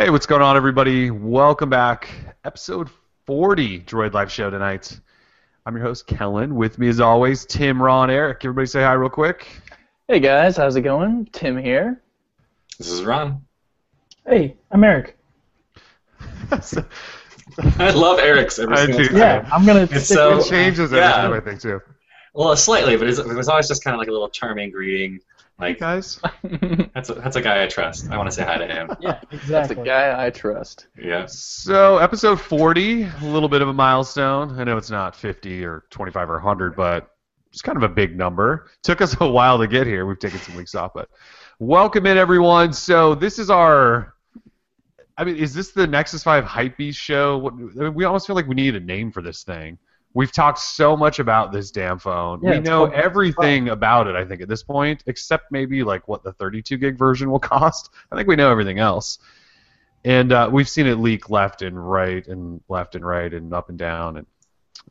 Hey, 0.00 0.10
what's 0.10 0.26
going 0.26 0.42
on, 0.42 0.56
everybody? 0.56 1.10
Welcome 1.10 1.70
back. 1.70 2.08
Episode 2.44 2.88
40 3.26 3.80
Droid 3.80 4.12
Life 4.12 4.30
Show 4.30 4.48
tonight. 4.48 5.00
I'm 5.66 5.74
your 5.74 5.84
host, 5.84 6.06
Kellen. 6.06 6.54
With 6.54 6.78
me, 6.78 6.86
as 6.86 7.00
always, 7.00 7.44
Tim, 7.44 7.82
Ron, 7.82 8.08
Eric. 8.08 8.44
Everybody 8.44 8.68
say 8.68 8.80
hi 8.84 8.92
real 8.92 9.10
quick. 9.10 9.48
Hey 10.06 10.20
guys, 10.20 10.56
how's 10.56 10.76
it 10.76 10.82
going? 10.82 11.26
Tim 11.32 11.58
here. 11.58 12.00
This 12.78 12.92
is 12.92 13.02
Ron. 13.02 13.42
Hey, 14.24 14.56
I'm 14.70 14.84
Eric. 14.84 15.18
I 17.80 17.90
love 17.90 18.20
Eric's 18.20 18.60
every 18.60 18.76
I 18.76 18.84
single 18.84 19.00
do. 19.00 19.08
time. 19.08 19.16
Yeah, 19.16 19.48
I'm 19.52 19.66
gonna 19.66 19.88
It's 19.90 20.06
so- 20.06 20.38
it 20.38 20.46
changes 20.48 20.92
every 20.92 20.98
Yeah. 20.98 21.10
time, 21.10 21.32
I 21.32 21.40
think, 21.40 21.60
too. 21.60 21.80
Well, 22.34 22.54
slightly, 22.54 22.96
but 22.96 23.08
it's, 23.08 23.18
it 23.18 23.26
was 23.26 23.48
always 23.48 23.66
just 23.66 23.82
kind 23.82 23.96
of 23.96 23.98
like 23.98 24.06
a 24.06 24.12
little 24.12 24.28
charming 24.30 24.70
greeting. 24.70 25.18
Hey, 25.58 25.70
Like 25.70 25.80
guys. 25.80 26.20
that's 26.94 27.10
a, 27.10 27.14
that's 27.14 27.34
a 27.34 27.42
guy 27.42 27.64
I 27.64 27.66
trust. 27.66 28.08
I 28.10 28.16
want 28.16 28.28
to 28.28 28.34
say 28.34 28.44
hi 28.44 28.58
to 28.58 28.66
him. 28.66 28.90
Yeah, 29.00 29.20
exactly. 29.32 29.48
That's 29.48 29.70
a 29.70 29.74
guy 29.74 30.26
I 30.26 30.30
trust. 30.30 30.86
Yeah. 30.96 31.26
So, 31.26 31.98
episode 31.98 32.40
40, 32.40 33.02
a 33.02 33.08
little 33.22 33.48
bit 33.48 33.60
of 33.60 33.68
a 33.68 33.72
milestone. 33.72 34.58
I 34.60 34.64
know 34.64 34.76
it's 34.76 34.90
not 34.90 35.16
50 35.16 35.64
or 35.64 35.84
25 35.90 36.30
or 36.30 36.34
100, 36.34 36.76
but 36.76 37.10
it's 37.50 37.60
kind 37.60 37.76
of 37.76 37.82
a 37.82 37.88
big 37.88 38.16
number. 38.16 38.68
Took 38.84 39.00
us 39.00 39.16
a 39.20 39.28
while 39.28 39.58
to 39.58 39.66
get 39.66 39.86
here. 39.86 40.06
We've 40.06 40.18
taken 40.18 40.38
some 40.38 40.54
weeks 40.54 40.76
off, 40.76 40.92
but 40.94 41.08
welcome 41.58 42.06
in, 42.06 42.16
everyone. 42.16 42.72
So, 42.72 43.16
this 43.16 43.40
is 43.40 43.50
our. 43.50 44.14
I 45.16 45.24
mean, 45.24 45.34
is 45.36 45.52
this 45.52 45.72
the 45.72 45.88
Nexus 45.88 46.22
5 46.22 46.44
Hypebeast 46.44 46.94
show? 46.94 47.36
What, 47.38 47.54
I 47.54 47.56
mean, 47.56 47.94
we 47.94 48.04
almost 48.04 48.28
feel 48.28 48.36
like 48.36 48.46
we 48.46 48.54
need 48.54 48.76
a 48.76 48.80
name 48.80 49.10
for 49.10 49.22
this 49.22 49.42
thing. 49.42 49.76
We've 50.14 50.32
talked 50.32 50.58
so 50.58 50.96
much 50.96 51.18
about 51.18 51.52
this 51.52 51.70
damn 51.70 51.98
phone. 51.98 52.40
Yeah, 52.42 52.52
we 52.52 52.60
know 52.60 52.86
everything 52.86 53.68
about 53.68 54.06
it, 54.08 54.16
I 54.16 54.24
think, 54.24 54.40
at 54.40 54.48
this 54.48 54.62
point, 54.62 55.04
except 55.06 55.52
maybe 55.52 55.82
like 55.84 56.08
what 56.08 56.24
the 56.24 56.32
32 56.32 56.76
gig 56.78 56.98
version 56.98 57.30
will 57.30 57.38
cost. 57.38 57.90
I 58.10 58.16
think 58.16 58.26
we 58.28 58.36
know 58.36 58.50
everything 58.50 58.78
else 58.78 59.18
and 60.04 60.32
uh, 60.32 60.48
we've 60.50 60.68
seen 60.68 60.86
it 60.86 60.96
leak 60.96 61.30
left 61.30 61.62
and 61.62 61.90
right 61.90 62.26
and 62.28 62.60
left 62.68 62.94
and 62.94 63.04
right 63.04 63.32
and 63.32 63.52
up 63.52 63.68
and 63.68 63.78
down 63.78 64.18
and 64.18 64.26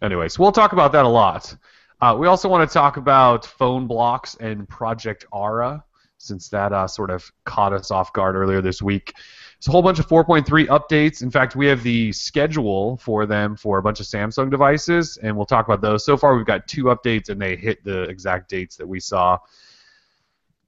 anyways 0.02 0.38
we'll 0.38 0.52
talk 0.52 0.74
about 0.74 0.92
that 0.92 1.06
a 1.06 1.10
lot 1.10 1.56
uh, 2.02 2.16
we 2.18 2.28
also 2.28 2.48
want 2.48 2.68
to 2.68 2.72
talk 2.72 2.98
about 2.98 3.44
Phonebloks 3.44 4.40
and 4.40 4.68
project 4.70 5.26
ara 5.34 5.84
since 6.18 6.50
that 6.50 6.74
uh, 6.74 6.88
sort 6.88 7.10
of 7.10 7.30
caught 7.46 7.74
us 7.74 7.92
off 7.92 8.12
guard 8.14 8.36
earlier 8.36 8.62
this 8.62 8.82
week 8.82 9.14
it's 9.58 9.68
a 9.68 9.72
whole 9.72 9.82
bunch 9.82 10.00
of 10.00 10.08
4.3 10.08 10.68
updates 10.68 11.22
in 11.22 11.32
fact 11.32 11.56
we 11.56 11.68
have 11.68 11.84
the 11.84 12.12
schedule 12.12 12.98
for 12.98 13.26
them 13.26 13.56
for 13.56 13.78
a 13.78 13.82
bunch 13.82 14.00
of 14.00 14.06
samsung 14.06 14.50
devices 14.50 15.18
and 15.18 15.36
we'll 15.36 15.46
talk 15.46 15.66
about 15.66 15.82
those 15.82 16.06
so 16.06 16.16
far 16.16 16.36
we've 16.36 16.46
got 16.46 16.68
two 16.68 16.86
updates 16.86 17.30
and 17.30 17.42
they 17.42 17.56
hit 17.56 17.84
the 17.84 18.04
exact 18.04 18.50
dates 18.50 18.76
that 18.76 18.88
we 18.88 19.00
saw 19.00 19.38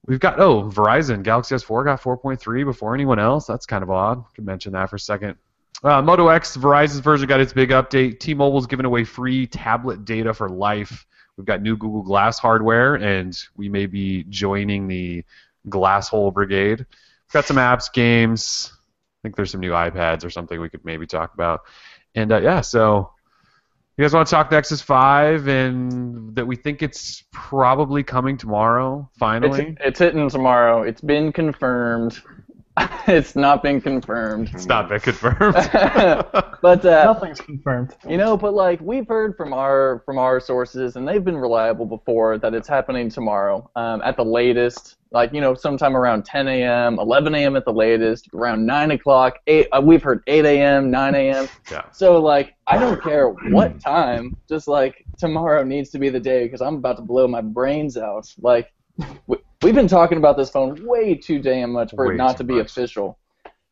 We've 0.09 0.19
got 0.19 0.39
oh 0.39 0.63
Verizon 0.63 1.21
Galaxy 1.21 1.53
S4 1.53 1.85
got 1.85 2.01
4.3 2.01 2.65
before 2.65 2.95
anyone 2.95 3.19
else. 3.19 3.45
That's 3.45 3.67
kind 3.67 3.83
of 3.83 3.91
odd. 3.91 4.23
Could 4.33 4.43
mention 4.45 4.73
that 4.73 4.89
for 4.89 4.95
a 4.95 4.99
second. 4.99 5.37
Uh, 5.83 6.01
Moto 6.01 6.27
X 6.29 6.57
Verizon's 6.57 6.99
version 6.99 7.27
got 7.27 7.39
its 7.39 7.53
big 7.53 7.69
update. 7.69 8.19
T-Mobile's 8.19 8.67
giving 8.67 8.87
away 8.87 9.03
free 9.03 9.45
tablet 9.45 10.05
data 10.05 10.33
for 10.33 10.49
life. 10.49 11.05
We've 11.37 11.45
got 11.45 11.61
new 11.61 11.77
Google 11.77 12.01
Glass 12.01 12.37
hardware, 12.37 12.95
and 12.95 13.37
we 13.55 13.69
may 13.69 13.85
be 13.85 14.23
joining 14.23 14.87
the 14.87 15.23
Glass 15.69 16.09
Hole 16.09 16.31
Brigade. 16.31 16.79
We've 16.79 17.31
got 17.31 17.45
some 17.45 17.57
apps, 17.57 17.93
games. 17.93 18.73
I 19.19 19.27
think 19.27 19.35
there's 19.35 19.51
some 19.51 19.59
new 19.59 19.71
iPads 19.71 20.23
or 20.23 20.29
something 20.29 20.61
we 20.61 20.69
could 20.69 20.85
maybe 20.85 21.05
talk 21.05 21.33
about. 21.33 21.61
And 22.15 22.31
uh, 22.31 22.41
yeah, 22.41 22.61
so 22.61 23.11
you 23.97 24.03
guys 24.05 24.13
want 24.13 24.27
to 24.27 24.31
talk 24.31 24.49
Nexus 24.49 24.81
5 24.81 25.47
and 25.49 26.33
that 26.35 26.47
we 26.47 26.55
think 26.55 26.81
it's 26.81 27.25
probably 27.33 28.01
coming 28.01 28.37
tomorrow, 28.37 29.09
finally? 29.19 29.75
It's, 29.77 29.81
it's 29.83 29.99
hitting 29.99 30.29
tomorrow. 30.29 30.83
It's 30.83 31.01
been 31.01 31.33
confirmed. 31.33 32.21
it's 33.07 33.35
not 33.35 33.61
been 33.61 33.81
confirmed. 33.81 34.51
It's 34.53 34.67
not 34.67 34.87
been 34.87 35.01
confirmed. 35.01 35.55
But 36.61 36.85
uh, 36.85 37.05
Nothing's 37.05 37.39
confirmed. 37.39 37.95
you 38.07 38.17
know, 38.17 38.35
but 38.35 38.53
like 38.53 38.81
we've 38.81 39.07
heard 39.07 39.37
from 39.37 39.53
our 39.53 40.01
from 40.05 40.17
our 40.17 40.41
sources, 40.41 40.97
and 40.97 41.07
they've 41.07 41.23
been 41.23 41.37
reliable 41.37 41.85
before 41.85 42.37
that 42.37 42.53
it's 42.53 42.67
happening 42.67 43.09
tomorrow 43.09 43.71
um, 43.77 44.02
at 44.03 44.17
the 44.17 44.25
latest. 44.25 44.97
Like 45.11 45.33
you 45.33 45.42
know, 45.42 45.55
sometime 45.55 45.95
around 45.97 46.25
10 46.25 46.47
a.m., 46.47 46.99
11 46.99 47.33
a.m. 47.33 47.55
at 47.55 47.65
the 47.65 47.73
latest, 47.73 48.30
around 48.33 48.65
9 48.65 48.92
o'clock. 48.92 49.39
Eight. 49.47 49.67
Uh, 49.71 49.81
we've 49.83 50.03
heard 50.03 50.21
8 50.27 50.45
a.m., 50.45 50.92
9 50.92 51.15
a.m. 51.15 51.47
yeah. 51.71 51.81
So 51.92 52.21
like, 52.21 52.53
I 52.67 52.77
don't 52.77 53.02
care 53.02 53.30
what 53.30 53.80
time. 53.80 54.36
Just 54.47 54.67
like 54.67 55.05
tomorrow 55.17 55.64
needs 55.64 55.89
to 55.92 55.99
be 55.99 56.09
the 56.09 56.20
day 56.20 56.43
because 56.43 56.61
I'm 56.61 56.75
about 56.75 56.97
to 56.97 57.02
blow 57.03 57.27
my 57.27 57.42
brains 57.42 57.97
out. 57.97 58.27
Like, 58.39 58.71
we, 59.25 59.37
we've 59.64 59.73
been 59.75 59.87
talking 59.87 60.17
about 60.20 60.37
this 60.37 60.52
phone 60.52 60.86
way 60.86 61.15
too 61.15 61.41
damn 61.41 61.71
much 61.71 61.91
for 61.95 62.05
Way 62.05 62.14
it 62.14 62.17
not 62.17 62.37
to 62.37 62.43
be 62.43 62.55
much. 62.58 62.67
official. 62.71 63.17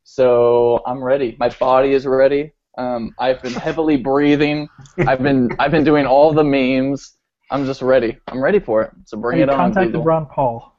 So 0.04 0.82
I'm 0.88 1.04
ready. 1.04 1.36
My 1.40 1.50
body 1.50 1.92
is 1.94 2.08
ready. 2.08 2.52
Um, 2.78 3.14
I've 3.20 3.42
been 3.44 3.54
heavily 3.54 3.98
breathing. 3.98 4.70
I've 5.06 5.22
been 5.22 5.50
I've 5.60 5.72
been 5.72 5.84
doing 5.84 6.06
all 6.06 6.34
the 6.34 6.44
memes. 6.44 7.18
I'm 7.52 7.66
just 7.66 7.82
ready. 7.82 8.18
I'm 8.28 8.42
ready 8.42 8.60
for 8.60 8.82
it. 8.84 8.92
So 9.06 9.18
bring 9.18 9.38
Hey, 9.38 9.44
it 9.44 9.50
on. 9.50 9.58
contacted 9.58 9.94
Google. 9.94 10.06
Ron 10.06 10.26
Paul. 10.28 10.77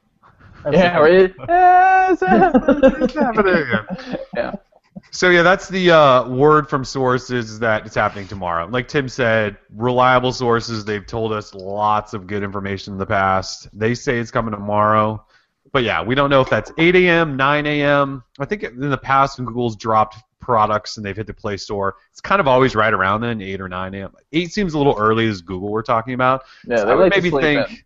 Yeah, 0.73 0.97
the- 0.99 1.03
right. 1.03 1.35
Yeah, 1.49 2.13
it's 2.13 3.15
happening. 3.15 3.65
Yeah. 4.37 4.53
So 5.11 5.31
yeah, 5.31 5.43
that's 5.43 5.69
the 5.69 5.91
uh, 5.91 6.29
word 6.29 6.69
from 6.69 6.85
sources 6.85 7.59
that 7.61 7.87
it's 7.87 7.95
happening 7.95 8.27
tomorrow. 8.29 8.67
Like 8.67 8.89
Tim 8.89 9.09
said, 9.09 9.57
reliable 9.75 10.33
sources. 10.33 10.85
They've 10.85 11.07
told 11.07 11.33
us 11.33 11.55
lots 11.55 12.15
of 12.15 12.27
good 12.27 12.43
information 12.43 12.93
in 12.95 12.99
the 12.99 13.07
past. 13.07 13.69
They 13.73 13.95
say 13.95 14.19
it's 14.19 14.31
coming 14.31 14.53
tomorrow, 14.53 15.25
but 15.73 15.83
yeah, 15.85 16.03
we 16.03 16.15
don't 16.15 16.31
know 16.31 16.41
if 16.41 16.51
that's 16.51 16.73
8 16.77 16.95
a.m., 16.97 17.37
9 17.37 17.67
a.m. 17.67 18.23
I 18.39 18.45
think 18.45 18.65
in 18.65 18.91
the 18.91 18.99
past 18.99 19.39
when 19.39 19.47
Google's 19.47 19.77
dropped 19.77 20.17
products 20.41 20.97
and 20.97 21.07
they've 21.07 21.17
hit 21.17 21.27
the 21.27 21.35
Play 21.35 21.57
Store, 21.57 21.97
it's 22.11 22.21
kind 22.21 22.41
of 22.41 22.49
always 22.49 22.75
right 22.75 22.93
around 22.93 23.21
then, 23.23 23.41
8 23.41 23.61
or 23.61 23.69
9 23.69 23.95
a.m. 23.95 24.13
8 24.33 24.53
seems 24.53 24.75
a 24.75 24.79
little 24.79 24.97
early 24.99 25.27
as 25.29 25.41
Google 25.41 25.71
we're 25.71 25.83
talking 25.83 26.15
about. 26.15 26.45
Yeah, 26.67 26.79
So 26.79 26.89
I 26.89 26.95
would 26.95 27.13
like 27.13 27.23
maybe 27.23 27.31
think, 27.31 27.71
in. 27.71 27.77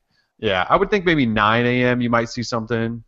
Yeah, 0.43 0.67
I 0.69 0.77
would 0.77 0.91
think 0.91 1.07
maybe 1.07 1.25
9 1.25 1.65
a.m. 1.65 2.01
You 2.03 2.11
might 2.11 2.29
see 2.29 2.43
something. 2.43 3.03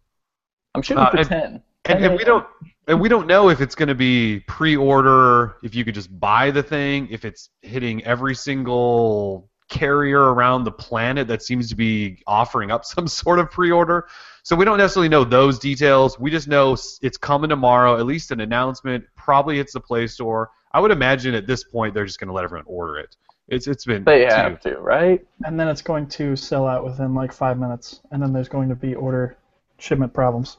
I'm 0.74 0.82
shooting 0.82 1.02
Uh, 1.04 1.10
for 1.10 1.16
and- 1.18 1.28
10. 1.28 1.42
And, 1.42 1.62
10 1.84 2.04
and 2.04 2.16
we 2.16 2.24
don't 2.24 2.46
and 2.88 2.98
we 3.00 3.08
don't 3.10 3.26
know 3.26 3.50
if 3.50 3.60
it's 3.60 3.74
going 3.74 3.88
to 3.88 3.94
be 3.94 4.40
pre-order, 4.46 5.56
if 5.62 5.74
you 5.74 5.84
could 5.84 5.94
just 5.94 6.18
buy 6.20 6.50
the 6.50 6.62
thing, 6.62 7.08
if 7.10 7.24
it's 7.26 7.50
hitting 7.62 8.02
every 8.04 8.34
single 8.34 9.50
carrier 9.70 10.32
around 10.34 10.64
the 10.64 10.70
planet 10.72 11.26
that 11.28 11.42
seems 11.42 11.68
to 11.70 11.76
be 11.76 12.22
offering 12.26 12.70
up 12.70 12.84
some 12.94 13.06
sort 13.08 13.38
of 13.38 13.50
pre-order. 13.50 14.06
So 14.42 14.54
we 14.56 14.64
don't 14.66 14.78
necessarily 14.78 15.08
know 15.08 15.24
those 15.24 15.58
details. 15.58 16.18
We 16.18 16.30
just 16.30 16.48
know 16.48 16.72
it's 17.02 17.16
coming 17.16 17.48
tomorrow, 17.50 17.98
at 17.98 18.04
least 18.06 18.30
an 18.30 18.40
announcement. 18.40 19.04
Probably 19.16 19.56
hits 19.56 19.72
the 19.72 19.80
Play 19.80 20.06
Store. 20.06 20.50
I 20.72 20.80
would 20.80 20.90
imagine 20.90 21.34
at 21.34 21.46
this 21.46 21.64
point 21.64 21.94
they're 21.94 22.04
just 22.04 22.20
going 22.20 22.28
to 22.28 22.34
let 22.34 22.44
everyone 22.44 22.66
order 22.66 22.98
it. 22.98 23.16
It's 23.49 23.66
it's 23.66 23.84
been 23.84 24.05
They 24.05 24.25
two- 24.27 24.34
have 24.34 24.60
to, 24.60 24.78
right? 24.78 25.25
And 25.44 25.59
then 25.60 25.69
it's 25.69 25.82
going 25.82 26.06
to 26.09 26.34
sell 26.37 26.66
out 26.66 26.84
within 26.84 27.15
like 27.15 27.32
five 27.32 27.59
minutes, 27.59 28.00
and 28.10 28.22
then 28.22 28.32
there's 28.32 28.49
going 28.49 28.69
to 28.71 28.75
be 28.75 28.94
order 28.94 29.37
shipment 29.78 30.12
problems. 30.15 30.56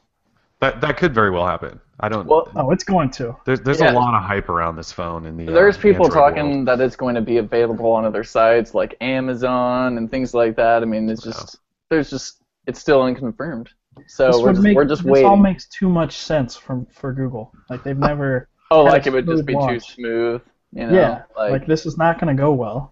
that 0.62 0.82
that 0.82 0.98
could 0.98 1.14
very 1.14 1.32
well 1.32 1.46
happen. 1.48 1.80
I 2.00 2.10
don't. 2.10 2.28
Well, 2.28 2.52
Oh, 2.56 2.72
it's 2.72 2.84
going 2.84 3.10
to. 3.12 3.36
there's 3.46 3.62
there's 3.62 3.80
yeah. 3.80 3.92
a 3.92 3.94
lot 3.94 4.14
of 4.14 4.22
hype 4.24 4.50
around 4.50 4.76
this 4.76 4.92
phone 4.92 5.26
in 5.26 5.38
the. 5.38 5.46
There's 5.46 5.78
uh, 5.78 5.82
people 5.82 6.06
Android 6.06 6.22
talking 6.36 6.52
world. 6.52 6.68
that 6.68 6.82
it's 6.82 6.96
going 6.96 7.16
to 7.16 7.22
be 7.22 7.38
available 7.38 7.92
on 7.92 8.06
other 8.06 8.24
sites 8.24 8.74
like 8.74 8.96
Amazon 9.02 9.98
and 9.98 10.12
things 10.12 10.34
like 10.34 10.56
that. 10.58 10.82
I 10.84 10.86
mean, 10.86 11.10
it's 11.10 11.24
just 11.24 11.58
there's 11.90 12.10
just 12.10 12.42
it's 12.68 12.80
still 12.80 13.02
unconfirmed. 13.02 13.70
So 14.08 14.28
this 14.28 14.38
we're 14.42 14.52
just, 14.52 14.62
make, 14.64 14.76
we're 14.76 14.86
just 14.86 15.04
this 15.04 15.10
waiting. 15.12 15.30
all 15.30 15.38
makes 15.38 15.68
too 15.68 15.88
much 15.90 16.18
sense 16.18 16.56
from 16.58 16.86
for 16.88 17.14
Google. 17.14 17.52
Like 17.70 17.84
they've 17.84 17.98
never. 18.12 18.50
oh, 18.72 18.84
like 18.84 19.08
it 19.08 19.14
would 19.14 19.26
just 19.26 19.44
smooth 19.44 19.46
be 19.46 19.54
too 19.74 19.80
smooth. 19.80 20.42
You 20.76 20.88
know, 20.88 20.94
yeah, 20.94 21.24
like, 21.38 21.52
like, 21.52 21.68
this 21.68 21.86
is 21.86 21.98
not 21.98 22.20
going 22.20 22.36
to 22.36 22.40
go 22.40 22.52
well. 22.52 22.92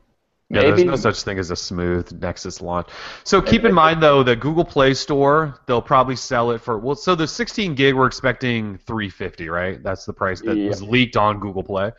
Yeah, 0.49 0.61
maybe 0.61 0.83
there's 0.83 0.85
no 0.85 0.95
such 0.95 1.23
thing 1.23 1.39
as 1.39 1.51
a 1.51 1.55
smooth 1.55 2.11
Nexus 2.21 2.61
launch. 2.61 2.87
So 3.23 3.41
keep 3.41 3.65
in 3.65 3.73
mind 3.73 4.03
though, 4.03 4.23
the 4.23 4.35
Google 4.35 4.63
Play 4.63 4.93
Store 4.93 5.59
they'll 5.65 5.81
probably 5.81 6.15
sell 6.15 6.51
it 6.51 6.61
for 6.61 6.77
well. 6.77 6.95
So 6.95 7.15
the 7.15 7.27
16 7.27 7.75
gig 7.75 7.95
we're 7.95 8.05
expecting 8.05 8.77
350, 8.77 9.49
right? 9.49 9.81
That's 9.81 10.05
the 10.05 10.13
price 10.13 10.41
that 10.41 10.55
Yeah. 10.57 10.67
was 10.67 10.81
leaked 10.83 11.17
on 11.17 11.39
Google 11.39 11.63
Play. 11.63 11.91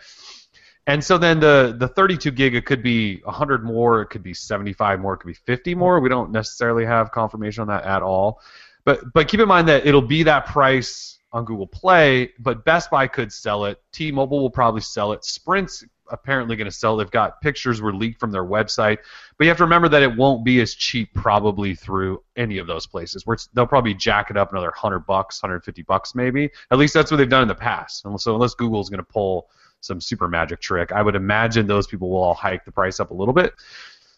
And 0.86 1.02
so 1.02 1.18
then 1.18 1.40
the 1.40 1.74
the 1.76 1.88
32 1.88 2.30
gig 2.30 2.54
it 2.54 2.64
could 2.64 2.82
be 2.82 3.20
100 3.24 3.64
more, 3.64 4.02
it 4.02 4.06
could 4.06 4.22
be 4.22 4.34
75 4.34 5.00
more, 5.00 5.14
it 5.14 5.18
could 5.18 5.28
be 5.28 5.34
50 5.34 5.74
more. 5.74 5.98
We 5.98 6.08
don't 6.08 6.30
necessarily 6.30 6.84
have 6.84 7.10
confirmation 7.10 7.62
on 7.62 7.68
that 7.68 7.84
at 7.84 8.02
all. 8.02 8.40
But 8.84 9.12
but 9.12 9.26
keep 9.26 9.40
in 9.40 9.48
mind 9.48 9.68
that 9.68 9.84
it'll 9.86 10.02
be 10.02 10.22
that 10.24 10.46
price 10.46 11.18
on 11.34 11.44
Google 11.44 11.66
Play, 11.66 12.30
but 12.38 12.64
Best 12.64 12.90
Buy 12.90 13.06
could 13.06 13.32
sell 13.32 13.66
it. 13.66 13.82
T-Mobile 13.92 14.40
will 14.40 14.50
probably 14.50 14.80
sell 14.80 15.12
it. 15.12 15.24
Sprint's 15.24 15.84
apparently 16.10 16.54
going 16.54 16.70
to 16.70 16.76
sell. 16.76 16.96
They've 16.96 17.10
got 17.10 17.40
pictures 17.40 17.82
were 17.82 17.92
leaked 17.92 18.20
from 18.20 18.30
their 18.30 18.44
website, 18.44 18.98
but 19.36 19.44
you 19.44 19.48
have 19.48 19.56
to 19.58 19.64
remember 19.64 19.88
that 19.88 20.02
it 20.02 20.16
won't 20.16 20.44
be 20.44 20.60
as 20.60 20.74
cheap 20.74 21.12
probably 21.12 21.74
through 21.74 22.22
any 22.36 22.58
of 22.58 22.66
those 22.66 22.86
places. 22.86 23.26
Where 23.26 23.36
they'll 23.52 23.66
probably 23.66 23.94
jack 23.94 24.30
it 24.30 24.36
up 24.36 24.52
another 24.52 24.72
hundred 24.74 25.00
bucks, 25.00 25.40
hundred 25.40 25.64
fifty 25.64 25.82
bucks 25.82 26.14
maybe. 26.14 26.50
At 26.70 26.78
least 26.78 26.94
that's 26.94 27.10
what 27.10 27.16
they've 27.16 27.28
done 27.28 27.42
in 27.42 27.48
the 27.48 27.54
past. 27.54 28.04
And 28.04 28.20
so 28.20 28.34
unless 28.34 28.54
Google's 28.54 28.88
going 28.88 29.04
to 29.04 29.12
pull 29.12 29.50
some 29.80 30.00
super 30.00 30.28
magic 30.28 30.60
trick, 30.60 30.92
I 30.92 31.02
would 31.02 31.16
imagine 31.16 31.66
those 31.66 31.86
people 31.86 32.10
will 32.10 32.22
all 32.22 32.34
hike 32.34 32.64
the 32.64 32.72
price 32.72 33.00
up 33.00 33.10
a 33.10 33.14
little 33.14 33.34
bit. 33.34 33.54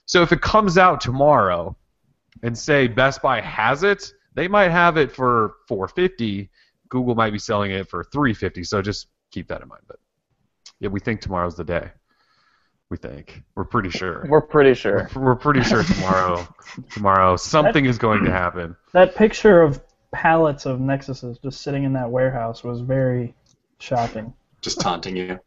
So 0.05 0.23
if 0.23 0.33
it 0.33 0.41
comes 0.41 0.77
out 0.77 1.01
tomorrow, 1.01 1.77
and 2.43 2.57
say 2.57 2.87
Best 2.87 3.23
Buy 3.23 3.41
has 3.41 3.83
it, 3.83 4.13
they 4.35 4.49
might 4.49 4.71
have 4.71 4.97
it 4.97 5.11
for 5.11 5.55
450. 5.69 6.51
Google 6.89 7.15
might 7.15 7.33
be 7.33 7.39
selling 7.39 7.71
it 7.71 7.89
for 7.89 8.05
350. 8.05 8.65
So 8.65 8.83
just 8.83 9.09
keep 9.31 9.49
that 9.49 9.63
in 9.63 9.69
mind. 9.69 9.83
But 9.87 9.99
yeah, 10.81 10.89
we 10.89 11.01
think 11.01 11.21
tomorrow's 11.21 11.57
the 11.57 11.65
day. 11.65 11.91
We 12.89 12.97
think 12.97 13.43
we're 13.57 13.65
pretty 13.65 13.91
sure. 13.91 14.25
We're 14.29 14.41
pretty 14.41 14.75
sure. 14.75 15.09
We're, 15.15 15.23
we're 15.23 15.37
pretty 15.37 15.63
sure 15.63 15.83
tomorrow. 15.83 16.47
tomorrow 16.91 17.37
something 17.37 17.85
is 17.85 17.99
going 17.99 18.25
to 18.25 18.31
happen. 18.31 18.77
That 18.93 19.17
picture 19.17 19.61
of 19.61 19.83
pallets 20.13 20.67
of 20.67 20.79
Nexuses 20.79 21.43
just 21.43 21.63
sitting 21.63 21.83
in 21.83 21.93
that 21.95 22.11
warehouse 22.11 22.63
was 22.63 22.81
very 22.81 23.35
shocking. 23.81 24.33
Just 24.61 24.81
taunting 24.81 25.17
you. 25.17 25.41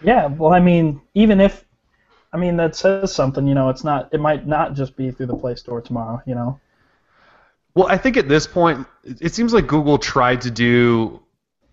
Yeah, 0.00 0.26
well, 0.26 0.52
I 0.52 0.60
mean, 0.60 1.00
even 1.14 1.40
if, 1.40 1.64
I 2.32 2.36
mean, 2.36 2.56
that 2.58 2.76
says 2.76 3.12
something. 3.12 3.46
You 3.46 3.54
know, 3.54 3.68
it's 3.68 3.82
not. 3.82 4.10
It 4.12 4.20
might 4.20 4.46
not 4.46 4.74
just 4.74 4.96
be 4.96 5.10
through 5.10 5.26
the 5.26 5.36
Play 5.36 5.56
Store 5.56 5.80
tomorrow. 5.80 6.22
You 6.24 6.36
know. 6.36 6.60
Well, 7.78 7.86
I 7.88 7.96
think 7.96 8.16
at 8.16 8.28
this 8.28 8.44
point, 8.44 8.84
it 9.04 9.18
it 9.20 9.34
seems 9.34 9.52
like 9.52 9.68
Google 9.68 9.98
tried 9.98 10.40
to 10.40 10.50
do. 10.50 11.22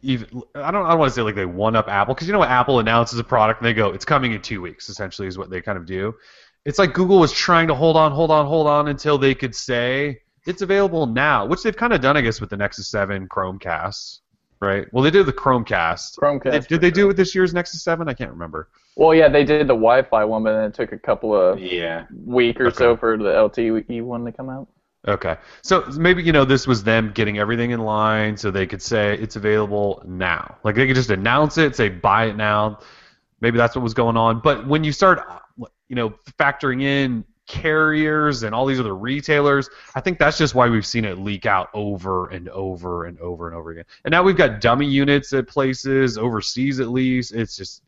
Even, 0.04 0.44
I 0.54 0.70
don't. 0.70 0.86
I 0.86 0.90
don't 0.90 1.00
want 1.00 1.10
to 1.10 1.16
say 1.16 1.24
like 1.24 1.34
they 1.34 1.48
one 1.48 1.76
up 1.76 1.88
Apple 1.88 2.14
because 2.14 2.28
you 2.28 2.34
know 2.34 2.38
what 2.38 2.50
Apple 2.50 2.78
announces 2.78 3.18
a 3.18 3.24
product 3.24 3.62
and 3.62 3.68
they 3.68 3.74
go, 3.74 3.90
"It's 3.90 4.06
coming 4.06 4.34
in 4.34 4.42
two 4.44 4.62
weeks." 4.62 4.88
Essentially, 4.88 5.28
is 5.28 5.36
what 5.40 5.50
they 5.50 5.62
kind 5.62 5.80
of 5.80 5.88
do. 5.88 6.14
It's 6.64 6.78
like 6.78 6.94
Google 6.94 7.18
was 7.18 7.32
trying 7.32 7.68
to 7.70 7.74
hold 7.74 7.98
on, 7.98 8.12
hold 8.12 8.30
on, 8.30 8.46
hold 8.46 8.68
on 8.68 8.88
until 8.90 9.18
they 9.18 9.34
could 9.34 9.56
say 9.56 10.22
it's 10.46 10.62
available 10.62 11.08
now, 11.08 11.44
which 11.48 11.64
they've 11.64 11.76
kind 11.76 11.92
of 11.92 12.02
done, 12.02 12.18
I 12.18 12.22
guess, 12.22 12.40
with 12.40 12.52
the 12.52 12.58
Nexus 12.58 12.88
7 12.90 13.28
Chromecast, 13.28 14.20
right? 14.62 14.86
Well, 14.92 15.04
they 15.04 15.10
did 15.12 15.26
the 15.26 15.34
Chromecast. 15.34 16.20
Chromecast. 16.20 16.52
Did, 16.52 16.68
did 16.68 16.82
they 16.82 16.92
do 16.92 17.06
it 17.06 17.08
with 17.08 17.18
this 17.18 17.34
year's 17.34 17.54
Nexus 17.54 17.84
7? 17.84 18.08
I 18.08 18.14
can't 18.14 18.32
remember. 18.32 18.70
Well, 18.96 19.14
yeah, 19.16 19.28
they 19.28 19.44
did 19.44 19.62
the 19.68 19.74
Wi-Fi 19.74 20.24
one, 20.26 20.44
but 20.44 20.54
then 20.54 20.66
it 20.66 20.74
took 20.76 20.92
a 20.92 21.00
couple 21.00 21.36
of 21.36 21.60
Yeah. 21.60 22.06
week 22.26 22.60
or 22.62 22.68
Okay. 22.68 22.78
so 22.78 22.96
for 22.98 23.18
the 23.18 23.30
LTE 23.32 24.04
one 24.04 24.24
to 24.26 24.32
come 24.32 24.50
out. 24.50 24.68
Okay. 25.08 25.38
So 25.62 25.86
maybe, 25.98 26.24
you 26.24 26.32
know, 26.32 26.46
this 26.46 26.66
was 26.66 26.84
them 26.84 27.12
getting 27.14 27.38
everything 27.38 27.72
in 27.72 27.80
line 27.80 28.36
so 28.38 28.50
they 28.50 28.66
could 28.66 28.82
say 28.82 29.16
it's 29.18 29.36
available 29.36 30.02
now. 30.06 30.58
Like 30.64 30.76
they 30.76 30.88
could 30.88 30.96
just 30.96 31.12
announce 31.12 31.58
it, 31.58 31.76
say 31.76 31.90
buy 31.90 32.26
it 32.26 32.36
now. 32.36 32.80
Maybe 33.40 33.58
that's 33.58 33.76
what 33.76 33.84
was 33.84 33.94
going 33.94 34.18
on. 34.18 34.40
But 34.40 34.68
when 34.68 34.84
you 34.84 34.92
start, 34.92 35.22
you 35.58 35.96
know, 35.96 36.10
factoring 36.40 36.82
in 36.82 37.24
carriers 37.48 38.42
and 38.42 38.56
all 38.56 38.66
these 38.66 38.80
other 38.80 38.96
retailers, 38.96 39.70
I 39.94 40.02
think 40.02 40.18
that's 40.18 40.40
just 40.40 40.56
why 40.56 40.70
we've 40.70 40.86
seen 40.86 41.06
it 41.06 41.20
leak 41.20 41.46
out 41.46 41.70
over 41.76 42.30
and 42.30 42.50
over 42.50 43.06
and 43.06 43.20
over 43.20 43.48
and 43.48 43.56
over 43.56 43.72
again. 43.72 43.86
And 44.06 44.12
now 44.12 44.24
we've 44.24 44.38
got 44.38 44.62
dummy 44.62 44.88
units 44.88 45.32
at 45.34 45.48
places, 45.48 46.18
overseas 46.18 46.80
at 46.80 46.90
least. 46.90 47.34
It's 47.34 47.56
just, 47.56 47.84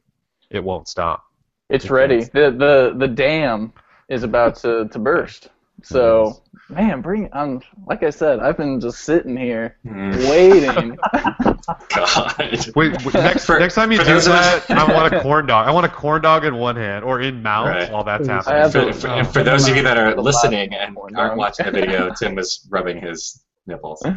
it 0.51 0.63
won't 0.63 0.87
stop. 0.87 1.23
It's 1.69 1.85
It 1.85 1.91
ready. 1.91 2.23
The 2.23 2.51
the 2.51 2.93
the 2.95 3.07
dam 3.07 3.73
is 4.07 4.23
about 4.23 4.55
to, 4.57 4.87
to 4.87 4.99
burst. 4.99 5.49
So 5.83 6.41
man, 6.69 7.01
bring 7.01 7.29
um 7.33 7.61
like 7.85 8.03
I 8.03 8.09
said, 8.09 8.39
I've 8.39 8.57
been 8.57 8.79
just 8.79 8.99
sitting 9.01 9.37
here 9.37 9.77
Mm, 9.85 10.29
waiting. 10.29 10.97
God. 11.93 12.35
Wait, 12.75 13.05
wait, 13.05 13.13
next 13.13 13.45
For- 13.45 13.59
next 13.59 13.75
time 13.75 13.91
you 13.91 13.97
do 13.99 14.19
that, 14.21 14.65
I 14.69 14.91
want 14.93 15.13
a 15.13 15.21
corn 15.21 15.45
dog. 15.45 15.67
I 15.67 15.71
want 15.71 15.85
a 15.85 15.89
corn 15.89 16.21
dog 16.21 16.45
in 16.45 16.55
one 16.55 16.75
hand 16.75 17.03
or 17.05 17.21
in 17.21 17.41
mouth 17.43 17.67
Right. 17.67 17.91
while 17.91 18.03
that's 18.03 18.27
happening. 18.27 18.55
have 18.61 18.71
For, 18.71 18.85
to- 18.85 18.93
for, 18.93 19.07
and 19.07 19.27
for 19.27 19.43
those 19.43 19.67
of 19.67 19.75
you 19.75 19.83
that 19.83 19.97
are 19.97 20.15
listening 20.15 20.73
and 20.73 20.97
aren't 21.15 21.37
watching 21.37 21.65
the 21.65 21.71
video, 21.71 22.11
Tim 22.19 22.35
was 22.35 22.65
rubbing 22.69 22.99
his 23.01 23.43
nipples. 23.65 24.03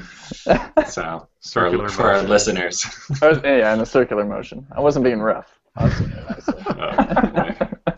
So 0.89 1.29
Circular 1.41 1.89
for, 1.89 1.95
for 2.03 2.11
our 2.13 2.23
listeners. 2.23 2.85
I 3.23 3.29
was, 3.29 3.41
yeah, 3.45 3.73
in 3.75 3.81
a 3.81 3.87
circular 3.87 4.25
motion. 4.25 4.67
I 4.75 4.81
wasn't 4.81 5.05
being 5.05 5.21
rough. 5.21 5.59
I 5.77 5.85
was 5.85 5.99
being 5.99 6.11
nice. 6.29 6.49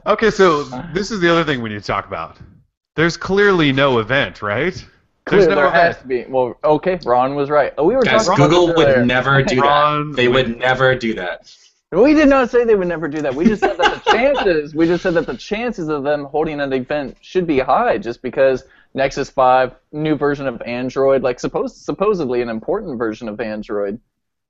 Oh, 0.07 0.13
Okay, 0.13 0.31
so 0.31 0.65
this 0.93 1.11
is 1.11 1.21
the 1.21 1.31
other 1.31 1.45
thing 1.45 1.63
we 1.63 1.69
need 1.71 1.81
to 1.81 1.87
talk 1.87 2.07
about. 2.07 2.37
There's 2.95 3.17
clearly 3.17 3.73
no 3.73 3.99
event, 3.99 4.43
right? 4.43 4.75
Clear, 5.25 5.41
There's 5.43 5.49
no 5.49 5.55
there 5.55 5.71
has 5.71 5.97
event. 5.97 6.03
to 6.03 6.09
be. 6.09 6.25
Well, 6.33 6.59
okay, 6.65 6.99
Ron 7.05 7.35
was 7.35 7.49
right. 7.49 7.73
Oh, 7.79 7.85
we 7.85 7.95
were 7.95 8.03
Guys, 8.03 8.27
talking 8.27 8.45
Google 8.45 8.69
would 8.75 8.89
earlier. 8.89 9.05
never 9.07 9.43
do 9.43 9.61
Ron 9.61 10.11
that. 10.11 10.17
They 10.17 10.29
would- 10.29 10.49
would 10.49 10.59
never 10.59 10.95
do 10.95 11.15
that. 11.15 11.55
We 11.93 12.15
did 12.15 12.29
not 12.29 12.49
say 12.51 12.65
they 12.65 12.75
would 12.75 12.89
never 12.89 13.07
do 13.07 13.21
that. 13.21 13.35
We 13.35 13.45
just 13.45 13.61
said 13.61 13.77
that 13.77 14.03
the 14.05 14.11
chances. 14.13 14.75
We 14.75 14.87
just 14.87 15.03
said 15.03 15.15
that 15.15 15.27
the 15.27 15.37
chances 15.37 15.89
of 15.89 16.03
them 16.05 16.25
holding 16.25 16.59
an 16.61 16.73
event 16.73 17.19
should 17.21 17.47
be 17.47 17.59
high, 17.59 17.99
just 17.99 18.23
because 18.23 18.65
Nexus 18.95 19.29
5, 19.31 19.75
new 19.93 20.17
version 20.17 20.47
of 20.47 20.61
Android, 20.63 21.23
like 21.23 21.39
supposed 21.39 21.77
supposedly 21.77 22.41
an 22.41 22.49
important 22.49 22.99
version 22.99 23.29
of 23.29 23.41
Android. 23.41 24.01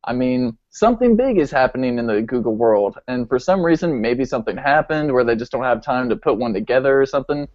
I 0.05 0.13
mean, 0.13 0.57
something 0.73 1.17
big 1.17 1.39
is 1.39 1.51
happening 1.51 1.99
in 1.99 2.07
the 2.07 2.23
Google 2.23 2.57
world, 2.57 2.99
and 3.07 3.29
for 3.29 3.39
some 3.39 3.63
reason, 3.65 4.01
maybe 4.01 4.25
something 4.25 4.57
happened 4.57 5.13
where 5.13 5.23
they 5.23 5.37
just 5.37 5.53
don't 5.53 5.63
have 5.63 5.83
time 5.83 6.09
to 6.09 6.17
put 6.17 6.39
one 6.39 6.53
together 6.55 7.01
or 7.01 7.07
something. 7.07 7.47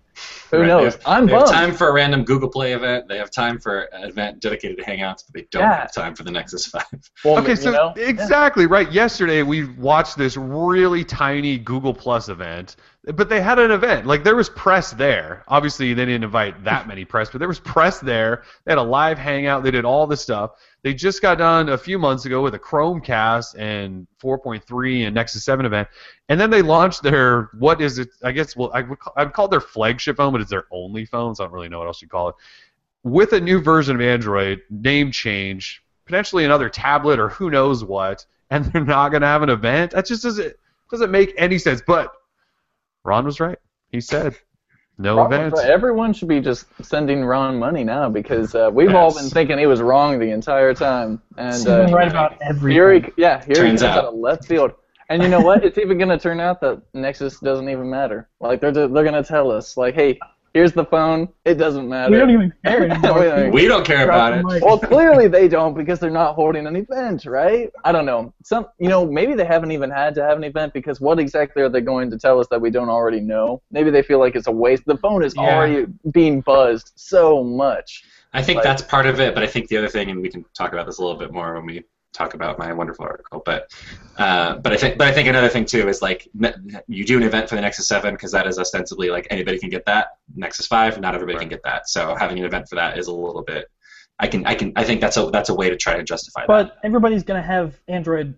Who 0.50 0.58
Right, 0.58 0.62
they 0.64 0.68
knows? 0.68 0.94
have- 0.94 1.02
I'm 1.06 1.26
They 1.28 1.34
have 1.34 1.50
time 1.50 1.74
for 1.74 1.90
a 1.90 1.94
random 1.94 2.24
Google 2.24 2.50
Play 2.50 2.74
event. 2.74 3.08
They 3.08 3.18
have 3.18 3.30
time 3.30 3.60
for 3.60 3.82
an 3.94 4.04
event 4.06 4.40
dedicated 4.40 4.78
to 4.78 4.84
Hangouts, 4.84 5.24
but 5.26 5.34
they 5.34 5.48
don't 5.52 5.62
Yeah. 5.64 5.82
have 5.82 5.94
time 5.94 6.16
for 6.16 6.24
the 6.24 6.32
Nexus 6.32 6.66
5. 6.68 6.84
Well, 7.26 7.38
Okay, 7.40 7.56
so 7.56 7.72
know? 7.72 7.94
exactly 7.98 8.66
right. 8.66 8.92
Yesterday 8.92 9.44
we 9.44 9.66
watched 9.76 10.18
this 10.18 10.38
really 10.38 11.04
tiny 11.04 11.58
Google 11.60 11.94
Plus 11.94 12.30
event, 12.30 12.78
but 13.14 13.30
they 13.30 13.42
had 13.42 13.60
an 13.60 13.70
event. 13.72 14.08
Like 14.08 14.24
there 14.24 14.36
was 14.36 14.50
press 14.50 14.92
there. 14.92 15.44
Obviously, 15.48 15.94
they 15.94 16.06
didn't 16.06 16.24
invite 16.24 16.64
that 16.64 16.88
many 16.88 17.04
press, 17.06 17.30
but 17.30 17.40
there 17.40 17.48
was 17.48 17.60
press 17.60 18.00
there. 18.00 18.44
They 18.66 18.72
had 18.72 18.80
a 18.80 18.84
live 18.84 19.18
hangout. 19.20 19.64
They 19.64 19.72
did 19.72 19.86
all 19.86 20.08
this 20.08 20.22
stuff. 20.22 20.52
They 20.84 20.94
just 20.96 21.22
got 21.22 21.38
done 21.40 21.70
a 21.70 21.78
few 21.78 22.00
months 22.00 22.26
ago 22.26 22.42
with 22.42 22.56
a 22.56 22.60
Chromecast 23.08 23.58
and 23.58 24.08
4.3 24.22 25.06
and 25.06 25.16
Nexus 25.16 25.44
7 25.44 25.66
event, 25.66 25.88
and 26.30 26.40
then 26.40 26.50
they 26.50 26.62
launched 26.62 27.04
their 27.04 27.50
what 27.58 27.82
is 27.82 28.00
it? 28.00 28.10
I 28.24 28.32
guess 28.32 28.56
well, 28.56 28.72
I 28.74 28.82
would 28.82 29.00
call, 29.00 29.14
I'd 29.16 29.34
call 29.34 29.46
it 29.46 29.52
their 29.52 29.62
flagship 29.62 30.18
phone, 30.18 30.32
but 30.32 30.42
it's 30.42 30.50
their 30.50 30.66
only 30.72 31.06
phone. 31.06 31.36
So 31.36 31.44
I 31.44 31.48
don't 31.48 31.54
really 31.54 31.70
know 31.70 31.80
what 31.80 31.88
else 31.88 32.02
you 32.02 32.08
call 32.08 32.30
it. 32.30 32.36
With 33.04 33.34
a 33.34 33.40
new 33.40 33.62
version 33.62 33.96
of 33.96 34.02
Android, 34.02 34.62
name 34.70 35.12
change, 35.12 35.84
potentially 36.06 36.46
another 36.46 36.70
tablet 36.70 37.20
or 37.20 37.30
who 37.30 37.50
knows 37.50 37.84
what, 37.84 38.26
and 38.50 38.66
they're 38.66 38.84
not 38.84 39.10
going 39.10 39.22
to 39.22 39.28
have 39.28 39.44
an 39.44 39.50
event. 39.50 39.92
That 39.92 40.06
just 40.06 40.24
doesn't 40.24 40.56
doesn't 40.90 41.12
make 41.12 41.34
any 41.38 41.58
sense. 41.58 41.82
But 41.86 42.12
Ron 43.04 43.26
was 43.26 43.40
right. 43.40 43.60
He 43.92 44.02
said 44.02 44.38
no 44.98 45.18
Ron 45.18 45.34
event. 45.34 45.60
Everyone 45.60 46.14
should 46.14 46.28
be 46.28 46.40
just 46.40 46.66
sending 46.82 47.24
Ron 47.24 47.58
money 47.58 47.84
now 47.84 48.10
because 48.10 48.56
uh, 48.56 48.70
we've 48.72 48.96
all 48.96 49.14
been 49.14 49.30
thinking 49.30 49.58
he 49.58 49.68
was 49.68 49.82
wrong 49.82 50.20
the 50.20 50.32
entire 50.32 50.74
time. 50.74 51.22
And 51.38 51.68
uh, 51.68 51.88
right 51.92 52.08
about 52.08 52.38
everything. 52.42 52.72
here 52.72 52.94
he, 52.94 53.06
yeah, 53.18 53.44
here 53.46 53.56
Turns 53.56 53.82
he 53.82 53.88
comes 53.88 53.98
out. 53.98 53.98
out 53.98 54.06
of 54.06 54.16
left 54.16 54.46
field. 54.46 54.74
And 55.10 55.24
you 55.24 55.30
know 55.30 55.40
what? 55.40 55.64
it's 55.64 55.78
even 55.78 55.98
going 55.98 56.10
to 56.10 56.18
turn 56.18 56.40
out 56.40 56.60
that 56.62 56.82
Nexus 56.94 57.40
doesn't 57.40 57.70
even 57.70 57.90
matter. 57.90 58.28
Like 58.40 58.60
they're 58.60 58.72
they're 58.72 58.88
going 58.88 59.14
to 59.14 59.24
tell 59.24 59.52
us 59.52 59.78
like, 59.78 59.96
hey, 59.96 60.20
here's 60.58 60.74
the 60.74 60.86
phone. 60.86 61.28
It 61.46 61.56
doesn't 61.56 61.88
matter. 61.88 62.12
we 62.12 62.18
don't 62.18 62.32
even 62.32 62.52
care 62.66 62.82
anymore. 62.90 63.20
We 63.20 63.26
don't- 63.28 63.52
We 63.52 63.68
don't 63.68 63.86
care 63.86 64.06
about 64.06 64.34
it. 64.34 64.44
Like, 64.44 64.66
well, 64.66 64.80
clearly 64.80 65.28
they 65.28 65.48
don't 65.48 65.76
because 65.76 66.00
they're 66.00 66.10
not 66.24 66.34
holding 66.34 66.66
an 66.66 66.76
event, 66.76 67.26
right? 67.26 67.72
I 67.86 67.92
don't 67.92 68.06
know. 68.08 68.34
Some, 68.44 68.66
you 68.80 68.90
know, 68.90 69.06
maybe 69.06 69.36
they 69.36 69.46
haven't 69.46 69.72
even 69.72 69.92
had 69.92 70.16
to 70.16 70.24
have 70.24 70.36
an 70.38 70.44
event 70.44 70.74
because 70.74 71.00
what 71.00 71.20
exactly 71.20 71.62
are 71.62 71.70
they 71.70 71.82
going 71.82 72.10
to 72.10 72.18
tell 72.18 72.40
us 72.40 72.48
that 72.50 72.60
we 72.60 72.72
don't 72.72 72.90
already 72.90 73.20
know? 73.20 73.62
Maybe 73.72 73.92
they 73.92 74.02
feel 74.02 74.18
like 74.20 74.36
it's 74.36 74.48
a 74.48 74.52
waste. 74.52 74.84
The 74.88 74.98
phone 74.98 75.24
is 75.24 75.34
Yeah. 75.36 75.42
already 75.56 75.86
being 76.12 76.42
buzzed 76.42 76.94
so 76.96 77.44
much. 77.44 78.04
I 78.34 78.42
think 78.42 78.58
Like- 78.58 78.64
that's 78.64 78.82
part 78.82 79.06
of 79.06 79.20
it, 79.20 79.36
but 79.36 79.44
I 79.44 79.48
think 79.48 79.68
the 79.68 79.78
other 79.78 79.88
thing, 79.90 80.10
and 80.10 80.22
we 80.22 80.30
can 80.30 80.44
talk 80.58 80.74
about 80.74 80.88
this 80.88 80.98
a 80.98 81.02
little 81.04 81.20
bit 81.20 81.32
more 81.32 81.54
when 81.54 81.66
we 81.68 81.84
talk 82.18 82.34
about 82.34 82.58
my 82.58 82.74
wonderful 82.74 83.06
article. 83.06 83.42
But 83.46 83.72
uh, 84.18 84.58
but 84.58 84.74
I 84.74 84.78
think 84.78 84.98
but 84.98 85.08
I 85.08 85.12
think 85.12 85.28
another 85.28 85.50
thing 85.50 85.66
too 85.66 85.88
is 85.88 86.02
like 86.02 86.28
you 86.88 87.06
do 87.06 87.18
an 87.18 87.24
event 87.24 87.50
for 87.50 87.56
the 87.56 87.62
Nexus 87.62 87.88
Seven 87.88 88.14
because 88.14 88.32
that 88.32 88.48
is 88.48 88.58
ostensibly 88.58 89.10
like 89.10 89.28
anybody 89.30 89.60
can 89.60 89.70
get 89.70 89.86
that. 89.86 90.18
Nexus 90.36 90.68
Five, 90.68 91.00
not 91.00 91.16
everybody 91.16 91.40
can 91.40 91.50
get 91.50 91.64
that. 91.64 91.90
So 91.90 92.16
having 92.16 92.40
an 92.40 92.46
event 92.46 92.68
for 92.68 92.76
that 92.76 92.98
is 92.98 93.08
a 93.08 93.14
little 93.14 93.44
bit. 93.44 93.68
I 94.20 94.28
can 94.28 94.46
I 94.46 94.56
can 94.56 94.74
I 94.76 94.84
think 94.84 95.02
that's 95.02 95.18
a 95.18 95.30
that's 95.32 95.50
a 95.50 95.56
way 95.56 95.70
to 95.70 95.78
try 95.78 95.96
to 95.96 96.04
justify 96.04 96.42
that. 96.42 96.48
But 96.48 96.78
everybody's 96.84 97.24
gonna 97.24 97.42
have 97.42 97.80
Android 97.88 98.36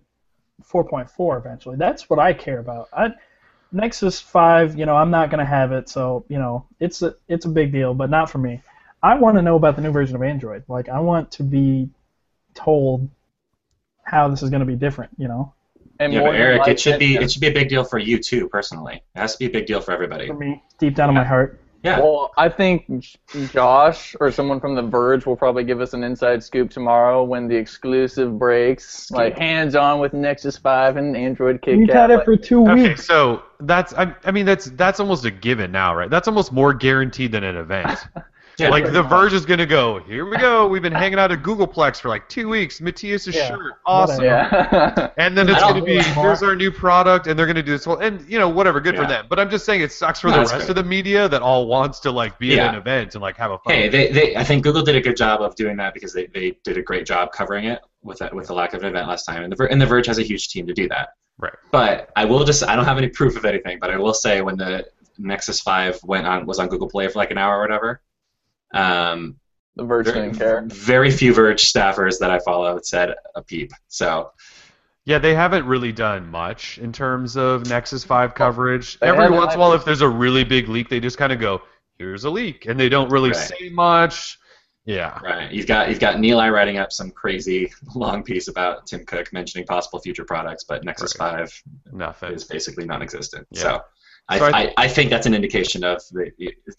4.4 0.62 1.38
eventually. 1.38 1.76
That's 1.76 2.10
what 2.10 2.18
I 2.18 2.34
care 2.34 2.58
about. 2.58 2.88
I, 2.92 3.08
Nexus 3.72 4.20
5, 4.20 4.78
you 4.78 4.84
know, 4.84 4.96
I'm 4.96 5.10
not 5.10 5.30
gonna 5.30 5.46
have 5.46 5.72
it, 5.72 5.88
so 5.88 6.24
you 6.28 6.38
know, 6.38 6.66
it's 6.80 7.02
a 7.02 7.14
it's 7.28 7.46
a 7.46 7.48
big 7.48 7.72
deal, 7.72 7.94
but 7.94 8.10
not 8.10 8.28
for 8.28 8.38
me. 8.38 8.60
I 9.02 9.14
want 9.14 9.36
to 9.38 9.42
know 9.42 9.56
about 9.56 9.76
the 9.76 9.82
new 9.82 9.92
version 9.92 10.14
of 10.14 10.22
Android. 10.22 10.64
Like, 10.68 10.90
I 10.90 11.00
want 11.00 11.30
to 11.32 11.42
be 11.42 11.88
told 12.52 13.08
how 14.04 14.28
this 14.28 14.42
is 14.42 14.50
gonna 14.50 14.64
be 14.64 14.76
different. 14.76 15.10
You 15.18 15.28
know, 15.28 15.52
And 15.98 16.12
yeah, 16.12 16.22
but 16.22 16.34
Eric, 16.34 16.60
like- 16.60 16.68
it 16.68 16.80
should 16.80 16.98
be 16.98 17.16
it 17.16 17.30
should 17.30 17.40
be 17.40 17.48
a 17.48 17.52
big 17.52 17.68
deal 17.68 17.84
for 17.84 17.98
you 17.98 18.18
too 18.18 18.48
personally. 18.48 19.02
It 19.14 19.18
has 19.18 19.32
to 19.34 19.38
be 19.38 19.46
a 19.46 19.50
big 19.50 19.66
deal 19.66 19.80
for 19.80 19.92
everybody. 19.92 20.26
for 20.26 20.34
me, 20.34 20.62
deep 20.78 20.94
down 20.94 21.08
in 21.08 21.14
my 21.14 21.24
heart. 21.24 21.58
Yeah. 21.82 21.98
Well, 22.00 22.30
I 22.36 22.50
think 22.50 22.84
Josh 23.52 24.14
or 24.20 24.30
someone 24.30 24.60
from 24.60 24.74
The 24.74 24.82
Verge 24.82 25.24
will 25.24 25.34
probably 25.34 25.64
give 25.64 25.80
us 25.80 25.94
an 25.94 26.04
inside 26.04 26.42
scoop 26.42 26.68
tomorrow 26.70 27.24
when 27.24 27.48
the 27.48 27.56
exclusive 27.56 28.38
breaks, 28.38 29.10
like 29.10 29.38
hands 29.38 29.74
on 29.74 29.98
with 29.98 30.12
Nexus 30.12 30.58
5 30.58 30.98
and 30.98 31.16
Android 31.16 31.62
KitKat. 31.62 31.78
We've 31.78 31.88
had 31.90 32.10
it 32.10 32.16
like- 32.16 32.24
for 32.26 32.36
two 32.36 32.60
weeks. 32.60 32.72
Okay, 32.72 32.88
weeks. 32.90 33.06
so 33.06 33.42
that's 33.60 33.94
I, 33.94 34.14
I 34.24 34.30
mean 34.30 34.44
that's 34.44 34.66
that's 34.72 35.00
almost 35.00 35.24
a 35.24 35.30
given 35.30 35.72
now, 35.72 35.94
right? 35.94 36.10
That's 36.10 36.28
almost 36.28 36.52
more 36.52 36.74
guaranteed 36.74 37.32
than 37.32 37.44
an 37.44 37.56
event. 37.56 37.98
Yeah. 38.60 38.68
like 38.70 38.84
the 38.86 39.02
much. 39.02 39.10
Verge 39.10 39.32
is 39.32 39.44
gonna 39.46 39.66
go. 39.66 39.98
Here 40.00 40.24
we 40.28 40.36
go. 40.36 40.66
We've 40.68 40.82
been 40.82 40.92
hanging 40.92 41.18
out 41.18 41.32
at 41.32 41.42
Googleplex 41.42 42.00
for 42.00 42.08
like 42.08 42.28
two 42.28 42.48
weeks. 42.48 42.80
Matias's 42.80 43.34
Yeah, 43.34 43.48
shirt, 43.48 43.74
awesome. 43.86 44.24
Yeah. 44.24 45.10
And 45.16 45.36
then 45.36 45.48
it's 45.48 45.60
going 45.60 45.74
to 45.76 45.82
be 45.82 45.96
want 45.96 46.06
here's 46.08 46.42
our 46.42 46.54
new 46.56 46.70
product, 46.70 47.26
and 47.26 47.38
they're 47.38 47.46
going 47.46 47.56
to 47.56 47.62
do 47.62 47.72
this 47.72 47.84
whole 47.84 47.98
and 47.98 48.26
you 48.28 48.38
know 48.38 48.48
whatever, 48.48 48.80
good 48.80 48.96
for 48.96 49.06
them. 49.06 49.26
But 49.28 49.38
I'm 49.40 49.50
just 49.50 49.64
saying 49.64 49.80
it 49.80 49.92
sucks 49.92 50.20
for 50.20 50.28
No, 50.28 50.34
the 50.34 50.40
rest 50.40 50.54
good. 50.66 50.70
of 50.70 50.76
the 50.76 50.84
media 50.84 51.28
that 51.28 51.42
all 51.42 51.66
wants 51.66 52.00
to 52.00 52.10
like 52.10 52.38
be 52.38 52.48
Yeah. 52.48 52.66
at 52.66 52.74
an 52.74 52.80
event 52.80 53.14
and 53.14 53.22
like 53.22 53.36
have 53.36 53.50
a 53.50 53.58
fun. 53.58 53.74
Hey, 53.74 53.88
they, 53.88 54.10
they 54.12 54.36
I 54.36 54.44
think 54.44 54.62
Google 54.64 54.82
did 54.82 54.96
a 54.96 55.00
good 55.00 55.16
job 55.16 55.40
of 55.42 55.54
doing 55.56 55.76
that 55.78 55.94
because 55.94 56.12
they, 56.12 56.26
they 56.26 56.56
did 56.64 56.76
a 56.78 56.82
great 56.82 57.06
job 57.06 57.32
covering 57.32 57.64
it 57.66 57.80
with 58.02 58.18
that, 58.18 58.34
with 58.34 58.46
the 58.46 58.54
lack 58.54 58.72
of 58.74 58.82
an 58.82 58.88
event 58.88 59.08
last 59.08 59.24
time, 59.24 59.42
and 59.42 59.52
the 59.52 59.68
and 59.70 59.80
the 59.80 59.86
Verge 59.86 60.06
has 60.06 60.18
a 60.18 60.22
huge 60.22 60.48
team 60.48 60.66
to 60.66 60.72
do 60.74 60.88
that. 60.88 61.10
Right. 61.38 61.52
But 61.70 62.10
I 62.16 62.24
will 62.26 62.44
just 62.44 62.62
I 62.66 62.76
don't 62.76 62.84
have 62.84 62.98
any 62.98 63.08
proof 63.08 63.36
of 63.36 63.44
anything, 63.44 63.78
but 63.80 63.90
I 63.90 63.96
will 63.98 64.14
say 64.14 64.40
when 64.42 64.56
the 64.56 64.86
Nexus 65.18 65.60
Five 65.60 65.98
went 66.02 66.26
on 66.26 66.46
was 66.46 66.58
on 66.58 66.68
Google 66.68 66.88
Play 66.88 67.08
for 67.08 67.18
like 67.18 67.30
an 67.30 67.38
hour 67.38 67.58
or 67.58 67.60
whatever. 67.62 68.00
Um, 68.72 69.36
the 69.76 69.84
Verge 69.84 70.06
very, 70.06 70.26
didn't 70.26 70.38
care. 70.38 70.62
very 70.66 71.10
few 71.10 71.32
Verge 71.34 71.62
staffers 71.72 72.18
that 72.18 72.30
I 72.30 72.38
follow 72.40 72.78
said 72.82 73.14
a 73.34 73.42
peep. 73.42 73.72
So 73.88 74.32
Yeah, 75.04 75.18
they 75.18 75.34
haven't 75.34 75.64
really 75.66 75.92
done 75.92 76.30
much 76.30 76.78
in 76.78 76.92
terms 76.92 77.36
of 77.36 77.66
Nexus 77.68 78.04
Five 78.04 78.34
coverage. 78.34 78.98
They 79.00 79.08
Every 79.08 79.30
once 79.30 79.54
in 79.54 79.58
a 79.58 79.60
while, 79.60 79.72
if 79.72 79.84
there's 79.84 80.02
a 80.02 80.08
really 80.08 80.44
big 80.44 80.68
leak, 80.68 80.88
they 80.88 81.00
just 81.00 81.18
kind 81.18 81.32
of 81.32 81.40
go, 81.40 81.62
"Here's 81.98 82.24
a 82.24 82.30
leak," 82.30 82.66
and 82.66 82.78
they 82.78 82.88
don't 82.88 83.10
really 83.10 83.30
Right. 83.30 83.36
say 83.38 83.68
much. 83.70 84.38
Yeah, 84.86 85.18
right, 85.22 85.52
you've 85.52 85.66
got 85.66 85.90
you've 85.90 86.00
got 86.00 86.16
Nilay 86.16 86.50
writing 86.50 86.78
up 86.78 86.90
some 86.90 87.10
crazy 87.10 87.70
long 87.94 88.22
piece 88.22 88.48
about 88.48 88.86
Tim 88.86 89.04
Cook 89.04 89.30
mentioning 89.32 89.66
possible 89.66 90.00
future 90.00 90.24
products, 90.24 90.64
but 90.64 90.84
Nexus 90.84 91.12
Five 91.12 91.52
nothing. 91.92 92.32
is 92.32 92.44
basically 92.44 92.86
non-existent. 92.86 93.46
Yeah. 93.50 93.60
So, 93.62 93.80
I, 94.30 94.38
So 94.38 94.46
I- 94.46 94.50
I, 94.60 94.74
I 94.78 94.88
think 94.88 95.10
that's 95.10 95.26
an 95.26 95.34
indication 95.34 95.84
of 95.84 96.00
the 96.12 96.30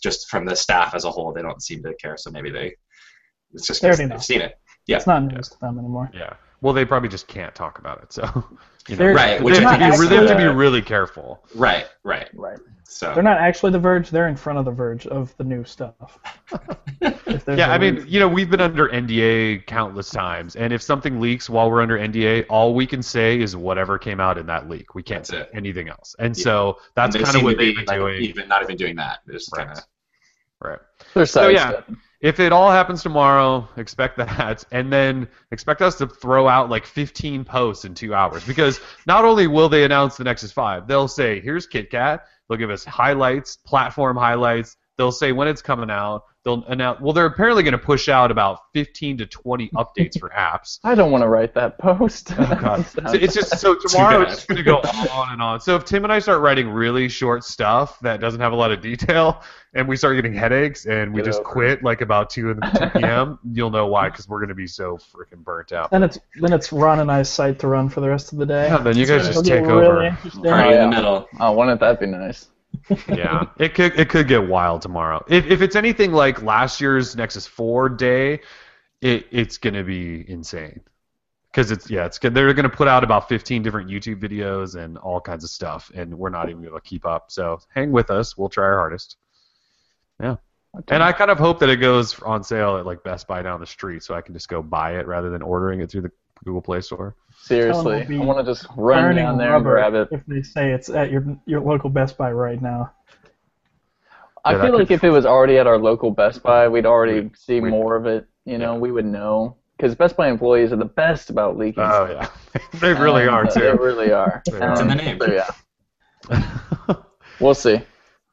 just 0.02 0.30
from 0.30 0.46
the 0.46 0.56
staff 0.56 0.96
as 0.96 1.06
a 1.06 1.12
whole, 1.12 1.32
they 1.34 1.42
don't 1.42 1.62
seem 1.62 1.84
to 1.84 1.94
care. 1.96 2.18
So 2.18 2.32
maybe 2.32 2.50
they 2.50 2.74
it's 3.54 3.68
just 3.68 3.82
They 3.82 3.90
'cause 3.90 3.98
they've 4.00 4.24
seen 4.24 4.42
it. 4.42 4.54
Yeah. 4.88 4.98
It's 4.98 5.08
not 5.08 5.24
news 5.24 5.50
to 5.50 5.60
them 5.60 5.78
anymore. 5.78 6.10
Yeah. 6.14 6.34
Well, 6.62 6.74
they 6.74 6.86
probably 6.86 7.10
just 7.10 7.28
can't 7.28 7.54
talk 7.56 7.80
about 7.80 8.02
it. 8.04 8.14
So, 8.14 8.24
you 8.88 8.96
know, 8.96 8.98
They're- 8.98 9.14
Right, 9.16 9.44
They 9.44 9.60
have, 9.62 9.80
to 9.80 9.80
be, 9.80 9.86
is 10.04 10.10
they 10.10 10.16
have 10.16 10.28
to 10.28 10.36
be 10.38 10.46
really 10.46 10.82
careful. 10.82 11.44
Right, 11.56 11.88
right. 12.04 12.30
Right. 12.34 12.60
So 12.84 13.14
They're 13.14 13.24
not 13.24 13.38
actually 13.38 13.72
the 13.72 13.80
Verge. 13.80 14.10
They're 14.10 14.28
in 14.28 14.36
front 14.36 14.60
of 14.60 14.66
the 14.66 14.72
Verge 14.72 15.08
of 15.08 15.36
the 15.38 15.44
new 15.44 15.64
stuff. 15.64 16.20
Yeah, 17.48 17.72
I 17.72 17.80
mean, 17.80 18.06
you 18.08 18.20
know, 18.20 18.28
we've 18.28 18.50
been 18.52 18.62
under 18.62 18.88
NDA 18.88 19.66
countless 19.66 20.12
times, 20.12 20.56
and 20.56 20.72
if 20.72 20.82
something 20.84 21.20
leaks 21.20 21.50
while 21.50 21.72
we're 21.72 21.82
under 21.82 21.98
NDA, 21.98 22.46
all 22.50 22.76
we 22.76 22.86
can 22.86 23.02
say 23.02 23.40
is 23.40 23.56
whatever 23.56 23.98
came 23.98 24.20
out 24.20 24.38
in 24.38 24.46
that 24.46 24.70
leak. 24.70 24.94
We 24.94 25.02
can't 25.02 25.22
That's 25.22 25.30
say 25.30 25.40
it. 25.40 25.50
anything 25.54 25.90
else. 25.90 26.16
And 26.20 26.38
Yeah. 26.38 26.44
so 26.44 26.78
that's 26.96 27.16
kind 27.16 27.36
of 27.36 27.42
what 27.42 27.58
they've 27.58 27.76
been 27.76 27.86
like, 27.86 27.98
doing. 27.98 28.22
even 28.22 28.48
not 28.48 28.62
even 28.62 28.76
doing 28.78 28.96
that. 28.98 29.20
Just 29.32 29.52
Right. 29.58 29.66
kind 29.68 29.80
of 29.80 29.84
Right. 30.64 30.80
They're 31.16 31.26
So, 31.26 31.48
yeah. 31.48 31.64
sidestepping. 31.64 31.98
If 32.22 32.40
it 32.40 32.52
all 32.52 32.70
happens 32.70 33.02
tomorrow, 33.02 33.68
expect 33.78 34.18
that, 34.18 34.64
and 34.72 34.94
then 34.94 35.28
expect 35.52 35.82
us 35.82 35.98
to 35.98 36.08
throw 36.08 36.48
out 36.48 36.70
like 36.70 36.86
15 36.86 37.44
posts 37.44 37.84
in 37.84 37.96
two 37.96 38.14
hours. 38.14 38.46
Because 38.46 38.80
not 39.08 39.26
only 39.26 39.48
will 39.48 39.70
they 39.70 39.84
announce 39.84 40.18
the 40.18 40.24
Nexus 40.24 40.52
5, 40.52 40.88
they'll 40.88 41.08
say, 41.08 41.42
"Here's 41.42 41.68
KitKat." 41.68 42.20
They'll 42.48 42.60
give 42.60 42.70
us 42.70 42.86
highlights, 42.86 43.56
platform 43.56 44.18
highlights. 44.18 44.78
They'll 44.98 45.12
say 45.12 45.32
when 45.32 45.48
it's 45.48 45.62
coming 45.62 45.90
out. 45.90 46.24
They'll 46.44 46.64
announce. 46.66 47.00
Well, 47.02 47.14
they're 47.14 47.28
apparently 47.28 47.62
going 47.62 47.74
to 47.74 47.78
push 47.78 48.10
out 48.10 48.32
about 48.32 48.62
15 48.74 49.20
to 49.20 49.26
20 49.28 49.70
updates 49.76 50.20
for 50.20 50.30
apps. 50.30 50.80
I 50.84 50.96
don't 50.96 51.12
want 51.12 51.24
to 51.24 51.28
write 51.28 51.54
that 51.54 51.78
post. 51.78 52.34
Oh, 52.38 52.58
God. 52.60 52.86
So 53.12 53.14
it's 53.14 53.36
just 53.36 53.60
so 53.60 53.76
tomorrow 53.76 54.22
it's 54.22 54.36
just 54.36 54.48
going 54.48 54.58
to 54.58 54.64
go 54.64 54.78
on 54.78 55.34
and 55.34 55.42
on. 55.42 55.60
So 55.62 55.76
if 55.76 55.86
Tim 55.86 56.04
and 56.04 56.12
I 56.12 56.18
start 56.20 56.42
writing 56.42 56.68
really 56.70 57.10
short 57.10 57.44
stuff 57.44 58.00
that 58.00 58.20
doesn't 58.20 58.40
have 58.42 58.54
a 58.54 58.56
lot 58.56 58.72
of 58.72 58.82
detail, 58.82 59.44
and 59.76 59.88
we 59.88 59.96
start 59.96 60.16
getting 60.16 60.34
headaches, 60.34 60.86
and 60.88 61.14
we 61.14 61.20
Get 61.22 61.26
just 61.28 61.40
over 61.42 61.50
quit 61.50 61.84
like 61.84 62.02
about 62.02 62.30
two 62.32 62.50
in 62.50 62.58
the 62.60 62.90
2 62.94 63.00
p.m., 63.02 63.38
you'll 63.54 63.70
know 63.70 63.86
why 63.88 64.10
because 64.10 64.28
we're 64.28 64.40
going 64.40 64.50
to 64.50 64.56
be 64.56 64.68
so 64.68 64.98
freaking 64.98 65.44
burnt 65.44 65.72
out. 65.74 65.92
then 65.92 66.02
it's 66.04 66.18
then 66.42 66.54
it's 66.54 66.72
Ron 66.74 67.00
and 67.02 67.12
I's 67.12 67.30
site 67.30 67.60
to 67.60 67.68
run 67.68 67.88
for 67.88 68.02
the 68.02 68.10
rest 68.10 68.34
of 68.34 68.40
the 68.40 68.46
day. 68.48 68.66
Yeah, 68.68 68.78
then 68.80 68.98
you 68.98 69.06
guys 69.06 69.26
That's 69.26 69.36
just 69.36 69.48
It'll 69.48 69.58
take 69.60 69.68
get 69.68 69.74
really 69.74 69.88
over. 69.88 70.04
interesting. 70.06 70.44
party 70.44 70.70
Oh, 70.76 70.84
in 70.84 70.90
the 70.90 70.96
middle. 70.96 71.28
oh, 71.40 71.52
wouldn't 71.54 71.80
that 71.82 72.00
be 72.00 72.08
nice? 72.08 72.48
Yeah, 73.08 73.46
it 73.58 73.74
could 73.74 74.00
it 74.00 74.10
could 74.10 74.28
get 74.28 74.48
wild 74.48 74.82
tomorrow. 74.82 75.24
If 75.28 75.46
if 75.46 75.62
it's 75.62 75.76
anything 75.76 76.12
like 76.12 76.42
last 76.42 76.82
year's 76.82 77.16
Nexus 77.16 77.48
4 77.48 77.90
day, 77.90 78.42
it 79.02 79.28
it's 79.32 79.58
going 79.58 79.74
to 79.74 79.84
be 79.84 80.30
insane. 80.30 80.82
Because 81.52 81.72
it's 81.72 81.90
yeah, 81.90 82.06
it's 82.06 82.18
good. 82.18 82.34
They're 82.34 82.54
going 82.54 82.70
to 82.70 82.76
put 82.76 82.88
out 82.88 83.04
about 83.04 83.28
15 83.28 83.62
different 83.62 83.90
YouTube 83.90 84.22
videos 84.22 84.82
and 84.82 84.98
all 84.98 85.20
kinds 85.20 85.44
of 85.44 85.50
stuff, 85.50 85.92
and 85.94 86.18
we're 86.18 86.30
not 86.30 86.50
even 86.50 86.62
going 86.62 86.74
to 86.74 86.82
keep 86.82 87.06
up. 87.06 87.30
So 87.30 87.60
hang 87.74 87.92
with 87.92 88.10
us. 88.10 88.38
We'll 88.38 88.50
try 88.50 88.66
our 88.66 88.78
hardest. 88.78 89.18
Yeah. 90.22 90.38
And 90.88 91.04
I 91.04 91.12
kind 91.12 91.30
of 91.30 91.38
hope 91.38 91.60
that 91.60 91.70
it 91.70 91.78
goes 91.78 92.18
on 92.22 92.44
sale 92.44 92.78
at 92.78 92.86
like 92.86 93.04
Best 93.04 93.28
Buy 93.28 93.42
down 93.42 93.60
the 93.60 93.66
street, 93.66 94.04
so 94.04 94.16
I 94.16 94.22
can 94.22 94.34
just 94.34 94.48
go 94.48 94.62
buy 94.62 94.98
it 94.98 95.06
rather 95.06 95.30
than 95.30 95.42
ordering 95.42 95.82
it 95.82 95.92
through 95.92 96.02
the 96.02 96.12
Google 96.44 96.62
Play 96.62 96.82
Store. 96.82 97.16
Seriously, 97.44 98.06
I 98.10 98.18
want 98.24 98.46
to 98.46 98.52
just 98.52 98.66
run 98.76 99.16
down 99.16 99.38
there 99.38 99.56
and 99.56 99.64
grab 99.64 99.94
it. 99.94 100.08
If 100.12 100.26
they 100.26 100.42
say 100.42 100.72
it's 100.72 100.90
at 100.90 101.12
your 101.12 101.24
your 101.46 101.62
local 101.62 101.90
Best 101.90 102.18
Buy 102.18 102.32
right 102.32 102.62
now. 102.62 102.92
I 104.44 104.54
Yeah, 104.54 104.62
feel 104.64 104.72
like 104.78 104.88
could- 104.88 104.96
if 104.96 105.04
it 105.04 105.10
was 105.12 105.26
already 105.26 105.58
at 105.60 105.68
our 105.68 105.78
local 105.78 106.10
Best 106.12 106.42
Buy, 106.44 106.68
we'd 106.68 106.86
already 106.86 107.14
We'd- 107.22 107.36
see 107.36 107.60
we'd- 107.62 107.70
more 107.72 107.96
of 107.96 108.06
it. 108.08 108.26
You 108.46 108.58
know, 108.58 108.74
Yeah. 108.74 108.80
we 108.80 108.92
would 108.92 109.06
know 109.06 109.58
because 109.78 109.94
Best 109.96 110.18
Buy 110.18 110.30
employees 110.30 110.72
are 110.74 110.78
the 110.78 110.86
best 110.86 111.30
about 111.30 111.58
leaking. 111.58 111.84
Oh 111.84 112.08
yeah, 112.12 112.28
they 112.80 112.94
really 112.94 113.28
Um, 113.28 113.34
are 113.36 113.46
They 113.46 113.60
too. 113.72 113.78
really 113.80 114.12
are. 114.12 114.42
They 114.50 114.58
It's 114.66 114.80
in 114.82 114.88
the 114.88 114.94
Um, 114.94 114.98
name. 114.98 115.20
So 115.20 115.32
yeah, 116.30 116.96
we'll 117.40 117.54
see. 117.54 117.82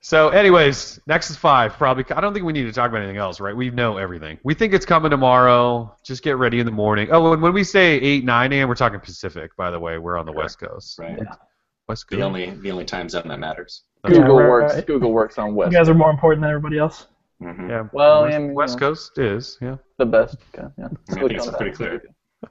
So, 0.08 0.30
anyways, 0.30 0.98
Nexus 1.06 1.36
5 1.36 1.74
probably. 1.74 2.02
I 2.16 2.22
don't 2.22 2.32
think 2.32 2.46
we 2.46 2.54
need 2.54 2.64
to 2.64 2.72
talk 2.72 2.88
about 2.88 3.02
anything 3.02 3.18
else, 3.18 3.40
right? 3.40 3.54
We 3.54 3.68
know 3.68 3.98
everything. 3.98 4.38
We 4.42 4.54
think 4.54 4.72
it's 4.72 4.86
coming 4.86 5.10
tomorrow. 5.10 5.94
Just 6.02 6.22
get 6.22 6.38
ready 6.38 6.60
in 6.60 6.64
the 6.64 6.72
morning. 6.72 7.08
Oh, 7.12 7.34
and 7.34 7.42
when 7.42 7.52
we 7.52 7.62
say 7.62 7.96
8, 7.96 8.24
9 8.24 8.52
a.m., 8.54 8.68
we're 8.70 8.74
talking 8.74 9.00
Pacific, 9.00 9.54
by 9.58 9.70
the 9.70 9.78
way. 9.78 9.98
We're 9.98 10.16
on 10.16 10.24
the 10.24 10.32
West 10.32 10.60
Coast. 10.60 10.98
Right. 10.98 11.18
West 11.90 12.08
Coast. 12.08 12.18
The 12.18 12.22
only 12.22 12.52
the 12.52 12.70
only 12.70 12.86
time 12.86 13.10
zone 13.10 13.28
that 13.28 13.38
matters. 13.38 13.82
That's 14.02 14.16
Google 14.16 14.38
right, 14.38 14.48
works. 14.48 14.80
Google 14.86 15.12
works 15.12 15.36
on 15.36 15.54
West. 15.54 15.72
You 15.72 15.78
guys 15.78 15.90
are 15.90 15.94
more 15.94 16.10
important 16.10 16.40
than 16.40 16.52
everybody 16.52 16.78
else. 16.78 17.06
hmm 17.38 17.68
Yeah. 17.68 17.88
Well, 17.92 18.22
West, 18.22 18.34
I 18.34 18.38
mean, 18.38 18.54
West 18.54 18.76
you 18.76 18.80
know. 18.80 18.88
Coast 18.88 19.18
is, 19.18 19.58
yeah. 19.60 19.76
the 19.98 20.06
best. 20.06 20.38
Okay, 20.54 20.68
yeah. 20.78 20.88
I 21.10 21.14
think 21.16 21.32
it's 21.32 21.50
pretty 21.50 21.76
clear. 21.76 22.02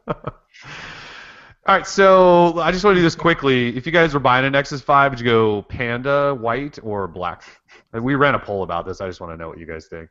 All 1.67 1.75
right, 1.75 1.86
so 1.86 2.57
I 2.59 2.71
just 2.71 2.86
want 2.86 2.95
to 2.95 3.00
do 3.00 3.03
this 3.03 3.15
quickly. 3.15 3.75
If 3.75 3.86
you 3.86 3.91
guys 3.91 4.13
were 4.13 4.21
buying 4.21 4.45
a 4.45 4.50
Nexus 4.50 4.79
5, 4.79 5.12
would 5.12 5.19
you 5.19 5.25
go 5.25 5.62
panda, 5.63 6.33
white, 6.33 6.79
or 6.81 7.09
black? 7.09 7.43
We 7.91 8.15
ran 8.15 8.36
a 8.36 8.39
poll 8.39 8.63
about 8.63 8.86
this. 8.86 9.01
I 9.01 9.07
just 9.07 9.19
want 9.19 9.33
to 9.33 9.38
know 9.38 9.50
what 9.50 9.57
you 9.57 9.65
guys 9.65 9.88
think. 9.88 10.09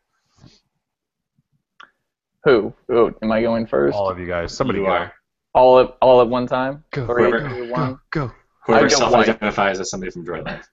Who? 2.44 2.74
Who? 2.88 3.14
Am 3.22 3.32
I 3.32 3.40
going 3.40 3.66
first? 3.66 3.96
All 3.96 4.10
of 4.10 4.18
you 4.18 4.26
guys. 4.26 4.54
Somebody 4.54 4.80
you 4.80 4.84
go. 4.84 4.90
are. 4.90 5.12
All 5.54 5.80
at 5.80 5.96
all 6.02 6.20
at 6.20 6.28
one 6.28 6.46
time. 6.46 6.84
Go. 6.90 7.06
Three, 7.06 7.30
Whoever- 7.30 7.48
two, 7.48 7.66
Go, 7.68 7.72
one. 7.72 8.00
go. 8.10 8.32
Whoever 8.66 8.90
self-identifies 8.90 9.80
as 9.80 9.88
somebody 9.88 10.12
from 10.12 10.26
Droid 10.26 10.44
Life. 10.44 10.68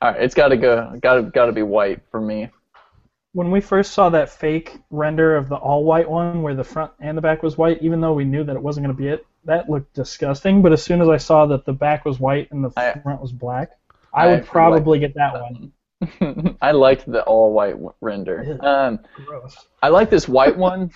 All 0.00 0.12
right, 0.12 0.22
it's 0.22 0.34
got 0.36 0.48
to 0.48 0.56
go. 0.56 0.96
Got 1.02 1.14
to 1.14 1.22
got 1.22 1.46
to 1.46 1.52
be 1.52 1.62
white 1.62 2.00
for 2.12 2.20
me. 2.20 2.48
When 3.32 3.50
we 3.50 3.60
first 3.60 3.92
saw 3.92 4.08
that 4.10 4.30
fake 4.30 4.78
render 4.90 5.36
of 5.36 5.48
the 5.48 5.56
all 5.56 5.82
white 5.84 6.08
one 6.08 6.42
where 6.42 6.54
the 6.54 6.62
front 6.64 6.92
and 7.00 7.18
the 7.18 7.22
back 7.22 7.42
was 7.42 7.58
white, 7.58 7.82
even 7.82 8.00
though 8.00 8.12
we 8.14 8.24
knew 8.24 8.44
that 8.44 8.54
it 8.54 8.62
wasn't 8.62 8.86
going 8.86 8.96
to 8.96 9.02
be 9.02 9.08
it, 9.08 9.26
that 9.44 9.68
looked 9.68 9.94
disgusting. 9.94 10.62
But 10.62 10.72
as 10.72 10.82
soon 10.82 11.00
as 11.00 11.08
I 11.08 11.16
saw 11.16 11.46
that 11.46 11.64
the 11.64 11.72
back 11.72 12.04
was 12.04 12.20
white 12.20 12.50
and 12.50 12.64
the 12.64 12.70
I- 12.76 12.98
front 13.00 13.20
was 13.20 13.32
black, 13.32 13.70
I, 14.12 14.24
I 14.24 14.26
would 14.26 14.38
actually 14.40 14.50
probably 14.50 14.98
get 14.98 15.14
that 15.14 15.32
one. 15.34 15.72
I 16.62 16.72
liked 16.72 17.10
the 17.10 17.22
all 17.24 17.52
white 17.52 17.72
w- 17.72 17.92
render. 18.00 18.44
Ew. 18.46 18.66
Um, 18.66 19.00
Gross. 19.26 19.66
I 19.82 19.88
like 19.88 20.10
this 20.10 20.28
white 20.28 20.56
one 20.56 20.90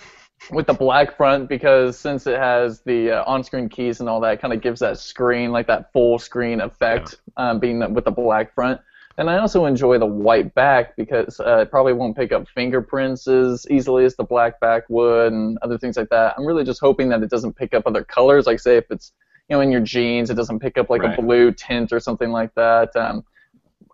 with 0.50 0.66
the 0.66 0.74
black 0.74 1.16
front 1.16 1.48
because 1.48 1.98
since 1.98 2.26
it 2.26 2.38
has 2.38 2.80
the 2.82 3.10
uh, 3.12 3.24
on-screen 3.26 3.68
keys 3.68 4.00
and 4.00 4.08
all 4.08 4.20
that, 4.20 4.40
kind 4.40 4.52
of 4.54 4.60
gives 4.60 4.80
that 4.80 4.98
screen 4.98 5.50
like 5.52 5.66
that 5.66 5.92
full 5.92 6.18
screen 6.18 6.60
effect, 6.60 7.16
um, 7.36 7.58
being 7.58 7.78
the, 7.80 7.88
with 7.88 8.04
the 8.04 8.10
black 8.10 8.54
front. 8.54 8.80
And 9.18 9.28
I 9.28 9.38
also 9.38 9.66
enjoy 9.66 9.98
the 9.98 10.06
white 10.06 10.54
back 10.54 10.96
because 10.96 11.38
uh, 11.40 11.58
it 11.58 11.70
probably 11.70 11.92
won't 11.92 12.16
pick 12.16 12.32
up 12.32 12.48
fingerprints 12.48 13.26
as 13.28 13.66
easily 13.70 14.04
as 14.04 14.16
the 14.16 14.24
black 14.24 14.58
back 14.60 14.84
would, 14.88 15.32
and 15.32 15.58
other 15.62 15.76
things 15.78 15.96
like 15.96 16.08
that. 16.08 16.34
I'm 16.38 16.46
really 16.46 16.64
just 16.64 16.80
hoping 16.80 17.08
that 17.10 17.22
it 17.22 17.30
doesn't 17.30 17.54
pick 17.54 17.74
up 17.74 17.86
other 17.86 18.04
colors. 18.04 18.46
Like 18.46 18.58
say 18.60 18.76
if 18.78 18.84
it's 18.90 19.12
you 19.48 19.56
know 19.56 19.60
in 19.60 19.70
your 19.70 19.82
jeans, 19.82 20.30
it 20.30 20.34
doesn't 20.34 20.60
pick 20.60 20.78
up 20.78 20.88
like 20.88 21.02
Right. 21.02 21.18
a 21.18 21.22
blue 21.22 21.52
tint 21.52 21.92
or 21.92 22.00
something 22.00 22.30
like 22.30 22.54
that. 22.54 22.94
Um, 22.96 23.24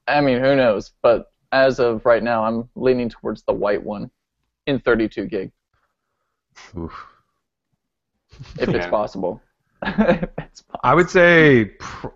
I 0.07 0.21
mean, 0.21 0.39
who 0.41 0.55
knows? 0.57 0.93
But 1.03 1.33
as 1.53 1.81
of 1.81 2.05
right 2.07 2.23
now, 2.23 2.45
I'm 2.45 2.69
leaning 2.77 3.09
towards 3.09 3.43
the 3.43 3.53
white 3.53 3.83
one 3.83 4.11
in 4.67 4.79
32 4.79 5.27
gig 5.27 5.51
Oof. 6.77 7.07
if 8.59 8.69
it's 8.69 8.87
possible. 8.87 9.43
If 9.83 10.29
it's 10.39 10.63
po- 10.63 10.81
I 10.83 10.95
would 10.95 11.09
say 11.09 11.67
pr- 11.79 12.09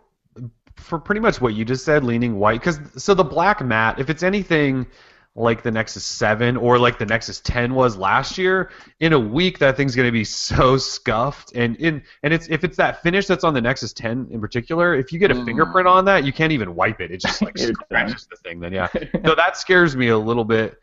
for 0.76 0.99
pretty 0.99 1.21
much 1.21 1.41
what 1.41 1.55
you 1.55 1.64
just 1.64 1.85
said, 1.85 2.05
leaning 2.05 2.38
white. 2.38 2.61
Because 2.61 2.81
so 2.97 3.14
the 3.14 3.25
black 3.25 3.64
matte, 3.64 3.99
if 3.99 4.11
it's 4.11 4.23
anything 4.23 4.87
like 5.35 5.62
the 5.62 5.71
Nexus 5.71 6.05
7 6.05 6.59
or 6.59 6.79
like 6.79 6.99
the 6.99 7.07
Nexus 7.07 7.41
10 7.41 7.75
was 7.75 7.97
last 7.97 8.37
year, 8.37 8.71
in 9.00 9.14
a 9.14 9.19
week 9.19 9.59
that 9.61 9.76
thing's 9.79 9.97
going 9.97 10.07
to 10.09 10.12
be 10.12 10.25
so 10.49 10.76
scuffed. 10.76 11.52
And 11.55 11.76
in 11.76 12.02
and 12.23 12.35
it's 12.35 12.49
if 12.49 12.64
it's 12.64 12.76
that 12.76 13.02
finish 13.02 13.26
that's 13.26 13.45
on 13.45 13.55
the 13.55 13.61
Nexus 13.62 13.93
10 13.95 14.29
in 14.31 14.41
particular, 14.41 14.95
if 14.95 15.12
you 15.12 15.19
get 15.19 15.31
a 15.31 15.35
Mm. 15.35 15.47
fingerprint 15.47 15.88
on 15.88 16.05
that, 16.05 16.25
you 16.25 16.33
can't 16.33 16.52
even 16.52 16.75
wipe 16.75 17.00
it. 17.00 17.11
It 17.11 17.21
just 17.21 17.41
like 17.43 17.57
scratches 17.59 18.26
the 18.31 18.37
thing. 18.37 18.61
Then 18.61 18.73
yeah. 18.73 18.88
so 19.25 19.35
that 19.35 19.57
scares 19.57 19.97
me 19.97 20.09
a 20.09 20.19
little 20.19 20.45
bit. 20.45 20.79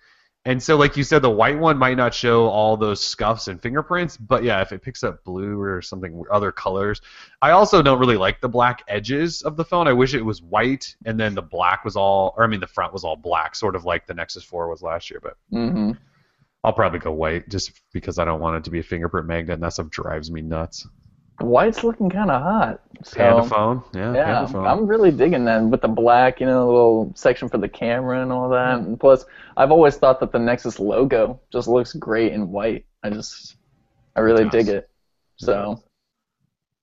And 0.46 0.64
so, 0.64 0.78
like 0.78 0.96
you 0.96 1.04
said, 1.04 1.22
the 1.22 1.30
white 1.30 1.60
one 1.60 1.78
might 1.78 1.98
not 1.98 2.14
show 2.14 2.48
all 2.48 2.78
those 2.78 3.04
scuffs 3.04 3.50
and 3.50 3.62
fingerprints, 3.62 4.16
but 4.16 4.42
yeah, 4.42 4.62
if 4.62 4.72
it 4.72 4.82
picks 4.82 5.04
up 5.04 5.24
blue 5.26 5.60
or 5.60 5.82
something, 5.82 6.24
other 6.32 6.52
colors. 6.52 7.02
I 7.42 7.52
also 7.52 7.82
don't 7.82 8.00
really 8.00 8.16
like 8.16 8.40
the 8.40 8.48
black 8.48 8.84
edges 8.88 9.42
of 9.42 9.58
the 9.58 9.66
phone. 9.66 9.88
I 9.88 9.94
wish 9.94 10.14
it 10.14 10.22
was 10.22 10.42
white 10.42 10.96
and 11.06 11.20
then 11.20 11.36
the 11.36 11.42
black 11.42 11.84
was 11.84 11.98
all, 11.98 12.34
or 12.38 12.46
I 12.46 12.48
mean, 12.48 12.62
the 12.62 12.68
front 12.68 12.94
was 12.94 13.04
all 13.04 13.18
black, 13.18 13.54
sort 13.54 13.76
of 13.76 13.84
like 13.84 14.08
the 14.08 14.14
Nexus 14.14 14.44
4 14.44 14.70
was 14.70 14.82
last 14.82 15.10
year. 15.10 15.20
But 15.22 15.36
hmm 15.52 15.92
I'll 16.64 16.74
probably 16.74 17.00
go 17.00 17.12
white 17.12 17.48
just 17.48 17.72
because 17.94 18.20
I 18.20 18.26
don't 18.26 18.42
want 18.42 18.58
it 18.58 18.64
to 18.66 18.70
be 18.70 18.80
a 18.80 18.84
fingerprint 18.84 19.28
magnet, 19.28 19.56
and 19.56 19.64
that 19.64 19.74
stuff 19.74 19.90
drives 19.90 20.30
me 20.30 20.42
nuts. 20.42 20.86
White's 21.40 21.84
looking 21.84 22.10
kind 22.10 22.30
of 22.32 22.42
hot. 22.42 22.82
So, 23.04 23.18
Panda 23.18 23.44
phone, 23.44 23.84
yeah, 23.94 24.14
Yeah, 24.14 24.26
Panda 24.26 24.52
phone. 24.52 24.68
I'm 24.68 24.88
really 24.88 25.12
digging 25.12 25.46
that 25.46 25.64
with 25.64 25.82
the 25.82 25.88
black, 25.88 26.40
you 26.40 26.46
know, 26.46 26.66
little 26.68 27.12
section 27.16 27.48
for 27.50 27.58
the 27.58 27.70
camera 27.70 28.22
and 28.22 28.32
all 28.32 28.50
that. 28.50 28.80
Hmm. 28.80 28.86
And 28.86 29.00
plus, 29.00 29.26
I've 29.58 29.72
always 29.72 29.96
thought 29.96 30.20
that 30.20 30.32
the 30.32 30.40
Nexus 30.40 30.80
logo 30.80 31.40
just 31.52 31.68
looks 31.68 31.94
great 31.94 32.34
in 32.34 32.50
white. 32.50 32.86
I 33.04 33.10
just, 33.10 33.56
I 34.16 34.20
really 34.22 34.46
It 34.46 34.52
dig 34.52 34.68
it. 34.68 34.90
So, 35.38 35.82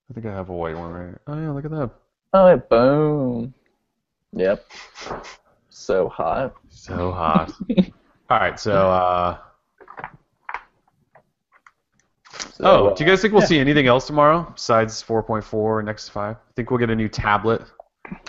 I 0.09 0.13
think 0.13 0.25
I 0.25 0.31
have 0.33 0.49
a 0.49 0.53
white 0.53 0.75
one 0.75 0.91
right. 0.91 1.05
Here. 1.07 1.21
Oh 1.27 1.39
yeah, 1.39 1.51
look 1.51 1.65
at 1.65 1.71
that. 1.71 1.91
oh, 2.33 2.47
yeah, 2.47 2.55
boom. 2.55 3.53
Yep. 4.33 4.65
So 5.69 6.09
hot. 6.09 6.55
So 6.69 7.11
hot. 7.11 7.53
All 8.29 8.39
right, 8.39 8.59
so 8.59 8.89
uh, 8.91 9.37
So, 12.57 12.63
oh, 12.65 12.87
uh, 12.87 12.95
do 12.95 13.03
you 13.03 13.09
guys 13.09 13.21
think 13.21 13.33
we'll 13.33 13.43
yeah. 13.43 13.47
see 13.49 13.59
anything 13.59 13.85
else 13.85 14.07
tomorrow 14.07 14.51
besides 14.51 15.03
4.4 15.03 15.77
and 15.77 15.85
Nexus 15.85 16.09
5? 16.09 16.35
I 16.35 16.39
Think 16.55 16.71
we'll 16.71 16.79
get 16.79 16.89
a 16.89 16.95
new 16.95 17.07
tablet? 17.07 17.61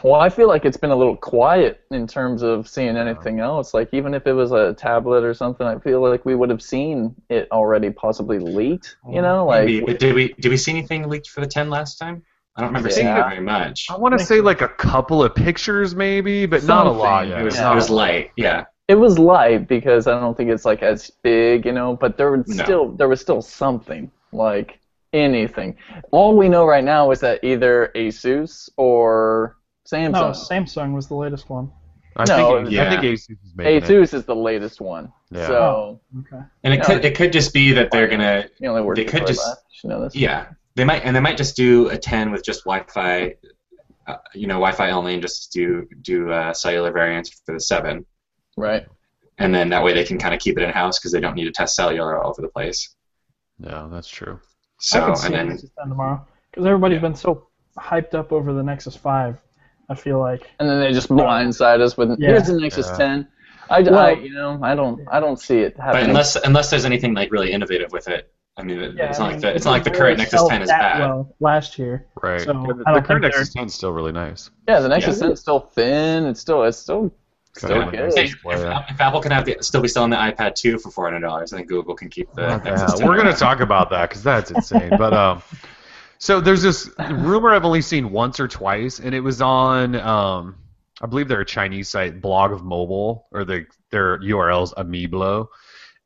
Well, 0.02 0.20
I 0.20 0.28
feel 0.28 0.49
like 0.49 0.66
it's 0.66 0.76
been 0.76 0.90
a 0.90 0.97
little 0.97 1.16
quiet 1.16 1.80
in 1.92 2.06
terms 2.06 2.42
of 2.42 2.68
seeing 2.68 2.99
anything 2.99 3.40
else. 3.40 3.73
Like 3.73 3.88
even 3.92 4.12
if 4.12 4.26
it 4.26 4.35
was 4.35 4.52
a 4.52 4.75
tablet 4.75 5.25
or 5.25 5.32
something, 5.32 5.66
I 5.66 5.78
feel 5.78 6.06
like 6.06 6.26
we 6.26 6.35
would 6.35 6.50
have 6.50 6.61
seen 6.61 7.14
it 7.30 7.49
already 7.50 7.88
possibly 7.88 8.38
leaked. 8.38 8.97
You 9.11 9.23
know, 9.23 9.47
like 9.47 9.64
Maybe, 9.64 9.80
but 9.80 9.99
did 9.99 10.14
we 10.14 10.35
did 10.40 10.50
we 10.50 10.58
see 10.58 10.73
anything 10.73 11.08
leaked 11.08 11.30
for 11.30 11.40
the 11.40 11.47
10 11.47 11.70
last 11.70 11.97
time? 11.97 12.23
I 12.56 12.61
don't 12.61 12.68
remember 12.68 12.90
seeing 12.90 13.06
it 13.06 13.14
very 13.14 13.40
much. 13.40 13.87
I 13.88 13.97
want 13.97 14.18
to 14.18 14.23
say 14.23 14.42
like 14.42 14.61
a 14.61 14.68
couple 14.68 15.23
of 15.23 15.35
pictures 15.35 15.94
maybe, 15.94 16.44
but 16.44 16.64
not 16.64 16.87
a 16.87 16.90
lot 16.90 17.28
yet. 17.28 17.40
It 17.40 17.44
was, 17.44 17.54
Yeah. 17.54 17.73
it 17.73 17.75
was 17.75 17.88
light, 17.88 18.32
yeah. 18.37 18.64
it 18.88 18.97
was 18.97 19.18
light 19.18 19.68
because 19.68 20.06
I 20.06 20.18
don't 20.20 20.37
think 20.37 20.50
it's 20.50 20.64
like 20.66 20.82
as 20.82 21.08
big, 21.23 21.64
you 21.64 21.73
know. 21.73 21.97
But 21.97 22.18
there 22.18 22.32
was 22.32 22.49
No. 22.49 22.64
still 22.64 22.88
there 22.92 23.08
was 23.08 23.20
still 23.20 23.40
something 23.40 24.11
like 24.32 24.80
anything. 25.12 25.76
All 26.11 26.37
we 26.37 26.49
know 26.49 26.66
right 26.66 26.85
now 26.85 27.11
is 27.11 27.20
that 27.20 27.42
either 27.42 27.90
Asus 27.94 28.68
or 28.76 29.56
Samsung. 29.90 30.12
No, 30.12 30.30
Samsung 30.30 30.94
was 30.94 31.08
the 31.08 31.14
latest 31.14 31.49
one. 31.49 31.70
I 32.16 32.25
No, 32.25 32.56
think 32.56 32.68
I 32.68 32.70
yeah. 32.70 32.90
think 32.90 33.02
Asus 33.02 33.30
is 33.30 33.52
making 33.54 33.76
it. 33.76 33.82
Asus 33.85 34.14
is 34.14 34.25
the 34.25 34.35
latest 34.37 34.80
one. 34.80 35.12
Yeah. 35.30 35.47
So 35.47 36.00
Okay. 36.20 36.42
And 36.64 36.75
it 36.75 36.78
Yeah. 36.78 36.85
could 36.85 37.04
it 37.04 37.16
could 37.16 37.32
just 37.32 37.52
be 37.54 37.73
that 37.73 37.90
they're 37.90 38.08
gonna 38.08 38.47
you 38.61 38.68
only 38.68 38.82
work 38.82 38.97
They 38.97 39.04
could 39.04 39.23
for 39.23 39.26
just- 39.28 39.44
that. 39.44 39.58
You 39.85 39.90
know 39.90 40.02
this. 40.02 40.16
yeah 40.16 40.47
they 40.75 40.85
might 40.85 41.02
and 41.04 41.14
they 41.14 41.20
might 41.20 41.37
just 41.37 41.54
do 41.56 41.88
a 41.88 41.97
10 41.97 42.32
with 42.32 42.44
just 42.44 42.64
Wi-Fi, 42.64 43.35
uh, 44.08 44.16
you 44.35 44.47
know 44.49 44.54
Wi-Fi 44.54 44.90
only 44.90 45.12
and 45.14 45.23
just 45.23 45.52
do 45.52 45.87
do 46.02 46.30
uh, 46.32 46.52
cellular 46.52 46.90
variants 46.92 47.30
for 47.47 47.54
the 47.54 47.61
seven, 47.61 48.04
Right. 48.56 48.87
and 49.38 49.54
then 49.54 49.68
that 49.70 49.82
way 49.85 49.92
they 49.94 50.04
can 50.04 50.18
kind 50.18 50.35
of 50.35 50.40
keep 50.40 50.58
it 50.58 50.62
in 50.64 50.70
house 50.70 50.99
because 50.99 51.12
they 51.12 51.20
don't 51.20 51.35
need 51.37 51.44
to 51.44 51.52
test 51.52 51.76
cellular 51.76 52.20
all 52.23 52.30
over 52.30 52.42
the 52.42 52.49
place. 52.49 52.94
Yeah, 53.61 53.88
that's 53.91 54.09
true. 54.09 54.35
I 54.41 54.45
So 54.79 55.07
could 55.07 55.19
see 55.19 55.27
and 55.27 55.35
then 55.35 55.49
Nexus 55.49 55.71
10 55.79 55.88
tomorrow 55.88 56.27
because 56.50 56.67
everybody's 56.67 56.97
Yeah. 56.97 57.00
been 57.03 57.15
so 57.15 57.49
hyped 57.79 58.15
up 58.15 58.33
over 58.33 58.53
the 58.53 58.62
Nexus 58.62 58.97
5. 58.97 59.38
I 59.91 59.95
feel 59.95 60.19
like. 60.21 60.50
and 60.61 60.69
then 60.69 60.81
they 60.81 60.93
just 60.93 61.09
blindside 61.09 61.81
us 61.81 61.97
with 61.97 62.11
Yeah. 62.19 62.29
here's 62.29 62.47
the 62.49 62.61
Nexus 62.61 62.87
Yeah. 62.91 62.97
10. 62.97 63.29
I, 63.71 63.77
I 63.83 64.11
you 64.12 64.33
know 64.33 64.59
I 64.62 64.75
don't 64.75 65.00
I 65.11 65.21
don't 65.21 65.38
see 65.38 65.59
it 65.61 65.77
happening. 65.77 66.05
but 66.05 66.09
unless 66.11 66.37
unless 66.37 66.71
there's 66.71 66.85
anything 66.87 67.12
like 67.15 67.31
really 67.31 67.53
innovative 67.53 67.91
with 67.93 68.09
it, 68.09 68.31
I 68.57 68.62
mean 68.62 68.79
it- 68.81 68.99
it's 68.99 69.19
I 69.19 69.23
not 69.25 69.27
mean, 69.33 69.37
like 69.37 69.41
the, 69.43 69.55
it's 69.57 69.65
not 69.65 69.73
like 69.73 69.85
the 69.85 69.91
current 69.91 70.19
really 70.19 70.31
Nexus 70.31 70.49
10 70.49 70.62
is 70.62 70.69
bad. 70.69 71.00
Well 71.00 71.35
year, 71.79 72.07
Right. 72.23 72.41
So, 72.41 72.53
Yeah, 72.53 72.73
the, 72.85 73.00
the 73.00 73.03
current 73.07 73.23
Nexus 73.23 73.53
10 73.53 73.67
is 73.67 73.75
still 73.75 73.93
really 73.93 74.12
nice. 74.12 74.50
yeah, 74.69 74.81
the 74.81 74.88
Nexus 74.88 75.17
Yeah. 75.19 75.25
10 75.25 75.33
is 75.33 75.41
still 75.41 75.61
thin. 75.61 76.25
It's 76.27 76.41
still 76.41 76.62
it's 76.65 76.79
still 76.79 77.12
still 77.59 77.77
Yeah. 77.79 77.91
good. 77.91 78.12
Hey, 78.15 78.25
if, 78.25 78.45
if 78.45 79.00
Apple 79.00 79.21
can 79.21 79.31
have 79.33 79.45
the, 79.45 79.57
still 79.61 79.81
be 79.83 79.88
selling 79.88 80.11
the 80.11 80.17
iPad 80.17 80.55
2 80.55 80.79
for 80.79 80.91
four 80.91 81.05
hundred 81.05 81.21
dollars, 81.21 81.53
I 81.53 81.57
think 81.59 81.69
Google 81.69 81.95
can 81.95 82.09
keep 82.09 82.33
the. 82.35 82.61
Yeah, 82.65 83.07
we're 83.07 83.17
gonna 83.17 83.33
talk 83.35 83.61
about 83.61 83.91
that 83.91 84.09
because 84.09 84.23
that's 84.23 84.50
insane. 84.50 84.91
But 84.97 85.12
um, 85.12 85.43
so 86.19 86.41
there's 86.41 86.62
this 86.62 86.91
rumor 87.11 87.50
I've 87.55 87.65
only 87.65 87.83
seen 87.83 88.11
once 88.11 88.41
or 88.41 88.49
twice, 88.49 88.99
and 89.00 89.15
it 89.15 89.21
was 89.21 89.41
on 89.41 89.95
um, 89.97 90.57
I 91.00 91.07
believe 91.07 91.29
they're 91.29 91.41
a 91.41 91.47
Chinese 91.47 91.88
site, 91.88 92.21
Blog 92.21 92.53
of 92.53 92.64
Mobile, 92.64 93.27
or 93.31 93.44
the 93.44 93.66
their 93.90 94.18
URLs 94.18 94.75
Amiblo, 94.75 95.47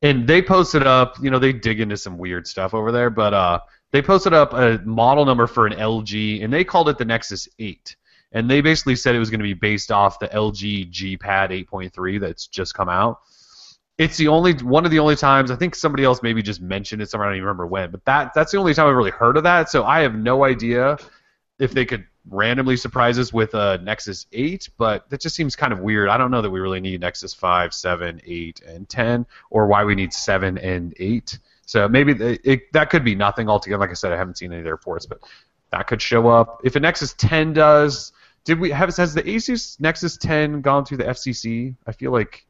and 0.03 0.27
they 0.29 0.43
posted 0.43 0.87
up. 0.87 1.17
You 1.23 1.31
know, 1.31 1.39
they 1.39 1.53
dig 1.53 1.81
into 1.81 1.97
some 1.97 2.19
weird 2.19 2.47
stuff 2.47 2.75
over 2.75 2.93
there, 2.93 3.11
but 3.11 3.33
uh, 3.35 3.61
they 3.91 4.03
posted 4.03 4.33
up 4.35 4.53
a 4.53 4.79
model 4.85 5.25
number 5.25 5.47
for 5.47 5.67
an 5.67 5.73
LG, 5.75 6.45
and 6.45 6.53
they 6.53 6.65
called 6.65 6.89
it 6.89 6.99
the 6.99 7.05
Nexus 7.05 7.49
8. 7.59 7.97
And 8.33 8.51
they 8.51 8.61
basically 8.61 8.97
said 8.97 9.15
it 9.15 9.19
was 9.19 9.31
going 9.31 9.41
to 9.41 9.45
be 9.45 9.55
based 9.55 9.93
off 9.93 10.19
the 10.19 10.29
LG 10.29 10.91
G 10.91 11.17
Pad 11.17 11.51
8.3 11.51 12.21
that's 12.21 12.47
just 12.47 12.75
come 12.75 12.89
out 12.89 13.21
it's 13.99 14.17
the 14.17 14.29
only 14.29 14.55
one 14.55 14.85
of 14.85 14.91
the 14.91 14.99
only 14.99 15.17
times 15.17 15.51
I 15.51 15.57
think 15.57 15.75
somebody 15.75 16.05
else 16.05 16.23
maybe 16.23 16.43
just 16.43 16.61
mentioned 16.61 17.03
it 17.03 17.11
somewhere. 17.11 17.29
I 17.29 17.31
don't 17.31 17.37
even 17.37 17.47
remember 17.47 17.67
when, 17.67 17.91
but 17.91 18.05
that 18.07 18.33
that's 18.35 18.53
the 18.53 18.59
only 18.59 18.75
time 18.75 18.89
I've 18.89 18.97
really 18.97 19.11
heard 19.11 19.37
of 19.37 19.43
that. 19.45 19.71
So 19.71 19.85
I 19.85 20.01
have 20.01 20.15
no 20.15 20.45
idea 20.45 20.99
if 21.59 21.73
they 21.73 21.85
could 21.85 22.07
randomly 22.29 22.77
surprise 22.77 23.19
us 23.19 23.33
with 23.33 23.55
a 23.55 23.79
Nexus 23.83 24.27
8, 24.33 24.71
but 24.79 25.09
that 25.11 25.21
just 25.21 25.37
seems 25.37 25.57
kind 25.57 25.73
of 25.73 25.81
weird. 25.81 26.09
I 26.09 26.17
don't 26.17 26.31
know 26.31 26.43
that 26.43 26.51
we 26.51 26.61
really 26.61 26.81
need 26.81 27.01
Nexus 27.01 27.35
5, 27.35 27.75
7, 27.75 28.21
8, 28.25 28.63
and 28.67 28.89
10, 28.89 29.27
or 29.51 29.67
why 29.67 29.85
we 29.85 29.95
need 29.95 30.13
7 30.13 30.59
and 30.59 30.95
8. 30.99 31.39
So 31.67 31.89
maybe 31.89 32.13
the, 32.13 32.39
it, 32.49 32.73
that 32.73 32.91
could 32.91 33.05
be 33.05 33.15
nothing 33.15 33.49
altogether. 33.49 33.81
Like 33.81 33.91
I 33.91 33.95
said, 33.95 34.13
I 34.13 34.17
haven't 34.17 34.39
seen 34.39 34.53
any 34.53 34.63
of 34.63 34.67
reports, 34.67 35.07
but 35.07 35.21
that 35.71 35.87
could 35.87 36.01
show 36.01 36.29
up. 36.29 36.61
If 36.65 36.77
a 36.77 36.81
Nexus 36.81 37.15
10 37.15 37.53
does, 37.53 38.13
did 38.45 38.59
we 38.59 38.71
have 38.71 38.95
has 38.97 39.15
the 39.15 39.23
Asus 39.23 39.81
Nexus 39.81 40.17
10 40.17 40.61
gone 40.61 40.85
through 40.85 40.99
the 40.99 41.05
FCC? 41.05 41.77
I 41.87 41.93
feel 41.93 42.11
like 42.13 42.45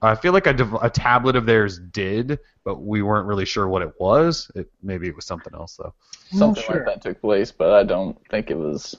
I 0.00 0.14
feel 0.16 0.32
like 0.32 0.46
a, 0.46 0.78
a 0.82 0.90
tablet 0.90 1.36
of 1.36 1.46
theirs 1.46 1.78
did, 1.78 2.40
but 2.64 2.82
we 2.82 3.02
weren't 3.02 3.26
really 3.26 3.44
sure 3.44 3.68
what 3.68 3.82
it 3.82 3.92
was. 4.00 4.50
It, 4.56 4.68
maybe 4.82 5.06
it 5.08 5.14
was 5.14 5.26
something 5.26 5.54
else 5.54 5.76
though. 5.76 5.94
Something 6.32 6.62
sure. 6.64 6.74
like 6.76 6.86
that 6.86 7.02
took 7.02 7.20
place, 7.20 7.52
but 7.52 7.72
I 7.72 7.84
don't 7.84 8.18
think 8.28 8.50
it 8.50 8.56
was. 8.56 8.96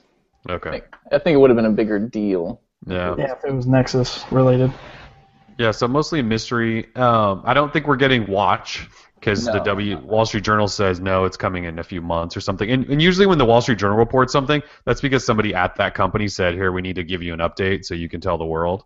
I 0.47 0.53
Okay. 0.53 0.71
think, 0.71 0.83
I 1.11 1.19
think 1.19 1.35
it 1.35 1.37
would 1.37 1.49
have 1.49 1.57
been 1.57 1.65
a 1.65 1.71
bigger 1.71 1.99
deal. 1.99 2.61
Yeah. 2.85 3.15
Yeah, 3.17 3.33
if 3.33 3.45
it 3.45 3.53
was 3.53 3.65
Nexus 3.65 4.23
related. 4.31 4.71
Yeah. 5.57 5.71
So 5.71 5.87
mostly 5.87 6.21
mystery. 6.21 6.93
Um, 6.95 7.41
I 7.45 7.53
don't 7.53 7.71
think 7.71 7.87
we're 7.87 7.95
getting 7.95 8.27
Watch 8.27 8.87
because 9.23 9.45
the 9.45 9.59
W 9.59 9.97
Wall 9.99 10.25
Street 10.25 10.43
Journal 10.43 10.67
says 10.67 10.99
no, 10.99 11.25
it's 11.25 11.37
coming 11.37 11.63
in 11.63 11.79
a 11.79 11.83
few 11.83 12.01
months 12.01 12.35
or 12.35 12.41
something. 12.41 12.69
And, 12.69 12.85
and 12.89 13.01
usually 13.01 13.25
when 13.25 13.37
the 13.37 13.45
Wall 13.45 13.61
Street 13.61 13.77
Journal 13.77 13.97
reports 13.97 14.33
something, 14.33 14.61
that's 14.85 15.01
because 15.01 15.25
somebody 15.25 15.53
at 15.55 15.75
that 15.75 15.93
company 15.93 16.27
said, 16.27 16.55
"Here, 16.55 16.71
we 16.71 16.81
need 16.81 16.95
to 16.95 17.03
give 17.03 17.23
you 17.23 17.33
an 17.33 17.39
update 17.39 17.85
so 17.85 17.93
you 17.93 18.09
can 18.09 18.21
tell 18.21 18.37
the 18.37 18.45
world." 18.45 18.83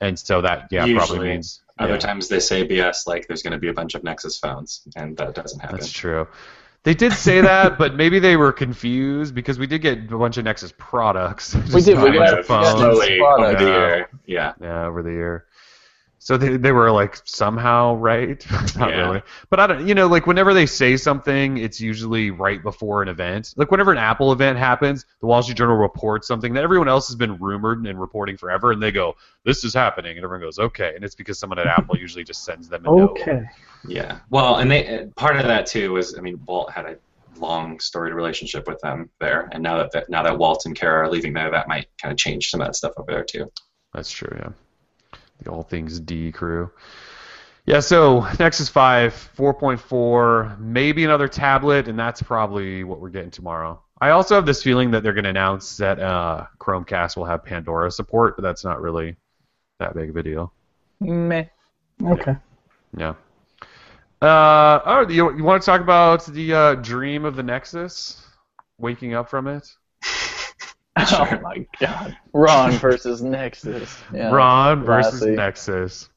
And 0.00 0.18
so 0.18 0.42
that 0.42 0.68
yeah 0.70 0.86
probably 0.94 1.28
means 1.28 1.62
Other 1.78 1.94
yeah. 1.94 1.98
times 1.98 2.28
they 2.28 2.40
say 2.40 2.66
BS 2.66 3.06
like 3.06 3.28
there's 3.28 3.42
going 3.42 3.52
to 3.52 3.58
be 3.58 3.68
a 3.68 3.72
bunch 3.72 3.94
of 3.94 4.02
Nexus 4.02 4.38
phones, 4.38 4.82
and 4.96 5.16
that 5.18 5.34
doesn't 5.34 5.60
happen. 5.60 5.76
That's 5.76 5.92
true. 5.92 6.26
They 6.82 6.94
did 6.94 7.14
say 7.14 7.40
that, 7.40 7.78
but 7.78 7.96
maybe 7.96 8.20
they 8.20 8.36
were 8.36 8.52
confused 8.52 9.34
because 9.34 9.58
we 9.58 9.66
did 9.66 9.82
get 9.82 9.98
a 9.98 10.18
bunch 10.18 10.36
of 10.36 10.44
Nexus 10.44 10.72
products. 10.78 11.54
We 11.74 11.82
did, 11.82 11.96
not 11.96 12.04
we 12.04 12.10
a 12.10 12.12
got- 12.12 12.26
bunch 12.26 12.38
of 12.38 12.46
phones. 12.46 12.68
slowly 12.68 13.20
over 13.20 13.54
the 13.56 13.64
year. 13.64 14.08
Yeah. 14.24 14.52
Yeah, 14.60 14.86
over 14.86 15.02
the 15.02 15.10
year. 15.10 15.46
So 16.26 16.36
they, 16.36 16.56
they 16.56 16.72
were 16.72 16.90
like 16.90 17.20
somehow 17.24 17.94
right, 17.94 18.44
not 18.76 18.90
Yeah. 18.90 18.96
really. 18.96 19.22
But 19.48 19.60
I 19.60 19.66
don't, 19.68 19.86
you 19.86 19.94
know, 19.94 20.08
like 20.08 20.26
whenever 20.26 20.54
they 20.54 20.66
say 20.66 20.96
something, 20.96 21.56
it's 21.56 21.80
usually 21.80 22.32
right 22.32 22.60
before 22.60 23.00
an 23.00 23.08
event. 23.08 23.54
Like 23.56 23.70
whenever 23.70 23.92
an 23.92 23.98
Apple 23.98 24.32
event 24.32 24.58
happens, 24.58 25.06
the 25.20 25.28
Wall 25.28 25.40
Street 25.44 25.56
Journal 25.56 25.76
reports 25.76 26.26
something 26.26 26.52
that 26.54 26.64
everyone 26.64 26.88
else 26.88 27.06
has 27.06 27.14
been 27.14 27.38
rumored 27.38 27.86
and 27.86 28.00
reporting 28.00 28.36
forever, 28.36 28.72
and 28.72 28.82
they 28.82 28.90
go, 28.90 29.14
"This 29.44 29.62
is 29.62 29.72
happening," 29.72 30.16
and 30.16 30.24
everyone 30.24 30.44
goes, 30.44 30.58
"Okay," 30.58 30.94
and 30.96 31.04
it's 31.04 31.14
because 31.14 31.38
someone 31.38 31.60
at 31.60 31.66
Apple 31.78 31.96
usually 31.96 32.24
just 32.24 32.44
sends 32.44 32.68
them 32.68 32.84
a 32.86 32.90
note. 32.90 33.10
Okay. 33.20 33.42
Yeah. 33.86 34.18
Well, 34.28 34.56
and 34.56 34.68
they 34.68 34.98
uh, 34.98 35.06
part 35.14 35.36
of 35.36 35.44
that 35.44 35.66
too 35.66 35.92
was 35.92 36.18
I 36.18 36.22
mean 36.22 36.40
Walt 36.44 36.72
had 36.72 36.86
a 36.86 36.96
long 37.38 37.78
storied 37.78 38.14
relationship 38.14 38.66
with 38.66 38.80
them 38.80 39.10
there, 39.20 39.48
and 39.52 39.62
now 39.62 39.76
that, 39.78 39.92
that 39.92 40.10
now 40.10 40.24
that 40.24 40.36
Walt 40.36 40.66
and 40.66 40.74
Kara 40.74 41.06
are 41.06 41.08
leaving 41.08 41.34
there, 41.34 41.52
that 41.52 41.68
might 41.68 41.86
kind 42.02 42.10
of 42.10 42.18
change 42.18 42.50
some 42.50 42.60
of 42.60 42.66
that 42.66 42.74
stuff 42.74 42.94
over 42.96 43.12
there 43.12 43.22
too. 43.22 43.48
That's 43.94 44.10
true, 44.10 44.36
yeah. 44.36 44.48
The 45.42 45.50
AllThingsD 45.50 46.34
crew. 46.34 46.70
Yeah, 47.66 47.80
so 47.80 48.26
Nexus 48.38 48.68
5, 48.68 49.32
4.4, 49.36 50.60
maybe 50.60 51.04
another 51.04 51.26
tablet, 51.26 51.88
and 51.88 51.98
that's 51.98 52.22
probably 52.22 52.84
what 52.84 53.00
we're 53.00 53.10
getting 53.10 53.32
tomorrow. 53.32 53.82
I 54.00 54.10
also 54.10 54.36
have 54.36 54.46
this 54.46 54.62
feeling 54.62 54.92
that 54.92 55.02
they're 55.02 55.14
going 55.14 55.24
to 55.24 55.30
announce 55.30 55.76
that 55.78 55.98
uh, 55.98 56.46
Chromecast 56.58 57.16
will 57.16 57.24
have 57.24 57.44
Pandora 57.44 57.90
support, 57.90 58.36
but 58.36 58.42
that's 58.42 58.64
not 58.64 58.80
really 58.80 59.16
that 59.80 59.94
big 59.94 60.10
of 60.10 60.16
a 60.16 60.22
deal. 60.22 60.52
Meh. 61.00 61.46
Okay. 62.04 62.36
Yeah. 62.96 63.14
Uh, 64.22 64.80
oh, 64.84 65.06
you, 65.08 65.36
you 65.36 65.42
want 65.42 65.62
to 65.62 65.66
talk 65.66 65.80
about 65.80 66.24
the 66.26 66.54
uh, 66.54 66.74
dream 66.76 67.24
of 67.24 67.36
the 67.36 67.42
Nexus? 67.42 68.24
Waking 68.78 69.14
up 69.14 69.28
from 69.28 69.48
it? 69.48 69.68
Oh 71.12 71.38
my 71.42 71.66
god. 71.78 72.16
Ron 72.32 72.72
versus 72.72 73.22
Nexus. 73.22 74.02
Yeah. 74.14 74.30
Ron 74.30 74.82
versus 74.84 75.18
classy. 75.20 75.34
Nexus. 75.34 76.08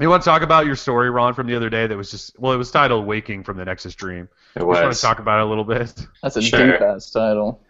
You 0.00 0.08
want 0.10 0.22
to 0.22 0.28
talk 0.28 0.42
about 0.42 0.66
your 0.66 0.74
story, 0.76 1.08
Ron, 1.08 1.34
from 1.34 1.46
the 1.46 1.54
other 1.54 1.70
day? 1.70 1.86
That 1.86 1.96
was 1.96 2.10
just 2.10 2.38
well, 2.38 2.52
it 2.52 2.56
was 2.56 2.70
titled 2.70 3.06
"Waking 3.06 3.44
from 3.44 3.56
the 3.56 3.64
Nexus 3.64 3.94
Dream." 3.94 4.28
It 4.56 4.58
Just 4.60 4.66
want 4.66 4.92
to 4.94 5.00
talk 5.00 5.20
about 5.20 5.40
it 5.40 5.46
a 5.46 5.48
little 5.48 5.64
bit. 5.64 5.94
That's 6.22 6.36
a 6.36 6.42
Sure. 6.42 6.72
deep 6.72 6.80
ass 6.80 7.10
title. 7.10 7.60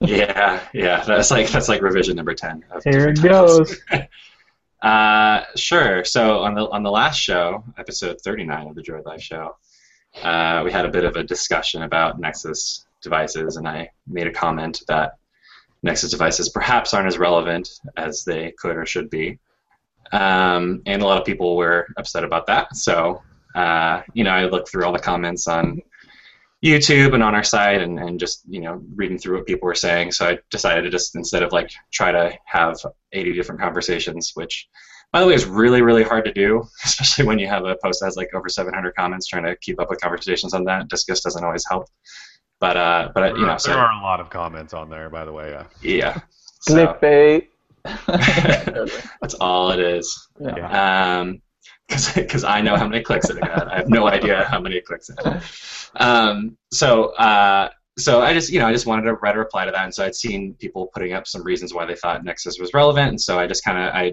yeah, 0.00 0.60
yeah. 0.72 1.04
That's 1.04 1.30
like 1.30 1.48
that's 1.48 1.68
like 1.68 1.80
revision 1.82 2.16
number 2.16 2.34
ten. 2.34 2.64
of 2.70 2.82
Here 2.84 3.08
it 3.08 3.22
goes. 3.22 3.76
Uh, 4.82 5.42
sure. 5.56 6.04
So 6.04 6.38
on 6.40 6.54
the 6.54 6.68
on 6.68 6.82
the 6.84 6.90
last 6.90 7.18
show, 7.18 7.64
episode 7.78 8.20
39 8.20 8.68
of 8.68 8.74
the 8.76 8.82
Droid 8.82 9.04
Life 9.06 9.20
show, 9.20 9.56
uh, 10.22 10.62
we 10.64 10.70
had 10.70 10.84
a 10.84 10.88
bit 10.88 11.04
of 11.04 11.16
a 11.16 11.24
discussion 11.24 11.82
about 11.82 12.20
Nexus 12.20 12.86
devices, 13.02 13.56
and 13.56 13.66
I 13.66 13.90
made 14.06 14.28
a 14.28 14.32
comment 14.32 14.82
that 14.86 15.18
Nexus 15.82 16.10
devices 16.10 16.48
perhaps 16.48 16.92
aren't 16.92 17.08
as 17.08 17.18
relevant 17.18 17.68
as 17.96 18.24
they 18.24 18.52
could 18.58 18.76
or 18.76 18.86
should 18.86 19.10
be, 19.10 19.38
um, 20.12 20.82
and 20.86 21.02
a 21.02 21.04
lot 21.04 21.18
of 21.18 21.26
people 21.26 21.56
were 21.56 21.86
upset 21.96 22.24
about 22.24 22.46
that. 22.46 22.74
So 22.74 23.22
uh, 23.54 24.02
you 24.12 24.24
know, 24.24 24.30
I 24.30 24.44
looked 24.44 24.68
through 24.68 24.84
all 24.84 24.92
the 24.92 24.98
comments 24.98 25.48
on 25.48 25.82
YouTube 26.64 27.14
and 27.14 27.22
on 27.22 27.34
our 27.34 27.44
site 27.44 27.80
and, 27.80 27.98
and 27.98 28.18
just, 28.18 28.42
you 28.48 28.60
know, 28.60 28.82
reading 28.94 29.18
through 29.18 29.36
what 29.36 29.46
people 29.46 29.66
were 29.66 29.74
saying. 29.74 30.12
So 30.12 30.26
I 30.28 30.38
decided 30.50 30.82
to 30.82 30.90
just, 30.90 31.14
instead 31.14 31.42
of 31.42 31.52
like 31.52 31.70
try 31.92 32.12
to 32.12 32.36
have 32.44 32.76
80 33.12 33.32
different 33.34 33.60
conversations, 33.60 34.32
which, 34.34 34.68
by 35.12 35.20
the 35.20 35.26
way, 35.26 35.34
is 35.34 35.44
really, 35.44 35.82
really 35.82 36.02
hard 36.02 36.24
to 36.24 36.32
do, 36.32 36.64
especially 36.84 37.26
when 37.26 37.38
you 37.38 37.46
have 37.48 37.64
a 37.64 37.76
post 37.82 38.00
that 38.00 38.06
has 38.06 38.16
like 38.16 38.30
over 38.34 38.48
700 38.48 38.94
comments 38.94 39.26
trying 39.26 39.44
to 39.44 39.56
keep 39.56 39.80
up 39.80 39.88
with 39.88 40.00
conversations 40.00 40.54
on 40.54 40.64
that. 40.64 40.88
Disqus 40.88 41.22
doesn't 41.22 41.44
always 41.44 41.64
help. 41.68 41.86
But, 42.60 42.76
uh, 42.76 43.10
but 43.14 43.36
you 43.36 43.42
know, 43.42 43.46
there 43.48 43.58
so, 43.58 43.72
are 43.72 43.92
a 43.92 44.02
lot 44.02 44.20
of 44.20 44.30
comments 44.30 44.74
on 44.74 44.90
there, 44.90 45.08
by 45.10 45.24
the 45.24 45.32
way. 45.32 45.50
Yeah. 45.50 45.64
yeah. 45.82 46.20
So, 46.60 46.74
Clickbait. 46.74 47.48
that's 49.20 49.34
all 49.34 49.70
it 49.70 49.78
is. 49.78 50.28
Yeah. 50.40 50.56
Yeah. 50.56 51.20
Um, 51.20 51.42
because 51.88 52.44
I 52.44 52.60
know 52.60 52.76
how 52.76 52.86
many 52.86 53.02
clicks 53.02 53.30
it 53.30 53.40
got. 53.40 53.68
I 53.68 53.76
have 53.76 53.88
no 53.88 54.06
idea 54.08 54.44
how 54.44 54.60
many 54.60 54.80
clicks 54.80 55.08
it 55.08 55.18
had. 55.24 55.42
Um, 55.96 56.58
so, 56.70 57.14
uh, 57.14 57.70
so 57.98 58.20
I 58.20 58.34
just, 58.34 58.50
you 58.50 58.58
know, 58.58 58.66
I 58.66 58.72
just 58.72 58.86
wanted 58.86 59.02
to 59.02 59.14
write 59.14 59.36
a 59.36 59.38
reply 59.38 59.64
to 59.64 59.70
that, 59.70 59.84
and 59.84 59.94
so 59.94 60.04
I'd 60.04 60.14
seen 60.14 60.54
people 60.54 60.90
putting 60.92 61.14
up 61.14 61.26
some 61.26 61.42
reasons 61.42 61.72
why 61.72 61.86
they 61.86 61.96
thought 61.96 62.24
Nexus 62.24 62.58
was 62.58 62.74
relevant, 62.74 63.08
and 63.08 63.20
so 63.20 63.38
I 63.38 63.46
just 63.46 63.64
kind 63.64 63.78
of, 63.78 63.94
I, 63.94 64.12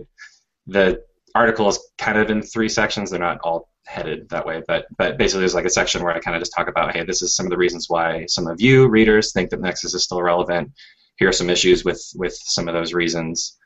the 0.68 1.04
article 1.36 1.68
is 1.68 1.80
kind 1.98 2.18
of 2.18 2.30
in 2.30 2.42
three 2.42 2.70
sections. 2.70 3.12
They're 3.12 3.20
not 3.20 3.40
all 3.44 3.70
headed 3.86 4.28
that 4.30 4.46
way, 4.46 4.64
but 4.68 4.88
but 4.98 5.18
basically 5.18 5.42
there's 5.42 5.54
like 5.54 5.66
a 5.66 5.70
section 5.70 6.04
where 6.04 6.14
I 6.14 6.20
kind 6.20 6.36
of 6.36 6.42
just 6.42 6.54
talk 6.56 6.68
about, 6.68 6.96
hey, 6.96 7.04
this 7.04 7.22
is 7.22 7.36
some 7.36 7.46
of 7.46 7.52
the 7.52 7.58
reasons 7.58 7.90
why 7.90 8.26
some 8.28 8.48
of 8.48 8.60
you 8.60 8.88
readers 8.88 9.32
think 9.32 9.52
that 9.52 9.62
Nexus 9.62 9.94
is 9.94 10.04
still 10.04 10.22
relevant. 10.22 10.72
Here 11.18 11.30
are 11.30 11.34
some 11.34 11.50
issues 11.50 11.86
with 11.86 12.02
with 12.16 12.34
some 12.34 12.68
of 12.68 12.74
those 12.74 12.94
reasons 12.94 13.58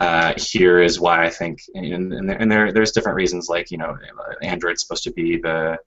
uh, 0.00 0.32
here 0.36 0.80
is 0.80 1.00
why 1.00 1.24
I 1.24 1.30
think, 1.30 1.60
and, 1.74 2.12
and, 2.12 2.30
and 2.30 2.50
there, 2.50 2.72
there's 2.72 2.92
different 2.92 3.16
reasons, 3.16 3.48
like 3.48 3.70
you 3.70 3.78
know, 3.78 3.96
Android's 4.42 4.82
supposed 4.82 5.02
to 5.04 5.12
be 5.12 5.38
the 5.38 5.78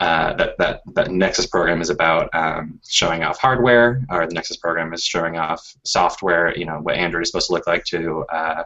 uh, 0.00 0.34
that 0.34 0.58
that 0.58 0.80
that 0.94 1.10
Nexus 1.10 1.46
program 1.46 1.80
is 1.80 1.90
about 1.90 2.28
um, 2.34 2.80
showing 2.86 3.22
off 3.22 3.38
hardware, 3.38 4.02
or 4.10 4.26
the 4.26 4.34
Nexus 4.34 4.56
program 4.56 4.92
is 4.92 5.04
showing 5.04 5.36
off 5.36 5.62
software. 5.84 6.56
You 6.56 6.66
know, 6.66 6.78
what 6.80 6.96
Android 6.96 7.22
is 7.22 7.30
supposed 7.30 7.48
to 7.48 7.52
look 7.52 7.66
like 7.66 7.84
to 7.86 8.24
uh, 8.32 8.64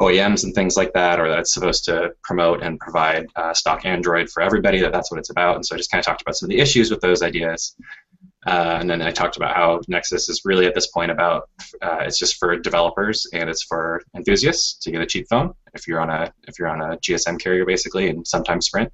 OEMs 0.00 0.44
and 0.44 0.54
things 0.54 0.76
like 0.76 0.92
that, 0.94 1.20
or 1.20 1.28
that 1.28 1.38
it's 1.38 1.52
supposed 1.52 1.84
to 1.84 2.12
promote 2.22 2.62
and 2.62 2.78
provide 2.80 3.26
uh, 3.36 3.52
stock 3.52 3.84
Android 3.84 4.30
for 4.30 4.42
everybody. 4.42 4.80
That 4.80 4.92
that's 4.92 5.10
what 5.10 5.18
it's 5.18 5.30
about. 5.30 5.56
And 5.56 5.66
so 5.66 5.74
I 5.74 5.78
just 5.78 5.90
kind 5.90 6.00
of 6.00 6.06
talked 6.06 6.22
about 6.22 6.36
some 6.36 6.46
of 6.46 6.50
the 6.50 6.60
issues 6.60 6.90
with 6.90 7.00
those 7.00 7.22
ideas. 7.22 7.76
Uh, 8.46 8.78
and 8.80 8.88
then 8.88 9.02
I 9.02 9.10
talked 9.10 9.36
about 9.36 9.54
how 9.54 9.80
Nexus 9.86 10.30
is 10.30 10.42
really 10.46 10.64
at 10.64 10.74
this 10.74 10.86
point 10.86 11.10
about 11.10 11.50
uh, 11.82 11.98
it's 12.00 12.18
just 12.18 12.36
for 12.38 12.58
developers 12.58 13.26
and 13.34 13.50
it's 13.50 13.62
for 13.62 14.02
enthusiasts 14.16 14.78
to 14.82 14.90
get 14.90 15.02
a 15.02 15.06
cheap 15.06 15.26
phone 15.28 15.52
if 15.74 15.86
you're 15.86 16.00
on 16.00 16.08
a 16.08 16.32
if 16.48 16.58
you're 16.58 16.68
on 16.68 16.80
a 16.80 16.96
GSM 16.96 17.38
carrier 17.38 17.66
basically 17.66 18.08
and 18.08 18.26
sometimes 18.26 18.66
Sprint 18.66 18.90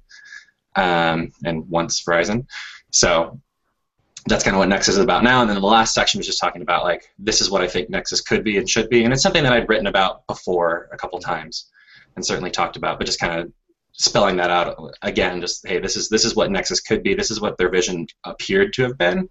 um, 0.75 1.31
and 1.45 1.67
once 1.69 2.03
Verizon. 2.03 2.45
So 2.91 3.39
that's 4.27 4.43
kind 4.43 4.55
of 4.55 4.59
what 4.59 4.69
Nexus 4.69 4.95
is 4.95 5.03
about 5.03 5.23
now. 5.23 5.41
And 5.41 5.49
then 5.49 5.59
the 5.59 5.65
last 5.65 5.93
section 5.93 6.19
was 6.19 6.27
just 6.27 6.39
talking 6.39 6.61
about 6.61 6.83
like 6.83 7.13
this 7.19 7.41
is 7.41 7.49
what 7.49 7.61
I 7.61 7.67
think 7.67 7.89
Nexus 7.89 8.21
could 8.21 8.43
be 8.43 8.57
and 8.57 8.69
should 8.69 8.89
be, 8.89 9.03
and 9.03 9.13
it's 9.13 9.23
something 9.23 9.43
that 9.43 9.53
I'd 9.53 9.69
written 9.69 9.87
about 9.87 10.25
before 10.27 10.89
a 10.91 10.97
couple 10.97 11.19
times 11.19 11.69
and 12.15 12.25
certainly 12.25 12.51
talked 12.51 12.77
about, 12.77 12.97
but 12.97 13.05
just 13.05 13.19
kind 13.19 13.39
of 13.39 13.51
spelling 13.93 14.37
that 14.37 14.51
out 14.51 14.77
again 15.01 15.41
just 15.41 15.67
hey 15.67 15.79
this 15.79 15.95
is 15.95 16.07
this 16.07 16.23
is 16.23 16.35
what 16.35 16.51
nexus 16.51 16.81
could 16.81 17.03
be. 17.03 17.13
This 17.13 17.31
is 17.31 17.41
what 17.41 17.57
their 17.57 17.69
vision 17.69 18.07
appeared 18.23 18.73
to 18.73 18.83
have 18.83 18.97
been. 18.97 19.29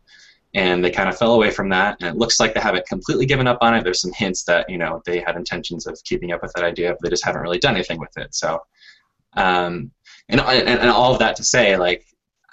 And 0.54 0.82
they 0.82 0.90
kind 0.90 1.08
of 1.08 1.18
fell 1.18 1.34
away 1.34 1.50
from 1.50 1.68
that. 1.68 1.98
And 2.00 2.08
it 2.08 2.16
looks 2.16 2.40
like 2.40 2.54
they 2.54 2.60
haven't 2.60 2.86
completely 2.86 3.26
given 3.26 3.46
up 3.46 3.58
on 3.60 3.74
it. 3.74 3.84
There's 3.84 4.00
some 4.00 4.12
hints 4.12 4.44
that 4.44 4.68
you 4.70 4.78
know 4.78 5.02
they 5.04 5.20
had 5.20 5.36
intentions 5.36 5.86
of 5.86 6.00
keeping 6.04 6.32
up 6.32 6.42
with 6.42 6.52
that 6.54 6.64
idea 6.64 6.92
but 6.92 7.02
they 7.02 7.10
just 7.10 7.24
haven't 7.24 7.42
really 7.42 7.58
done 7.58 7.74
anything 7.74 8.00
with 8.00 8.16
it. 8.16 8.34
So 8.34 8.60
um, 9.36 9.90
and, 10.28 10.40
and, 10.40 10.68
and 10.68 10.90
all 10.90 11.12
of 11.12 11.18
that 11.18 11.36
to 11.36 11.44
say 11.44 11.76
like 11.76 12.06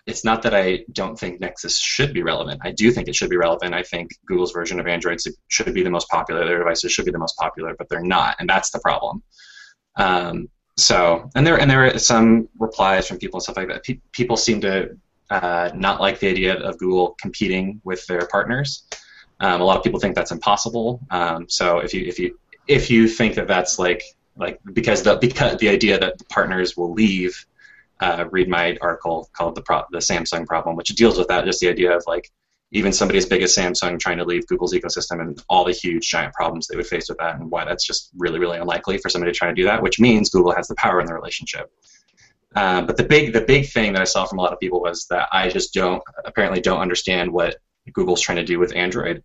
it's 0.06 0.26
not 0.26 0.42
that 0.42 0.54
I 0.54 0.84
don't 0.92 1.18
think 1.18 1.40
Nexus 1.40 1.78
should 1.78 2.14
be 2.14 2.24
relevant. 2.24 2.62
I 2.64 2.72
do 2.72 2.92
think 2.92 3.08
it 3.08 3.16
should 3.16 3.30
be 3.30 3.38
relevant. 3.38 3.74
I 3.74 3.84
think 3.84 4.12
Google's 4.26 4.52
version 4.52 4.80
of 4.80 4.88
Android 4.88 5.20
should 5.48 5.74
be 5.74 5.84
the 5.84 5.90
most 5.90 6.10
popular. 6.10 6.46
Their 6.46 6.58
devices 6.58 6.92
should 6.92 7.06
be 7.06 7.12
the 7.12 7.18
most 7.18 7.38
popular, 7.38 7.74
but 7.78 7.88
they're 7.90 8.02
not, 8.02 8.36
and 8.40 8.50
that's 8.50 8.72
the 8.72 8.80
problem. 8.80 9.24
Um, 9.96 10.50
so, 10.76 11.30
and 11.36 11.46
there 11.46 11.60
and 11.60 11.70
there 11.70 11.86
are 11.86 12.00
some 12.00 12.50
replies 12.60 13.08
from 13.08 13.18
people 13.18 13.38
and 13.38 13.44
stuff 13.44 13.58
like 13.58 13.68
that. 13.70 13.84
Pe- 13.84 14.02
people 14.12 14.36
seem 14.36 14.60
to 14.62 14.98
uh, 15.30 15.72
not 15.74 16.02
like 16.02 16.20
the 16.20 16.28
idea 16.28 16.60
of 16.60 16.78
Google 16.80 17.16
competing 17.22 17.80
with 17.84 18.06
their 18.08 18.28
partners. 18.28 18.86
Um, 19.40 19.62
a 19.62 19.64
lot 19.64 19.78
of 19.78 19.84
people 19.84 20.00
think 20.00 20.16
that's 20.16 20.32
impossible. 20.32 21.00
Um, 21.12 21.48
so 21.48 21.80
if 21.80 21.94
you 21.94 22.06
if 22.06 22.20
you 22.20 22.38
if 22.68 22.90
you 22.90 23.08
think 23.08 23.36
that 23.36 23.48
that's 23.48 23.80
like 23.80 24.04
like 24.36 24.60
because 24.74 25.04
the 25.04 25.16
because 25.18 25.58
the 25.58 25.70
idea 25.70 26.00
that 26.00 26.18
the 26.18 26.26
partners 26.26 26.76
will 26.76 26.92
leave, 26.92 27.46
uh, 28.00 28.26
read 28.32 28.50
my 28.50 28.78
article 28.82 29.30
called 29.34 29.56
the 29.56 29.62
Pro- 29.62 29.86
the 29.92 30.00
Samsung 30.00 30.46
problem, 30.46 30.76
which 30.76 30.90
deals 30.90 31.18
with 31.18 31.28
that. 31.28 31.46
Just 31.46 31.60
the 31.60 31.70
idea 31.70 31.96
of 31.96 32.04
like 32.08 32.30
even 32.72 32.92
somebody 32.92 33.18
as 33.18 33.26
big 33.26 33.44
as 33.44 33.56
Samsung 33.56 34.00
trying 34.00 34.18
to 34.18 34.26
leave 34.26 34.48
Google's 34.48 34.74
ecosystem 34.74 35.22
and 35.22 35.42
all 35.48 35.64
the 35.64 35.72
huge 35.72 36.10
giant 36.10 36.34
problems 36.34 36.68
they 36.68 36.76
would 36.76 36.88
face 36.88 37.08
with 37.08 37.20
that, 37.20 37.36
and 37.36 37.50
why 37.52 37.66
that's 37.66 37.86
just 37.86 38.10
really, 38.18 38.40
really 38.40 38.58
unlikely 38.58 38.98
for 38.98 39.10
somebody 39.10 39.32
to 39.32 39.38
try 39.38 39.48
to 39.48 39.54
do 39.54 39.64
that. 39.66 39.82
Which 39.82 40.00
means 40.00 40.30
Google 40.30 40.56
has 40.56 40.68
the 40.68 40.76
power 40.76 41.00
in 41.00 41.06
the 41.06 41.14
relationship. 41.14 41.72
Uh, 42.56 42.82
but 42.82 42.98
the 42.98 43.04
big, 43.04 43.34
the 43.34 43.42
big 43.42 43.68
thing 43.70 43.94
that 43.94 44.02
I 44.02 44.06
saw 44.06 44.26
from 44.26 44.38
a 44.38 44.42
lot 44.42 44.54
of 44.54 44.60
people 44.60 44.80
was 44.82 45.08
that 45.08 45.28
I 45.32 45.50
just 45.50 45.74
don't, 45.74 46.04
apparently, 46.26 46.62
don't 46.62 46.80
understand 46.80 47.32
what 47.32 47.58
Google's 47.92 48.22
trying 48.22 48.38
to 48.38 48.44
do 48.44 48.60
with 48.60 48.76
Android. 48.76 49.24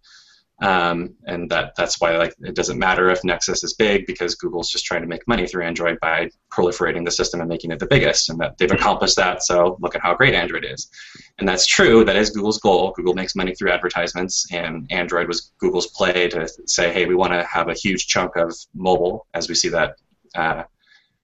Um, 0.61 1.15
and 1.25 1.49
that 1.51 1.75
that's 1.77 2.01
why 2.01 2.17
like 2.17 2.35
it 2.41 2.57
doesn't 2.57 2.81
matter 2.81 3.11
if 3.11 3.23
Nexus 3.23 3.63
is 3.63 3.75
big 3.75 4.07
because 4.07 4.35
Google's 4.35 4.71
just 4.71 4.85
trying 4.85 5.03
to 5.03 5.07
make 5.07 5.27
money 5.29 5.47
through 5.47 5.65
Android 5.65 6.01
by 6.01 6.31
proliferating 6.53 7.05
the 7.05 7.13
system 7.13 7.39
and 7.41 7.49
making 7.49 7.71
it 7.71 7.79
the 7.79 7.87
biggest, 7.87 8.29
and 8.29 8.41
that 8.41 8.59
they've 8.59 8.73
accomplished 8.73 9.15
that. 9.17 9.45
So 9.45 9.77
look 9.81 9.95
at 9.95 10.03
how 10.03 10.15
great 10.15 10.35
Android 10.35 10.65
is, 10.65 10.91
and 11.39 11.49
that's 11.49 11.65
true. 11.65 12.05
That 12.05 12.17
is 12.17 12.31
Google's 12.31 12.59
goal. 12.59 12.93
Google 12.97 13.15
makes 13.15 13.37
money 13.37 13.55
through 13.55 13.71
advertisements, 13.71 14.53
and 14.53 14.91
Android 14.91 15.29
was 15.29 15.53
Google's 15.61 15.87
play 15.87 16.29
to 16.29 16.49
say, 16.67 16.93
hey, 16.93 17.07
we 17.07 17.15
want 17.15 17.33
to 17.35 17.45
have 17.45 17.69
a 17.69 17.75
huge 17.75 18.09
chunk 18.09 18.35
of 18.35 18.53
mobile, 18.75 19.29
as 19.35 19.49
we 19.49 19.55
see 19.55 19.69
that, 19.69 19.95
uh, 20.35 20.65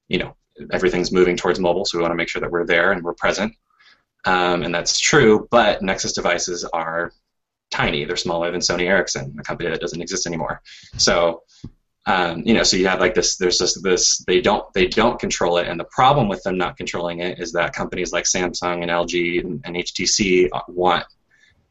you 0.07 0.17
know, 0.17 0.33
everything's 0.71 1.11
moving 1.11 1.35
towards 1.35 1.59
mobile, 1.59 1.83
so 1.83 1.97
we 1.97 2.01
want 2.01 2.13
to 2.13 2.15
make 2.15 2.29
sure 2.29 2.39
that 2.39 2.51
we're 2.51 2.65
there 2.65 2.93
and 2.93 3.03
we're 3.03 3.13
present. 3.13 3.53
Um, 4.23 4.63
and 4.63 4.73
that's 4.73 4.97
true, 4.97 5.45
but 5.51 5.81
Nexus 5.81 6.13
devices 6.13 6.63
are 6.63 7.11
tiny. 7.71 8.05
They're 8.05 8.15
smaller 8.15 8.51
than 8.51 8.61
Sony 8.61 8.87
Ericsson, 8.87 9.35
a 9.39 9.43
company 9.43 9.69
that 9.69 9.81
doesn't 9.81 10.01
exist 10.01 10.27
anymore. 10.27 10.61
So, 10.97 11.43
um, 12.07 12.43
you 12.45 12.53
know, 12.53 12.63
so 12.63 12.77
you 12.77 12.87
have 12.87 12.99
like 12.99 13.15
this. 13.15 13.37
There's 13.37 13.57
just 13.57 13.81
this. 13.83 14.19
They 14.27 14.39
don't. 14.39 14.71
They 14.73 14.87
don't 14.87 15.19
control 15.19 15.57
it, 15.57 15.67
and 15.67 15.79
the 15.79 15.87
problem 15.91 16.27
with 16.27 16.43
them 16.43 16.57
not 16.57 16.77
controlling 16.77 17.19
it 17.19 17.39
is 17.39 17.51
that 17.53 17.73
companies 17.73 18.11
like 18.11 18.25
Samsung 18.25 18.83
and 18.83 18.91
LG 18.91 19.43
and, 19.43 19.61
and 19.65 19.75
HTC 19.75 20.49
want 20.67 21.05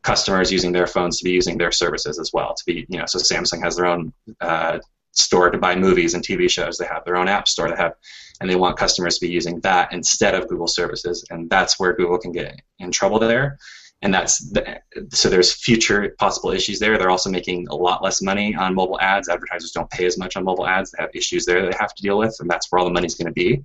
customers 0.03 0.53
using 0.53 0.73
their 0.73 0.87
phones 0.87 1.19
to 1.19 1.25
be 1.25 1.31
using 1.31 1.57
their 1.57 1.73
services 1.73 2.19
as 2.19 2.31
well. 2.33 2.55
To 2.55 2.65
be, 2.67 2.85
you 2.89 2.99
know, 2.99 3.07
so 3.07 3.19
Samsung 3.19 3.63
has 3.63 3.77
their 3.77 3.87
own 3.87 4.13
uh, 4.41 4.81
store 5.13 5.51
to 5.51 5.59
buy 5.59 5.77
movies 5.77 6.15
and 6.15 6.25
TV 6.25 6.51
shows. 6.51 6.79
They 6.79 6.87
have 6.87 7.05
their 7.05 7.17
own 7.17 7.29
app 7.29 7.47
store. 7.47 7.71
They 7.71 7.77
have, 7.77 7.95
and 8.41 8.51
they 8.51 8.57
want 8.57 8.77
customers 8.77 9.19
to 9.19 9.27
be 9.27 9.33
using 9.33 9.61
that 9.61 9.93
instead 9.93 10.35
of 10.35 10.49
Google 10.49 10.67
services, 10.67 11.25
and 11.31 11.49
that's 11.49 11.79
where 11.79 11.95
Google 11.95 12.19
can 12.19 12.33
get 12.33 12.61
in 12.81 12.91
trouble 12.91 13.21
there 13.21 13.57
and 14.03 14.13
that's 14.13 14.51
the, 14.51 14.81
so 15.11 15.29
there's 15.31 15.53
future 15.53 16.15
possible 16.19 16.51
issues 16.51 16.79
there. 16.79 16.99
They're 16.99 17.11
also 17.11 17.31
making 17.31 17.69
a 17.69 17.75
lot 17.75 18.03
less 18.03 18.21
money 18.21 18.55
on 18.55 18.75
mobile 18.75 19.01
ads. 19.01 19.29
Advertisers 19.29 19.71
don't 19.71 19.91
pay 19.91 20.05
as 20.05 20.19
much 20.19 20.37
on 20.37 20.45
mobile 20.45 20.67
ads. 20.67 20.91
They 20.91 21.03
have 21.03 21.11
issues 21.15 21.47
there 21.47 21.63
that 21.63 21.71
they 21.71 21.79
have 21.79 21.95
to 21.95 22.03
deal 22.03 22.19
with, 22.19 22.37
and 22.41 22.51
that's 22.51 22.71
where 22.71 22.79
all 22.79 22.85
the 22.85 22.93
money's 22.93 23.15
going 23.15 23.27
to 23.27 23.33
be. 23.33 23.65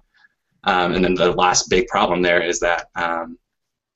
Um, 0.64 0.94
and 0.94 1.04
then 1.04 1.14
the 1.14 1.32
last 1.32 1.70
big 1.70 1.88
problem 1.88 2.22
there 2.22 2.42
is 2.42 2.60
that 2.60 2.88
um, 2.96 3.38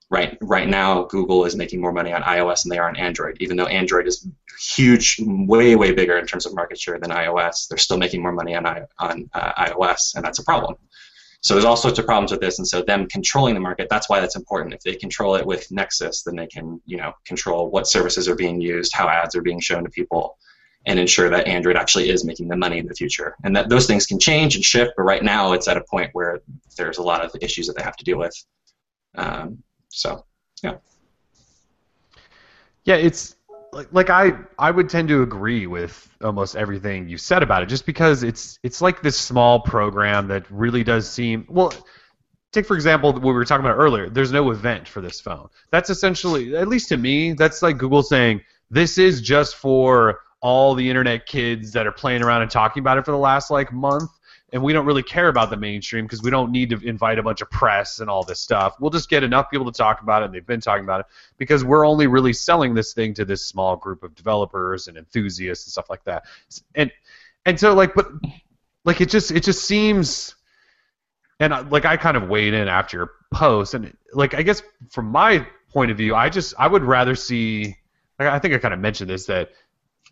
right 0.10 0.38
right 0.41 0.67
now 0.67 1.04
Google 1.06 1.46
is 1.46 1.56
making 1.56 1.82
more 1.82 1.91
money 1.91 2.13
on 2.13 2.22
iOS 2.22 2.63
than 2.63 2.69
they 2.69 2.78
are 2.78 2.88
on 2.88 2.96
Android. 2.96 3.38
Even 3.39 3.58
though 3.58 3.65
Android 3.65 4.08
is 4.08 4.28
huge, 4.60 5.19
way 5.26 5.76
way 5.76 5.91
bigger 5.93 6.17
in 6.17 6.26
terms 6.26 6.46
of 6.46 6.54
market 6.54 6.80
share 6.80 7.00
than 7.00 7.10
iOS, 7.10 7.67
they're 7.67 7.78
still 7.78 7.98
making 7.98 8.22
more 8.22 8.32
money 8.32 8.56
on 8.56 8.65
on 9.00 9.30
uh, 9.34 9.65
iOS, 9.65 10.15
and 10.15 10.24
that's 10.24 10.39
a 10.39 10.43
problem. 10.43 10.76
So 11.43 11.53
there's 11.53 11.65
all 11.65 11.75
sorts 11.75 11.99
of 11.99 12.06
problems 12.06 12.32
with 12.32 12.39
this, 12.39 12.58
and 12.60 12.65
so 12.67 12.82
them 12.82 13.06
controlling 13.08 13.53
the 13.53 13.60
market, 13.60 13.88
that's 13.89 14.10
why 14.10 14.21
that's 14.21 14.38
important. 14.38 14.73
If 14.73 14.79
they 14.82 14.95
control 14.95 15.36
it 15.36 15.45
with 15.45 15.69
Nexus, 15.71 16.23
then 16.23 16.38
they 16.38 16.47
can, 16.47 16.82
you 16.86 16.95
know, 16.95 17.12
control 17.25 17.69
what 17.69 17.86
services 17.86 18.29
are 18.29 18.36
being 18.36 18.62
used, 18.62 18.93
how 18.95 19.10
ads 19.10 19.36
are 19.36 19.41
being 19.41 19.60
shown 19.60 19.84
to 19.84 19.89
people, 19.89 20.38
and 20.86 20.97
ensure 20.97 21.29
that 21.29 21.45
Android 21.45 21.75
actually 21.75 22.10
is 22.10 22.23
making 22.23 22.47
the 22.47 22.56
money 22.56 22.77
in 22.77 22.88
the 22.88 22.95
future. 22.95 23.36
And 23.43 23.53
that 23.58 23.67
those 23.67 23.88
things 23.88 24.06
can 24.06 24.19
change 24.19 24.56
and 24.56 24.63
shift, 24.63 24.93
but 24.95 25.03
right 25.03 25.21
now 25.21 25.51
it's 25.51 25.67
at 25.67 25.75
a 25.75 25.84
point 25.84 26.12
where 26.13 26.39
there's 26.77 26.97
a 26.97 27.03
lot 27.03 27.25
of 27.25 27.36
issues 27.41 27.67
that 27.67 27.75
they 27.75 27.84
have 27.84 27.97
to 27.97 28.06
deal 28.06 28.17
with. 28.17 28.45
Um, 29.15 29.62
so, 29.89 30.25
yeah. 30.63 30.75
Yeah, 32.86 32.95
it's 32.95 33.36
like, 33.73 33.88
like 33.91 34.09
I 34.09 34.33
I 34.57 34.71
would 34.71 34.89
tend 34.89 35.07
to 35.09 35.21
agree 35.21 35.67
with 35.67 36.09
almost 36.21 36.55
everything 36.55 37.09
you 37.09 37.17
said 37.17 37.43
about 37.43 37.63
it, 37.63 37.67
just 37.67 37.86
because 37.86 38.23
it's 38.23 38.59
it's 38.63 38.81
like 38.81 39.01
this 39.01 39.17
small 39.17 39.59
program 39.59 40.27
that 40.27 40.49
really 40.49 40.83
does 40.83 41.09
seem 41.09 41.45
well. 41.49 41.73
Take 42.51 42.65
for 42.65 42.75
example 42.75 43.12
what 43.13 43.23
we 43.23 43.31
were 43.31 43.45
talking 43.45 43.65
about 43.65 43.77
earlier. 43.77 44.09
There's 44.09 44.31
no 44.31 44.51
event 44.51 44.88
for 44.88 45.01
this 45.01 45.19
phone. 45.19 45.49
That's 45.71 45.89
essentially, 45.89 46.55
at 46.55 46.67
least 46.67 46.89
to 46.89 46.97
me, 46.97 47.33
that's 47.33 47.62
like 47.62 47.77
Google 47.77 48.03
saying 48.03 48.41
this 48.69 48.97
is 48.97 49.21
just 49.21 49.55
for 49.55 50.19
all 50.39 50.75
the 50.75 50.88
internet 50.88 51.25
kids 51.25 51.71
that 51.71 51.88
are 51.88 51.91
playing 51.91 52.21
around 52.21 52.43
and 52.43 52.51
talking 52.51 52.81
about 52.81 52.97
it 52.97 53.05
for 53.05 53.12
the 53.12 53.17
last 53.17 53.49
like 53.49 53.71
month 53.71 54.12
and 54.54 54.62
we 54.62 54.72
don't 54.72 54.86
really 54.86 55.04
care 55.04 55.30
about 55.30 55.50
the 55.50 55.58
mainstream 55.58 56.06
because 56.06 56.22
we 56.22 56.30
don't 56.30 56.52
need 56.52 56.70
to 56.70 56.80
invite 56.88 57.18
a 57.18 57.24
bunch 57.24 57.42
of 57.42 57.50
press 57.50 58.00
and 58.00 58.10
all 58.10 58.24
this 58.24 58.39
stuff. 58.39 58.76
We'll 58.80 58.92
just 58.92 59.10
get 59.10 59.24
enough 59.24 59.50
people 59.50 59.66
to 59.70 59.76
talk 59.76 60.02
about 60.02 60.22
it, 60.22 60.26
and 60.26 60.34
they've 60.34 60.46
been 60.46 60.62
talking 60.62 60.84
about 60.84 61.02
it 61.02 61.08
because 61.39 61.66
we're 61.66 61.86
only 61.86 62.06
really 62.06 62.34
selling 62.34 62.76
this 62.76 62.94
thing 62.94 63.16
to 63.16 63.26
this 63.26 63.44
small 63.44 63.76
group 63.76 64.04
of 64.04 64.13
developers 64.13 64.88
and 64.88 64.96
enthusiasts 64.96 65.66
and 65.66 65.72
stuff 65.72 65.89
like 65.89 66.04
that. 66.04 66.26
And 66.76 66.92
and 67.46 67.60
so 67.60 67.74
like, 67.74 67.96
but 67.96 68.08
like 68.86 69.02
it 69.02 69.10
just 69.10 69.32
it 69.32 69.44
just 69.44 69.66
seems, 69.66 70.36
and 71.39 71.52
uh, 71.52 71.66
like 71.72 71.86
I 71.86 71.98
kind 71.98 72.16
of 72.16 72.30
weighed 72.30 72.54
in 72.54 72.68
after 72.68 72.98
your 72.98 73.12
post, 73.34 73.74
and 73.74 73.98
like 74.13 74.36
I 74.36 74.44
guess 74.44 74.62
from 74.92 75.08
my 75.08 75.48
point 75.70 75.89
of 75.89 75.98
view, 75.98 76.13
I 76.13 76.30
just 76.30 76.54
I 76.60 76.68
would 76.68 76.84
rather 76.84 77.16
see. 77.16 77.76
I 78.20 78.38
think 78.38 78.54
I 78.54 78.60
kind 78.60 78.76
of 78.76 78.80
mentioned 78.80 79.10
this 79.10 79.26
that 79.26 79.50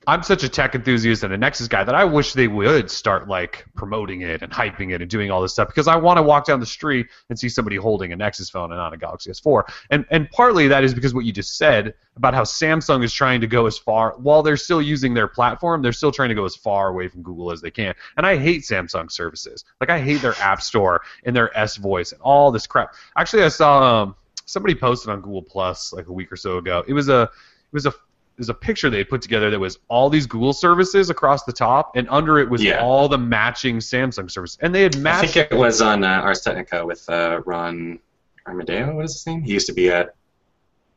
I'm 0.08 0.24
such 0.24 0.44
a 0.44 0.50
tech 0.50 0.74
enthusiast 0.74 1.24
and 1.24 1.32
a 1.32 1.38
Nexus 1.38 1.68
guy 1.68 1.84
that 1.84 1.94
I 1.94 2.06
wish 2.06 2.34
they 2.34 2.48
would 2.48 2.90
start 2.90 3.28
like 3.28 3.66
promoting 3.76 4.22
it 4.22 4.42
and 4.42 4.52
hyping 4.52 4.92
it 4.94 5.02
and 5.02 5.10
doing 5.10 5.30
all 5.30 5.44
this 5.44 5.54
stuff 5.54 5.68
because 5.68 5.88
I 5.88 5.96
want 5.96 6.18
to 6.18 6.24
walk 6.24 6.46
down 6.46 6.60
the 6.60 6.66
street 6.66 7.08
and 7.30 7.38
see 7.38 7.50
somebody 7.50 7.76
holding 7.76 8.12
a 8.12 8.16
Nexus 8.16 8.50
phone 8.50 8.72
and 8.72 8.80
not 8.80 8.94
a 8.94 8.98
Galaxy 8.98 9.30
S4. 9.30 9.64
And 9.92 10.06
and 10.10 10.30
partly 10.32 10.68
that 10.70 10.84
is 10.84 10.96
because 10.96 11.14
what 11.14 11.26
you 11.26 11.32
just 11.32 11.56
said 11.56 11.94
about 12.16 12.34
how 12.34 12.42
Samsung 12.42 13.04
is 13.04 13.14
trying 13.14 13.42
to 13.42 13.48
go 13.48 13.68
as 13.68 13.78
far 13.78 14.16
while 14.18 14.42
they're 14.42 14.58
still 14.58 14.82
using 14.82 15.14
their 15.14 15.28
platform, 15.28 15.84
they're 15.84 15.94
still 15.94 16.12
trying 16.12 16.30
to 16.30 16.36
go 16.36 16.46
as 16.46 16.56
far 16.56 16.88
away 16.88 17.08
from 17.08 17.22
Google 17.22 17.52
as 17.52 17.62
they 17.62 17.72
can. 17.72 17.94
And 18.18 18.26
I 18.26 18.38
hate 18.38 18.64
Samsung 18.64 19.12
services. 19.12 19.66
Like 19.80 19.92
I 19.92 20.00
hate 20.00 20.22
their 20.24 20.36
App 20.40 20.64
Store 20.64 21.02
and 21.26 21.36
their 21.36 21.56
S 21.56 21.78
Voice 21.78 22.12
and 22.12 22.22
all 22.22 22.52
this 22.52 22.66
crap. 22.66 22.96
Actually, 23.18 23.44
I 23.44 23.50
saw 23.50 24.02
um, 24.02 24.16
somebody 24.46 24.74
posted 24.74 25.12
on 25.12 25.22
Google 25.22 25.44
Plus 25.44 25.94
like 25.94 26.08
a 26.08 26.14
week 26.14 26.32
or 26.32 26.38
so 26.38 26.58
ago. 26.58 26.84
It 26.88 26.94
was 26.94 27.08
a 27.08 27.22
it 27.22 27.74
was 27.74 27.86
a 27.86 27.94
there's 28.42 28.50
a 28.50 28.54
picture 28.56 28.90
they 28.90 29.04
put 29.04 29.22
together 29.22 29.52
that 29.52 29.60
was 29.60 29.78
all 29.88 30.10
these 30.10 30.26
Google 30.26 30.52
services 30.52 31.12
across 31.12 31.44
the 31.44 31.54
top, 31.54 31.96
and 31.96 32.08
under 32.10 32.40
it 32.40 32.50
was 32.50 32.64
Yeah. 32.64 32.82
all 32.82 33.08
the 33.08 33.18
matching 33.20 33.78
Samsung 33.78 34.32
services, 34.32 34.58
and 34.62 34.74
they 34.74 34.82
had 34.82 34.98
matched. 34.98 35.24
I 35.24 35.28
think 35.44 35.52
it 35.52 35.56
was 35.58 35.80
on 35.82 36.04
uh, 36.04 36.08
Ars 36.22 36.42
Technica 36.42 36.84
with 36.84 37.08
uh, 37.08 37.42
Ron 37.46 38.00
Amadeo. 38.48 38.96
What 38.96 39.06
is 39.06 39.14
his 39.14 39.28
name? 39.28 39.44
He 39.44 39.54
used 39.54 39.68
to 39.68 39.74
be 39.74 39.90
at. 39.92 40.16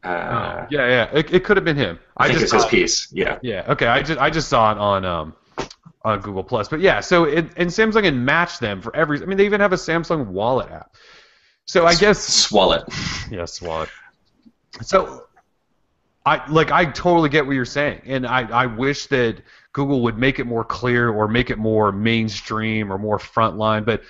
Uh, 0.02 0.08
Oh, 0.08 0.66
yeah, 0.70 0.86
yeah, 0.88 1.10
it, 1.18 1.32
it 1.32 1.44
could 1.44 1.56
have 1.56 1.64
been 1.64 1.76
him. 1.76 1.98
I, 2.16 2.28
think 2.28 2.40
just 2.40 2.44
it's 2.44 2.52
his 2.54 2.62
saw- 2.64 2.68
piece. 2.68 3.08
Yeah. 3.12 3.38
Yeah, 3.42 3.64
okay, 3.68 3.86
I 3.86 4.02
just 4.02 4.20
I 4.20 4.30
just 4.30 4.48
saw 4.48 4.72
it 4.72 4.78
on 4.78 5.04
um 5.04 5.34
on 6.02 6.20
Google 6.20 6.44
Plus, 6.44 6.68
but 6.68 6.80
yeah, 6.80 7.00
so 7.00 7.24
it, 7.24 7.46
and 7.56 7.68
Samsung 7.70 8.04
had 8.04 8.14
matched 8.14 8.60
them 8.60 8.80
for 8.82 8.94
every. 8.96 9.22
I 9.22 9.26
mean, 9.26 9.36
they 9.38 9.44
even 9.46 9.60
have 9.60 9.72
a 9.72 9.76
Samsung 9.76 10.26
Wallet 10.28 10.70
app. 10.70 10.94
So 11.66 11.86
I 11.86 11.94
guess 11.94 12.18
Swallet. 12.48 12.84
Yes, 13.30 13.60
wallet. 13.62 13.88
So, 14.82 15.26
I 16.26 16.48
like 16.50 16.70
I 16.70 16.86
totally 16.86 17.28
get 17.28 17.46
what 17.46 17.52
you're 17.54 17.64
saying, 17.64 18.00
and 18.06 18.26
I 18.26 18.42
I 18.50 18.66
wish 18.66 19.06
that 19.08 19.42
Google 19.72 20.00
would 20.02 20.16
make 20.18 20.38
it 20.38 20.44
more 20.46 20.64
clear 20.64 21.10
or 21.10 21.28
make 21.28 21.50
it 21.50 21.58
more 21.58 21.92
mainstream 21.92 22.90
or 22.92 22.96
more 22.98 23.18
frontline, 23.18 23.84
but 23.84 24.02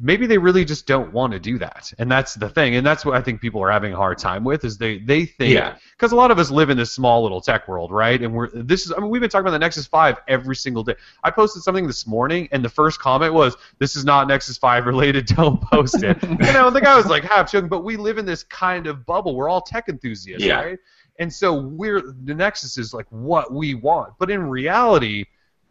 maybe 0.00 0.26
they 0.26 0.38
really 0.38 0.64
just 0.64 0.86
don't 0.86 1.12
want 1.12 1.32
to 1.32 1.38
do 1.38 1.58
that, 1.58 1.90
and 1.98 2.10
that's 2.10 2.34
the 2.34 2.48
thing, 2.50 2.76
and 2.76 2.86
that's 2.86 3.04
what 3.04 3.16
I 3.16 3.22
think 3.22 3.40
people 3.40 3.62
are 3.62 3.70
having 3.70 3.92
a 3.94 3.96
hard 3.96 4.18
time 4.18 4.44
with 4.44 4.64
is 4.64 4.76
they 4.76 4.98
they 4.98 5.24
think 5.24 5.54
Yeah. 5.54 5.76
because 5.92 6.12
a 6.12 6.16
lot 6.16 6.30
of 6.30 6.38
us 6.38 6.50
live 6.50 6.68
in 6.70 6.76
this 6.76 6.92
small 6.92 7.22
little 7.22 7.40
tech 7.40 7.66
world, 7.66 7.92
right? 7.92 8.20
And 8.22 8.32
we're 8.34 8.50
this 8.50 8.84
is 8.84 8.92
I 8.92 8.98
mean 9.00 9.08
we've 9.08 9.20
been 9.22 9.30
talking 9.30 9.46
about 9.46 9.52
the 9.52 9.58
Nexus 9.58 9.86
5 9.86 10.18
every 10.28 10.54
single 10.56 10.84
day. 10.84 10.96
I 11.24 11.30
posted 11.30 11.62
something 11.62 11.86
this 11.86 12.06
morning, 12.06 12.48
and 12.52 12.62
the 12.64 12.68
first 12.68 13.00
comment 13.00 13.32
was, 13.32 13.56
"This 13.78 13.96
is 13.96 14.04
not 14.04 14.28
Nexus 14.28 14.58
5 14.58 14.84
related. 14.86 15.26
Don't 15.36 15.60
post 15.62 16.02
it." 16.02 16.22
you 16.22 16.52
know, 16.52 16.68
the 16.70 16.80
guy 16.82 16.94
was 16.96 17.06
like 17.06 17.24
half 17.24 17.50
joking, 17.50 17.68
but 17.70 17.84
we 17.84 17.96
live 17.96 18.18
in 18.18 18.26
this 18.26 18.42
kind 18.44 18.86
of 18.86 19.06
bubble. 19.06 19.34
We're 19.34 19.48
all 19.48 19.62
tech 19.62 19.88
enthusiasts, 19.88 20.44
Yeah. 20.44 20.60
right? 20.62 20.78
And 21.18 21.32
so 21.32 21.54
we're 21.60 22.00
the 22.00 22.34
Nexus 22.34 22.78
is 22.78 22.94
like 22.94 23.06
what 23.10 23.52
we 23.52 23.74
want, 23.74 24.14
but 24.18 24.30
in 24.30 24.42
reality, 24.42 25.24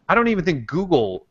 I 0.08 0.14
don't 0.14 0.28
even 0.28 0.44
think 0.44 0.66
Google 0.66 1.26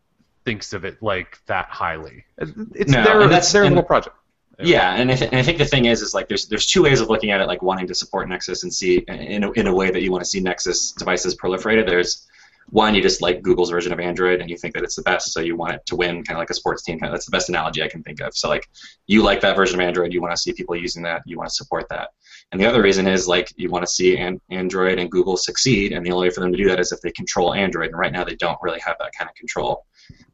thinks 0.45 0.73
of 0.73 0.85
it 0.85 1.01
like 1.03 1.39
that 1.47 1.67
highly. 1.67 2.25
It's 2.37 2.91
No, 2.91 3.03
their 3.03 3.19
that's- 3.19 3.43
it's 3.45 3.51
their 3.51 3.63
little 3.63 3.83
project. 3.83 4.15
Yeah, 4.59 4.95
and 4.95 5.11
I, 5.11 5.15
th- 5.15 5.29
and 5.31 5.39
I 5.39 5.43
think 5.43 5.59
the 5.59 5.65
thing 5.65 5.85
is, 5.85 6.01
is 6.01 6.15
like 6.15 6.27
there's 6.27 6.47
there's 6.47 6.65
two 6.65 6.81
ways 6.81 6.99
of 6.99 7.09
looking 7.09 7.29
at 7.29 7.41
it, 7.41 7.47
like 7.47 7.61
wanting 7.61 7.85
to 7.87 7.93
support 7.93 8.27
Nexus 8.27 8.63
and 8.63 8.73
see 8.73 8.97
in 9.07 9.43
a, 9.43 9.51
in 9.51 9.67
a 9.67 9.73
way 9.75 9.91
that 9.91 10.01
you 10.01 10.11
want 10.11 10.23
to 10.23 10.29
see 10.29 10.39
Nexus 10.39 10.93
devices 10.93 11.35
proliferated. 11.35 11.85
There's 11.87 12.25
one, 12.71 12.95
you 12.95 13.01
just 13.03 13.21
like 13.21 13.43
Google's 13.43 13.69
version 13.69 13.93
of 13.93 13.99
Android 13.99 14.41
and 14.41 14.49
you 14.49 14.57
think 14.57 14.73
that 14.73 14.83
it's 14.83 14.95
the 14.95 15.03
best, 15.03 15.31
so 15.31 15.41
you 15.41 15.55
want 15.55 15.75
it 15.75 15.85
to 15.85 15.95
win, 15.95 16.23
kind 16.23 16.31
of 16.37 16.39
like 16.39 16.49
a 16.49 16.55
sports 16.55 16.81
team. 16.81 16.97
Kind 16.99 17.09
of, 17.11 17.13
that's 17.13 17.25
the 17.25 17.31
best 17.31 17.49
analogy 17.49 17.83
I 17.83 17.87
can 17.87 18.01
think 18.01 18.19
of. 18.19 18.35
So 18.35 18.49
like 18.49 18.67
you 19.05 19.21
like 19.21 19.41
that 19.41 19.55
version 19.55 19.79
of 19.79 19.85
Android, 19.85 20.11
you 20.11 20.21
want 20.21 20.35
to 20.35 20.41
see 20.41 20.53
people 20.53 20.75
using 20.75 21.03
that, 21.03 21.21
you 21.27 21.37
want 21.37 21.49
to 21.49 21.55
support 21.55 21.87
that. 21.89 22.09
And 22.51 22.61
the 22.61 22.65
other 22.65 22.81
reason 22.81 23.07
is 23.07 23.27
like 23.27 23.51
you 23.57 23.69
want 23.69 23.85
to 23.85 23.91
see 23.91 24.17
an- 24.17 24.39
Android 24.49 24.99
and 24.99 25.11
Google 25.11 25.37
succeed, 25.37 25.91
and 25.91 26.05
the 26.05 26.11
only 26.11 26.27
way 26.27 26.33
for 26.33 26.39
them 26.39 26.51
to 26.51 26.57
do 26.57 26.67
that 26.69 26.79
is 26.79 26.91
if 26.91 27.01
they 27.01 27.11
control 27.11 27.53
Android. 27.53 27.89
And 27.89 27.99
right 27.99 28.11
now 28.11 28.23
they 28.23 28.35
don't 28.35 28.57
really 28.61 28.79
have 28.79 28.95
that 28.99 29.11
kind 29.17 29.29
of 29.29 29.35
control. 29.35 29.85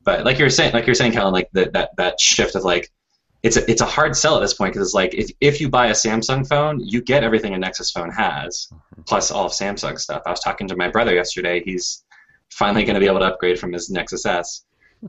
But 0.04 0.24
like 0.24 0.38
you're 0.38 0.50
saying, 0.50 0.74
like 0.74 0.86
you're 0.86 0.96
saying, 0.96 1.14
Kellen, 1.14 1.34
like 1.34 1.50
that 1.54 1.74
that 1.74 1.96
that 1.98 2.20
shift 2.20 2.56
of 2.56 2.64
like 2.64 2.92
it's 3.42 3.58
a, 3.58 3.70
it's 3.70 3.82
a 3.82 3.86
hard 3.86 4.16
sell 4.16 4.38
at 4.38 4.40
this 4.40 4.54
point 4.54 4.74
because 4.74 4.88
it's 4.88 4.94
like 4.94 5.14
if, 5.14 5.30
if 5.42 5.60
you 5.60 5.70
buy 5.70 5.88
a 5.88 5.94
Samsung 5.94 6.48
phone, 6.48 6.80
you 6.80 7.02
get 7.02 7.24
everything 7.24 7.54
a 7.54 7.58
Nexus 7.58 7.92
phone 7.92 8.10
has, 8.10 8.70
plus 9.06 9.32
all 9.32 9.46
of 9.46 9.52
Samsung 9.52 10.00
stuff. 10.00 10.24
I 10.26 10.30
was 10.30 10.40
talking 10.40 10.68
to 10.70 10.78
my 10.78 10.88
brother 10.88 11.14
yesterday. 11.14 11.62
He's 11.64 12.06
finally 12.52 12.86
going 12.86 12.94
to 12.94 13.02
be 13.02 13.08
able 13.08 13.20
to 13.20 13.26
upgrade 13.26 13.60
from 13.60 13.74
his 13.74 13.90
Nexus 13.90 14.26
S 14.26 14.66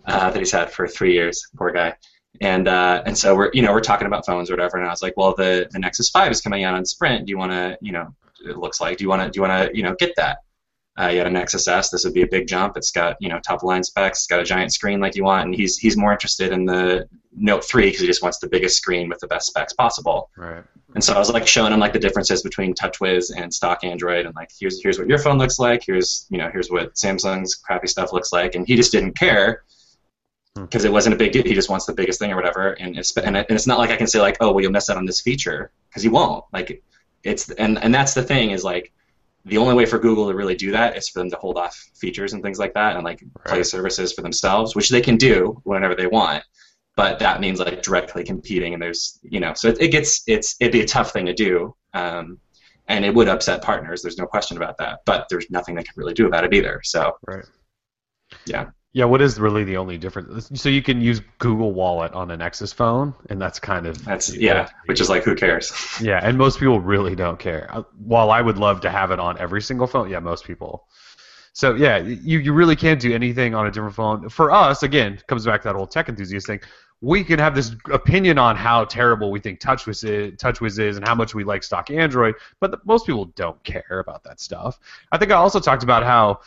uh, 0.06 0.30
that 0.30 0.38
he's 0.38 0.50
had 0.50 0.72
for 0.72 0.88
three 0.88 1.12
years. 1.12 1.46
Poor 1.56 1.70
guy. 1.70 1.94
And 2.40 2.66
uh, 2.66 3.02
and 3.06 3.16
so 3.16 3.34
we're 3.34 3.50
you 3.52 3.62
know 3.62 3.72
we're 3.72 3.80
talking 3.80 4.06
about 4.06 4.26
phones 4.26 4.50
or 4.50 4.54
whatever, 4.54 4.76
and 4.78 4.86
I 4.86 4.90
was 4.90 5.02
like, 5.02 5.16
well, 5.16 5.34
the, 5.36 5.68
the 5.70 5.78
Nexus 5.78 6.10
Five 6.10 6.32
is 6.32 6.40
coming 6.40 6.64
out 6.64 6.74
on 6.74 6.84
Sprint. 6.84 7.26
Do 7.26 7.30
you 7.30 7.38
want 7.38 7.52
to 7.52 7.78
you 7.80 7.92
know 7.92 8.14
it 8.44 8.56
looks 8.56 8.80
like 8.80 8.98
do 8.98 9.04
you 9.04 9.08
want 9.08 9.22
to 9.22 9.30
do 9.30 9.38
you 9.38 9.42
want 9.42 9.70
to 9.70 9.76
you 9.76 9.82
know 9.82 9.94
get 9.98 10.14
that? 10.16 10.38
Uh, 11.00 11.08
you 11.08 11.18
had 11.18 11.26
a 11.26 11.30
Nexus 11.30 11.66
S. 11.66 11.90
This 11.90 12.04
would 12.04 12.14
be 12.14 12.22
a 12.22 12.26
big 12.26 12.46
jump. 12.46 12.76
It's 12.76 12.90
got 12.90 13.16
you 13.20 13.28
know 13.28 13.40
top 13.40 13.62
line 13.62 13.82
specs. 13.82 14.20
It's 14.20 14.26
got 14.26 14.40
a 14.40 14.44
giant 14.44 14.72
screen 14.72 15.00
like 15.00 15.16
you 15.16 15.24
want, 15.24 15.46
and 15.46 15.54
he's 15.54 15.76
he's 15.76 15.96
more 15.96 16.12
interested 16.12 16.52
in 16.52 16.64
the 16.64 17.08
Note 17.36 17.64
3 17.64 17.86
because 17.86 18.00
he 18.00 18.06
just 18.06 18.22
wants 18.22 18.38
the 18.38 18.48
biggest 18.48 18.76
screen 18.76 19.08
with 19.08 19.18
the 19.18 19.26
best 19.26 19.46
specs 19.46 19.72
possible. 19.72 20.30
Right. 20.36 20.62
And 20.94 21.02
so 21.02 21.12
I 21.12 21.18
was 21.18 21.30
like 21.30 21.46
showing 21.48 21.72
him 21.72 21.80
like 21.80 21.92
the 21.92 21.98
differences 21.98 22.42
between 22.42 22.74
TouchWiz 22.74 23.32
and 23.36 23.52
stock 23.52 23.82
Android, 23.82 24.26
and 24.26 24.34
like 24.36 24.50
here's 24.58 24.80
here's 24.82 24.98
what 24.98 25.08
your 25.08 25.18
phone 25.18 25.38
looks 25.38 25.58
like. 25.58 25.82
Here's 25.84 26.26
you 26.30 26.38
know 26.38 26.48
here's 26.52 26.70
what 26.70 26.94
Samsung's 26.94 27.56
crappy 27.56 27.88
stuff 27.88 28.12
looks 28.12 28.32
like, 28.32 28.54
and 28.54 28.66
he 28.66 28.76
just 28.76 28.92
didn't 28.92 29.18
care. 29.18 29.64
Because 30.54 30.84
it 30.84 30.92
wasn't 30.92 31.14
a 31.14 31.18
big 31.18 31.32
deal. 31.32 31.42
He 31.42 31.54
just 31.54 31.68
wants 31.68 31.86
the 31.86 31.92
biggest 31.92 32.18
thing 32.18 32.32
or 32.32 32.36
whatever, 32.36 32.72
and 32.72 32.96
it's 32.96 33.16
and, 33.16 33.36
it, 33.36 33.46
and 33.48 33.56
it's 33.56 33.66
not 33.66 33.78
like 33.78 33.90
I 33.90 33.96
can 33.96 34.06
say 34.06 34.20
like 34.20 34.36
oh 34.40 34.52
well 34.52 34.60
you'll 34.60 34.72
miss 34.72 34.88
out 34.88 34.96
on 34.96 35.04
this 35.04 35.20
feature 35.20 35.72
because 35.88 36.02
he 36.02 36.08
won't. 36.08 36.44
Like 36.52 36.82
it's 37.22 37.50
and 37.50 37.82
and 37.82 37.94
that's 37.94 38.14
the 38.14 38.22
thing 38.22 38.50
is 38.50 38.62
like 38.62 38.92
the 39.44 39.58
only 39.58 39.74
way 39.74 39.84
for 39.84 39.98
Google 39.98 40.28
to 40.28 40.34
really 40.34 40.54
do 40.54 40.70
that 40.70 40.96
is 40.96 41.08
for 41.08 41.18
them 41.18 41.30
to 41.30 41.36
hold 41.36 41.58
off 41.58 41.76
features 41.94 42.32
and 42.32 42.42
things 42.42 42.58
like 42.58 42.72
that 42.74 42.96
and 42.96 43.04
like 43.04 43.22
play 43.46 43.62
services 43.62 44.12
for 44.12 44.22
themselves, 44.22 44.74
which 44.74 44.88
they 44.88 45.02
can 45.02 45.16
do 45.16 45.60
whenever 45.64 45.94
they 45.94 46.06
want. 46.06 46.42
But 46.96 47.18
that 47.18 47.40
means 47.40 47.58
like 47.58 47.82
directly 47.82 48.22
competing, 48.22 48.72
and 48.72 48.82
there's 48.82 49.18
you 49.22 49.40
know, 49.40 49.52
so 49.54 49.68
it, 49.68 49.78
it 49.80 49.88
gets 49.88 50.22
it's 50.28 50.56
it'd 50.60 50.72
be 50.72 50.82
a 50.82 50.86
tough 50.86 51.12
thing 51.12 51.26
to 51.26 51.34
do, 51.34 51.74
um, 51.92 52.38
and 52.86 53.04
it 53.04 53.12
would 53.12 53.28
upset 53.28 53.62
partners. 53.62 54.00
There's 54.00 54.16
no 54.16 54.26
question 54.26 54.56
about 54.56 54.78
that. 54.78 55.00
But 55.04 55.26
there's 55.28 55.50
nothing 55.50 55.74
they 55.74 55.82
can 55.82 55.94
really 55.96 56.14
do 56.14 56.26
about 56.26 56.44
it 56.44 56.54
either. 56.54 56.80
So 56.84 57.16
Right. 57.26 57.44
Yeah. 58.46 58.70
Yeah, 58.94 59.06
what 59.06 59.20
is 59.20 59.40
really 59.40 59.64
the 59.64 59.76
only 59.76 59.98
difference? 59.98 60.52
So 60.54 60.68
you 60.68 60.80
can 60.80 61.00
use 61.00 61.20
Google 61.38 61.72
Wallet 61.72 62.12
on 62.12 62.30
a 62.30 62.36
Nexus 62.36 62.72
phone, 62.72 63.12
and 63.28 63.42
that's 63.42 63.58
kind 63.58 63.86
of 63.86 64.02
that's 64.04 64.32
yeah, 64.36 64.68
which 64.86 65.00
is 65.00 65.08
like 65.08 65.24
who 65.24 65.34
cares? 65.34 65.72
yeah, 66.00 66.20
and 66.22 66.38
most 66.38 66.60
people 66.60 66.78
really 66.78 67.16
don't 67.16 67.36
care. 67.36 67.68
Uh, 67.72 67.82
While 67.98 68.30
I 68.30 68.40
would 68.40 68.56
love 68.56 68.80
to 68.82 68.90
have 68.90 69.10
it 69.10 69.18
on 69.18 69.36
every 69.38 69.62
single 69.62 69.88
phone, 69.88 70.08
yeah, 70.10 70.20
most 70.20 70.44
people. 70.44 70.86
So 71.54 71.74
yeah, 71.74 71.96
you 71.98 72.38
you 72.38 72.52
really 72.52 72.76
can't 72.76 73.00
do 73.00 73.12
anything 73.12 73.52
on 73.52 73.66
a 73.66 73.70
different 73.72 73.96
phone. 73.96 74.28
For 74.28 74.52
us, 74.52 74.84
again, 74.84 75.20
comes 75.26 75.44
back 75.44 75.62
to 75.62 75.68
that 75.68 75.74
old 75.74 75.90
tech 75.90 76.08
enthusiast 76.08 76.46
thing. 76.46 76.60
We 77.00 77.24
can 77.24 77.40
have 77.40 77.56
this 77.56 77.74
opinion 77.90 78.38
on 78.38 78.54
how 78.54 78.84
terrible 78.84 79.32
we 79.32 79.40
think 79.40 79.58
TouchWiz 79.58 80.08
is, 80.08 80.32
TouchWiz 80.36 80.78
is, 80.78 80.96
and 80.96 81.06
how 81.06 81.16
much 81.16 81.34
we 81.34 81.42
like 81.42 81.64
stock 81.64 81.90
Android, 81.90 82.36
but 82.60 82.70
the, 82.70 82.78
most 82.84 83.06
people 83.06 83.24
don't 83.34 83.62
care 83.64 83.98
about 83.98 84.22
that 84.22 84.38
stuff. 84.38 84.78
I 85.10 85.18
think 85.18 85.32
I 85.32 85.34
also 85.34 85.58
talked 85.58 85.82
about 85.82 86.04
how, 86.04 86.40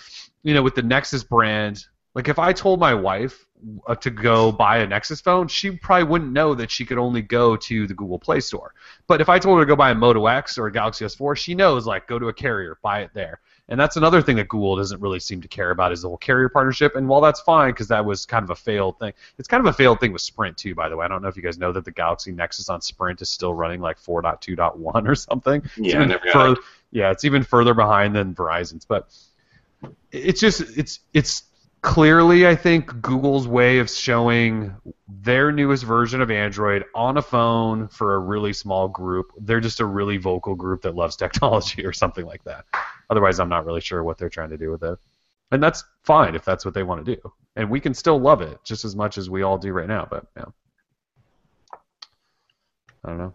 you 0.43 0.53
know, 0.53 0.63
with 0.63 0.75
the 0.75 0.81
Nexus 0.81 1.23
brand, 1.23 1.86
like 2.17 2.30
if 2.30 2.39
I 2.39 2.51
told 2.51 2.80
my 2.80 2.95
wife 2.95 3.45
uh, 3.86 3.93
to 3.93 4.10
go 4.10 4.51
buy 4.51 4.80
a 4.80 4.88
Nexus 4.88 5.21
phone, 5.21 5.47
she 5.47 5.69
probably 5.69 6.06
wouldn't 6.06 6.32
know 6.32 6.56
that 6.56 6.71
she 6.71 6.84
could 6.84 6.97
only 6.97 7.21
go 7.21 7.56
to 7.56 7.86
the 7.86 7.93
Google 7.93 8.17
Play 8.17 8.39
Store. 8.39 8.73
But 9.06 9.21
if 9.21 9.30
I 9.30 9.38
told 9.38 9.60
her 9.60 9.65
to 9.65 9.67
go 9.67 9.75
buy 9.75 9.91
a 9.91 9.95
Moto 9.95 10.25
X 10.25 10.58
or 10.58 10.65
a 10.65 10.71
Galaxy 10.71 11.06
S4, 11.06 11.38
she 11.38 11.53
knows 11.53 11.86
like 11.86 12.08
go 12.08 12.17
to 12.17 12.30
a 12.30 12.34
carrier, 12.34 12.80
buy 12.82 13.01
it 13.01 13.12
there. 13.13 13.39
And 13.69 13.80
that's 13.80 13.97
another 13.97 14.23
thing 14.23 14.38
that 14.38 14.47
Google 14.47 14.77
doesn't 14.77 14.99
really 14.99 15.19
seem 15.19 15.41
to 15.41 15.47
care 15.47 15.69
about 15.69 15.91
is 15.91 16.01
the 16.01 16.08
whole 16.08 16.17
carrier 16.17 16.49
partnership. 16.49 16.95
And 16.95 17.08
while 17.08 17.21
that's 17.21 17.41
fine 17.41 17.69
because 17.69 17.89
that 17.89 18.03
was 18.03 18.25
kind 18.25 18.43
of 18.43 18.49
a 18.49 18.56
failed 18.56 18.97
thing, 18.97 19.13
it's 19.38 19.47
kind 19.47 19.62
of 19.62 19.67
a 19.67 19.73
failed 19.73 19.99
thing 19.99 20.12
with 20.12 20.23
Sprint 20.23 20.58
too. 20.58 20.73
By 20.73 20.89
the 20.89 20.97
way, 20.97 21.06
I 21.06 21.08
don't 21.08 21.21
know 21.21 21.27
if 21.27 21.38
you 21.38 21.43
guys 21.43 21.60
know 21.60 21.71
that 21.71 21.86
the 21.86 21.91
Galaxy 21.91 22.32
Nexus 22.32 22.67
on 22.67 22.82
Sprint 22.82 23.21
is 23.21 23.30
still 23.30 23.53
running 23.53 23.80
like 23.80 23.99
4.2.1 23.99 25.08
or 25.08 25.13
something. 25.13 25.62
Yeah, 25.75 25.93
I 25.93 25.95
even 25.97 26.10
never 26.10 26.32
fur- 26.32 26.56
yeah, 26.89 27.12
it's 27.12 27.25
even 27.25 27.43
further 27.43 27.75
behind 27.75 28.15
than 28.15 28.34
Verizon's. 28.34 28.86
But 28.86 29.13
it's 30.12 30.39
just 30.39 30.62
it's 30.77 31.01
it's 31.13 31.43
clearly 31.88 32.45
I 32.45 32.54
think 32.54 33.02
Google's 33.02 33.47
way 33.47 33.80
of 33.80 33.89
showing 33.89 34.76
their 35.08 35.54
newest 35.54 35.86
version 35.86 36.21
of 36.21 36.30
Android 36.30 36.84
on 36.93 37.15
a 37.15 37.21
phone 37.21 37.88
for 37.88 38.15
a 38.15 38.19
really 38.19 38.52
small 38.52 38.89
group. 38.89 39.32
They're 39.39 39.62
just 39.62 39.80
a 39.80 39.86
really 39.86 40.17
vocal 40.17 40.54
group 40.54 40.82
that 40.82 40.95
loves 40.95 41.15
technology 41.26 41.86
or 41.86 41.93
something 41.93 42.26
like 42.26 42.43
that. 42.43 42.65
Otherwise, 43.10 43.39
I'm 43.39 43.47
not 43.47 43.65
really 43.65 43.80
sure 43.80 44.04
what 44.04 44.17
they're 44.17 44.28
trying 44.28 44.50
to 44.50 44.58
do 44.58 44.69
with 44.69 44.84
it. 44.84 45.00
And 45.52 45.63
that's 45.63 45.86
fine 46.04 46.36
if 46.36 46.43
that's 46.43 46.65
what 46.65 46.73
they 46.73 46.84
want 46.84 47.06
to 47.06 47.15
do. 47.15 47.34
And 47.56 47.69
we 47.69 47.80
can 47.80 47.93
still 47.93 48.19
love 48.19 48.41
it 48.41 48.60
just 48.65 48.84
as 48.84 48.93
much 48.93 49.17
as 49.17 49.30
we 49.30 49.43
all 49.43 49.58
do 49.58 49.71
right 49.71 49.88
now, 49.88 50.06
but 50.12 50.26
yeah. 50.36 50.43
I 53.06 53.08
don't 53.08 53.17
know. 53.17 53.34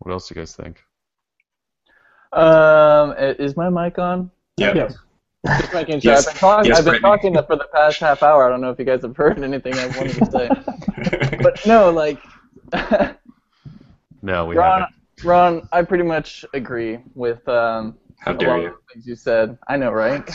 What 0.00 0.12
else 0.12 0.28
do 0.28 0.34
you 0.34 0.42
guys 0.42 0.54
think? 0.54 0.84
Um, 2.34 3.14
is 3.16 3.56
my 3.56 3.70
mic 3.70 3.98
on? 3.98 4.30
Yeah. 4.58 4.74
Yes. 4.74 4.94
Just 5.46 5.74
making 5.74 6.00
sure. 6.00 6.12
Yes. 6.12 6.26
I've 6.26 6.34
been, 6.34 6.40
talk- 6.40 6.66
Yes, 6.66 6.78
I've 6.78 6.84
been 6.84 7.00
talking 7.00 7.34
for 7.34 7.56
the 7.56 7.68
past 7.72 8.00
half 8.00 8.22
hour. 8.22 8.46
I 8.46 8.48
don't 8.48 8.60
know 8.60 8.70
if 8.70 8.78
you 8.78 8.84
guys 8.84 9.02
have 9.02 9.16
heard 9.16 9.42
anything 9.42 9.74
I 9.74 9.86
wanted 9.88 10.16
to 10.16 10.30
say. 10.30 11.38
but 11.42 11.64
no, 11.66 11.90
like, 11.90 12.18
No, 14.22 14.46
we 14.46 14.56
Ron, 14.56 14.80
haven't. 14.80 14.94
Ron, 15.24 15.68
I 15.72 15.82
pretty 15.82 16.04
much 16.04 16.44
agree 16.54 16.98
with 17.14 17.46
um, 17.48 17.96
How 18.18 18.32
a 18.32 18.36
dare 18.38 18.48
lot 18.48 18.60
you? 18.62 18.66
of 18.68 18.72
the 18.74 18.94
things 18.94 19.06
you 19.06 19.16
said. 19.16 19.58
I 19.68 19.76
know, 19.76 19.90
right? 19.92 20.28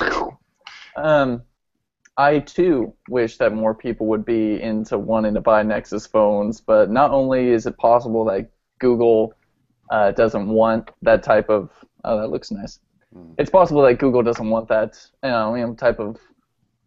Um, 0.94 1.42
I 2.18 2.40
too 2.40 2.92
wish 3.08 3.38
that 3.38 3.54
more 3.54 3.74
people 3.74 4.06
would 4.08 4.26
be 4.26 4.60
into 4.60 4.98
wanting 4.98 5.32
to 5.32 5.40
buy 5.40 5.62
Nexus 5.62 6.06
phones, 6.06 6.60
but 6.60 6.90
not 6.90 7.12
only 7.12 7.48
is 7.48 7.64
it 7.64 7.78
possible 7.78 8.26
that 8.26 8.50
Google 8.78 9.32
uh, 9.90 10.10
doesn't 10.12 10.46
want 10.50 10.90
that 11.00 11.22
type 11.22 11.48
of 11.48 11.70
oh 12.04 12.20
that 12.20 12.28
looks 12.28 12.50
nice. 12.50 12.78
Hmm. 13.12 13.32
It's 13.38 13.50
possible 13.50 13.82
that 13.82 13.98
Google 13.98 14.22
doesn't 14.22 14.48
want 14.48 14.68
that 14.68 14.98
you 15.22 15.30
know, 15.30 15.54
you 15.54 15.66
know 15.66 15.74
type 15.74 15.98
of 15.98 16.18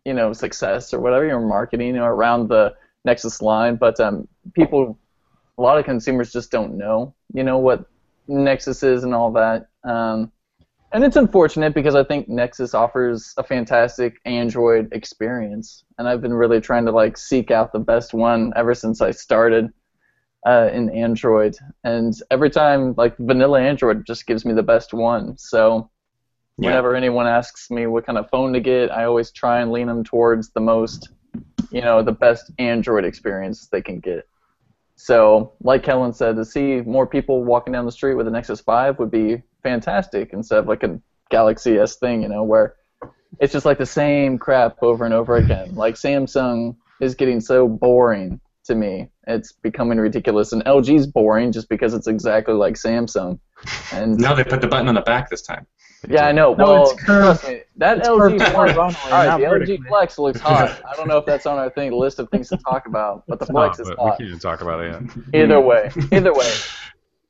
you 0.03 0.13
know 0.13 0.33
success 0.33 0.93
or 0.93 0.99
whatever 0.99 1.25
your 1.25 1.39
marketing 1.39 1.97
around 1.97 2.49
the 2.49 2.73
Nexus 3.03 3.41
line, 3.41 3.75
but 3.75 3.99
um, 3.99 4.27
people, 4.53 4.97
a 5.57 5.61
lot 5.61 5.77
of 5.77 5.85
consumers 5.85 6.31
just 6.31 6.51
don't 6.51 6.77
know 6.77 7.13
you 7.33 7.43
know 7.43 7.57
what 7.57 7.85
Nexus 8.27 8.83
is 8.83 9.03
and 9.03 9.13
all 9.13 9.31
that. 9.33 9.67
Um, 9.83 10.31
and 10.91 11.03
it's 11.03 11.17
unfortunate 11.17 11.73
because 11.73 11.93
I 11.93 12.03
think 12.03 12.29
Nexus 12.29 12.73
offers 12.73 13.33
a 13.37 13.43
fantastic 13.43 14.15
Android 14.25 14.87
experience, 14.93 15.83
and 15.97 16.07
I've 16.07 16.21
been 16.21 16.33
really 16.33 16.61
trying 16.61 16.85
to 16.85 16.91
like 16.91 17.17
seek 17.17 17.51
out 17.51 17.73
the 17.73 17.79
best 17.79 18.13
one 18.13 18.53
ever 18.55 18.73
since 18.73 19.01
I 19.01 19.11
started 19.11 19.73
uh, 20.47 20.69
in 20.71 20.89
Android. 20.91 21.57
And 21.83 22.13
every 22.31 22.49
time, 22.49 22.93
like 22.97 23.17
vanilla 23.17 23.61
Android 23.61 24.05
just 24.05 24.25
gives 24.25 24.45
me 24.45 24.53
the 24.53 24.63
best 24.63 24.93
one. 24.93 25.37
So 25.37 25.89
Yeah. 26.57 26.69
whenever 26.69 26.95
anyone 26.95 27.27
asks 27.27 27.69
me 27.69 27.85
what 27.85 28.05
kind 28.05 28.17
of 28.17 28.29
phone 28.29 28.53
to 28.53 28.59
get, 28.59 28.91
I 28.91 29.03
always 29.05 29.31
try 29.31 29.59
and 29.59 29.71
lean 29.71 29.87
them 29.87 30.03
towards 30.03 30.51
the 30.51 30.61
most, 30.61 31.09
you 31.69 31.81
know, 31.81 32.01
the 32.01 32.13
best 32.13 32.51
Android 32.59 33.03
experience 33.03 33.67
they 33.67 33.81
can 33.81 33.99
get. 33.99 34.27
So, 34.95 35.53
like 35.61 35.83
Kellen 35.83 36.13
said, 36.13 36.37
to 36.37 36.45
see 36.45 36.81
more 36.81 37.05
people 37.05 37.43
walking 37.43 37.73
down 37.73 37.85
the 37.85 37.91
street 37.91 38.15
with 38.15 38.27
a 38.27 38.31
Nexus 38.31 38.61
5 38.61 38.99
would 38.99 39.11
be 39.11 39.41
fantastic 39.61 40.29
instead 40.31 40.59
of 40.59 40.67
like 40.67 40.83
a 40.83 40.99
Galaxy 41.29 41.77
S 41.77 41.97
thing, 41.97 42.21
you 42.21 42.29
know, 42.29 42.43
where 42.43 42.75
it's 43.39 43.51
just 43.51 43.65
like 43.65 43.77
the 43.77 43.85
same 43.85 44.37
crap 44.37 44.81
over 44.81 45.03
and 45.03 45.13
over 45.13 45.35
again. 45.35 45.75
Like 45.75 45.95
Samsung 45.95 46.77
is 47.01 47.15
getting 47.15 47.41
so 47.41 47.67
boring 47.67 48.39
to 48.65 48.75
me. 48.75 49.09
It's 49.27 49.51
becoming 49.51 49.97
ridiculous. 49.97 50.53
And 50.53 50.63
LG's 50.65 51.07
boring 51.07 51.51
just 51.51 51.67
because 51.67 51.93
it's 51.93 52.07
exactly 52.07 52.53
like 52.53 52.75
Samsung. 52.75 53.39
And 53.91 54.17
No, 54.17 54.35
they 54.35 54.43
put 54.43 54.61
the 54.61 54.67
button 54.67 54.87
on 54.87 54.95
the 54.95 55.01
back 55.01 55.29
this 55.29 55.41
time. 55.41 55.67
Yeah, 56.09 56.25
I 56.27 56.31
know. 56.31 56.53
No, 56.53 56.63
well, 56.65 56.91
it's 56.91 57.03
curved. 57.03 57.47
me, 57.47 57.61
that 57.77 57.99
It's 57.99 58.07
LG 58.07 58.17
curved 58.17 58.37
Flex, 58.37 58.53
horizontally, 58.55 59.11
all 59.11 59.11
right, 59.11 59.25
not 59.27 59.39
the 59.39 59.45
LG. 59.75 59.87
Flex 59.87 60.17
looks 60.19 60.39
hot. 60.39 60.81
I 60.89 60.95
don't 60.95 61.07
know 61.07 61.17
if 61.17 61.25
that's 61.25 61.45
on 61.45 61.57
our 61.57 61.69
thing 61.69 61.91
list 61.91 62.19
of 62.19 62.29
things 62.29 62.49
to 62.49 62.57
talk 62.57 62.87
about, 62.87 63.23
but 63.27 63.39
the 63.39 63.45
Flex 63.45 63.79
Oh, 63.79 63.83
is 63.83 63.89
hot. 63.97 64.19
we 64.19 64.27
can't 64.29 64.41
talk 64.41 64.61
about 64.61 64.81
it 64.83 64.91
yet. 65.33 65.43
Either 65.43 65.59
way, 65.59 65.91
either 66.11 66.33
way, 66.33 66.51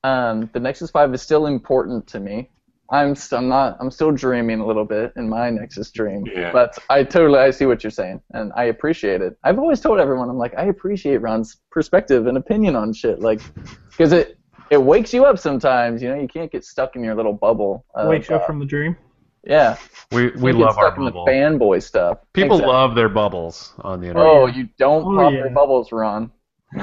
um, 0.04 0.50
the 0.54 0.60
Nexus 0.60 0.92
5 0.92 1.14
is 1.14 1.22
still 1.22 1.48
important 1.48 2.08
to 2.08 2.20
me. 2.20 2.50
I'm 2.92 3.16
st- 3.16 3.40
I'm 3.42 3.48
not 3.50 3.78
I'm 3.80 3.90
still 3.90 4.12
dreaming 4.12 4.60
a 4.60 4.66
little 4.66 4.86
bit 4.86 5.12
in 5.16 5.28
my 5.28 5.50
Nexus 5.50 5.90
dream, 5.90 6.24
Yeah. 6.32 6.52
but 6.52 6.78
I 6.88 7.04
totally 7.04 7.40
I 7.40 7.50
see 7.50 7.66
what 7.66 7.84
you're 7.84 7.90
saying 7.90 8.22
and 8.34 8.52
I 8.56 8.66
appreciate 8.66 9.22
it. 9.24 9.36
I've 9.44 9.58
always 9.58 9.82
told 9.82 10.00
everyone 10.00 10.30
I'm 10.30 10.38
like 10.38 10.54
I 10.56 10.66
appreciate 10.66 11.18
Ron's 11.18 11.58
perspective 11.72 12.28
and 12.28 12.38
opinion 12.38 12.76
on 12.76 12.94
shit 12.94 13.22
like 13.22 13.42
because 13.90 14.12
it 14.14 14.38
it 14.70 14.82
wakes 14.82 15.14
you 15.14 15.26
up 15.26 15.38
sometimes. 15.38 16.02
You 16.02 16.10
know 16.10 16.16
you 16.20 16.28
can't 16.28 16.52
get 16.52 16.64
stuck 16.66 16.96
in 16.96 17.04
your 17.04 17.16
little 17.16 17.34
bubble. 17.34 17.86
Of, 17.96 18.08
Wakes 18.10 18.30
you 18.30 18.36
uh, 18.36 18.40
up 18.40 18.46
from 18.46 18.60
the 18.60 18.66
dream. 18.66 18.98
yeah. 19.44 19.78
We 20.12 20.30
we 20.32 20.52
You 20.52 20.58
get 20.58 20.66
love 20.66 20.78
our 20.78 20.88
stuck 20.88 20.98
in 20.98 21.06
bubble. 21.06 21.26
the 21.26 21.32
fanboy 21.32 21.84
stuff. 21.84 22.20
People 22.34 22.58
Exactly. 22.58 22.74
love 22.74 22.96
their 22.96 23.10
bubbles 23.10 23.74
on 23.80 24.02
the 24.02 24.08
internet. 24.08 24.28
Oh, 24.28 24.46
you 24.48 24.70
don't 24.78 25.06
Oh, 25.06 25.16
pop 25.18 25.34
yeah. 25.34 25.40
your 25.40 25.50
bubbles, 25.52 25.92
Ron. 25.92 26.32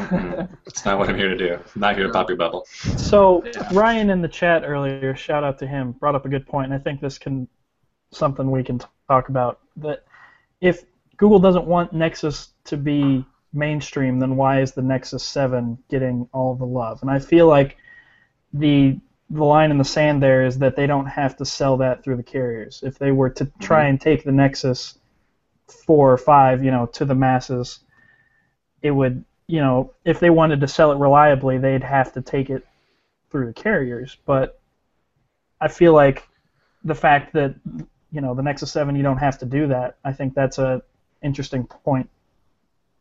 It's 0.67 0.85
not 0.85 0.99
what 0.99 1.09
I'm 1.11 1.17
here 1.17 1.29
to 1.29 1.37
do. 1.37 1.55
I'm 1.55 1.81
not 1.81 1.97
here 1.97 2.07
to 2.07 2.13
pop 2.13 2.29
your 2.29 2.39
bubble. 2.39 2.65
So 2.97 3.45
Ryan 3.73 4.11
in 4.11 4.23
the 4.23 4.29
chat 4.29 4.63
earlier, 4.65 5.15
shout 5.15 5.45
out 5.45 5.59
to 5.59 5.67
him, 5.67 5.93
brought 5.93 6.15
up 6.15 6.25
a 6.25 6.29
good 6.29 6.47
point, 6.47 6.73
and 6.73 6.75
I 6.75 6.79
think 6.83 7.01
this 7.01 7.19
can 7.19 7.47
something 8.11 8.51
we 8.51 8.63
can 8.63 8.81
talk 9.09 9.29
about. 9.29 9.61
That 9.77 10.05
if 10.61 10.85
Google 11.17 11.39
doesn't 11.41 11.67
want 11.67 11.93
Nexus 11.93 12.53
to 12.65 12.77
be 12.77 13.25
mainstream, 13.53 14.19
then 14.19 14.37
why 14.37 14.61
is 14.61 14.73
the 14.73 14.83
Nexus 14.83 15.25
7 15.25 15.79
getting 15.89 16.29
all 16.33 16.55
the 16.55 16.65
love? 16.65 17.03
And 17.03 17.11
I 17.11 17.19
feel 17.19 17.47
like 17.47 17.77
the 18.53 18.99
the 19.31 19.45
line 19.45 19.71
in 19.71 19.79
the 19.79 19.85
sand 19.85 20.23
there 20.23 20.45
is 20.45 20.59
that 20.59 20.77
they 20.77 20.87
don't 20.87 21.07
have 21.07 21.37
to 21.39 21.45
sell 21.45 21.79
that 21.79 22.05
through 22.05 22.17
the 22.17 22.23
carriers. 22.23 22.83
If 22.83 22.99
they 22.99 23.13
were 23.13 23.31
to 23.31 23.51
try 23.61 23.81
mm-hmm. 23.81 23.91
and 23.91 24.01
take 24.01 24.25
the 24.25 24.33
Nexus 24.33 24.99
four 25.87 26.13
or 26.13 26.19
five, 26.19 26.63
you 26.63 26.71
know, 26.71 26.85
to 26.87 27.07
the 27.07 27.15
masses, 27.15 27.81
it 28.83 28.91
would, 28.91 29.25
you 29.47 29.61
know, 29.61 29.95
if 30.05 30.21
they 30.21 30.29
wanted 30.29 30.61
to 30.61 30.69
sell 30.69 30.93
it 30.93 30.99
reliably, 30.99 31.57
they'd 31.57 31.83
have 31.83 32.13
to 32.13 32.21
take 32.21 32.51
it 32.51 32.67
through 33.31 33.47
the 33.47 33.55
carriers. 33.55 34.19
But 34.27 34.61
I 35.63 35.69
feel 35.69 35.95
like 35.95 36.29
the 36.85 36.95
fact 36.95 37.33
that, 37.33 37.55
you 38.11 38.21
know, 38.21 38.35
the 38.35 38.43
Nexus 38.43 38.71
7, 38.71 38.95
you 38.95 39.03
don't 39.03 39.17
have 39.17 39.39
to 39.39 39.47
do 39.47 39.67
that. 39.69 39.97
I 40.05 40.13
think 40.13 40.35
that's 40.35 40.59
a 40.59 40.83
interesting 41.23 41.65
point 41.65 42.11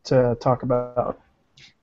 to 0.05 0.35
talk 0.39 0.63
about. 0.63 1.19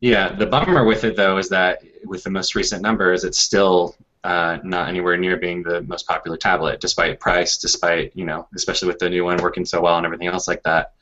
Yeah, 0.00 0.32
the 0.32 0.46
bummer 0.46 0.84
with 0.84 1.04
it 1.04 1.16
though 1.16 1.38
is 1.38 1.48
that 1.48 1.82
with 2.04 2.22
the 2.24 2.30
most 2.30 2.54
recent 2.54 2.82
numbers, 2.82 3.24
it's 3.24 3.38
still 3.38 3.96
uh, 4.24 4.58
not 4.62 4.88
anywhere 4.88 5.16
near 5.16 5.36
being 5.36 5.62
the 5.62 5.82
most 5.82 6.06
popular 6.06 6.36
tablet, 6.36 6.80
despite 6.80 7.20
price, 7.20 7.58
despite 7.58 8.16
you 8.16 8.24
know, 8.24 8.48
especially 8.54 8.88
with 8.88 8.98
the 8.98 9.08
new 9.08 9.24
one 9.24 9.38
working 9.38 9.64
so 9.64 9.80
well 9.80 9.96
and 9.96 10.06
everything 10.06 10.28
else 10.28 10.48
like 10.48 10.62
that. 10.64 10.92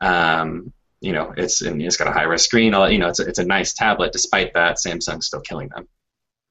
Um, 0.00 0.72
you 1.00 1.12
know, 1.12 1.34
it's 1.36 1.62
and 1.62 1.82
it's 1.82 1.96
got 1.96 2.08
a 2.08 2.12
high 2.12 2.24
res 2.24 2.42
screen. 2.42 2.74
All 2.74 2.88
you 2.88 2.98
know, 2.98 3.08
it's 3.08 3.20
a, 3.20 3.26
it's 3.26 3.38
a 3.38 3.44
nice 3.44 3.72
tablet. 3.72 4.12
Despite 4.12 4.54
that, 4.54 4.76
Samsung's 4.76 5.26
still 5.26 5.40
killing 5.40 5.68
them, 5.68 5.88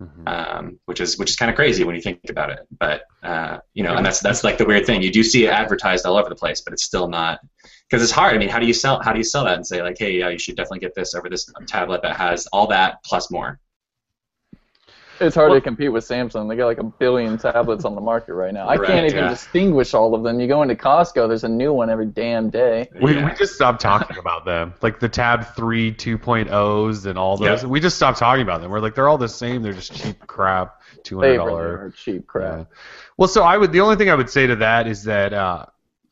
Mhm. 0.01 0.27
um, 0.27 0.79
which 0.85 0.99
is 0.99 1.17
which 1.19 1.29
is 1.29 1.35
kind 1.35 1.49
of 1.49 1.55
crazy 1.55 1.83
when 1.83 1.95
you 1.95 2.01
think 2.01 2.19
about 2.29 2.49
it. 2.49 2.59
But 2.79 3.03
uh, 3.21 3.59
you 3.73 3.83
know, 3.83 3.95
and 3.95 4.05
that's 4.05 4.19
that's 4.19 4.43
like 4.43 4.57
the 4.57 4.65
weird 4.65 4.85
thing. 4.85 5.01
You 5.01 5.11
do 5.11 5.23
see 5.23 5.45
it 5.45 5.49
advertised 5.49 6.05
all 6.05 6.17
over 6.17 6.29
the 6.29 6.35
place, 6.35 6.61
but 6.61 6.73
it's 6.73 6.83
still 6.83 7.07
not 7.07 7.39
because 7.89 8.01
it's 8.01 8.11
hard. 8.11 8.33
I 8.33 8.37
mean, 8.39 8.49
how 8.49 8.59
do 8.59 8.65
you 8.65 8.73
sell 8.73 9.01
how 9.03 9.13
do 9.13 9.19
you 9.19 9.23
sell 9.23 9.45
that 9.45 9.55
and 9.55 9.67
say 9.67 9.81
like, 9.83 9.97
hey, 9.99 10.11
yeah, 10.17 10.29
you 10.29 10.39
should 10.39 10.55
definitely 10.55 10.79
get 10.79 10.95
this 10.95 11.13
over 11.13 11.29
this 11.29 11.51
tablet 11.67 12.01
that 12.01 12.15
has 12.15 12.47
all 12.47 12.67
that 12.67 13.03
plus 13.05 13.29
more. 13.31 13.59
It's 15.21 15.35
hard 15.35 15.51
Well- 15.51 15.59
to 15.59 15.63
compete 15.63 15.91
with 15.91 16.03
Samsung. 16.03 16.49
They 16.49 16.55
got 16.55 16.65
like 16.65 16.79
a 16.79 16.83
billion 16.83 17.37
tablets 17.37 17.85
on 17.85 17.95
the 17.95 18.01
market 18.01 18.33
right 18.33 18.53
now. 18.53 18.67
I 18.67 18.75
Right, 18.75 18.87
can't 18.87 19.05
even 19.05 19.23
yeah. 19.25 19.29
distinguish 19.29 19.93
all 19.93 20.15
of 20.15 20.23
them. 20.23 20.39
You 20.39 20.47
go 20.47 20.61
into 20.63 20.75
Costco, 20.75 21.27
there's 21.27 21.43
a 21.43 21.49
new 21.49 21.71
one 21.73 21.89
every 21.89 22.07
damn 22.07 22.49
day. 22.49 22.89
We, 23.01 23.13
Yeah. 23.15 23.25
we 23.29 23.35
just 23.35 23.53
stopped 23.55 23.79
talking 23.81 24.17
about 24.17 24.45
them, 24.45 24.73
like 24.81 24.99
the 24.99 25.07
Tab 25.09 25.45
3 25.55 25.91
2.0s 25.93 27.05
and 27.05 27.17
all 27.17 27.37
those. 27.37 27.63
Yeah. 27.63 27.69
We 27.69 27.79
just 27.79 27.95
stopped 27.95 28.17
talking 28.17 28.41
about 28.41 28.61
them. 28.61 28.71
We're 28.71 28.79
like, 28.79 28.95
they're 28.95 29.07
all 29.07 29.17
the 29.17 29.29
same. 29.29 29.61
They're 29.61 29.73
just 29.73 29.93
cheap 29.93 30.17
crap, 30.27 30.81
two 31.03 31.21
They 31.21 31.37
hundred 31.37 31.51
really 31.51 31.61
are 31.87 31.93
cheap 31.95 32.27
crap. 32.27 32.57
Yeah. 32.57 32.63
Well, 33.17 33.27
so 33.27 33.43
I 33.43 33.57
would. 33.57 33.71
The 33.71 33.81
only 33.81 33.95
thing 33.95 34.09
I 34.09 34.15
would 34.15 34.29
say 34.29 34.47
to 34.47 34.55
that 34.57 34.87
is 34.87 35.03
that 35.03 35.33
uh, 35.33 35.65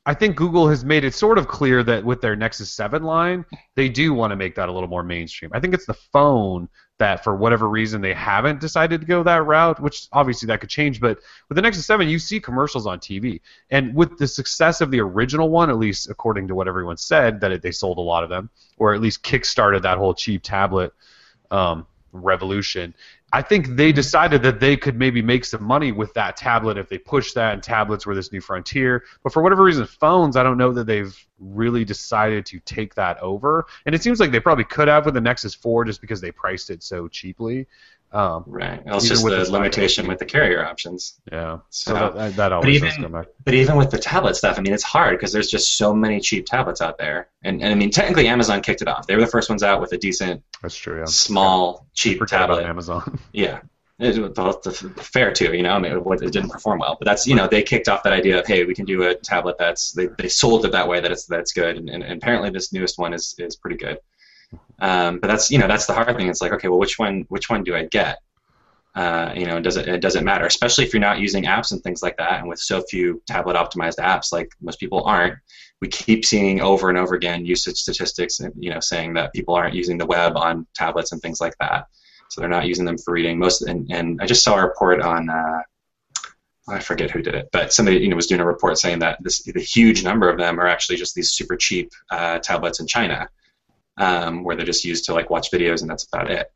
I 0.06 0.13
think 0.13 0.36
Google 0.36 0.69
has 0.69 0.86
made 0.86 1.04
it 1.04 1.13
sort 1.13 1.38
of 1.38 1.48
clear 1.48 1.84
that 1.84 2.04
with 2.06 2.22
their 2.22 2.36
Nexus 2.36 2.72
7 2.72 3.04
line, 3.04 3.45
they 3.76 3.89
do 3.89 4.13
want 4.13 4.32
to 4.32 4.36
make 4.36 4.56
that 4.56 4.69
a 4.69 4.72
little 4.72 4.89
more 4.89 5.04
mainstream. 5.04 5.52
I 5.54 5.60
think 5.60 5.74
it's 5.74 5.86
the 5.86 5.93
phone 6.13 6.69
that, 7.00 7.24
for 7.24 7.36
whatever 7.36 7.68
reason, 7.68 8.02
they 8.02 8.14
haven't 8.14 8.60
decided 8.60 9.02
to 9.02 9.08
go 9.08 9.24
that 9.24 9.45
route. 9.45 9.82
Which 9.82 10.08
obviously 10.12 10.47
that 10.47 10.62
could 10.62 10.70
change. 10.70 11.02
But 11.02 11.20
with 11.47 11.56
the 11.56 11.62
Nexus 11.62 11.86
7, 11.86 12.08
you 12.08 12.20
see 12.20 12.39
commercials 12.39 12.86
on 12.86 13.00
TV, 13.00 13.41
and 13.72 13.95
with 13.95 14.18
the 14.18 14.28
success 14.28 14.82
of 14.82 14.91
the 14.91 15.00
original 15.00 15.50
one, 15.50 15.70
at 15.70 15.78
least 15.78 16.10
according 16.10 16.47
to 16.50 16.56
what 16.56 16.68
everyone 16.68 16.97
said, 16.97 17.41
that 17.41 17.52
it, 17.52 17.62
they 17.62 17.72
sold 17.72 17.97
a 17.97 18.02
lot 18.02 18.24
of 18.24 18.30
them, 18.30 18.50
or 18.78 18.93
at 18.93 19.02
least 19.02 19.24
kickstarted 19.24 19.82
that 19.82 19.97
whole 19.97 20.14
cheap 20.14 20.43
tablet 20.43 20.93
um, 21.52 21.88
revolution 22.12 22.93
I 23.32 23.41
think 23.41 23.75
they 23.75 23.91
decided 23.91 24.41
that 24.43 24.59
they 24.59 24.75
could 24.75 24.97
maybe 24.97 25.21
make 25.21 25.45
some 25.45 25.63
money 25.63 25.91
with 25.91 26.13
that 26.15 26.36
tablet 26.36 26.77
if 26.77 26.89
they 26.89 26.97
push 26.97 27.34
that, 27.34 27.53
and 27.53 27.61
tablets 27.61 28.05
were 28.05 28.15
this 28.15 28.32
new 28.32 28.41
frontier. 28.41 29.03
But 29.23 29.34
for 29.34 29.43
whatever 29.43 29.63
reason, 29.63 29.86
phones, 29.86 30.36
I 30.36 30.43
don't 30.43 30.57
know 30.57 30.71
that 30.73 30.88
they've 30.88 31.15
really 31.39 31.86
decided 31.86 32.45
to 32.47 32.59
take 32.61 32.95
that 32.95 33.19
over. 33.19 33.65
And 33.86 33.93
it 33.93 34.01
seems 34.01 34.19
like 34.19 34.32
they 34.32 34.39
probably 34.39 34.63
could 34.63 34.88
have 34.88 35.05
with 35.05 35.13
the 35.13 35.21
Nexus 35.21 35.53
4 35.55 35.86
just 35.86 36.01
because 36.01 36.21
they 36.21 36.32
priced 36.32 36.69
it 36.69 36.82
so 36.82 37.07
cheaply. 37.07 37.67
Um, 38.12 38.43
Right. 38.47 38.84
Well, 38.86 38.97
it's 38.97 39.07
just 39.07 39.24
with 39.24 39.34
the 39.45 39.51
limitation 39.51 40.07
with 40.07 40.18
the 40.20 40.26
carrier 40.26 40.66
options. 40.66 41.20
yeah. 41.32 41.60
So, 41.70 41.93
So 41.93 42.12
that, 42.18 42.36
that 42.38 42.51
always 42.51 42.76
even- 42.76 42.89
does 42.89 42.97
come 42.97 43.12
back. 43.12 43.28
but 43.45 43.53
even 43.53 43.76
with 43.76 43.91
the 43.91 43.99
tablet 43.99 44.36
stuff, 44.36 44.57
I 44.57 44.62
mean, 44.62 44.74
it's 44.74 44.84
hard 44.84 45.18
because 45.18 45.32
there's 45.32 45.49
just 45.49 45.78
so 45.78 45.93
many 45.93 46.20
cheap 46.20 46.45
tablets 46.47 46.82
out 46.82 46.97
there. 46.97 47.28
And, 47.43 47.62
and 47.62 47.72
I 47.72 47.76
mean, 47.76 47.91
technically, 47.91 48.28
Amazon 48.28 48.62
kicked 48.62 48.82
it 48.82 48.88
off. 48.88 49.05
They 49.07 49.16
were 49.16 49.22
the 49.22 49.28
first 49.28 49.49
ones 49.49 49.62
out 49.64 49.80
with 49.82 49.91
a 49.93 49.97
decent, 49.97 50.43
That's 50.62 50.76
true. 50.76 50.99
Yeah. 50.99 51.05
small, 51.05 51.86
cheap 51.93 52.18
Forget 52.18 52.41
about 52.41 52.55
tablet. 52.55 52.66
Amazon. 52.70 53.20
Yeah. 53.32 53.62
It, 54.01 54.14
the, 54.16 54.60
the, 54.64 54.72
fair 55.03 55.34
too, 55.34 55.53
you 55.53 55.62
know. 55.62 55.74
I 55.74 55.80
mean, 55.80 55.91
it, 55.91 56.22
it 56.24 56.32
didn't 56.32 56.51
perform 56.51 56.80
well, 56.80 56.95
but 56.97 57.05
that's 57.05 57.28
you 57.28 57.36
know 57.36 57.49
they 57.49 57.62
kicked 57.62 57.89
off 57.89 58.01
that 58.03 58.14
idea 58.14 58.39
of 58.39 58.47
hey, 58.47 58.64
we 58.64 58.74
can 58.74 58.86
do 58.86 59.03
a 59.03 59.14
tablet 59.14 59.57
that's 59.60 59.91
they, 59.91 60.07
they 60.18 60.30
sold 60.30 60.64
it 60.64 60.72
that 60.72 60.88
way 60.88 61.01
that 61.01 61.12
it's 61.12 61.26
that's 61.26 61.51
good, 61.51 61.76
and, 61.76 61.89
and, 61.89 62.01
and 62.01 62.14
apparently 62.24 62.49
this 62.49 62.72
newest 62.72 62.97
one 62.97 63.14
is, 63.14 63.36
is 63.39 63.57
pretty 63.57 63.76
good. 63.76 63.97
Um, 64.82 65.19
but 65.19 65.27
that's 65.27 65.51
you 65.51 65.57
know 65.57 65.67
that's 65.67 65.86
the 65.86 65.93
hard 65.93 66.15
thing. 66.15 66.27
It's 66.27 66.41
like 66.41 66.53
okay, 66.53 66.67
well 66.67 66.80
which 66.80 66.99
one 66.99 67.25
which 67.30 67.49
one 67.49 67.63
do 67.63 67.75
I 67.75 67.86
get? 67.86 68.19
Uh, 68.95 69.34
you 69.36 69.45
know, 69.45 69.59
does 69.59 69.77
it 69.77 69.88
it 69.88 70.01
doesn't 70.01 70.25
matter, 70.25 70.45
especially 70.45 70.86
if 70.86 70.93
you're 70.93 71.01
not 71.01 71.19
using 71.19 71.43
apps 71.45 71.71
and 71.71 71.82
things 71.82 72.01
like 72.01 72.17
that, 72.17 72.39
and 72.39 72.49
with 72.49 72.59
so 72.59 72.82
few 72.89 73.21
tablet 73.27 73.55
optimized 73.55 73.97
apps 73.97 74.32
like 74.32 74.51
most 74.61 74.80
people 74.80 75.03
aren't. 75.03 75.36
We 75.82 75.88
keep 75.88 76.25
seeing 76.25 76.59
over 76.59 76.89
and 76.89 76.97
over 76.97 77.15
again 77.15 77.45
usage 77.45 77.77
statistics, 77.77 78.39
and 78.39 78.53
you 78.57 78.69
know, 78.69 78.80
saying 78.80 79.13
that 79.13 79.34
people 79.34 79.55
aren't 79.55 79.75
using 79.75 79.97
the 79.97 80.05
web 80.05 80.36
on 80.36 80.67
tablets 80.75 81.11
and 81.13 81.21
things 81.21 81.39
like 81.39 81.55
that 81.59 81.86
so 82.30 82.41
they're 82.41 82.49
not 82.49 82.67
using 82.67 82.86
them 82.86 82.97
for 82.97 83.11
reading. 83.13 83.38
Most 83.38 83.63
and, 83.63 83.88
and 83.91 84.21
I 84.21 84.25
just 84.25 84.43
saw 84.43 84.55
a 84.55 84.65
report 84.65 85.01
on 85.01 85.30
uh, 85.30 85.61
I 86.69 86.80
forget 86.80 87.09
who 87.09 87.21
did 87.21 87.34
it, 87.34 87.49
but 87.51 87.73
somebody 87.73 87.97
you 87.97 88.07
know 88.07 88.15
was 88.15 88.27
doing 88.27 88.41
a 88.41 88.45
report 88.45 88.77
saying 88.77 88.99
that 88.99 89.17
this 89.21 89.43
the 89.43 89.59
huge 89.59 90.03
number 90.03 90.30
of 90.30 90.38
them 90.38 90.59
are 90.59 90.67
actually 90.67 90.97
just 90.97 91.15
these 91.15 91.32
super 91.32 91.57
cheap 91.57 91.91
uh, 92.11 92.39
tablets 92.39 92.80
in 92.80 92.88
China, 92.88 93.27
um, 94.00 94.43
where 94.43 94.56
they're 94.56 94.66
just 94.66 94.86
used 94.86 95.06
to 95.06 95.14
like 95.14 95.30
watch 95.30 95.52
videos 95.52 95.82
and 95.82 95.89
that's 95.89 96.08
about 96.12 96.32
it. 96.32 96.52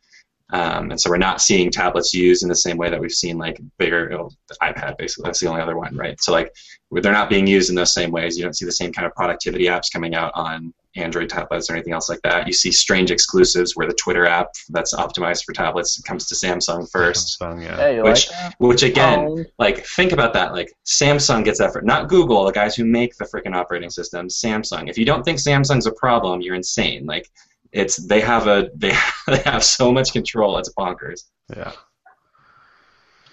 Um, 0.52 0.92
and 0.92 1.00
so 1.00 1.10
we're 1.10 1.18
not 1.18 1.42
seeing 1.42 1.72
tablets 1.72 2.14
used 2.14 2.44
in 2.44 2.50
the 2.50 2.56
same 2.56 2.78
way 2.78 2.90
that 2.90 3.00
we've 3.00 3.12
seen 3.12 3.38
like 3.38 3.60
bigger 3.78 4.10
you 4.12 4.18
know, 4.18 4.30
iPad 4.62 4.98
basically. 4.98 5.28
That's 5.28 5.40
the 5.40 5.48
only 5.48 5.62
other 5.62 5.78
one, 5.78 5.96
right? 5.96 6.20
So 6.22 6.32
like 6.32 6.54
they're 6.92 7.12
not 7.12 7.30
being 7.30 7.48
used 7.48 7.70
in 7.70 7.76
those 7.76 7.94
same 7.94 8.12
ways. 8.12 8.38
You 8.38 8.44
don't 8.44 8.56
see 8.56 8.66
the 8.66 8.72
same 8.72 8.94
kind 8.94 9.06
of 9.06 9.16
productivity 9.16 9.66
apps 9.66 9.92
coming 9.92 10.16
out 10.16 10.32
on 10.36 10.74
Android 10.96 11.28
tablets 11.30 11.70
or 11.70 11.74
anything 11.74 11.92
else 11.94 12.08
like 12.10 12.22
that. 12.24 12.46
You 12.46 12.54
see 12.54 12.72
strange 12.72 13.10
exclusives 13.12 13.76
where 13.76 13.88
the 13.88 13.94
Twitter 13.96 14.26
app 14.28 14.50
that's 14.70 14.94
optimized 14.94 15.44
for 15.44 15.54
tablets 15.54 16.00
comes 16.02 16.28
to 16.28 16.36
Samsung 16.36 16.90
first. 16.92 17.40
Samsung, 17.40 17.64
yeah. 17.64 17.76
Hey, 17.78 17.96
you 17.96 18.04
Which- 18.04 18.30
like 18.30 18.40
that? 18.40 18.56
Which 18.60 18.84
again, 18.84 19.20
Um, 19.20 19.46
like 19.58 19.86
think 19.86 20.12
about 20.12 20.34
that. 20.34 20.54
Like 20.54 20.72
Samsung 20.86 21.44
gets 21.44 21.60
effort, 21.60 21.86
not 21.86 22.10
Google, 22.10 22.46
the 22.46 22.52
guys 22.52 22.76
who 22.76 22.86
make 22.86 23.18
the 23.18 23.26
freaking 23.26 23.56
operating 23.56 23.90
system. 23.90 24.28
Samsung. 24.28 24.90
If 24.90 24.98
you 24.98 25.06
don't 25.06 25.24
think 25.24 25.40
Samsung's 25.40 25.88
a 25.88 25.92
problem, 25.94 26.42
you're 26.42 26.56
insane. 26.56 27.06
Like 27.06 27.30
it's 27.72 27.98
they 27.98 28.22
have 28.22 28.46
a 28.48 28.70
they 28.76 28.96
they 29.28 29.40
have 29.40 29.64
so 29.64 29.92
much 29.92 30.14
control. 30.14 30.58
It's 30.60 30.72
bonkers. 30.76 31.24
Yeah. 31.56 31.72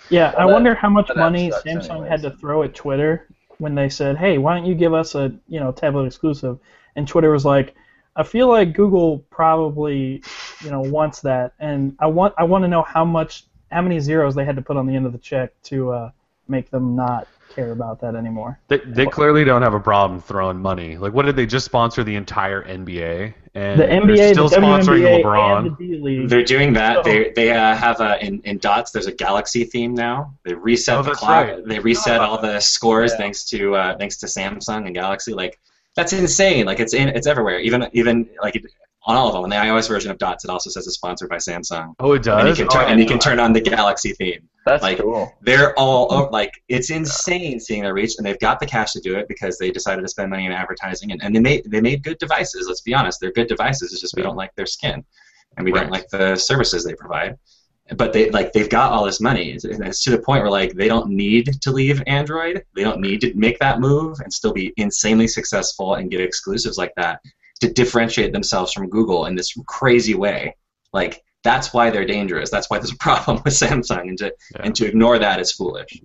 Yeah, 0.08 0.34
I 0.36 0.46
that- 0.46 0.52
wonder 0.52 0.74
how 0.74 0.88
much 0.88 1.10
money 1.14 1.50
Samsung 1.64 1.90
anyways. 1.90 2.08
had 2.10 2.22
to 2.22 2.30
throw 2.32 2.62
at 2.62 2.74
Twitter 2.74 3.28
when 3.58 3.74
they 3.74 3.88
said, 3.88 4.16
"Hey, 4.16 4.38
why 4.38 4.54
don't 4.56 4.64
you 4.66 4.74
give 4.74 4.94
us 4.94 5.14
a 5.14 5.32
you 5.46 5.60
know 5.60 5.72
tablet 5.72 6.06
exclusive?" 6.06 6.58
And 6.96 7.06
Twitter 7.08 7.30
was 7.30 7.44
like, 7.44 7.74
"I 8.16 8.22
feel 8.22 8.48
like 8.48 8.72
Google 8.74 9.18
probably 9.30 10.22
you 10.64 10.70
know 10.70 10.80
wants 10.80 11.20
that, 11.22 11.52
and 11.60 11.96
I 12.00 12.06
want 12.06 12.34
I 12.38 12.44
want 12.44 12.64
to 12.64 12.68
know 12.68 12.82
how 12.82 13.04
much 13.04 13.44
how 13.70 13.82
many 13.82 14.00
zeros 14.00 14.34
they 14.34 14.44
had 14.44 14.56
to 14.56 14.62
put 14.62 14.76
on 14.76 14.86
the 14.86 14.94
end 14.96 15.06
of 15.06 15.12
the 15.12 15.18
check 15.18 15.52
to 15.64 15.90
uh, 15.92 16.10
make 16.48 16.70
them 16.70 16.96
not 16.96 17.26
care 17.54 17.72
about 17.72 18.00
that 18.00 18.14
anymore." 18.14 18.58
They, 18.68 18.78
they 18.78 19.06
clearly 19.06 19.44
don't 19.44 19.62
have 19.62 19.74
a 19.74 19.80
problem 19.80 20.20
throwing 20.20 20.58
money. 20.58 20.96
Like, 20.96 21.12
what 21.12 21.24
did 21.26 21.36
they 21.36 21.46
just 21.46 21.64
sponsor 21.66 22.02
the 22.04 22.14
entire 22.16 22.62
NBA? 22.64 23.34
And 23.54 23.80
The 23.80 23.86
they're 23.86 24.00
NBA, 24.02 24.32
still 24.32 24.48
the 24.48 24.56
sponsoring 24.58 25.00
WNBA, 25.02 25.24
LeBron. 25.24 25.66
and 25.66 25.76
the 25.76 26.26
They're 26.28 26.44
doing 26.44 26.72
that. 26.74 26.96
So- 27.04 27.10
They 27.10 27.32
they 27.34 27.50
uh, 27.50 27.74
have 27.74 28.00
a 28.00 28.24
in, 28.24 28.40
in 28.44 28.58
dots. 28.58 28.92
There's 28.92 29.08
a 29.08 29.12
galaxy 29.12 29.64
theme 29.64 29.92
now. 29.94 30.34
They 30.44 30.54
reset 30.54 30.98
Oh, 30.98 31.02
the 31.02 31.10
clock. 31.12 31.46
right. 31.48 31.64
They 31.66 31.80
reset 31.80 32.20
all 32.20 32.40
the 32.40 32.60
scores 32.60 33.10
Yeah. 33.10 33.18
thanks 33.18 33.44
to 33.46 33.74
uh, 33.74 33.96
thanks 33.98 34.18
to 34.18 34.26
Samsung 34.26 34.86
and 34.86 34.94
Galaxy. 34.94 35.32
Like 35.34 35.58
that's 35.96 36.12
insane. 36.12 36.66
Like 36.66 36.80
it's 36.80 36.94
in 36.94 37.08
it's 37.08 37.26
everywhere. 37.26 37.58
Even 37.60 37.88
even 37.92 38.28
like 38.42 38.56
it, 38.56 38.64
on 39.06 39.16
all 39.16 39.28
of 39.28 39.32
them. 39.32 39.44
On 39.44 39.48
the 39.50 39.56
iOS 39.56 39.88
version 39.88 40.10
of 40.10 40.18
Dots, 40.18 40.44
it 40.44 40.50
also 40.50 40.68
says 40.70 40.86
it's 40.86 40.96
sponsored 40.96 41.28
by 41.30 41.36
Samsung. 41.36 41.94
Oh, 42.00 42.12
it 42.12 42.22
does. 42.22 42.44
Oh, 42.44 42.46
and 42.46 42.48
you 42.48 42.54
can 42.54 42.66
Oh, 42.66 42.74
turn 42.80 42.84
I 42.88 42.90
and 42.90 43.00
you 43.00 43.06
can 43.06 43.18
turn 43.18 43.40
on 43.40 43.52
the 43.52 43.60
Galaxy 43.60 44.12
theme. 44.12 44.48
That's 44.66 44.82
like- 44.82 44.98
cool. 44.98 45.32
They're 45.40 45.76
all 45.78 46.12
over, 46.12 46.30
like 46.30 46.52
it's 46.68 46.90
insane 46.90 47.58
seeing 47.60 47.82
their 47.82 47.94
reach, 47.94 48.16
and 48.18 48.26
they've 48.26 48.38
got 48.38 48.60
the 48.60 48.66
cash 48.66 48.92
to 48.92 49.00
do 49.00 49.16
it 49.16 49.26
because 49.26 49.56
they 49.58 49.70
decided 49.70 50.02
to 50.02 50.08
spend 50.08 50.30
money 50.30 50.44
in 50.46 50.52
advertising, 50.52 51.12
and, 51.12 51.22
and 51.22 51.34
they 51.34 51.40
made 51.40 51.62
they 51.70 51.80
made 51.80 52.02
good 52.04 52.18
devices. 52.18 52.66
Let's 52.68 52.82
be 52.82 52.94
honest, 52.94 53.20
they're 53.20 53.32
good 53.32 53.48
devices. 53.48 53.92
It's 53.92 54.00
just 54.02 54.14
we 54.16 54.22
don't 54.22 54.36
like 54.36 54.54
their 54.54 54.66
skin, 54.66 55.02
and 55.56 55.64
we 55.64 55.72
Right. 55.72 55.80
don't 55.82 55.90
like 55.90 56.08
the 56.10 56.36
services 56.36 56.84
they 56.84 56.94
provide. 56.94 57.36
But 57.96 58.12
they 58.12 58.30
like 58.30 58.52
they've 58.52 58.68
got 58.68 58.92
all 58.92 59.04
this 59.04 59.20
money, 59.20 59.50
It's- 59.54 59.64
and 59.64 59.84
it's 59.86 60.02
to 60.04 60.10
the 60.10 60.18
point 60.18 60.42
where 60.42 60.50
like 60.50 60.74
they 60.74 60.86
don't 60.88 61.10
need 61.10 61.60
to 61.62 61.70
leave 61.72 62.02
Android. 62.06 62.62
They 62.76 62.82
don't 62.84 63.00
need 63.00 63.20
to 63.22 63.34
make 63.34 63.58
that 63.58 63.80
move 63.80 64.18
and 64.20 64.32
still 64.32 64.52
be 64.52 64.72
insanely 64.76 65.26
successful 65.26 65.94
and 65.94 66.10
get 66.10 66.20
exclusives 66.20 66.78
like 66.78 66.92
that 66.96 67.20
to 67.60 67.72
differentiate 67.72 68.32
themselves 68.32 68.72
from 68.72 68.88
Google 68.88 69.26
in 69.26 69.34
this 69.34 69.52
crazy 69.66 70.14
way. 70.14 70.54
Like 70.92 71.22
that's 71.42 71.72
why 71.74 71.90
they're 71.90 72.04
dangerous. 72.06 72.50
That's 72.50 72.70
why 72.70 72.78
there's 72.78 72.92
a 72.92 72.96
problem 73.08 73.42
with 73.44 73.54
Samsung, 73.54 74.02
and 74.02 74.18
to 74.18 74.26
Yeah. 74.54 74.60
and 74.64 74.74
to 74.76 74.86
ignore 74.86 75.18
that 75.18 75.40
is 75.40 75.50
foolish. 75.52 76.00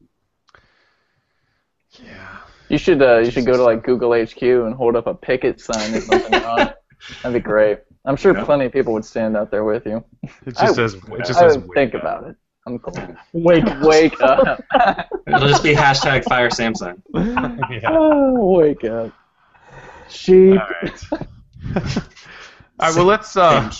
Yeah. 2.04 2.38
You 2.70 2.78
should 2.80 3.02
uh, 3.02 3.20
you 3.20 3.30
should 3.32 3.46
go 3.46 3.54
to 3.54 3.64
like 3.64 3.84
Google 3.84 4.12
HQ 4.14 4.42
and 4.42 4.74
hold 4.74 4.96
up 4.96 5.06
a 5.08 5.14
picket 5.14 5.62
sign 5.62 5.94
or 5.94 6.02
something 6.02 6.34
on 6.44 6.62
it. 6.62 6.76
That'd 7.24 7.42
be 7.42 7.46
great. 7.48 7.80
I'm 8.06 8.16
sure 8.16 8.36
Yeah. 8.38 8.44
plenty 8.46 8.66
of 8.66 8.72
people 8.72 8.94
would 8.94 9.06
stand 9.06 9.36
out 9.36 9.50
there 9.52 9.64
with 9.64 9.86
you. 9.86 10.04
It 10.24 10.30
just 10.58 10.62
I- 10.62 10.74
says. 10.74 10.94
It 10.96 11.26
just 11.26 11.40
I 11.42 11.48
says. 11.50 11.58
would 11.58 11.70
think 11.74 11.94
about 11.94 12.26
it. 12.28 12.36
I'm 12.68 12.80
cool. 12.80 12.94
Wake 13.34 13.64
Wake 13.82 14.20
up. 14.22 14.60
It'll 15.28 15.48
just 15.48 15.62
be 15.64 15.74
hashtag 15.76 16.24
fire 16.24 16.50
Samsung. 16.50 17.02
yeah. 17.14 17.82
oh, 17.90 18.58
wake 18.58 18.84
up. 18.84 19.12
Sheep. 20.10 20.60
All 20.60 20.68
right. 20.82 21.04
All 22.78 22.88
right. 22.90 22.96
Well, 22.96 23.06
let's 23.06 23.38
uh, 23.38 23.72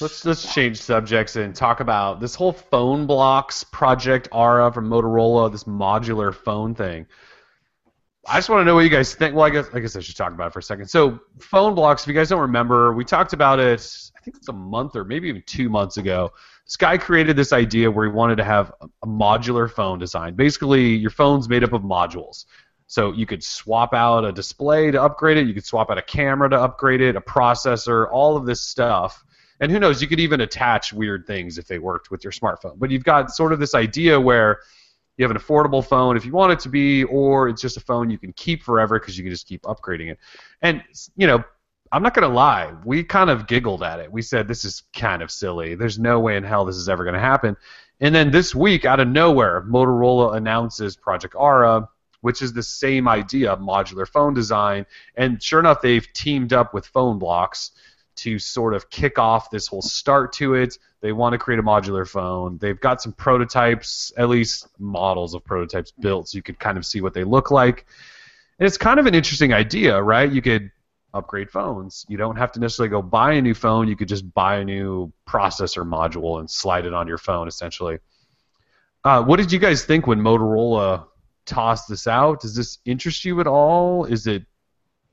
let's 0.00 0.24
let's 0.24 0.54
change 0.54 0.80
subjects 0.80 1.36
and 1.36 1.54
talk 1.54 1.80
about 1.80 2.20
this 2.20 2.34
whole 2.34 2.52
Phonebloks 2.54 3.70
project 3.70 4.28
Ara 4.32 4.72
from 4.72 4.88
Motorola. 4.88 5.50
This 5.50 5.64
modular 5.64 6.34
phone 6.34 6.74
thing. 6.74 7.06
I 8.26 8.38
just 8.38 8.48
want 8.48 8.60
to 8.60 8.64
know 8.64 8.74
what 8.74 8.82
you 8.82 8.90
guys 8.90 9.14
think. 9.14 9.34
Well, 9.34 9.44
I 9.44 9.50
guess 9.50 9.66
I 9.74 9.80
guess 9.80 9.96
I 9.96 10.00
should 10.00 10.16
talk 10.16 10.32
about 10.32 10.48
it 10.48 10.52
for 10.52 10.58
a 10.60 10.62
second. 10.62 10.86
So, 10.86 11.20
Phonebloks. 11.38 12.02
If 12.02 12.08
you 12.08 12.14
guys 12.14 12.28
don't 12.30 12.40
remember, 12.40 12.92
we 12.94 13.04
talked 13.04 13.32
about 13.32 13.60
it. 13.60 13.86
I 14.16 14.20
think 14.20 14.36
it's 14.36 14.48
a 14.48 14.52
month 14.52 14.96
or 14.96 15.04
maybe 15.04 15.28
even 15.28 15.42
two 15.46 15.68
months 15.68 15.98
ago. 15.98 16.32
Sky 16.64 16.96
created 16.96 17.36
this 17.36 17.52
idea 17.52 17.90
where 17.90 18.06
he 18.06 18.12
wanted 18.12 18.36
to 18.36 18.44
have 18.44 18.72
a- 18.80 18.86
a 19.02 19.06
modular 19.06 19.70
phone 19.70 19.98
design. 19.98 20.34
Basically, 20.34 20.94
your 20.94 21.10
phone's 21.10 21.48
made 21.48 21.62
up 21.62 21.74
of 21.74 21.82
modules. 21.82 22.46
So 22.86 23.12
you 23.12 23.26
could 23.26 23.42
swap 23.42 23.92
out 23.92 24.24
a 24.24 24.32
display 24.32 24.90
to 24.90 25.02
upgrade 25.02 25.36
it. 25.36 25.46
You 25.46 25.54
could 25.54 25.64
swap 25.64 25.90
out 25.90 25.98
a 25.98 26.02
camera 26.02 26.48
to 26.50 26.60
upgrade 26.60 27.00
it, 27.00 27.16
a 27.16 27.20
processor, 27.20 28.08
all 28.10 28.36
of 28.36 28.46
this 28.46 28.62
stuff. 28.62 29.22
And 29.60 29.70
who 29.70 29.78
knows, 29.78 30.00
you 30.00 30.08
could 30.08 30.20
even 30.20 30.40
attach 30.40 30.92
weird 30.92 31.26
things 31.26 31.58
if 31.58 31.66
they 31.66 31.78
worked 31.78 32.10
with 32.10 32.24
your 32.24 32.32
smartphone. 32.32 32.78
But 32.78 32.90
you've 32.90 33.04
got 33.04 33.30
sort 33.30 33.52
of 33.52 33.58
this 33.58 33.74
idea 33.74 34.20
where 34.20 34.60
you 35.16 35.24
have 35.24 35.30
an 35.30 35.40
affordable 35.40 35.84
phone 35.84 36.16
if 36.16 36.24
you 36.24 36.32
want 36.32 36.52
it 36.52 36.58
to 36.60 36.68
be, 36.68 37.04
or 37.04 37.48
it's 37.48 37.62
just 37.62 37.76
a 37.76 37.80
phone 37.80 38.10
you 38.10 38.18
can 38.18 38.32
keep 38.32 38.62
forever 38.62 38.98
because 38.98 39.16
you 39.16 39.24
can 39.24 39.30
just 39.30 39.46
keep 39.46 39.62
upgrading 39.62 40.10
it. 40.10 40.18
And 40.62 40.82
you 41.16 41.26
know, 41.26 41.44
I'm 41.92 42.02
not 42.02 42.14
gonna 42.14 42.28
lie, 42.28 42.74
we 42.84 43.04
kind 43.04 43.30
of 43.30 43.46
giggled 43.46 43.82
at 43.82 44.00
it. 44.00 44.10
We 44.10 44.22
said 44.22 44.48
this 44.48 44.64
is 44.64 44.82
kind 44.92 45.22
of 45.22 45.30
silly. 45.30 45.74
There's 45.74 45.98
no 45.98 46.20
way 46.20 46.36
in 46.36 46.44
hell 46.44 46.64
this 46.64 46.76
is 46.76 46.88
ever 46.88 47.04
gonna 47.04 47.20
happen. 47.20 47.56
And 48.00 48.14
then 48.14 48.30
this 48.30 48.54
week, 48.54 48.84
out 48.84 49.00
of 49.00 49.08
nowhere, 49.08 49.62
Motorola 49.62 50.36
announces 50.36 50.96
Project 50.96 51.36
Ara, 51.38 51.88
which 52.22 52.42
is 52.42 52.52
the 52.52 52.62
same 52.62 53.06
idea, 53.06 53.56
modular 53.56 54.08
phone 54.08 54.34
design. 54.34 54.86
And 55.14 55.40
sure 55.42 55.60
enough, 55.60 55.80
they've 55.80 56.06
teamed 56.14 56.52
up 56.52 56.74
with 56.74 56.92
Phonebloks 56.92 57.70
to 58.16 58.38
sort 58.38 58.74
of 58.74 58.90
kick 58.90 59.18
off 59.18 59.50
this 59.50 59.66
whole 59.66 59.82
start 59.82 60.32
to 60.34 60.54
it. 60.54 60.78
They 61.00 61.12
want 61.12 61.32
to 61.32 61.38
create 61.38 61.58
a 61.58 61.62
modular 61.62 62.08
phone. 62.08 62.58
They've 62.58 62.78
got 62.78 63.02
some 63.02 63.12
prototypes, 63.12 64.12
at 64.16 64.28
least 64.28 64.68
models 64.78 65.34
of 65.34 65.44
prototypes 65.44 65.92
built, 65.92 66.28
so 66.28 66.36
you 66.36 66.42
could 66.42 66.58
kind 66.58 66.78
of 66.78 66.86
see 66.86 67.00
what 67.00 67.14
they 67.14 67.24
look 67.24 67.50
like. 67.50 67.86
And 68.58 68.66
it's 68.66 68.78
kind 68.78 69.00
of 69.00 69.06
an 69.06 69.14
interesting 69.14 69.52
idea, 69.52 70.00
right? 70.00 70.30
You 70.30 70.40
could 70.40 70.70
upgrade 71.12 71.50
phones. 71.50 72.04
You 72.08 72.16
don't 72.16 72.36
have 72.36 72.52
to 72.52 72.60
necessarily 72.60 72.90
go 72.90 73.02
buy 73.02 73.34
a 73.34 73.42
new 73.42 73.54
phone. 73.54 73.88
You 73.88 73.96
could 73.96 74.08
just 74.08 74.32
buy 74.34 74.56
a 74.56 74.64
new 74.64 75.12
processor 75.28 75.86
module 75.86 76.40
and 76.40 76.50
slide 76.50 76.86
it 76.86 76.94
on 76.94 77.08
your 77.08 77.18
phone, 77.18 77.48
essentially. 77.48 77.98
Uh, 79.04 79.22
what 79.22 79.36
did 79.36 79.52
you 79.52 79.58
guys 79.58 79.84
think 79.84 80.06
when 80.06 80.20
Motorola 80.20 81.06
tossed 81.46 81.88
this 81.88 82.06
out? 82.06 82.40
Does 82.40 82.54
this 82.54 82.78
interest 82.84 83.24
you 83.24 83.40
at 83.40 83.46
all? 83.46 84.04
Is 84.06 84.26
it 84.26 84.44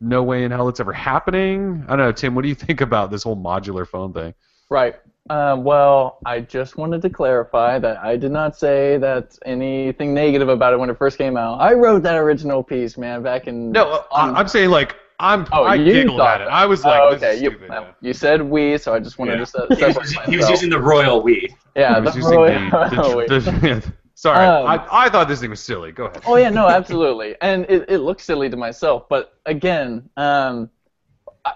no 0.01 0.23
way 0.23 0.43
in 0.43 0.51
hell 0.51 0.67
it's 0.67 0.79
ever 0.79 0.91
happening? 0.93 1.83
I 1.87 1.91
don't 1.95 1.99
know, 1.99 2.11
Tim. 2.11 2.35
What 2.35 2.41
do 2.41 2.49
you 2.49 2.55
think 2.55 2.81
about 2.81 3.11
this 3.11 3.23
whole 3.23 3.37
modular 3.37 3.87
phone 3.87 4.11
thing? 4.13 4.33
Right. 4.69 4.95
Um, 5.29 5.63
well, 5.63 6.17
I 6.25 6.39
just 6.39 6.77
wanted 6.77 7.01
to 7.03 7.09
clarify 7.09 7.77
that 7.79 7.97
I 8.03 8.17
did 8.17 8.31
not 8.31 8.57
say 8.57 8.97
that 8.97 9.37
anything 9.45 10.13
negative 10.13 10.49
about 10.49 10.73
it 10.73 10.79
when 10.79 10.89
it 10.89 10.97
first 10.97 11.17
came 11.19 11.37
out. 11.37 11.61
I 11.61 11.73
wrote 11.73 12.01
that 12.03 12.15
original 12.15 12.63
piece, 12.63 12.97
man, 12.97 13.21
back 13.21 13.47
in. 13.47 13.71
No, 13.71 14.03
I, 14.11 14.29
on- 14.29 14.35
I'm 14.35 14.47
saying 14.47 14.71
like 14.71 14.95
I'm. 15.19 15.45
Oh, 15.51 15.63
I 15.63 15.75
you 15.75 15.93
giggled 15.93 16.17
thought 16.17 16.35
at 16.35 16.41
it. 16.41 16.45
that. 16.45 16.53
I 16.53 16.65
was 16.65 16.83
like, 16.83 16.99
oh, 16.99 17.11
this 17.13 17.21
okay. 17.21 17.35
is 17.35 17.41
You, 17.43 17.49
stupid. 17.51 17.69
no, 17.69 17.87
you 18.01 18.13
said 18.13 18.41
we, 18.41 18.77
so 18.79 18.95
I 18.95 18.99
just 18.99 19.19
wanted 19.19 19.33
Yeah. 19.37 19.45
to 19.45 19.45
se- 19.45 19.75
He 19.75 19.83
was, 19.85 19.95
using, 19.97 20.23
he 20.31 20.37
was 20.37 20.49
using 20.49 20.69
the 20.71 20.79
royal 20.81 21.21
we. 21.21 21.55
yeah, 21.75 21.99
the 21.99 22.11
royal- 22.19 23.27
the, 23.27 23.39
the, 23.39 23.39
the- 23.51 23.93
sorry, 24.21 24.45
Um, 24.45 24.67
I, 24.67 25.05
I 25.05 25.09
thought 25.09 25.27
this 25.27 25.39
thing 25.39 25.49
was 25.49 25.59
silly. 25.59 25.91
Go 25.91 26.05
ahead. 26.05 26.21
Oh 26.25 26.35
yeah, 26.35 26.49
no, 26.49 26.67
absolutely, 26.79 27.35
and 27.41 27.65
it, 27.69 27.85
it 27.89 27.97
looks 27.99 28.23
silly 28.23 28.49
to 28.49 28.57
myself, 28.57 29.09
but 29.09 29.33
again, 29.45 30.09
um, 30.17 30.69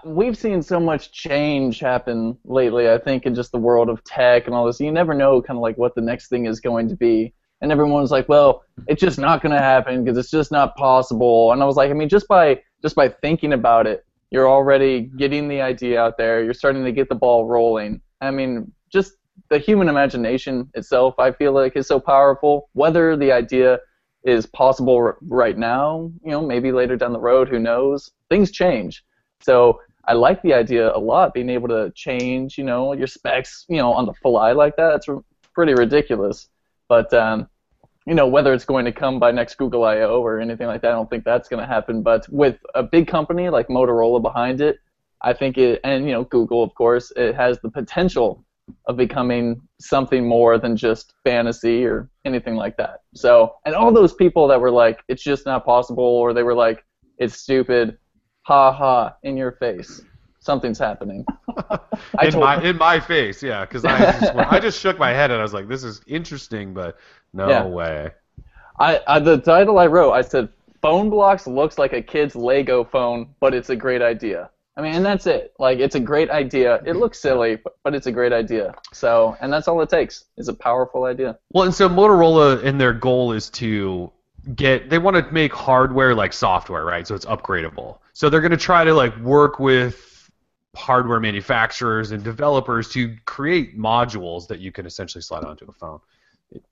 we've 0.04 0.36
seen 0.36 0.62
so 0.62 0.80
much 0.80 1.12
change 1.12 1.78
happen 1.78 2.36
lately. 2.44 2.90
I 2.90 2.98
think 2.98 3.24
in 3.24 3.34
just 3.34 3.52
the 3.52 3.58
world 3.58 3.88
of 3.88 4.02
tech 4.02 4.46
and 4.46 4.54
all 4.54 4.66
this, 4.66 4.80
you 4.80 4.90
never 4.90 5.14
know 5.14 5.40
kind 5.40 5.56
of 5.56 5.62
like 5.62 5.78
what 5.78 5.94
the 5.94 6.00
next 6.00 6.28
thing 6.28 6.46
is 6.46 6.58
going 6.60 6.88
to 6.88 6.96
be, 6.96 7.32
and 7.60 7.70
everyone's 7.70 8.10
like, 8.10 8.28
well, 8.28 8.64
it's 8.88 9.00
just 9.00 9.18
not 9.18 9.42
going 9.42 9.52
to 9.54 9.62
happen 9.62 10.02
because 10.02 10.18
it's 10.18 10.30
just 10.30 10.50
not 10.50 10.76
possible. 10.76 11.52
And 11.52 11.62
I 11.62 11.66
was 11.66 11.76
like, 11.76 11.90
I 11.90 11.94
mean, 11.94 12.08
just 12.08 12.26
by 12.28 12.60
just 12.82 12.96
by 12.96 13.08
thinking 13.08 13.52
about 13.52 13.86
it, 13.86 14.04
you're 14.30 14.48
already 14.48 15.02
getting 15.02 15.46
the 15.48 15.60
idea 15.60 16.00
out 16.00 16.18
there. 16.18 16.42
You're 16.42 16.54
starting 16.54 16.84
to 16.84 16.92
get 16.92 17.08
the 17.08 17.14
ball 17.14 17.46
rolling. 17.46 18.00
I 18.20 18.30
mean, 18.32 18.72
just 18.92 19.12
the 19.48 19.58
human 19.58 19.88
imagination 19.88 20.70
itself, 20.74 21.14
I 21.18 21.32
feel 21.32 21.52
like, 21.52 21.76
is 21.76 21.86
so 21.86 22.00
powerful. 22.00 22.68
Whether 22.72 23.16
the 23.16 23.32
idea 23.32 23.78
is 24.24 24.46
possible 24.46 24.96
r- 24.96 25.18
right 25.28 25.56
now, 25.56 26.10
you 26.24 26.30
know, 26.32 26.42
maybe 26.44 26.72
later 26.72 26.96
down 26.96 27.12
the 27.12 27.20
road, 27.20 27.48
who 27.48 27.58
knows? 27.58 28.10
Things 28.28 28.50
change. 28.50 29.04
So 29.40 29.80
I 30.08 30.14
like 30.14 30.42
the 30.42 30.54
idea 30.54 30.94
a 30.94 30.98
lot, 30.98 31.34
being 31.34 31.50
able 31.50 31.68
to 31.68 31.92
change, 31.94 32.58
you 32.58 32.64
know, 32.64 32.92
your 32.92 33.06
specs, 33.06 33.64
you 33.68 33.76
know, 33.76 33.92
on 33.92 34.06
the 34.06 34.14
fly 34.14 34.52
like 34.52 34.76
that. 34.76 34.96
It's 34.96 35.08
r- 35.08 35.22
pretty 35.54 35.74
ridiculous. 35.74 36.48
But 36.88 37.12
um, 37.12 37.48
you 38.06 38.14
know, 38.14 38.26
whether 38.26 38.52
it's 38.54 38.64
going 38.64 38.84
to 38.84 38.92
come 38.92 39.18
by 39.18 39.32
next 39.32 39.56
Google 39.56 39.84
I/O 39.84 40.22
or 40.22 40.40
anything 40.40 40.68
like 40.68 40.80
that, 40.82 40.92
I 40.92 40.94
don't 40.94 41.10
think 41.10 41.24
that's 41.24 41.48
going 41.48 41.60
to 41.60 41.66
happen. 41.66 42.02
But 42.02 42.26
with 42.30 42.56
a 42.74 42.82
big 42.82 43.08
company 43.08 43.48
like 43.48 43.66
Motorola 43.66 44.22
behind 44.22 44.60
it, 44.60 44.78
I 45.22 45.32
think 45.32 45.58
it, 45.58 45.80
and 45.82 46.04
you 46.04 46.12
know, 46.12 46.24
Google, 46.24 46.62
of 46.62 46.72
course, 46.74 47.12
it 47.16 47.34
has 47.34 47.58
the 47.60 47.70
potential 47.70 48.44
of 48.86 48.96
becoming 48.96 49.60
something 49.80 50.26
more 50.26 50.58
than 50.58 50.76
just 50.76 51.14
fantasy 51.24 51.84
or 51.84 52.08
anything 52.24 52.56
like 52.56 52.76
that. 52.76 53.00
So, 53.14 53.54
and 53.64 53.74
all 53.74 53.92
those 53.92 54.14
people 54.14 54.48
that 54.48 54.60
were 54.60 54.70
like, 54.70 55.00
it's 55.08 55.22
just 55.22 55.46
not 55.46 55.64
possible, 55.64 56.04
or 56.04 56.32
they 56.32 56.42
were 56.42 56.54
like, 56.54 56.84
it's 57.18 57.36
stupid, 57.38 57.98
ha 58.42 58.72
ha, 58.72 59.14
in 59.22 59.36
your 59.36 59.52
face, 59.52 60.06
something's 60.40 60.78
happening. 60.78 61.26
In 62.20 62.38
my 62.38 62.60
in 62.62 62.76
my 62.76 63.00
face, 63.00 63.42
yeah, 63.42 63.64
because 63.64 63.84
I 63.84 64.04
just, 64.06 64.34
I 64.34 64.58
just 64.60 64.80
shook 64.80 64.98
my 64.98 65.10
head 65.12 65.30
and 65.30 65.40
I 65.40 65.42
was 65.42 65.52
like, 65.54 65.68
this 65.68 65.84
is 65.84 66.00
interesting, 66.06 66.74
but 66.74 66.98
no 67.32 67.64
Yeah. 67.64 67.68
way. 67.68 68.12
I, 68.78 69.00
I 69.06 69.18
the 69.18 69.38
title 69.38 69.78
I 69.78 69.86
wrote, 69.86 70.12
I 70.12 70.22
said, 70.22 70.48
"Phonebloks 70.82 71.46
looks 71.46 71.78
like 71.78 71.92
a 71.92 72.02
kid's 72.02 72.34
Lego 72.36 72.84
phone, 72.84 73.34
but 73.40 73.54
it's 73.54 73.70
a 73.70 73.76
great 73.76 74.02
idea." 74.02 74.50
I 74.76 74.82
mean, 74.82 74.94
and 74.94 75.04
that's 75.04 75.26
it. 75.26 75.54
Like, 75.58 75.78
it's 75.78 75.94
a 75.94 76.00
great 76.00 76.28
idea. 76.30 76.76
It 76.76 76.84
mm-hmm. 76.84 76.98
looks 76.98 77.18
silly, 77.18 77.56
but, 77.56 77.78
but 77.82 77.94
it's 77.94 78.06
a 78.06 78.12
great 78.12 78.32
idea. 78.32 78.74
So, 78.92 79.36
and 79.40 79.50
that's 79.50 79.68
all 79.68 79.80
it 79.80 79.88
takes 79.88 80.24
is 80.36 80.48
a 80.48 80.54
powerful 80.54 81.04
idea. 81.04 81.38
Well, 81.52 81.64
and 81.64 81.74
so 81.74 81.88
Motorola 81.88 82.62
and 82.62 82.78
their 82.78 82.92
goal 82.92 83.32
is 83.32 83.48
to 83.50 84.12
get 84.54 84.90
they 84.90 84.98
want 84.98 85.16
to 85.16 85.32
make 85.32 85.52
hardware 85.52 86.14
like 86.14 86.32
software, 86.32 86.84
right? 86.84 87.06
So 87.06 87.14
it's 87.14 87.24
upgradable. 87.24 87.98
So 88.12 88.28
they're 88.28 88.40
going 88.40 88.52
to 88.52 88.56
try 88.56 88.84
to 88.84 88.94
like 88.94 89.16
work 89.18 89.58
with 89.58 90.30
hardware 90.76 91.20
manufacturers 91.20 92.10
and 92.10 92.22
developers 92.22 92.90
to 92.90 93.16
create 93.24 93.78
modules 93.78 94.46
that 94.48 94.60
you 94.60 94.70
can 94.70 94.84
essentially 94.84 95.22
slide 95.22 95.44
onto 95.44 95.64
a 95.64 95.72
phone. 95.72 96.00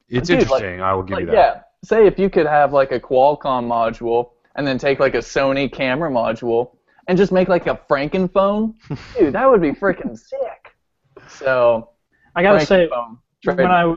It's 0.08 0.28
Dude, 0.28 0.40
like- 0.40 0.42
interesting. 0.42 0.80
I 0.82 0.92
will 0.92 1.02
give 1.02 1.20
you 1.20 1.26
that. 1.26 1.34
yeah, 1.34 1.60
say 1.82 2.06
if 2.06 2.18
you 2.18 2.28
could 2.28 2.46
have 2.46 2.72
like 2.72 2.92
a 2.92 3.00
Qualcomm 3.00 3.66
module 3.66 4.30
and 4.56 4.66
then 4.66 4.78
take 4.78 5.00
like 5.00 5.14
a 5.14 5.18
Sony 5.18 5.72
camera 5.72 6.10
module 6.10 6.76
and 7.08 7.18
just 7.18 7.32
make 7.32 7.48
like 7.48 7.66
a 7.66 7.78
Frankenphone, 7.88 8.74
dude, 9.18 9.34
that 9.34 9.48
would 9.48 9.60
be 9.60 9.72
freaking 9.72 10.18
sick. 10.30 10.74
So, 11.28 11.90
I 12.34 12.42
gotta 12.42 12.64
say, 12.64 12.88
when. 13.44 13.60
I 13.70 13.96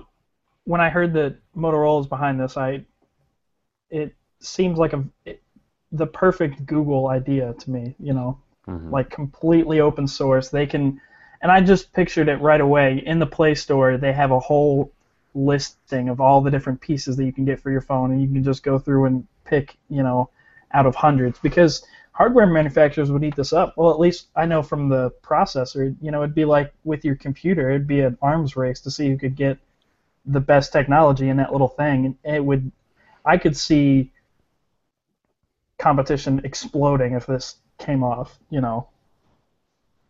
when 0.65 0.81
I 0.81 0.89
heard 0.89 1.13
that 1.13 1.37
Motorola's 1.55 2.07
behind 2.07 2.39
this, 2.39 2.57
I 2.57 2.85
it 3.89 4.13
seems 4.39 4.77
like 4.77 4.93
a 4.93 5.03
it, 5.25 5.41
the 5.91 6.07
perfect 6.07 6.65
Google 6.65 7.07
idea 7.07 7.53
to 7.59 7.71
me. 7.71 7.95
You 7.99 8.13
know, 8.13 8.39
Mhm. 8.67 8.91
like 8.91 9.09
completely 9.09 9.79
open 9.79 10.07
source. 10.07 10.49
They 10.49 10.65
can, 10.67 10.99
and 11.41 11.51
I 11.51 11.61
just 11.61 11.93
pictured 11.93 12.27
it 12.27 12.41
right 12.41 12.59
away 12.61 13.01
in 13.05 13.19
the 13.19 13.25
Play 13.25 13.55
Store. 13.55 13.97
They 13.97 14.13
have 14.13 14.31
a 14.31 14.39
whole 14.39 14.91
listing 15.33 16.09
of 16.09 16.19
all 16.19 16.41
the 16.41 16.51
different 16.51 16.81
pieces 16.81 17.15
that 17.15 17.25
you 17.25 17.31
can 17.31 17.45
get 17.45 17.59
for 17.59 17.71
your 17.71 17.81
phone, 17.81 18.11
and 18.11 18.21
you 18.21 18.27
can 18.27 18.43
just 18.43 18.63
go 18.63 18.77
through 18.79 19.05
and 19.05 19.25
pick, 19.45 19.77
you 19.89 20.03
know, 20.03 20.29
out 20.73 20.85
of 20.85 20.95
hundreds 20.95 21.39
because 21.39 21.85
hardware 22.17 22.47
manufacturers 22.47 23.11
would 23.11 23.23
eat 23.23 23.35
this 23.35 23.53
up. 23.53 23.77
Well, 23.77 23.91
at 23.91 23.99
least 23.99 24.29
I 24.35 24.47
know 24.47 24.63
from 24.63 24.89
the 24.89 25.11
processor, 25.21 25.95
you 26.01 26.09
know, 26.09 26.23
it'd 26.23 26.33
be 26.33 26.45
like 26.45 26.73
with 26.83 27.05
your 27.05 27.15
computer, 27.15 27.69
it'd 27.69 27.85
be 27.85 28.01
an 28.01 28.17
arms 28.23 28.55
race 28.55 28.79
to 28.81 28.91
see 28.91 29.07
who 29.07 29.19
could 29.19 29.35
get 29.35 29.59
the 30.25 30.39
best 30.39 30.73
technology 30.73 31.29
in 31.29 31.37
that 31.37 31.51
little 31.51 31.67
thing. 31.67 32.17
And 32.23 32.35
it 32.35 32.43
would, 32.43 32.71
I 33.23 33.37
could 33.37 33.55
see 33.55 34.11
competition 35.77 36.41
exploding 36.43 37.13
if 37.13 37.27
this 37.27 37.57
came 37.77 38.03
off, 38.03 38.39
you 38.49 38.61
know. 38.61 38.87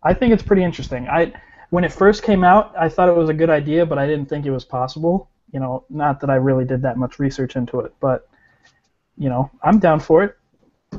I 0.02 0.14
think 0.14 0.32
it's 0.32 0.44
pretty 0.44 0.64
interesting. 0.64 1.10
I 1.10 1.34
when 1.72 1.84
it 1.84 1.92
first 1.92 2.24
came 2.24 2.46
out, 2.46 2.74
I 2.80 2.88
thought 2.88 3.10
it 3.10 3.16
was 3.18 3.28
a 3.28 3.34
good 3.34 3.50
idea, 3.50 3.86
but 3.86 3.98
I 3.98 4.08
didn't 4.08 4.30
think 4.30 4.46
it 4.46 4.52
was 4.52 4.64
possible. 4.64 5.30
You 5.52 5.60
know, 5.60 5.84
not 5.90 6.22
that 6.22 6.30
I 6.30 6.36
really 6.36 6.64
did 6.64 6.82
that 6.84 6.96
much 6.96 7.20
research 7.20 7.58
into 7.58 7.82
it, 7.82 7.94
but 8.00 8.30
you 9.18 9.28
know, 9.28 9.52
I'm 9.62 9.80
down 9.80 10.00
for 10.00 10.24
it. 10.24 10.38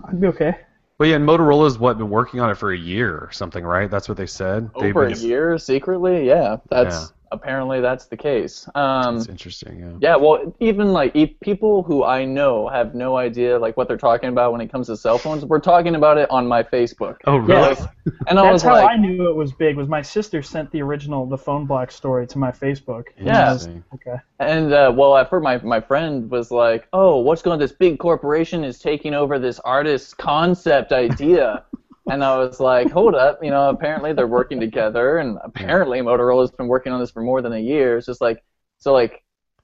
I'd 0.04 0.20
be 0.20 0.26
okay. 0.26 0.58
Well, 0.98 1.08
yeah, 1.08 1.16
and 1.16 1.28
Motorola's 1.28 1.78
what 1.78 1.96
been 1.96 2.10
working 2.10 2.40
on 2.40 2.50
it 2.50 2.56
for 2.56 2.72
a 2.72 2.76
year 2.76 3.16
or 3.16 3.30
something, 3.30 3.64
right? 3.64 3.88
That's 3.88 4.08
what 4.08 4.18
they 4.18 4.26
said. 4.26 4.68
Over 4.74 5.06
a 5.06 5.14
year 5.14 5.56
secretly, 5.58 6.26
yeah, 6.26 6.56
that's. 6.68 7.12
Apparently 7.32 7.80
that's 7.80 8.06
the 8.06 8.16
case. 8.16 8.68
Um, 8.74 9.16
It's 9.16 9.28
interesting. 9.28 9.80
Yeah. 9.80 10.10
Yeah, 10.10 10.16
well, 10.16 10.54
even 10.60 10.92
like 10.92 11.14
e- 11.16 11.26
people 11.40 11.82
who 11.82 12.04
I 12.04 12.24
know 12.24 12.68
have 12.68 12.94
no 12.94 13.16
idea 13.16 13.58
like 13.58 13.76
what 13.76 13.88
they're 13.88 13.96
talking 13.96 14.28
about 14.28 14.52
when 14.52 14.60
it 14.60 14.70
comes 14.70 14.86
to 14.88 14.96
cell 14.96 15.18
phones. 15.18 15.44
We're 15.44 15.60
talking 15.60 15.94
about 15.94 16.18
it 16.18 16.30
on 16.30 16.46
my 16.46 16.62
Facebook, 16.62 17.16
Oh, 17.26 17.36
really? 17.36 17.60
Yes. 17.60 17.86
and 18.28 18.38
I 18.38 18.42
That's 18.42 18.52
was 18.54 18.62
how 18.62 18.72
like, 18.74 18.90
I 18.90 18.96
knew 18.96 19.28
it 19.28 19.36
was 19.36 19.52
big. 19.52 19.76
Was 19.76 19.88
my 19.88 20.02
sister 20.02 20.42
sent 20.42 20.70
the 20.70 20.82
original 20.82 21.26
the 21.26 21.38
phone 21.38 21.66
block 21.66 21.90
story 21.90 22.26
to 22.28 22.38
my 22.38 22.50
Facebook. 22.50 23.04
Yeah. 23.18 23.56
Okay. 23.94 24.16
and 24.38 24.72
uh, 24.72 24.92
well, 24.94 25.16
at 25.16 25.28
first 25.30 25.42
my 25.44 25.58
my 25.58 25.80
friend 25.80 26.30
was 26.30 26.50
like, 26.50 26.88
"Oh, 26.92 27.18
what's 27.18 27.42
going? 27.42 27.54
On? 27.54 27.58
This 27.58 27.72
big 27.72 27.98
corporation 27.98 28.64
is 28.64 28.78
taking 28.78 29.14
over 29.14 29.38
this 29.38 29.58
artist's 29.60 30.14
concept 30.14 30.92
idea." 30.92 31.64
And 32.10 32.24
I 32.24 32.38
was 32.38 32.58
like, 32.58 32.90
hold 32.90 33.14
up, 33.14 33.38
you 33.42 33.50
know, 33.50 33.68
apparently 33.68 34.12
they're 34.14 34.26
working 34.26 34.58
together, 34.60 35.18
and 35.18 35.38
apparently 35.44 36.00
Motorola's 36.00 36.50
been 36.50 36.68
working 36.68 36.92
on 36.92 37.00
this 37.00 37.10
for 37.10 37.22
more 37.22 37.42
than 37.42 37.52
a 37.52 37.58
year. 37.58 37.98
It's 37.98 38.06
just 38.06 38.20
like, 38.20 38.42
so 38.78 38.92
like, 38.92 39.22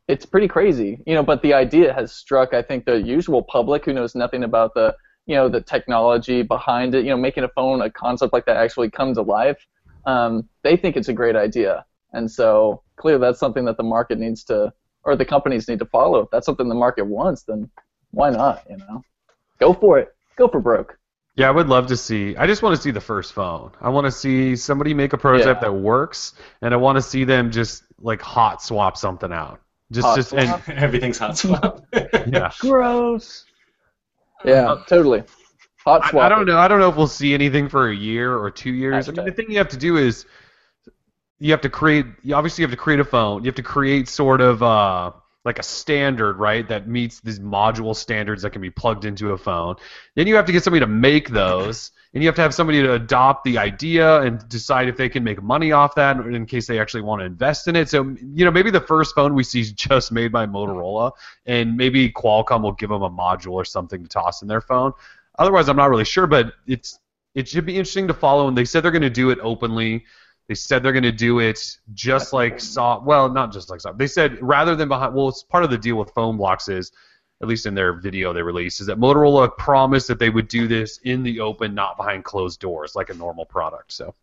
it's 0.08 0.26
pretty 0.26 0.48
crazy, 0.48 1.00
you 1.06 1.14
know. 1.14 1.22
But 1.22 1.40
the 1.40 1.54
idea 1.54 1.94
has 1.94 2.12
struck, 2.12 2.52
I 2.52 2.60
think, 2.60 2.84
the 2.84 3.00
usual 3.00 3.42
public 3.42 3.86
who 3.86 3.94
knows 3.94 4.14
nothing 4.14 4.44
about 4.44 4.74
the, 4.74 4.94
you 5.24 5.34
know, 5.34 5.48
the 5.48 5.62
technology 5.62 6.42
behind 6.42 6.94
it. 6.94 7.04
You 7.04 7.10
know, 7.10 7.16
making 7.16 7.44
a 7.44 7.48
phone 7.48 7.80
a 7.80 7.90
concept 7.90 8.34
like 8.34 8.44
that 8.44 8.58
actually 8.58 8.90
come 8.90 9.14
to 9.14 9.22
life. 9.22 9.66
Um, 10.04 10.46
they 10.62 10.76
think 10.76 10.96
it's 10.98 11.08
a 11.08 11.14
great 11.14 11.36
idea, 11.36 11.86
and 12.12 12.30
so 12.30 12.82
clearly 12.96 13.20
that's 13.22 13.40
something 13.40 13.64
that 13.64 13.78
the 13.78 13.82
market 13.82 14.18
needs 14.18 14.44
to, 14.44 14.70
or 15.04 15.16
the 15.16 15.24
companies 15.24 15.66
need 15.66 15.78
to 15.78 15.86
follow. 15.86 16.20
If 16.20 16.30
that's 16.30 16.44
something 16.44 16.68
the 16.68 16.74
market 16.74 17.06
wants, 17.06 17.44
then 17.44 17.70
why 18.10 18.28
not? 18.28 18.64
You 18.68 18.76
know, 18.76 19.02
go 19.58 19.72
for 19.72 19.98
it. 19.98 20.14
Go 20.36 20.48
for 20.48 20.60
broke. 20.60 20.98
Yeah, 21.36 21.48
I 21.48 21.50
would 21.50 21.68
love 21.68 21.88
to 21.88 21.96
see. 21.96 22.36
I 22.36 22.46
just 22.46 22.62
want 22.62 22.76
to 22.76 22.80
see 22.82 22.92
the 22.92 23.00
first 23.00 23.32
phone. 23.32 23.72
I 23.80 23.88
want 23.88 24.04
to 24.04 24.12
see 24.12 24.54
somebody 24.54 24.94
make 24.94 25.12
a 25.12 25.18
prototype 25.18 25.56
Yeah. 25.56 25.68
that 25.68 25.72
works, 25.72 26.34
and 26.62 26.72
I 26.72 26.76
want 26.76 26.96
to 26.96 27.02
see 27.02 27.24
them 27.24 27.50
just 27.50 27.82
like 28.00 28.22
hot 28.22 28.62
swap 28.62 28.96
something 28.96 29.32
out. 29.32 29.60
Just, 29.90 30.06
Hot 30.06 30.16
just, 30.16 30.32
and 30.32 30.48
swap? 30.48 30.68
Everything's 30.68 31.18
hot 31.18 31.36
swap. 31.36 31.84
yeah. 31.92 32.50
Gross. 32.60 33.44
Yeah, 34.44 34.76
totally. 34.86 35.24
Hot 35.84 36.08
swap. 36.08 36.24
I 36.24 36.28
don't 36.28 36.46
know. 36.46 36.58
I 36.58 36.68
don't 36.68 36.78
know 36.78 36.88
if 36.88 36.96
we'll 36.96 37.06
see 37.06 37.34
anything 37.34 37.68
for 37.68 37.88
a 37.88 37.94
year 37.94 38.36
or 38.36 38.50
two 38.50 38.72
years. 38.72 39.08
I 39.08 39.12
mean, 39.12 39.26
the 39.26 39.32
thing 39.32 39.50
you 39.50 39.58
have 39.58 39.68
to 39.68 39.76
do 39.76 39.96
is 39.96 40.26
you 41.38 41.50
have 41.50 41.60
to 41.62 41.68
create. 41.68 42.06
You 42.22 42.34
obviously 42.36 42.62
have 42.62 42.70
to 42.70 42.76
create 42.76 43.00
a 43.00 43.04
phone. 43.04 43.42
You 43.42 43.48
have 43.48 43.56
to 43.56 43.62
create 43.62 44.08
sort 44.08 44.40
of 44.40 44.62
uh, 44.62 45.12
like 45.44 45.58
a 45.58 45.62
standard, 45.62 46.38
right, 46.38 46.66
that 46.68 46.88
meets 46.88 47.20
these 47.20 47.38
module 47.38 47.94
standards 47.94 48.42
that 48.42 48.50
can 48.50 48.62
be 48.62 48.70
plugged 48.70 49.04
into 49.04 49.32
a 49.32 49.38
phone. 49.38 49.76
Then 50.14 50.26
you 50.26 50.36
have 50.36 50.46
to 50.46 50.52
get 50.52 50.64
somebody 50.64 50.80
to 50.80 50.86
make 50.86 51.28
those, 51.28 51.90
and 52.14 52.22
you 52.22 52.28
have 52.28 52.36
to 52.36 52.42
have 52.42 52.54
somebody 52.54 52.80
to 52.82 52.94
adopt 52.94 53.44
the 53.44 53.58
idea 53.58 54.22
and 54.22 54.48
decide 54.48 54.88
if 54.88 54.96
they 54.96 55.08
can 55.08 55.22
make 55.22 55.42
money 55.42 55.72
off 55.72 55.94
that 55.96 56.16
in 56.16 56.46
case 56.46 56.66
they 56.66 56.78
actually 56.80 57.02
want 57.02 57.20
to 57.20 57.26
invest 57.26 57.68
in 57.68 57.76
it. 57.76 57.90
So, 57.90 58.16
you 58.34 58.44
know, 58.44 58.50
maybe 58.50 58.70
the 58.70 58.80
first 58.80 59.14
phone 59.14 59.34
we 59.34 59.44
see 59.44 59.60
is 59.60 59.72
just 59.72 60.12
made 60.12 60.32
by 60.32 60.46
Motorola, 60.46 61.12
and 61.44 61.76
maybe 61.76 62.10
Qualcomm 62.10 62.62
will 62.62 62.72
give 62.72 62.88
them 62.88 63.02
a 63.02 63.10
module 63.10 63.52
or 63.52 63.64
something 63.66 64.02
to 64.02 64.08
toss 64.08 64.40
in 64.40 64.48
their 64.48 64.62
phone. 64.62 64.92
Otherwise, 65.38 65.68
I'm 65.68 65.76
not 65.76 65.90
really 65.90 66.04
sure, 66.04 66.26
but 66.26 66.54
it's 66.66 66.98
it 67.34 67.48
should 67.48 67.66
be 67.66 67.76
interesting 67.76 68.08
to 68.08 68.14
follow. 68.14 68.48
And 68.48 68.56
they 68.56 68.64
said 68.64 68.82
they're 68.82 68.92
going 68.92 69.02
to 69.02 69.10
do 69.10 69.30
it 69.30 69.38
openly. 69.42 70.04
They 70.48 70.54
said 70.54 70.82
they're 70.82 70.92
going 70.92 71.04
to 71.04 71.12
do 71.12 71.38
it 71.38 71.78
just 71.94 72.32
like 72.32 72.60
soft. 72.60 73.06
Well, 73.06 73.30
not 73.30 73.52
just 73.52 73.70
like 73.70 73.80
soft. 73.80 73.98
They 73.98 74.06
said 74.06 74.38
rather 74.42 74.76
than 74.76 74.88
behind. 74.88 75.14
Well, 75.14 75.28
it's 75.28 75.42
part 75.42 75.64
of 75.64 75.70
the 75.70 75.78
deal 75.78 75.96
with 75.96 76.12
Phonebloks 76.14 76.68
is, 76.68 76.92
at 77.42 77.48
least 77.48 77.66
in 77.66 77.74
their 77.74 77.94
video 77.94 78.32
they 78.32 78.42
released, 78.42 78.80
is 78.80 78.86
that 78.88 78.98
Motorola 78.98 79.56
promised 79.56 80.08
that 80.08 80.18
they 80.18 80.30
would 80.30 80.48
do 80.48 80.68
this 80.68 80.98
in 80.98 81.22
the 81.22 81.40
open, 81.40 81.74
not 81.74 81.96
behind 81.96 82.24
closed 82.24 82.60
doors, 82.60 82.94
like 82.94 83.10
a 83.10 83.14
normal 83.14 83.46
product. 83.46 83.92
So, 83.92 84.14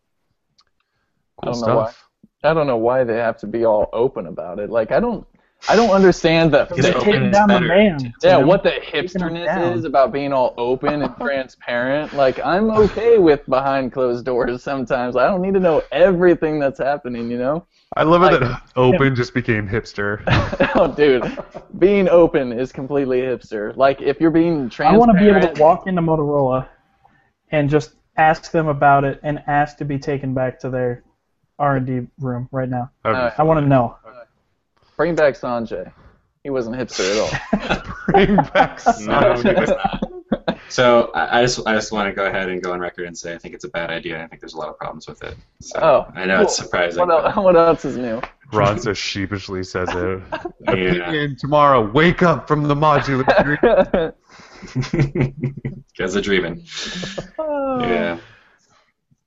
I 1.42 1.46
cool 1.46 1.52
don't 1.52 1.68
know 1.68 1.76
why. 1.76 1.84
stuff. 1.86 2.08
I 2.44 2.54
don't 2.54 2.66
know 2.66 2.76
why 2.76 3.04
they 3.04 3.16
have 3.16 3.38
to 3.38 3.46
be 3.46 3.64
all 3.64 3.88
open 3.92 4.26
about 4.26 4.58
it. 4.58 4.70
Like 4.70 4.92
I 4.92 5.00
don't 5.00 5.26
I 5.68 5.76
don't 5.76 5.90
understand 5.90 6.52
the, 6.52 6.64
Because 6.64 6.86
the 6.86 6.92
taking 6.94 7.30
down 7.30 7.48
the 7.48 7.60
man. 7.60 8.12
yeah, 8.22 8.36
what 8.36 8.62
the 8.62 8.70
Taking 8.70 9.20
them 9.20 9.34
hipsterness 9.34 9.76
is 9.76 9.84
about 9.84 10.12
being 10.12 10.32
all 10.32 10.54
open 10.56 11.02
and 11.02 11.16
transparent. 11.16 12.12
Like 12.14 12.40
I'm 12.44 12.70
okay 12.70 13.18
with 13.18 13.46
behind 13.46 13.92
closed 13.92 14.24
doors 14.24 14.62
sometimes. 14.62 15.16
I 15.16 15.26
don't 15.26 15.40
need 15.40 15.54
to 15.54 15.60
know 15.60 15.82
everything 15.92 16.58
that's 16.58 16.78
happening, 16.78 17.30
you 17.30 17.38
know? 17.38 17.64
I 17.96 18.02
love 18.02 18.22
it 18.22 18.26
Like- 18.32 18.40
that 18.40 18.62
open 18.76 19.14
just 19.14 19.34
became 19.34 19.68
hipster. 19.68 20.22
oh 20.74 20.92
dude, 20.92 21.38
being 21.78 22.08
open 22.08 22.52
is 22.52 22.72
completely 22.72 23.20
hipster. 23.20 23.76
Like 23.76 24.00
if 24.02 24.20
you're 24.20 24.30
being 24.30 24.68
transparent 24.68 24.94
I 24.94 24.98
want 24.98 25.12
to 25.12 25.18
be 25.24 25.28
able 25.30 25.54
to 25.54 25.62
walk 25.62 25.86
into 25.86 26.02
Motorola 26.02 26.66
and 27.50 27.70
just 27.70 27.94
ask 28.16 28.50
them 28.50 28.66
about 28.68 29.04
it 29.04 29.20
and 29.22 29.42
ask 29.46 29.76
to 29.78 29.84
be 29.84 29.98
taken 29.98 30.34
back 30.34 30.58
to 30.60 30.70
their 30.70 31.04
R&D 31.58 32.08
room 32.18 32.48
right 32.50 32.68
now. 32.68 32.90
That'd 33.04 33.16
be 33.16 33.20
Uh, 33.22 33.30
I 33.38 33.42
want 33.44 33.60
to 33.60 33.66
know. 33.66 33.96
Bring 35.02 35.14
back 35.16 35.34
Sanjay. 35.34 35.92
He 36.44 36.50
wasn't 36.50 36.76
hipster 36.76 37.10
at 37.12 37.18
all. 37.68 37.92
Bring 38.08 38.36
back 38.36 38.78
No, 38.86 39.34
Sanjay. 39.34 39.60
was 39.60 39.68
not. 39.70 40.58
So 40.68 41.10
I, 41.14 41.38
I 41.40 41.42
just 41.42 41.66
I 41.66 41.74
just 41.74 41.92
want 41.92 42.08
to 42.08 42.12
go 42.14 42.26
ahead 42.26 42.48
and 42.48 42.62
go 42.62 42.72
on 42.72 42.80
record 42.80 43.06
and 43.06 43.16
say 43.18 43.34
I 43.34 43.38
think 43.38 43.54
it's 43.54 43.64
a 43.64 43.68
bad 43.68 43.90
idea. 43.90 44.22
I 44.22 44.26
think 44.26 44.40
there's 44.40 44.54
a 44.54 44.58
lot 44.58 44.68
of 44.68 44.78
problems 44.78 45.06
with 45.08 45.22
it. 45.24 45.36
So 45.60 45.78
Oh, 45.80 46.12
I 46.16 46.24
know 46.24 46.40
it's 46.42 46.56
surprising. 46.56 47.00
What, 47.06 47.10
el- 47.36 47.42
what 47.44 47.56
else 47.56 47.84
is 47.84 47.96
new? 47.96 48.20
Ron 48.52 48.78
so 48.80 48.92
sheepishly 48.92 49.62
says 49.64 49.88
it. 49.92 50.22
but- 50.30 50.52
yeah. 50.78 51.26
Tomorrow. 51.38 51.90
Wake 51.90 52.22
up 52.22 52.46
from 52.48 52.62
the 52.64 52.74
modular. 52.74 54.12
dream. 54.90 55.74
Guys 55.98 56.16
are 56.16 56.20
dreaming. 56.20 56.64
Oh. 57.38 57.80
Yeah. 57.80 58.18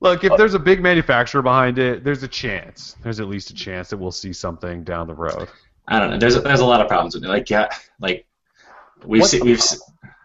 Look, 0.01 0.23
if 0.23 0.33
there's 0.37 0.53
a 0.53 0.59
big 0.59 0.81
manufacturer 0.83 1.41
behind 1.41 1.79
it, 1.79 2.03
there's 2.03 2.21
a 2.23 2.27
chance. 2.27 2.95
There's 3.01 3.19
at 3.19 3.27
least 3.27 3.49
a 3.49 3.53
chance 3.55 3.89
that 3.89 3.97
we'll 3.97 4.11
see 4.11 4.33
something 4.33 4.83
down 4.83 5.07
the 5.07 5.13
road. 5.15 5.47
I 5.87 5.99
don't 5.99 6.11
know. 6.11 6.17
There's 6.17 6.41
there's 6.41 6.59
a 6.59 6.65
lot 6.65 6.81
of 6.81 6.87
problems 6.87 7.15
with 7.15 7.23
it. 7.23 7.29
Like 7.29 7.49
yeah, 7.49 7.69
like 7.99 8.27
we've 9.05 9.21
What's 9.21 9.31
seen 9.31 9.45
we've 9.45 9.61
se- 9.61 9.77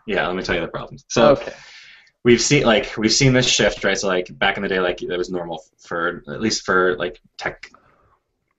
yeah. 0.07 0.27
Let 0.27 0.37
me 0.37 0.43
tell 0.43 0.55
you 0.55 0.61
the 0.61 0.69
problems. 0.69 1.05
So 1.09 1.33
okay. 1.33 1.53
we've 2.25 2.41
seen 2.41 2.65
like 2.65 2.97
we've 2.97 3.13
seen 3.13 3.33
this 3.33 3.47
shift, 3.47 3.85
right? 3.85 3.99
So 3.99 4.09
like 4.09 4.37
back 4.39 4.57
in 4.57 4.63
the 4.63 4.69
day, 4.69 4.81
like 4.81 5.03
it 5.03 5.17
was 5.17 5.31
normal 5.31 5.63
for 5.79 6.23
at 6.29 6.41
least 6.41 6.65
for 6.65 6.97
like 6.97 7.21
tech 7.37 7.71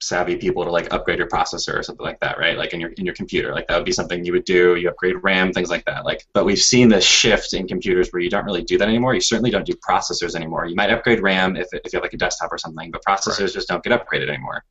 savvy 0.01 0.35
people 0.35 0.63
to 0.65 0.71
like 0.71 0.91
upgrade 0.91 1.19
your 1.19 1.27
processor 1.27 1.77
or 1.77 1.83
something 1.83 2.03
like 2.03 2.19
that, 2.19 2.37
right? 2.39 2.57
Like 2.57 2.73
in 2.73 2.79
your 2.81 2.89
in 2.91 3.05
your 3.05 3.15
computer, 3.15 3.53
like 3.53 3.67
that 3.67 3.77
would 3.77 3.85
be 3.85 3.91
something 3.91 4.25
you 4.25 4.33
would 4.33 4.45
do. 4.45 4.75
You 4.75 4.89
upgrade 4.89 5.15
RAM, 5.21 5.53
things 5.53 5.69
like 5.69 5.85
that. 5.85 6.05
Like, 6.05 6.25
but 6.33 6.43
we've 6.43 6.59
seen 6.59 6.89
this 6.89 7.05
shift 7.05 7.53
in 7.53 7.67
computers 7.67 8.09
where 8.09 8.21
you 8.21 8.29
don't 8.29 8.45
really 8.45 8.63
do 8.63 8.77
that 8.79 8.87
anymore. 8.87 9.13
You 9.13 9.21
certainly 9.21 9.51
don't 9.51 9.65
do 9.65 9.73
processors 9.73 10.35
anymore. 10.35 10.65
You 10.65 10.75
might 10.75 10.89
upgrade 10.89 11.21
RAM 11.21 11.55
if 11.55 11.67
if 11.71 11.93
you 11.93 11.97
have 11.97 12.03
like 12.03 12.13
a 12.13 12.17
desktop 12.17 12.51
or 12.51 12.57
something, 12.57 12.91
but 12.91 13.03
processors 13.07 13.53
just 13.53 13.67
don't 13.67 13.83
get 13.83 13.93
upgraded 13.93 14.27
anymore. 14.27 14.63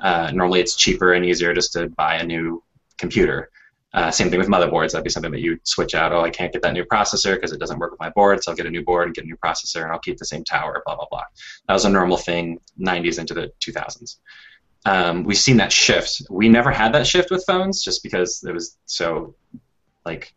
Uh, 0.00 0.30
normally, 0.32 0.60
it's 0.60 0.76
cheaper 0.76 1.12
and 1.14 1.24
easier 1.24 1.52
just 1.54 1.72
to 1.72 1.88
buy 1.90 2.16
a 2.16 2.24
new 2.24 2.62
computer. 2.98 3.50
Uh, 3.94 4.10
same 4.10 4.28
thing 4.28 4.38
with 4.38 4.48
motherboards. 4.48 4.92
That'd 4.92 5.04
be 5.04 5.10
something 5.10 5.32
that 5.32 5.40
you 5.40 5.58
switch 5.64 5.94
out. 5.94 6.12
Oh, 6.12 6.20
I 6.20 6.30
can't 6.30 6.52
get 6.52 6.60
that 6.62 6.74
new 6.74 6.84
processor 6.84 7.34
because 7.34 7.52
it 7.52 7.58
doesn't 7.58 7.78
work 7.78 7.90
with 7.90 8.00
my 8.00 8.10
board, 8.10 8.42
so 8.42 8.50
I'll 8.52 8.56
get 8.56 8.66
a 8.66 8.70
new 8.70 8.84
board 8.84 9.06
and 9.06 9.14
get 9.14 9.24
a 9.24 9.26
new 9.26 9.36
processor, 9.36 9.82
and 9.82 9.90
I'll 9.90 9.98
keep 9.98 10.18
the 10.18 10.26
same 10.26 10.44
tower. 10.44 10.82
Blah 10.84 10.96
blah 10.96 11.06
blah. 11.10 11.24
That 11.66 11.74
was 11.74 11.84
a 11.84 11.90
normal 11.90 12.18
thing, 12.18 12.60
90s 12.78 13.18
into 13.18 13.34
the 13.34 13.50
2000s. 13.60 14.16
Um, 14.84 15.24
we've 15.24 15.38
seen 15.38 15.56
that 15.56 15.72
shift. 15.72 16.22
We 16.30 16.48
never 16.48 16.70
had 16.70 16.92
that 16.94 17.06
shift 17.06 17.30
with 17.30 17.44
phones, 17.46 17.82
just 17.82 18.02
because 18.02 18.44
it 18.46 18.52
was 18.52 18.76
so, 18.84 19.34
like, 20.04 20.34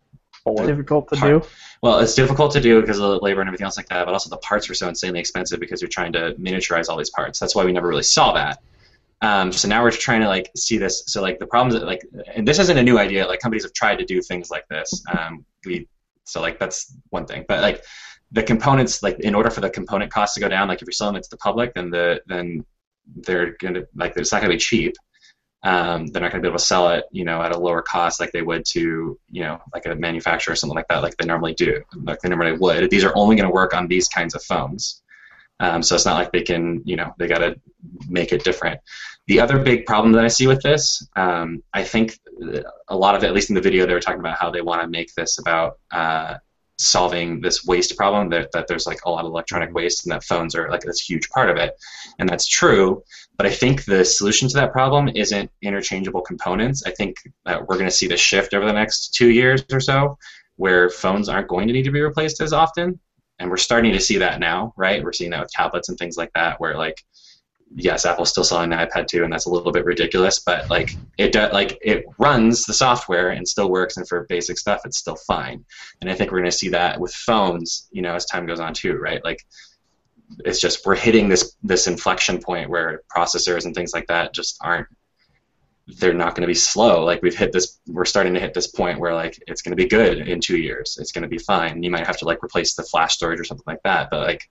Difficult 0.66 1.08
to 1.10 1.16
Hard. 1.18 1.44
do. 1.44 1.48
well, 1.84 2.00
it's 2.00 2.16
difficult 2.16 2.52
to 2.54 2.62
do 2.62 2.82
because 2.82 2.98
of 2.98 3.04
the 3.04 3.20
labor 3.20 3.42
and 3.42 3.48
everything 3.48 3.66
else 3.66 3.78
like 3.78 3.88
that. 3.90 4.06
But 4.06 4.14
also 4.14 4.30
the 4.30 4.38
parts 4.38 4.68
were 4.68 4.74
so 4.74 4.90
insanely 4.90 5.20
expensive 5.20 5.60
because 5.60 5.82
you're 5.82 5.90
trying 5.90 6.14
to 6.14 6.34
miniaturize 6.40 6.90
all 6.90 6.98
these 6.98 7.12
parts. 7.12 7.38
That's 7.38 7.54
why 7.54 7.64
we 7.64 7.72
never 7.72 7.88
really 7.88 8.02
saw 8.02 8.34
that. 8.34 8.60
Um, 9.22 9.52
so 9.52 9.68
now 9.68 9.84
we're 9.84 9.92
trying 9.92 10.22
to 10.22 10.28
like 10.28 10.50
see 10.56 10.78
this. 10.78 11.04
So 11.08 11.22
like 11.22 11.38
the 11.40 11.46
problems 11.46 11.76
that 11.76 11.86
like, 11.86 12.02
and 12.34 12.48
this 12.48 12.60
isn't 12.60 12.78
a 12.78 12.84
new 12.84 12.98
idea. 12.98 13.28
Like 13.28 13.40
companies 13.40 13.64
have 13.64 13.74
tried 13.74 13.98
to 13.98 14.06
do 14.06 14.22
things 14.22 14.50
like 14.50 14.68
this. 14.68 15.04
Um, 15.16 15.46
we 15.66 15.88
so 16.26 16.42
like 16.42 16.60
that's 16.60 16.96
one 17.10 17.26
thing. 17.26 17.46
But 17.48 17.62
like 17.62 17.84
the 18.32 18.44
components, 18.44 19.04
like 19.04 19.20
in 19.20 19.36
order 19.36 19.50
for 19.50 19.62
the 19.62 19.70
component 19.70 20.12
costs 20.12 20.36
to 20.36 20.42
go 20.42 20.50
down, 20.50 20.68
like 20.68 20.82
if 20.82 20.88
you're 20.88 20.94
selling 20.94 21.16
it 21.16 21.24
to 21.24 21.30
the 21.30 21.38
public, 21.38 21.74
then 21.74 21.92
the 21.92 22.22
then 22.28 22.66
they're 23.16 23.56
gonna 23.62 23.84
like 23.96 24.14
it's 24.16 24.32
not 24.32 24.42
gonna 24.42 24.54
be 24.54 24.60
cheap. 24.60 24.96
Um, 25.64 26.08
they're 26.08 26.24
not 26.24 26.32
going 26.32 26.42
to 26.42 26.48
be 26.48 26.50
able 26.50 26.58
to 26.58 26.66
sell 26.66 26.90
it, 26.90 27.06
you 27.12 27.24
know, 27.24 27.40
at 27.42 27.52
a 27.52 27.58
lower 27.58 27.84
cost 27.84 28.20
like 28.20 28.32
they 28.32 28.42
would 28.42 28.66
to, 28.70 29.20
you 29.30 29.44
know, 29.44 29.62
like 29.76 29.86
a 29.86 29.94
manufacturer 29.94 30.54
or 30.54 30.56
something 30.56 30.76
like 30.76 30.88
that, 30.88 31.04
like 31.04 31.16
they 31.18 31.26
normally 31.28 31.54
do, 31.54 31.84
like 32.04 32.20
they 32.20 32.30
normally 32.30 32.58
would. 32.58 32.90
These 32.90 33.04
are 33.04 33.16
only 33.16 33.36
going 33.36 33.48
to 33.48 33.54
work 33.54 33.76
on 33.76 33.88
these 33.88 34.08
kinds 34.08 34.34
of 34.34 34.42
phones. 34.42 35.04
Um, 35.60 35.84
so 35.84 35.94
it's 35.94 36.06
not 36.06 36.16
like 36.16 36.32
they 36.32 36.42
can, 36.42 36.82
you 36.84 36.96
know, 36.96 37.14
they 37.20 37.28
got 37.28 37.40
to 37.40 37.60
make 38.10 38.34
it 38.34 38.44
different. 38.44 38.80
The 39.28 39.40
other 39.40 39.60
big 39.60 39.86
problem 39.86 40.12
that 40.14 40.26
I 40.26 40.28
see 40.28 40.48
with 40.48 40.62
this, 40.62 41.08
um, 41.16 41.64
I 41.74 41.84
think 41.84 42.20
a 42.88 42.96
lot 42.96 43.16
of 43.16 43.24
it, 43.24 43.28
at 43.28 43.34
least 43.34 43.50
in 43.50 43.56
the 43.56 43.62
video, 43.62 43.86
they 43.86 43.94
were 43.94 44.00
talking 44.00 44.20
about 44.20 44.38
how 44.38 44.50
they 44.50 44.62
want 44.62 44.82
to 44.82 44.88
make 44.88 45.14
this 45.14 45.38
about 45.40 45.80
uh, 45.92 46.38
solving 46.80 47.40
this 47.40 47.64
waste 47.64 47.96
problem. 47.96 48.30
That, 48.30 48.52
that 48.52 48.68
there's 48.68 48.88
like 48.88 49.00
a 49.06 49.12
lot 49.12 49.24
of 49.24 49.32
electronic 49.32 49.74
waste, 49.74 50.06
and 50.06 50.12
that 50.12 50.24
phones 50.24 50.56
are 50.56 50.70
like 50.70 50.82
this 50.82 51.00
huge 51.00 51.30
part 51.30 51.50
of 51.50 51.58
it, 51.58 51.76
and 52.20 52.28
that's 52.28 52.48
true. 52.48 53.04
But 53.38 53.46
I 53.46 53.52
think 53.52 53.86
the 53.86 54.04
solution 54.04 54.48
to 54.50 54.56
that 54.56 54.72
problem 54.72 55.10
isn't 55.16 55.52
interchangeable 55.62 56.22
components. 56.22 56.84
I 56.86 56.92
think 56.92 57.18
that 57.46 57.68
we're 57.68 57.76
going 57.76 57.90
to 57.90 57.96
see 57.96 58.08
the 58.08 58.18
shift 58.18 58.54
over 58.54 58.66
the 58.66 58.74
next 58.74 59.14
two 59.14 59.30
years 59.30 59.64
or 59.72 59.80
so, 59.80 60.18
where 60.56 60.90
phones 60.90 61.30
aren't 61.30 61.48
going 61.48 61.68
to 61.68 61.74
need 61.74 61.84
to 61.84 61.92
be 61.92 62.02
replaced 62.02 62.42
as 62.42 62.54
often, 62.54 63.00
and 63.40 63.50
we're 63.50 63.58
starting 63.58 63.94
to 63.94 64.00
see 64.00 64.18
that 64.18 64.40
now, 64.40 64.74
right? 64.76 65.04
We're 65.04 65.14
seeing 65.14 65.32
that 65.32 65.42
with 65.42 65.52
tablets 65.52 65.90
and 65.90 65.98
things 65.98 66.18
like 66.18 66.32
that, 66.34 66.60
where 66.60 66.76
like 66.76 67.04
yes, 67.76 68.06
Apple's 68.06 68.30
still 68.30 68.44
selling 68.44 68.70
the 68.70 68.76
iPad 68.76 69.08
2, 69.08 69.24
and 69.24 69.32
that's 69.32 69.46
a 69.46 69.50
little 69.50 69.72
bit 69.72 69.86
ridiculous, 69.86 70.40
but 70.40 70.70
like 70.70 70.96
it 71.18 71.32
does, 71.32 71.54
like 71.54 71.78
it 71.82 72.06
runs 72.18 72.66
the 72.66 72.74
software 72.74 73.30
and 73.30 73.48
still 73.48 73.70
works, 73.70 73.98
and 73.98 74.08
for 74.08 74.26
basic 74.28 74.58
stuff, 74.58 74.82
it's 74.86 74.98
still 74.98 75.16
fine. 75.16 75.64
And 76.02 76.10
I 76.10 76.16
think 76.16 76.32
we're 76.32 76.40
going 76.40 76.52
to 76.52 76.58
see 76.58 76.70
that 76.70 77.00
with 77.00 77.14
phones, 77.14 77.88
you 77.92 78.02
know, 78.02 78.16
as 78.16 78.26
time 78.26 78.46
goes 78.46 78.60
on 78.60 78.74
too, 78.74 78.98
right? 78.98 79.24
Like 79.24 79.46
it's 80.46 80.60
just 80.60 80.86
we're 80.86 80.96
hitting 80.96 81.30
this 81.30 81.56
this 81.64 81.88
inflection 81.88 82.40
point 82.40 82.70
where 82.70 83.02
processors 83.16 83.66
and 83.66 83.76
things 83.76 83.94
like 83.94 84.08
that 84.08 84.34
just 84.34 84.58
aren't 84.62 84.88
they're 85.98 86.14
not 86.14 86.36
going 86.36 86.42
to 86.42 86.48
be 86.48 86.54
slow 86.54 87.04
like 87.04 87.22
we've 87.22 87.38
hit 87.38 87.52
this 87.52 87.80
we're 87.88 88.06
starting 88.06 88.34
to 88.34 88.40
hit 88.40 88.54
this 88.54 88.68
point 88.68 89.00
where 89.00 89.14
like 89.14 89.42
it's 89.48 89.62
going 89.62 89.72
to 89.72 89.76
be 89.76 89.88
good 89.88 90.20
in 90.28 90.40
two 90.40 90.58
years 90.58 90.98
it's 91.02 91.12
going 91.12 91.24
to 91.24 91.28
be 91.28 91.40
fine 91.40 91.84
you 91.84 91.92
might 91.92 92.06
have 92.08 92.18
to 92.18 92.26
like 92.26 92.44
replace 92.44 92.76
the 92.76 92.84
flash 92.84 93.16
storage 93.16 93.40
or 93.40 93.44
something 93.44 93.64
like 93.68 93.82
that 93.84 94.10
but 94.10 94.22
like 94.22 94.50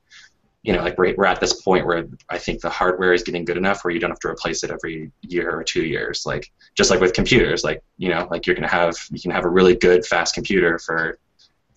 you 0.63 0.73
know 0.73 0.83
like 0.83 0.99
we're, 0.99 1.15
we're 1.17 1.25
at 1.25 1.41
this 1.41 1.63
point 1.63 1.87
where 1.87 2.07
i 2.29 2.39
think 2.39 2.61
the 2.61 2.69
hardware 2.69 3.13
is 3.13 3.23
getting 3.23 3.45
good 3.45 3.57
enough 3.57 3.83
where 3.83 3.93
you 3.93 4.01
don't 4.01 4.11
have 4.11 4.19
to 4.19 4.29
replace 4.29 4.63
it 4.63 4.71
every 4.71 5.11
year 5.23 5.51
or 5.51 5.65
two 5.65 5.85
years. 5.85 6.27
Like 6.27 6.51
just 6.75 6.91
like 6.91 7.01
with 7.01 7.13
computers 7.13 7.65
like 7.65 7.83
you 7.97 8.09
know 8.09 8.29
like 8.31 8.47
you're 8.47 8.57
to 8.57 8.67
have 8.67 8.95
you 9.11 9.21
can 9.21 9.31
have 9.31 9.45
a 9.45 9.49
really 9.49 9.75
good 9.75 10.05
fast 10.05 10.35
computer 10.35 10.79
for 10.79 11.19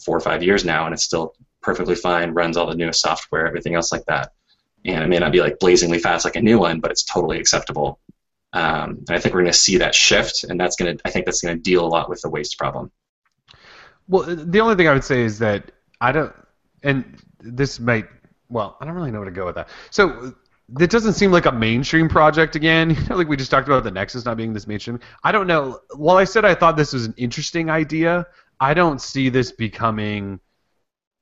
four 0.03 0.17
or 0.17 0.19
five 0.19 0.43
years 0.43 0.65
now 0.65 0.85
and 0.85 0.93
it's 0.93 1.03
still 1.03 1.33
perfectly 1.61 1.95
fine 1.95 2.31
runs 2.31 2.57
all 2.57 2.67
the 2.67 2.75
newest 2.75 3.01
software 3.01 3.47
everything 3.47 3.75
else 3.75 3.91
like 3.91 4.05
that. 4.05 4.33
And 4.85 5.01
it 5.01 5.07
may 5.07 5.19
not 5.19 5.31
be 5.31 5.39
like 5.39 5.59
blazingly 5.59 5.99
fast 5.99 6.25
like 6.25 6.35
a 6.35 6.41
new 6.41 6.59
one 6.59 6.79
but 6.79 6.91
it's 6.91 7.03
totally 7.03 7.39
acceptable. 7.39 7.99
Um, 8.51 9.03
and 9.07 9.11
i 9.11 9.19
think 9.19 9.33
we're 9.33 9.41
going 9.41 9.51
to 9.51 9.57
see 9.57 9.77
that 9.77 9.95
shift 9.95 10.43
and 10.43 10.59
that's 10.59 10.75
going 10.75 10.95
to 10.97 11.01
i 11.05 11.09
think 11.09 11.25
that's 11.25 11.41
going 11.41 11.55
to 11.55 11.61
deal 11.61 11.85
a 11.85 11.87
lot 11.87 12.09
with 12.09 12.21
the 12.21 12.29
waste 12.29 12.57
problem. 12.57 12.91
Well, 14.07 14.23
the 14.23 14.59
only 14.59 14.75
thing 14.75 14.87
I 14.87 14.93
would 14.93 15.03
say 15.03 15.21
is 15.21 15.39
that 15.39 15.71
I 16.01 16.11
don't, 16.11 16.33
and 16.83 17.17
this 17.39 17.79
might, 17.79 18.07
well, 18.49 18.77
I 18.81 18.85
don't 18.85 18.93
really 18.95 19.11
know 19.11 19.19
where 19.19 19.29
to 19.29 19.35
go 19.35 19.45
with 19.45 19.55
that. 19.55 19.69
So 19.89 20.33
it 20.79 20.89
doesn't 20.89 21.13
seem 21.13 21.31
like 21.31 21.45
a 21.45 21.51
mainstream 21.51 22.07
project 22.09 22.55
again. 22.55 22.89
You 22.95 23.05
know, 23.09 23.15
like 23.17 23.27
we 23.27 23.37
just 23.37 23.51
talked 23.51 23.67
about 23.67 23.83
the 23.83 23.91
Nexus 23.91 24.25
not 24.25 24.37
being 24.37 24.53
this 24.53 24.67
mainstream. 24.67 24.99
I 25.23 25.31
don't 25.31 25.47
know. 25.47 25.79
While 25.95 26.17
I 26.17 26.23
said 26.23 26.45
I 26.45 26.55
thought 26.55 26.77
this 26.77 26.93
was 26.93 27.05
an 27.05 27.13
interesting 27.17 27.69
idea, 27.69 28.25
I 28.59 28.73
don't 28.73 29.01
see 29.01 29.29
this 29.29 29.51
becoming. 29.51 30.39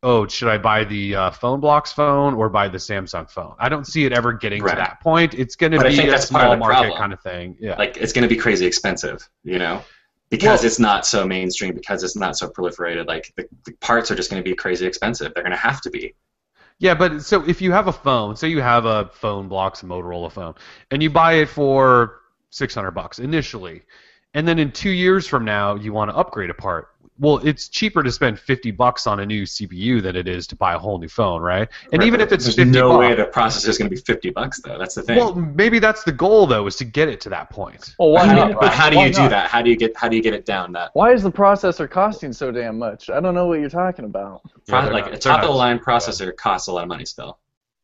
Oh, 0.03 0.25
should 0.27 0.47
I 0.47 0.57
buy 0.57 0.83
the 0.83 1.15
uh, 1.15 1.29
Phonebloks 1.29 1.93
phone 1.93 2.33
or 2.33 2.49
buy 2.49 2.67
the 2.67 2.79
Samsung 2.79 3.29
phone? 3.29 3.53
I 3.59 3.69
don't 3.69 3.85
see 3.85 4.03
it 4.05 4.11
ever 4.13 4.33
getting 4.33 4.63
Right. 4.63 4.71
to 4.71 4.77
that 4.77 4.99
point. 4.99 5.35
It's 5.35 5.55
going 5.55 5.73
to 5.73 5.79
be 5.79 5.99
a 5.99 6.09
that's 6.09 6.31
part 6.31 6.45
of 6.45 6.47
small 6.49 6.57
market 6.57 6.77
problem. 6.77 6.97
kind 6.97 7.13
of 7.13 7.21
thing. 7.21 7.55
Yeah. 7.59 7.75
like 7.77 7.97
it's 7.97 8.11
going 8.11 8.23
to 8.23 8.27
be 8.27 8.35
crazy 8.35 8.65
expensive 8.65 9.27
you 9.43 9.59
know 9.59 9.83
because 10.31 10.61
Well- 10.61 10.65
it's 10.67 10.79
not 10.79 11.05
so 11.05 11.25
mainstream 11.27 11.75
because 11.75 12.01
it's 12.03 12.15
not 12.15 12.35
so 12.35 12.49
proliferated 12.49 13.05
like 13.07 13.31
the, 13.37 13.47
the 13.65 13.73
parts 13.73 14.09
are 14.09 14.15
just 14.15 14.31
going 14.31 14.41
to 14.43 14.49
be 14.49 14.55
crazy 14.55 14.87
expensive 14.87 15.33
they're 15.35 15.43
going 15.43 15.51
to 15.51 15.57
have 15.57 15.81
to 15.81 15.91
be 15.91 16.15
Yeah, 16.81 16.95
but 16.95 17.21
so 17.21 17.47
if 17.47 17.61
you 17.61 17.71
have 17.73 17.87
a 17.87 17.93
phone, 17.93 18.35
say 18.35 18.47
you 18.47 18.59
have 18.59 18.85
a 18.85 19.05
Phonebloks 19.21 19.83
a 19.83 19.85
Motorola 19.85 20.31
phone, 20.31 20.55
and 20.89 21.03
you 21.03 21.11
buy 21.11 21.33
it 21.33 21.45
for 21.47 22.21
six 22.49 22.73
hundred 22.73 22.91
bucks 22.91 23.19
initially, 23.19 23.83
and 24.33 24.47
then 24.47 24.57
in 24.57 24.71
two 24.71 24.89
years 24.89 25.27
from 25.27 25.45
now 25.45 25.75
you 25.75 25.93
want 25.93 26.09
to 26.09 26.17
upgrade 26.17 26.49
a 26.49 26.55
part. 26.55 26.87
Well, 27.21 27.37
it's 27.47 27.69
cheaper 27.69 28.03
to 28.03 28.11
spend 28.11 28.37
fifty 28.39 28.71
bucks 28.71 29.07
on 29.07 29.19
a 29.21 29.25
new 29.25 29.43
CPU 29.43 30.01
than 30.01 30.15
it 30.17 30.27
is 30.27 30.47
to 30.47 30.55
buy 30.57 30.73
a 30.73 30.77
whole 30.79 30.97
new 30.97 31.07
phone, 31.07 31.41
right? 31.41 31.69
And 31.93 31.99
Right, 31.99 32.07
even 32.07 32.19
if 32.19 32.31
it's 32.33 32.43
there's 32.43 32.55
fifty 32.57 32.71
no 32.71 32.89
bucks, 32.89 32.99
way 32.99 33.15
the 33.15 33.25
processor 33.25 33.69
is 33.69 33.77
going 33.77 33.89
to 33.89 33.95
be 33.95 34.01
50 34.01 34.31
bucks 34.31 34.59
though. 34.61 34.77
That's 34.77 34.95
the 34.95 35.03
thing. 35.03 35.17
well, 35.17 35.33
maybe 35.35 35.79
that's 35.79 36.03
the 36.03 36.11
goal 36.11 36.47
though, 36.47 36.67
is 36.67 36.75
to 36.77 36.85
get 36.85 37.07
it 37.07 37.21
to 37.21 37.29
that 37.29 37.49
point. 37.49 37.95
Well, 37.99 38.11
why 38.11 38.25
How 38.25 38.33
do 38.33 38.39
not? 38.41 38.49
you- 38.51 38.57
but 38.59 38.73
how 38.73 38.89
do 38.89 38.99
you 38.99 39.13
do 39.13 39.29
that? 39.29 39.49
How 39.49 39.61
do 39.61 39.69
you 39.69 39.77
get 39.77 39.95
how 39.95 40.09
do 40.09 40.15
you 40.17 40.21
get 40.23 40.33
it 40.33 40.45
down 40.45 40.71
that 40.73 40.89
Why 40.93 41.13
is 41.13 41.23
the 41.23 41.31
processor 41.31 41.89
costing 41.89 42.33
so 42.33 42.51
damn 42.51 42.77
much? 42.79 43.09
I 43.09 43.19
don't 43.19 43.35
know 43.35 43.45
what 43.45 43.59
you're 43.59 43.69
talking 43.69 44.05
about. 44.05 44.41
Yeah, 44.67 44.81
Pro- 44.81 44.91
like 44.91 45.05
not- 45.05 45.13
a 45.13 45.17
top 45.17 45.41
of 45.43 45.47
the 45.49 45.55
line 45.55 45.77
processor 45.79 46.35
costs 46.35 46.67
a 46.67 46.73
lot 46.73 46.81
of 46.83 46.87
money 46.89 47.05
still. 47.05 47.37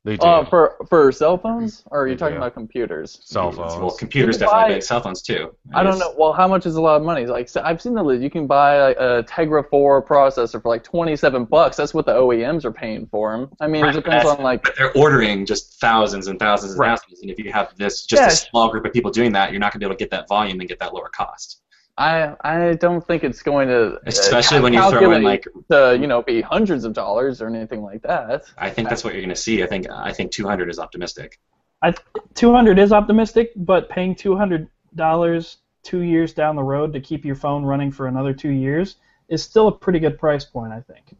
They 0.08 0.16
do. 0.16 0.26
Uh, 0.26 0.45
for 0.45 0.78
for 0.89 1.12
cell 1.12 1.38
phones, 1.38 1.84
or 1.91 2.03
are 2.03 2.08
you 2.08 2.16
talking 2.16 2.36
do. 2.36 2.38
about 2.38 2.53
computers? 2.53 3.20
Cell 3.26 3.51
phones. 3.51 3.74
Well, 3.74 3.89
phones. 3.89 3.97
computers 3.99 4.36
You 4.36 4.47
can 4.47 4.47
definitely, 4.55 4.76
buy- 4.76 4.80
cell 4.80 5.01
phones 5.01 5.22
too. 5.22 5.53
I 5.74 5.84
don't 5.84 5.99
know. 5.99 6.14
Well, 6.18 6.32
how 6.32 6.47
much 6.47 6.66
is 6.66 6.78
a 6.78 6.82
lot 6.82 6.95
of 6.95 7.03
money? 7.03 7.26
Like 7.26 7.49
so 7.49 7.62
I've 7.62 7.82
seen 7.82 7.93
the 7.93 8.01
list. 8.01 8.22
You 8.24 8.30
can 8.30 8.47
buy 8.47 8.80
like, 8.82 8.95
a 8.97 9.26
Tegra 9.28 9.70
4 9.70 10.01
processor 10.05 10.62
for 10.62 10.70
like 10.70 10.86
27 10.86 11.43
bucks. 11.43 11.76
That's 11.76 11.93
what 11.93 12.05
the 12.05 12.14
OEMs 12.14 12.64
are 12.64 12.72
paying 12.72 13.05
for 13.08 13.38
them. 13.38 13.49
I 13.60 13.68
mean, 13.68 13.82
Right, 13.84 13.93
it 13.93 14.01
depends 14.01 14.26
on 14.30 14.41
like. 14.41 14.64
But 14.64 14.78
they're 14.78 14.93
ordering 14.97 15.45
just 15.45 15.78
thousands 15.82 16.28
and 16.28 16.39
thousands 16.39 16.72
and 16.72 16.80
Right. 16.80 16.97
thousands, 16.97 17.22
and 17.22 17.30
if 17.30 17.38
you 17.38 17.51
have 17.51 17.76
this 17.76 18.05
just 18.05 18.22
Yeah. 18.22 18.28
a 18.28 18.32
small 18.32 18.70
group 18.70 18.86
of 18.86 18.93
people 18.93 19.12
doing 19.12 19.34
that, 19.34 19.51
you're 19.51 19.60
not 19.60 19.74
going 19.74 19.80
to 19.82 19.86
be 19.86 19.89
able 19.89 19.95
to 19.95 19.99
get 19.99 20.12
that 20.12 20.30
volume 20.30 20.62
and 20.62 20.70
get 20.70 20.80
that 20.80 20.93
lower 20.93 21.10
cost. 21.10 21.64
I 21.97 22.35
I 22.41 22.73
don't 22.75 23.05
think 23.05 23.23
it's 23.23 23.41
going 23.41 23.67
to 23.69 23.95
uh, 23.95 23.99
Especially 24.05 24.59
when 24.59 24.73
you 24.73 24.89
throw 24.89 25.11
in 25.13 25.23
like, 25.23 25.45
to 25.71 25.97
you 25.99 26.07
know 26.07 26.21
be 26.21 26.41
hundreds 26.41 26.83
of 26.83 26.93
dollars 26.93 27.41
or 27.41 27.47
anything 27.47 27.81
like 27.81 28.03
that. 28.03 28.45
I 28.57 28.69
think 28.69 28.89
that's 28.89 29.03
what 29.03 29.13
you're 29.13 29.23
going 29.23 29.29
to 29.29 29.35
see. 29.35 29.63
I 29.63 29.67
think 29.67 29.89
I 29.89 30.13
think 30.13 30.31
200 30.31 30.69
is 30.69 30.79
optimistic. 30.79 31.39
I, 31.81 31.93
200 32.33 32.79
is 32.79 32.91
optimistic, 32.91 33.51
but 33.55 33.87
paying 33.87 34.15
$200 34.15 35.57
two 35.83 36.01
years 36.01 36.33
down 36.33 36.55
the 36.55 36.63
road 36.63 36.91
to 36.93 36.99
keep 36.99 37.23
your 37.23 37.35
phone 37.35 37.63
running 37.63 37.91
for 37.91 38.07
another 38.07 38.33
two 38.33 38.49
years 38.49 38.95
is 39.29 39.43
still 39.43 39.67
a 39.67 39.71
pretty 39.71 39.99
good 39.99 40.17
price 40.17 40.43
point, 40.43 40.73
I 40.73 40.81
think. 40.81 41.15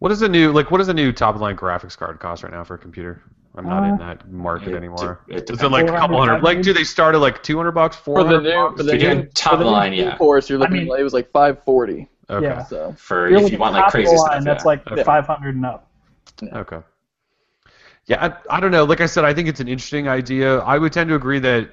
What 0.00 0.12
is 0.12 0.22
a 0.22 0.28
new 0.28 0.52
like? 0.52 0.70
What 0.70 0.80
is 0.80 0.86
does 0.86 0.92
a 0.92 0.94
new 0.94 1.12
top 1.12 1.36
line 1.36 1.56
graphics 1.56 1.96
card 1.96 2.20
cost 2.20 2.42
right 2.42 2.52
now 2.52 2.64
for 2.64 2.74
a 2.74 2.78
computer? 2.78 3.22
I'm 3.56 3.66
not 3.68 3.84
in 3.84 3.94
Uh, 3.94 3.96
that 3.98 4.28
market 4.30 4.70
It- 4.70 4.74
anymore. 4.76 5.20
it 5.28 5.34
Is 5.36 5.40
it 5.42 5.46
depends. 5.46 5.72
like 5.72 5.84
a 5.88 5.92
couple 5.92 6.18
hundred? 6.18 6.42
Like, 6.42 6.62
do 6.62 6.72
they 6.72 6.82
start 6.84 7.14
at 7.14 7.20
like 7.20 7.42
200 7.42 7.70
bucks, 7.72 7.94
For 7.96 8.24
the 8.24 8.40
new 8.40 8.50
bucks? 8.52 8.76
for 8.78 8.82
the 8.82 8.94
If 8.96 9.00
new 9.16 9.22
top 9.34 9.52
for 9.52 9.56
the 9.58 9.58
of 9.58 9.58
the 9.60 9.64
new 9.66 9.70
line, 9.70 9.92
yeah. 9.92 10.16
Force, 10.16 10.50
you're 10.50 10.58
I 10.58 10.62
looking 10.62 10.76
mean- 10.78 10.86
like 10.88 11.00
it 11.00 11.04
was 11.04 11.14
like 11.14 11.30
540. 11.30 12.08
Okay. 12.30 12.46
Yeah. 12.46 12.64
So 12.64 12.92
For 12.98 13.28
if 13.28 13.52
you 13.52 13.58
want 13.58 13.74
like 13.74 13.84
top 13.84 13.88
of 13.88 13.92
the 13.92 13.98
crazy 14.06 14.16
line, 14.16 14.42
stuff, 14.42 14.44
That's 14.44 14.64
yeah. 14.64 14.68
like 14.68 14.90
Okay. 14.90 15.04
500 15.04 15.54
and 15.54 15.66
up. 15.66 15.88
Okay. 16.42 16.78
Yeah, 18.06 18.32
I, 18.50 18.56
I 18.56 18.60
don't 18.60 18.70
know. 18.70 18.84
Like 18.84 19.00
I 19.00 19.06
said, 19.06 19.24
I 19.24 19.32
think 19.32 19.48
it's 19.48 19.60
an 19.60 19.68
interesting 19.68 20.08
idea. 20.08 20.58
I 20.58 20.76
would 20.78 20.92
tend 20.92 21.08
to 21.10 21.14
agree 21.14 21.38
that 21.38 21.70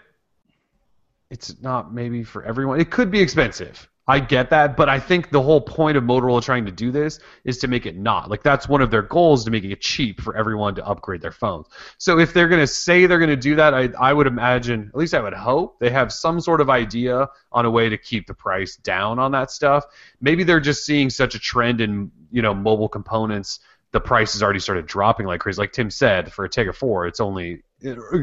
it's 1.29 1.61
not 1.61 1.93
maybe 1.93 2.23
for 2.23 2.43
everyone. 2.43 2.79
It 2.79 2.91
could 2.91 3.09
be 3.09 3.19
expensive. 3.21 3.89
I 4.11 4.19
get 4.19 4.49
that, 4.49 4.75
but 4.75 4.89
I 4.89 4.99
think 4.99 5.29
the 5.29 5.41
whole 5.41 5.61
point 5.61 5.95
of 5.95 6.03
Motorola 6.03 6.43
trying 6.43 6.65
to 6.65 6.71
do 6.71 6.91
this 6.91 7.21
is 7.45 7.59
to 7.59 7.69
make 7.69 7.85
it 7.85 7.95
not. 7.95 8.29
Like 8.29 8.43
that's 8.43 8.67
one 8.67 8.81
of 8.81 8.91
their 8.91 9.03
goals 9.03 9.45
to 9.45 9.51
make 9.51 9.63
it 9.63 9.79
cheap 9.79 10.19
for 10.19 10.35
everyone 10.35 10.75
to 10.75 10.85
upgrade 10.85 11.21
their 11.21 11.31
phones. 11.31 11.67
So 11.97 12.19
if 12.19 12.33
they're 12.33 12.49
going 12.49 12.59
to 12.59 12.67
say 12.67 13.05
they're 13.05 13.19
going 13.19 13.29
to 13.29 13.37
do 13.37 13.55
that, 13.55 13.73
I, 13.73 13.87
I 13.97 14.11
would 14.11 14.27
imagine, 14.27 14.89
at 14.89 14.97
least 14.97 15.13
I 15.13 15.21
would 15.21 15.33
hope, 15.33 15.79
they 15.79 15.89
have 15.91 16.11
some 16.11 16.41
sort 16.41 16.59
of 16.59 16.69
idea 16.69 17.29
on 17.53 17.65
a 17.65 17.71
way 17.71 17.87
to 17.87 17.97
keep 17.97 18.27
the 18.27 18.33
price 18.33 18.75
down 18.75 19.17
on 19.17 19.31
that 19.31 19.49
stuff. 19.49 19.85
Maybe 20.19 20.43
they're 20.43 20.59
just 20.59 20.83
seeing 20.83 21.09
such 21.09 21.33
a 21.33 21.39
trend 21.39 21.79
in, 21.79 22.11
you 22.33 22.41
know, 22.41 22.53
mobile 22.53 22.89
components 22.89 23.61
the 23.93 23.99
price 23.99 24.33
has 24.33 24.41
already 24.41 24.59
started 24.59 24.87
dropping 24.87 25.25
like 25.25 25.41
crazy. 25.41 25.59
Like 25.59 25.73
Tim 25.73 25.89
said, 25.89 26.31
for 26.31 26.45
a 26.45 26.49
Tegra 26.49 26.73
4, 26.73 27.07
it's 27.07 27.19
only 27.19 27.63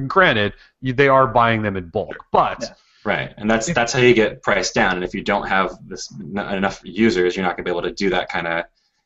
granted 0.07 0.55
they 0.83 1.09
are 1.09 1.27
buying 1.27 1.63
them 1.63 1.77
in 1.77 1.89
bulk, 1.89 2.25
but 2.33 2.59
Yeah. 2.63 2.75
Right, 3.09 3.33
and 3.39 3.51
that's 3.51 3.73
that's 3.73 3.93
how 3.95 4.01
you 4.01 4.13
get 4.13 4.43
priced 4.43 4.75
down. 4.75 4.97
And 4.97 5.03
if 5.05 5.15
you 5.15 5.23
don't 5.23 5.49
have 5.49 5.79
this 5.89 6.13
n- 6.13 6.37
enough 6.59 6.81
users, 6.85 7.35
you're 7.35 7.45
not 7.49 7.57
going 7.57 7.65
to 7.65 7.71
be 7.71 7.75
able 7.77 7.89
to 7.89 7.95
do 8.05 8.11
that 8.11 8.29
kind 8.29 8.47
of, 8.47 8.65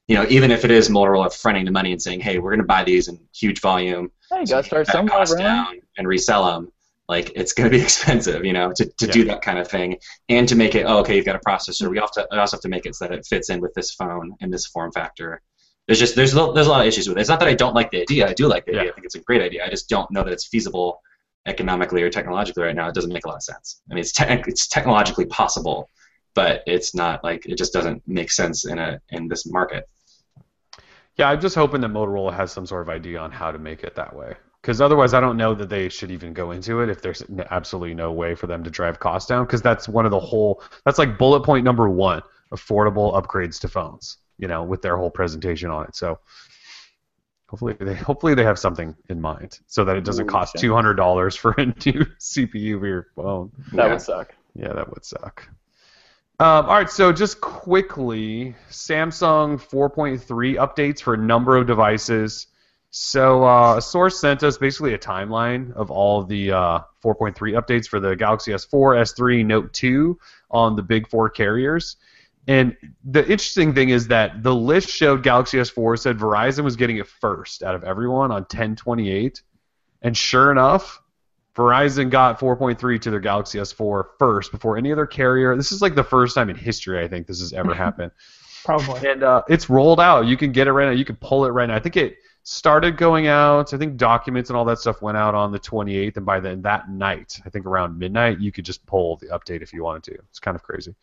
you 0.09 0.17
know, 0.17 0.27
even 0.29 0.51
if 0.51 0.65
it 0.65 0.73
is 0.73 0.89
Motorola 0.89 1.33
fronting 1.33 1.65
the 1.65 1.71
money 1.71 1.93
and 1.93 2.03
saying, 2.03 2.19
"Hey, 2.21 2.39
we're 2.39 2.51
going 2.51 2.67
to 2.67 2.67
buy 2.67 2.83
these 2.83 3.07
in 3.07 3.21
huge 3.33 3.61
volume, 3.61 4.11
hey, 4.31 4.41
you 4.41 4.47
so 4.47 4.55
gotta 4.57 4.67
start 4.67 4.87
that 4.87 4.93
somewhere, 4.93 5.19
cost 5.19 5.35
bro. 5.35 5.43
down 5.43 5.81
and 5.97 6.09
resell 6.09 6.45
them." 6.47 6.73
Like 7.09 7.31
it's 7.37 7.53
going 7.53 7.71
to 7.71 7.77
be 7.79 7.83
expensive, 7.89 8.45
you 8.45 8.53
know, 8.53 8.73
to, 8.79 8.85
to 9.03 9.07
do 9.07 9.23
that 9.25 9.41
kind 9.43 9.59
of 9.61 9.69
thing, 9.69 9.99
and 10.29 10.49
to 10.49 10.57
make 10.57 10.75
it. 10.75 10.85
Oh, 10.85 10.99
okay, 11.03 11.15
you've 11.17 11.27
got 11.33 11.37
a 11.37 11.45
processor. 11.51 11.89
We 11.89 11.99
have 11.99 12.11
to 12.13 12.27
also 12.37 12.57
have 12.57 12.63
to 12.63 12.69
make 12.69 12.87
it 12.87 12.97
so 12.97 13.07
that 13.07 13.15
it 13.17 13.25
fits 13.25 13.51
in 13.51 13.61
with 13.61 13.73
this 13.75 13.93
phone 13.95 14.35
and 14.41 14.53
this 14.53 14.67
form 14.67 14.91
factor. 14.91 15.41
There's 15.87 16.01
just 16.01 16.17
there's 16.17 16.35
a, 16.35 16.51
there's 16.55 16.67
a 16.67 16.71
lot 16.71 16.81
of 16.81 16.87
issues 16.89 17.07
with 17.09 17.19
it. 17.19 17.21
It's 17.21 17.29
not 17.29 17.39
that 17.41 17.49
I 17.49 17.55
don't 17.55 17.75
like 17.75 17.91
the 17.93 18.01
idea. 18.03 18.29
I 18.29 18.33
do 18.35 18.49
like 18.49 18.65
the 18.67 18.73
Yeah. 18.73 18.79
idea. 18.81 18.91
I 18.91 18.95
think 18.95 19.05
it's 19.05 19.15
a 19.17 19.21
great 19.21 19.43
idea. 19.43 19.65
I 19.65 19.71
just 19.71 19.89
don't 19.89 20.11
know 20.11 20.25
that 20.25 20.33
it's 20.33 20.47
feasible 20.47 21.01
economically 21.47 22.03
or 22.03 22.11
technologically 22.11 22.63
right 22.63 22.75
now. 22.77 22.89
It 22.89 22.95
doesn't 22.95 23.13
make 23.13 23.25
a 23.25 23.29
lot 23.29 23.37
of 23.37 23.43
sense. 23.43 23.83
I 23.91 23.95
mean, 23.95 24.01
it's 24.01 24.13
te- 24.13 24.25
it's 24.47 24.69
technologically 24.69 25.27
possible, 25.27 25.89
but 26.35 26.63
it's 26.67 26.95
not 26.95 27.23
like 27.25 27.47
it 27.47 27.59
just 27.59 27.73
doesn't 27.73 28.03
make 28.07 28.31
sense 28.31 28.67
in 28.67 28.79
a 28.79 29.01
in 29.11 29.29
this 29.29 29.47
market. 29.47 29.89
yeah, 31.17 31.29
I'm 31.31 31.41
just 31.41 31.55
hoping 31.55 31.81
that 31.83 31.91
Motorola 31.91 32.33
has 32.35 32.53
some 32.53 32.67
sort 32.67 32.83
of 32.83 32.89
idea 32.89 33.19
on 33.19 33.31
how 33.31 33.51
to 33.53 33.59
make 33.59 33.83
it 33.83 33.95
that 33.97 34.15
way. 34.15 34.35
Because 34.61 34.81
otherwise, 34.81 35.13
I 35.13 35.19
don't 35.21 35.37
know 35.37 35.55
that 35.57 35.69
they 35.69 35.89
should 35.89 36.13
even 36.13 36.33
go 36.33 36.53
into 36.53 36.81
it 36.83 36.89
if 36.89 37.03
there's 37.03 37.25
absolutely 37.51 37.95
no 37.95 38.13
way 38.13 38.37
for 38.37 38.47
them 38.47 38.63
to 38.63 38.71
drive 38.71 39.01
costs 39.01 39.29
down. 39.29 39.45
Because 39.45 39.61
that's 39.61 39.89
one 39.89 40.05
of 40.05 40.13
the 40.13 40.21
whole. 40.21 40.63
That's 40.85 40.99
like 40.99 41.19
bullet 41.19 41.41
point 41.41 41.65
number 41.65 41.89
one: 41.89 42.23
affordable 42.55 43.13
upgrades 43.21 43.59
to 43.61 43.69
phones. 43.69 44.19
You 44.39 44.49
know, 44.49 44.63
with 44.63 44.81
their 44.81 44.97
whole 44.97 45.11
presentation 45.11 45.71
on 45.71 45.85
it. 45.85 45.97
So 45.97 46.19
hopefully, 47.53 47.77
they 47.79 47.95
hopefully 47.95 48.35
they 48.35 48.45
have 48.45 48.59
something 48.59 48.97
in 49.11 49.21
mind 49.21 49.61
so 49.67 49.85
that 49.85 49.97
it 49.97 50.05
doesn't 50.05 50.27
cost 50.27 50.57
two 50.59 50.73
hundred 50.73 50.95
dollars 50.95 51.37
for 51.37 51.53
a 51.59 51.67
new 51.67 51.73
CPU 52.19 52.81
for 52.81 52.87
your 52.87 53.07
phone. 53.15 53.53
That 53.73 53.85
Yeah. 53.85 53.91
would 53.93 54.01
suck. 54.01 54.35
Yeah, 54.55 54.73
that 54.73 54.89
would 54.91 55.05
suck. 55.05 55.47
Um, 56.41 56.65
all 56.67 56.75
right, 56.75 56.89
so 56.91 57.13
just 57.13 57.41
quickly, 57.43 58.57
Samsung 58.71 59.61
4.3 59.61 60.57
updates 60.57 61.01
for 61.01 61.15
a 61.15 61.17
number 61.17 61.57
of 61.57 61.67
devices. 61.67 62.49
So 62.91 63.45
uh, 63.45 63.77
a 63.77 63.83
source 63.83 64.19
sent 64.21 64.43
us 64.43 64.59
basically 64.59 64.95
a 64.95 64.99
timeline 64.99 65.73
of 65.75 65.91
all 65.91 66.25
the 66.25 66.51
uh, 66.53 66.81
4.3 67.05 67.35
updates 67.59 67.87
for 67.87 68.01
the 68.01 68.17
Galaxy 68.17 68.51
S4, 68.53 69.01
S3, 69.03 69.47
Note 69.47 69.73
2 69.73 70.19
on 70.51 70.75
the 70.75 70.83
big 70.83 71.09
four 71.09 71.31
carriers. 71.31 71.97
And 72.49 72.77
the 73.05 73.21
interesting 73.23 73.75
thing 73.75 73.91
is 73.91 74.09
that 74.09 74.43
the 74.43 74.55
list 74.55 74.89
showed 74.89 75.23
Galaxy 75.23 75.59
S4 75.59 75.99
said 75.99 76.19
Verizon 76.19 76.65
was 76.65 76.77
getting 76.77 76.97
it 76.97 77.07
first 77.07 77.63
out 77.63 77.75
of 77.75 77.85
everyone 77.85 78.33
on 78.33 78.43
1028. 78.43 79.43
And 80.03 80.17
sure 80.17 80.51
enough, 80.51 81.01
Verizon 81.55 82.11
got 82.11 82.41
4.3 82.41 83.01
to 83.01 83.11
their 83.11 83.21
Galaxy 83.21 83.59
S4 83.59 84.05
first 84.19 84.51
before 84.51 84.77
any 84.77 84.91
other 84.91 85.07
carrier. 85.07 85.55
This 85.57 85.71
is 85.71 85.83
like 85.83 85.95
the 85.95 86.03
first 86.03 86.35
time 86.35 86.51
in 86.51 86.57
history 86.57 87.03
I 87.03 87.09
think 87.09 87.27
this 87.27 87.41
has 87.41 87.53
ever 87.53 87.75
happened. 87.87 88.11
Probably. 88.65 89.09
And 89.09 89.23
uh, 89.23 89.43
it's 89.49 89.69
rolled 89.69 90.01
out. 90.01 90.27
You 90.27 90.37
can 90.37 90.53
get 90.53 90.67
it 90.67 90.73
right 90.73 90.87
now. 90.87 90.93
You 90.93 91.05
can 91.05 91.17
pull 91.17 91.45
it 91.45 91.51
right 91.51 91.67
now. 91.67 91.75
I 91.75 91.81
think 91.81 91.97
it 91.97 92.17
started 92.45 92.97
going 92.97 93.27
out. 93.27 93.73
I 93.73 93.79
think 93.79 93.97
documents 93.97 94.51
and 94.51 94.57
all 94.57 94.65
that 94.67 94.79
stuff 94.79 95.03
went 95.03 95.17
out 95.17 95.35
on 95.35 95.53
the 95.53 95.59
28th, 95.59 96.17
and 96.17 96.27
by 96.27 96.41
then 96.41 96.63
that 96.63 96.91
night, 96.91 97.39
I 97.45 97.51
think 97.51 97.67
around 97.67 97.99
midnight, 97.99 98.41
you 98.41 98.53
could 98.53 98.65
just 98.65 98.85
pull 98.87 99.17
the 99.17 99.29
update 99.29 99.63
if 99.63 99.73
you 99.73 99.85
wanted 99.85 100.05
to. 100.05 100.15
It's 100.31 100.41
kind 100.41 100.55
of 100.55 100.63
crazy. 100.63 100.95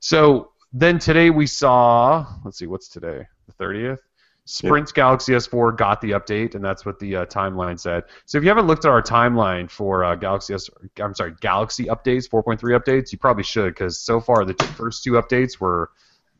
So 0.00 0.51
then 0.72 0.98
today 0.98 1.30
we 1.30 1.46
saw. 1.46 2.26
Let's 2.44 2.58
see, 2.58 2.66
what's 2.66 2.88
today? 2.88 3.26
The 3.46 3.64
30th. 3.64 3.98
Sprint's 4.44 4.90
Galaxy 4.90 5.32
S4 5.34 5.76
got 5.76 6.00
the 6.00 6.10
update, 6.12 6.56
and 6.56 6.64
that's 6.64 6.84
what 6.84 6.98
the 6.98 7.14
uh, 7.16 7.26
timeline 7.26 7.78
said. 7.78 8.02
So 8.26 8.38
if 8.38 8.44
you 8.44 8.48
haven't 8.50 8.66
looked 8.66 8.84
at 8.84 8.90
our 8.90 9.00
timeline 9.02 9.70
for 9.70 10.04
uh, 10.04 10.16
Galaxy 10.16 10.54
S, 10.54 10.68
I'm 11.00 11.14
sorry, 11.14 11.34
Galaxy 11.40 11.84
updates, 11.84 12.28
4.3 12.28 12.58
updates, 12.76 13.12
you 13.12 13.18
probably 13.18 13.44
should 13.44 13.68
because 13.72 14.00
so 14.00 14.20
far 14.20 14.44
the 14.44 14.54
first 14.76 15.04
two 15.04 15.12
updates 15.12 15.60
were 15.60 15.90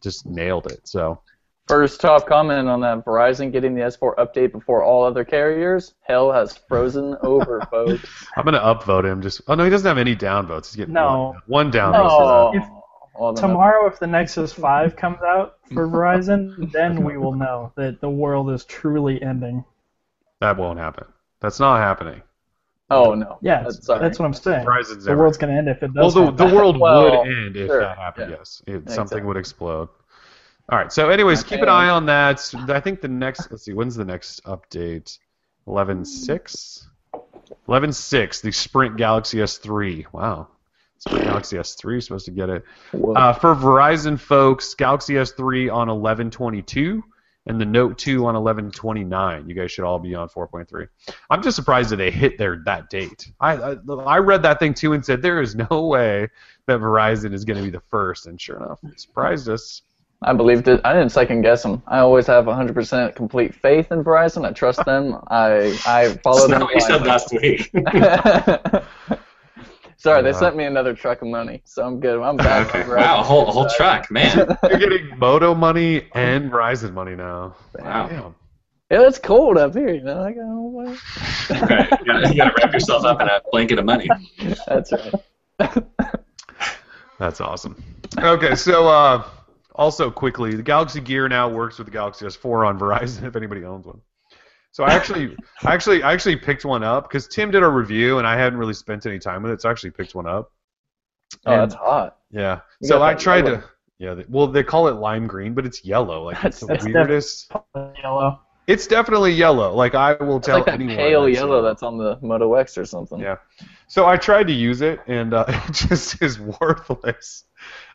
just 0.02 0.26
nailed 0.26 0.66
it. 0.66 0.80
So 0.84 1.20
First 1.68 2.00
top 2.00 2.26
comment 2.26 2.68
on 2.68 2.80
that 2.80 3.04
Verizon 3.04 3.52
getting 3.52 3.74
the 3.74 3.82
S4 3.82 4.16
update 4.16 4.50
before 4.50 4.82
all 4.82 5.04
other 5.04 5.24
carriers. 5.24 5.94
Hell 6.00 6.32
has 6.32 6.56
frozen 6.68 7.16
over, 7.22 7.60
folks. 7.70 8.26
I'm 8.36 8.44
gonna 8.44 8.58
upvote 8.58 9.04
him. 9.04 9.22
Just 9.22 9.42
oh 9.46 9.54
no, 9.54 9.62
he 9.62 9.70
doesn't 9.70 9.86
have 9.86 9.96
any 9.96 10.16
downvotes. 10.16 10.66
He's 10.66 10.76
getting 10.76 10.94
No. 10.94 11.36
one, 11.46 11.70
one 11.70 11.72
downvote. 11.72 12.08
Oh, 12.10 12.81
for 13.12 13.16
If- 13.16 13.20
well, 13.20 13.32
then 13.34 13.42
Tomorrow, 13.48 13.86
if 13.86 13.98
the 13.98 14.06
Nexus 14.06 14.52
5 14.52 14.96
comes 15.02 15.18
out 15.22 15.56
for 15.72 15.86
Verizon, 15.88 16.70
then 16.72 17.04
we 17.04 17.16
will 17.18 17.34
know 17.34 17.72
that 17.76 18.00
the 18.00 18.10
world 18.10 18.50
is 18.50 18.64
truly 18.64 19.22
ending. 19.22 19.64
that. 20.40 20.56
That 20.56 20.62
won't 20.62 20.78
happen. 20.78 21.06
That's 21.40 21.60
not 21.60 21.78
happening. 21.80 22.22
Oh 22.90 23.14
no. 23.14 23.38
Yeah, 23.40 23.62
That's, 23.62 23.86
that's, 23.86 24.18
what 24.18 24.26
I'm 24.26 24.34
saying. 24.34 24.66
Verizon's 24.66 25.04
The 25.04 25.10
never. 25.12 25.22
world's 25.22 25.38
going 25.38 25.50
to 25.52 25.58
end 25.58 25.68
if 25.68 25.82
it 25.82 25.92
well, 25.94 26.10
does. 26.10 26.14
the, 26.14 26.30
the 26.46 26.54
world 26.54 26.76
Well, 26.80 27.22
would 27.24 27.28
end 27.28 27.56
if 27.56 27.68
sure, 27.68 27.80
that 27.80 27.96
happened. 27.96 28.30
yeah. 28.30 28.36
Yes, 28.38 28.62
it, 28.66 28.82
Yeah, 28.86 28.94
something 28.94 29.24
would 29.24 29.36
explode. 29.38 29.88
All 30.70 30.78
right. 30.78 30.92
So, 30.92 31.08
anyways, 31.08 31.42
keep 31.42 31.60
an 31.62 31.68
eye 31.70 31.88
on 31.88 32.04
that. 32.06 32.54
I 32.68 32.80
think 32.80 33.00
the 33.00 33.08
next. 33.08 33.50
Let's 33.50 33.64
see. 33.64 33.72
When's 33.72 33.96
the 33.96 34.04
next 34.04 34.44
update? 34.44 35.18
11.6? 35.66 36.86
11.6, 37.68 38.40
the 38.42 38.52
Sprint 38.52 38.96
Galaxy 38.96 39.38
S3. 39.38 40.04
Wow. 40.12 40.48
Sprint 41.02 41.24
Galaxy 41.24 41.56
S3 41.56 41.98
is 41.98 42.04
supposed 42.04 42.26
to 42.26 42.30
get 42.30 42.48
it. 42.48 42.64
Uh, 42.94 43.32
for 43.32 43.56
Verizon 43.56 44.16
folks, 44.16 44.72
Galaxy 44.74 45.14
S3 45.14 45.64
on 45.64 45.88
1122 45.88 47.02
and 47.46 47.60
the 47.60 47.64
Note 47.64 47.98
2 47.98 48.18
on 48.18 48.34
1129. 48.34 49.48
You 49.48 49.54
guys 49.56 49.72
should 49.72 49.82
all 49.82 49.98
be 49.98 50.14
on 50.14 50.28
4.3. 50.28 50.86
I'm 51.28 51.42
just 51.42 51.56
surprised 51.56 51.90
that 51.90 51.96
they 51.96 52.12
hit 52.12 52.38
their 52.38 52.62
that 52.66 52.88
date. 52.88 53.32
I, 53.40 53.54
I 53.54 53.76
I 54.06 54.18
read 54.18 54.44
that 54.44 54.60
thing 54.60 54.74
too 54.74 54.92
and 54.92 55.04
said 55.04 55.22
there 55.22 55.42
is 55.42 55.56
no 55.56 55.86
way 55.88 56.28
that 56.66 56.78
Verizon 56.78 57.34
is 57.34 57.44
going 57.44 57.56
to 57.56 57.64
be 57.64 57.70
the 57.70 57.82
first, 57.90 58.28
and 58.28 58.40
sure 58.40 58.58
enough, 58.58 58.78
it 58.84 59.00
surprised 59.00 59.48
us. 59.48 59.82
I 60.22 60.34
believed 60.34 60.68
it. 60.68 60.80
I 60.84 60.92
didn't 60.92 61.10
second 61.10 61.42
guess 61.42 61.64
them. 61.64 61.82
I 61.88 61.98
always 61.98 62.28
have 62.28 62.44
100% 62.44 63.16
complete 63.16 63.56
faith 63.56 63.90
in 63.90 64.04
Verizon. 64.04 64.46
I 64.46 64.52
trust 64.52 64.84
them. 64.84 65.18
I 65.26 65.76
I 65.84 66.16
follow 66.22 66.46
That's 66.46 66.48
them. 66.48 66.60
not 66.60 66.62
what 66.66 66.74
you 66.76 66.80
said 66.80 67.04
last 67.04 67.32
week. 67.32 67.72
Sorry, 70.02 70.20
they 70.20 70.32
sent 70.32 70.56
me 70.56 70.64
another 70.64 70.94
truck 70.94 71.22
of 71.22 71.28
money, 71.28 71.62
so 71.64 71.84
I'm 71.86 72.00
good. 72.00 72.20
I'm 72.20 72.36
back. 72.36 72.66
okay. 72.74 72.80
on 72.82 72.88
Verizon. 72.88 72.96
Wow, 72.96 73.20
a 73.20 73.22
whole, 73.22 73.44
whole 73.46 73.68
truck, 73.68 74.10
man. 74.10 74.36
You're 74.68 74.78
getting 74.80 75.16
Moto 75.16 75.54
money 75.54 76.08
and 76.12 76.50
Verizon 76.50 76.92
money 76.92 77.14
now. 77.14 77.54
Wow. 77.78 78.08
Damn. 78.08 78.34
Yeah, 78.90 79.06
it's 79.06 79.20
cold 79.20 79.58
up 79.58 79.74
here. 79.74 79.90
You 79.94 80.02
know, 80.02 80.24
I 80.24 80.32
got 80.32 80.42
all 80.42 80.84
my- 80.84 80.96
Right. 81.50 81.90
You, 82.00 82.04
gotta, 82.04 82.28
you 82.30 82.34
gotta 82.34 82.54
wrap 82.58 82.72
yourself 82.72 83.04
up 83.04 83.20
in 83.20 83.28
a 83.28 83.40
blanket 83.52 83.78
of 83.78 83.84
money. 83.84 84.08
That's 84.66 84.90
right. 84.92 85.84
That's 87.20 87.40
awesome. 87.40 87.80
Okay, 88.18 88.56
so 88.56 88.88
uh, 88.88 89.22
also 89.76 90.10
quickly, 90.10 90.56
the 90.56 90.64
Galaxy 90.64 91.00
Gear 91.00 91.28
now 91.28 91.48
works 91.48 91.78
with 91.78 91.86
the 91.86 91.92
Galaxy 91.92 92.26
S4 92.26 92.66
on 92.66 92.76
Verizon 92.78 93.22
if 93.22 93.36
anybody 93.36 93.64
owns 93.64 93.86
one. 93.86 94.00
So 94.72 94.84
I 94.84 94.92
actually, 94.94 95.36
I 95.62 95.74
actually, 95.74 96.02
I 96.02 96.12
actually 96.12 96.36
picked 96.36 96.64
one 96.64 96.82
up 96.82 97.04
because 97.08 97.28
Tim 97.28 97.50
did 97.50 97.62
a 97.62 97.68
review 97.68 98.18
and 98.18 98.26
I 98.26 98.36
hadn't 98.36 98.58
really 98.58 98.74
spent 98.74 99.04
any 99.06 99.18
time 99.18 99.42
with 99.42 99.52
it, 99.52 99.60
so 99.62 99.68
I 99.68 99.72
actually 99.72 99.90
picked 99.90 100.14
one 100.14 100.26
up. 100.26 100.50
Oh, 101.46 101.52
And- 101.52 101.62
that's 101.62 101.74
hot. 101.74 102.16
yeah. 102.30 102.60
You 102.80 102.88
So 102.88 103.02
I 103.02 103.14
tried 103.14 103.44
yellow. 103.46 103.56
to. 103.58 103.64
Yeah. 103.98 104.14
They, 104.14 104.24
well, 104.28 104.46
they 104.48 104.62
call 104.62 104.88
it 104.88 104.96
lime 104.96 105.26
green, 105.26 105.54
but 105.54 105.64
it's 105.66 105.84
yellow. 105.84 106.24
Like 106.24 106.42
it's 106.44 106.60
the 106.60 106.66
That's- 106.66 106.84
that's 106.84 106.94
weirdest. 106.94 107.52
Yellow. 108.02 108.40
It's 108.68 108.86
definitely 108.86 109.32
yellow. 109.32 109.74
Like 109.74 109.94
I 109.94 110.14
will 110.14 110.36
It's 110.38 110.46
tell 110.46 110.58
like 110.58 110.66
that 110.66 110.78
pale 110.78 111.24
that's 111.24 111.34
yellow 111.36 111.62
that's 111.62 111.82
on 111.82 111.98
the 111.98 112.16
Moto 112.22 112.54
X 112.54 112.78
or 112.78 112.84
something. 112.86 113.18
Yeah. 113.18 113.36
So 113.88 114.06
I 114.06 114.16
tried 114.16 114.46
to 114.46 114.52
use 114.52 114.80
it, 114.82 115.00
and 115.08 115.34
uh, 115.34 115.44
it 115.48 115.72
just 115.72 116.22
is 116.22 116.38
worthless. 116.40 117.44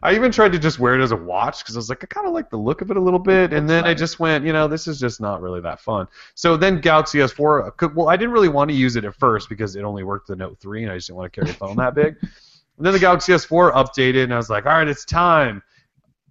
I 0.02 0.16
even 0.16 0.32
tried 0.32 0.52
to 0.54 0.60
just 0.60 0.80
wear 0.80 1.00
it 1.00 1.04
as 1.04 1.12
a 1.12 1.16
watch 1.16 1.60
because 1.64 1.76
I 1.76 1.80
was 1.80 1.90
like, 1.90 2.04
I 2.04 2.08
kind 2.08 2.28
of 2.28 2.34
like 2.34 2.50
the 2.50 2.58
look 2.58 2.82
of 2.82 2.92
it 2.92 2.98
a 2.98 3.02
little 3.02 3.20
bit, 3.20 3.54
and 3.54 3.70
then 3.70 3.84
I 3.84 3.94
just 3.94 4.20
went, 4.20 4.46
you 4.46 4.54
know, 4.54 4.68
this 4.68 4.88
is 4.88 5.00
just 5.00 5.20
not 5.20 5.42
really 5.42 5.62
that 5.62 5.80
fun. 5.80 6.08
So 6.36 6.56
then 6.58 6.80
Galaxy 6.82 7.20
S4, 7.20 7.68
uh, 7.68 7.72
could- 7.72 7.96
well, 7.96 8.10
I 8.10 8.16
didn't 8.16 8.32
really 8.34 8.50
want 8.50 8.70
to 8.70 8.76
use 8.76 8.96
it 8.96 9.06
at 9.06 9.16
first 9.16 9.50
because 9.50 9.76
it 9.76 9.84
only 9.84 10.04
worked 10.04 10.28
the 10.28 10.36
Note 10.36 10.58
3, 10.60 10.84
and 10.84 10.92
I 10.92 10.96
just 10.96 11.08
didn't 11.08 11.18
want 11.18 11.34
to 11.34 11.40
carry 11.40 11.52
a 11.52 11.54
phone 11.54 11.76
that 11.78 11.96
big. 11.96 12.16
And 12.78 12.86
then 12.86 12.94
the 12.94 13.00
Galaxy 13.00 13.34
S4 13.34 13.74
updated, 13.74 14.26
and 14.26 14.34
I 14.34 14.38
was 14.38 14.50
like, 14.50 14.66
all 14.66 14.74
right, 14.74 14.88
it's 14.88 15.04
time. 15.06 15.64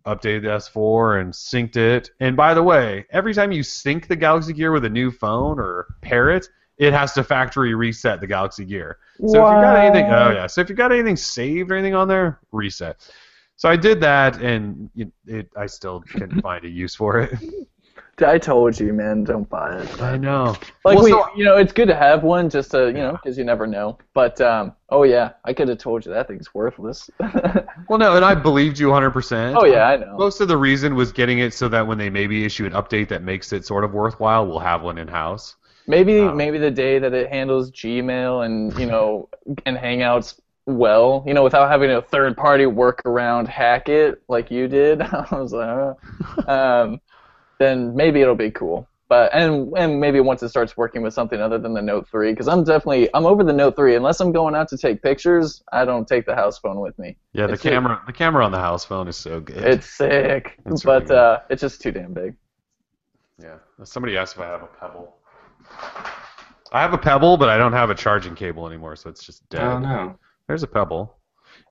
Updated 0.07 0.43
the 0.43 0.51
S4 0.51 1.21
and 1.21 1.33
synced 1.33 1.77
it. 1.77 2.11
And 2.21 2.37
by 2.37 2.55
the 2.55 2.63
way, 2.63 3.07
every 3.11 3.35
time 3.35 3.51
you 3.51 3.65
sync 3.65 4.07
the 4.07 4.15
Galaxy 4.15 4.53
Gear 4.53 4.71
with 4.71 4.85
a 4.85 4.89
new 4.89 5.11
phone 5.11 5.59
or 5.59 5.87
pair 6.01 6.31
it, 6.31 6.49
it 6.79 6.93
has 6.93 7.13
to 7.15 7.25
factory 7.25 7.75
reset 7.75 8.21
the 8.21 8.27
Galaxy 8.29 8.65
Gear. 8.65 8.99
So 9.19 9.25
if 9.25 9.33
you 9.33 9.63
got 9.63 9.77
anything, 9.79 10.05
oh 10.13 10.31
yeah. 10.31 10.47
So 10.47 10.61
if 10.61 10.69
you 10.69 10.77
got 10.77 10.93
anything 10.93 11.17
saved 11.17 11.73
or 11.73 11.75
anything 11.75 11.95
on 11.97 12.07
there, 12.07 12.39
reset. 12.53 13.11
So 13.57 13.69
I 13.71 13.77
did 13.77 14.01
that, 14.03 14.41
and 14.41 14.91
it, 14.97 15.09
it 15.27 15.49
I 15.57 15.67
still 15.67 16.03
couldn't 16.03 16.41
find 16.43 16.65
a 16.65 16.69
use 16.69 16.95
for 16.95 17.21
it. 17.21 17.33
I 18.25 18.39
told 18.39 18.81
you, 18.81 18.95
man, 18.95 19.25
don't 19.25 19.47
buy 19.49 19.79
it. 19.79 20.01
I 20.01 20.17
know. 20.17 20.57
Like 20.85 20.97
Well, 20.97 21.05
we, 21.05 21.11
so- 21.11 21.27
you 21.37 21.45
know, 21.45 21.57
it's 21.59 21.73
good 21.73 21.89
to 21.89 21.95
have 21.95 22.23
one 22.23 22.49
just 22.49 22.71
to, 22.71 22.87
you 22.87 22.95
know, 22.95 23.13
because 23.13 23.37
you 23.37 23.45
never 23.45 23.67
know. 23.67 23.99
But 24.15 24.41
um, 24.41 24.73
oh 24.89 25.03
yeah, 25.03 25.33
I 25.45 25.53
could 25.53 25.69
have 25.69 25.77
told 25.79 26.07
you 26.07 26.13
that 26.13 26.29
thing's 26.29 26.55
worthless. 26.55 27.11
Well, 27.89 27.99
no, 28.01 28.17
and 28.17 28.25
I 28.25 28.35
believed 28.35 28.79
you 28.81 28.89
100%. 28.89 29.55
oh 29.57 29.65
yeah, 29.65 29.87
I 29.87 29.97
know. 29.97 30.17
Most 30.17 30.41
of 30.41 30.49
the 30.49 30.57
reason 30.57 30.97
was 30.97 31.13
getting 31.13 31.39
it 31.39 31.55
so 31.55 31.69
that 31.69 31.87
when 31.87 31.99
they 31.99 32.11
maybe 32.11 32.45
issue 32.45 32.65
an 32.67 32.73
update 32.73 33.09
that 33.09 33.23
makes 33.23 33.53
it 33.53 33.65
sort 33.65 33.85
of 33.85 33.93
worthwhile, 33.93 34.45
we'll 34.47 34.59
have 34.59 34.83
one 34.83 34.99
in 34.99 35.07
house. 35.07 35.55
Maybe 35.87 36.21
Um, 36.21 36.37
maybe 36.37 36.59
the 36.59 36.71
day 36.71 36.99
that 36.99 37.13
it 37.15 37.29
handles 37.31 37.71
Gmail 37.71 38.45
and 38.45 38.77
you 38.77 38.87
know 38.87 39.29
and 39.67 39.77
Hangouts 39.77 40.41
well, 40.67 41.23
you 41.27 41.33
know, 41.35 41.43
without 41.45 41.71
having 41.71 41.91
a 41.91 42.03
third 42.03 42.37
party 42.37 42.65
workaround 42.65 43.47
hack 43.49 43.89
it 43.89 44.23
like 44.29 44.51
you 44.51 44.69
did. 44.69 45.01
I 45.03 45.27
was 45.33 45.53
like, 45.53 45.95
uh, 46.49 46.51
um, 46.51 47.01
then 47.59 47.95
maybe 47.95 48.21
it'll 48.21 48.35
be 48.35 48.51
cool. 48.51 48.89
But 49.09 49.33
and 49.33 49.73
and 49.79 50.01
maybe 50.01 50.19
once 50.19 50.43
it 50.43 50.49
starts 50.49 50.77
working 50.77 51.01
with 51.01 51.15
something 51.15 51.41
other 51.41 51.59
than 51.59 51.75
the 51.75 51.81
Note 51.81 52.09
3, 52.11 52.33
because 52.33 52.49
I'm 52.49 52.65
definitely 52.65 53.09
I'm 53.15 53.25
over 53.25 53.45
the 53.45 53.53
Note 53.53 53.77
3. 53.77 53.95
Unless 53.95 54.19
I'm 54.19 54.33
going 54.33 54.57
out 54.57 54.69
to 54.71 54.77
take 54.77 55.01
pictures, 55.01 55.63
I 55.73 55.85
don't 55.85 56.09
take 56.09 56.27
the 56.27 56.35
house 56.35 56.59
phone 56.59 56.81
with 56.81 56.99
me. 56.99 57.17
Yeah, 57.33 57.47
the 57.47 57.53
It's 57.53 57.65
a- 57.65 57.71
camera, 57.71 58.03
the 58.05 58.13
camera 58.13 58.45
on 58.45 58.51
the 58.51 58.59
house 58.59 58.85
phone 58.85 59.07
is 59.07 59.17
so 59.17 59.39
good. 59.39 59.59
It's 59.59 59.87
sick, 59.89 60.59
It's 60.67 60.83
but 60.83 61.05
really 61.09 61.21
uh, 61.21 61.39
it's 61.49 61.61
just 61.61 61.81
too 61.81 61.93
damn 61.93 62.13
big. 62.15 62.35
yeah. 63.41 63.59
Somebody 63.85 64.17
asked 64.17 64.35
if 64.35 64.41
I 64.41 64.47
have 64.47 64.63
a 64.65 64.67
Pebble. 64.67 65.15
I 66.73 66.81
have 66.83 66.93
a 66.93 66.99
Pebble, 66.99 67.37
but 67.37 67.49
I 67.49 67.57
don't 67.59 67.73
have 67.75 67.91
a 67.91 67.95
charging 67.95 68.35
cable 68.35 68.67
anymore, 68.67 68.97
so 68.97 69.09
it's 69.09 69.25
just 69.25 69.49
dead. 69.51 69.63
Oh 69.63 69.79
no. 69.79 70.19
There's 70.49 70.63
a 70.63 70.67
Pebble. 70.67 71.17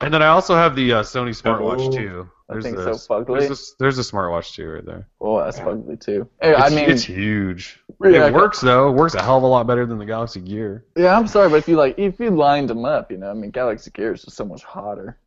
And 0.00 0.12
then 0.12 0.22
I 0.22 0.26
also 0.28 0.54
have 0.54 0.76
the 0.76 0.92
uh, 0.94 1.02
Sony 1.02 1.30
smartwatch 1.30 1.78
Pebble. 1.78 1.92
too. 1.92 2.30
That 2.48 2.54
There's 2.54 2.64
thing's 2.64 2.76
the- 2.84 2.94
so 2.94 3.14
fugly. 3.14 3.40
There's 3.40 3.50
a, 3.50 3.64
there's 3.78 3.98
a 3.98 4.02
smartwatch 4.02 4.54
too 4.54 4.68
right 4.68 4.84
there. 4.84 5.08
Oh, 5.20 5.42
that's 5.42 5.58
ugly 5.58 5.96
too. 5.96 6.28
Hey, 6.40 6.54
I 6.54 6.66
It's, 6.66 6.74
mean, 6.74 6.90
it's 6.90 7.02
huge. 7.02 7.80
Yeah, 8.04 8.26
it 8.26 8.34
works 8.34 8.60
though. 8.60 8.88
It 8.88 8.92
works 8.92 9.14
a 9.14 9.22
hell 9.22 9.38
of 9.38 9.42
a 9.42 9.46
lot 9.46 9.66
better 9.66 9.86
than 9.86 9.98
the 9.98 10.04
Galaxy 10.06 10.40
Gear. 10.40 10.84
Yeah, 10.96 11.16
I'm 11.18 11.26
sorry, 11.26 11.48
but 11.48 11.56
if 11.56 11.66
you 11.68 11.76
like, 11.76 11.98
if 11.98 12.20
you 12.20 12.30
lined 12.30 12.68
them 12.70 12.84
up, 12.84 13.10
you 13.10 13.18
know, 13.18 13.30
I 13.30 13.34
mean, 13.34 13.50
Galaxy 13.50 13.90
Gear 13.90 14.12
is 14.12 14.22
just 14.22 14.36
so 14.36 14.44
much 14.44 14.62
hotter. 14.62 15.18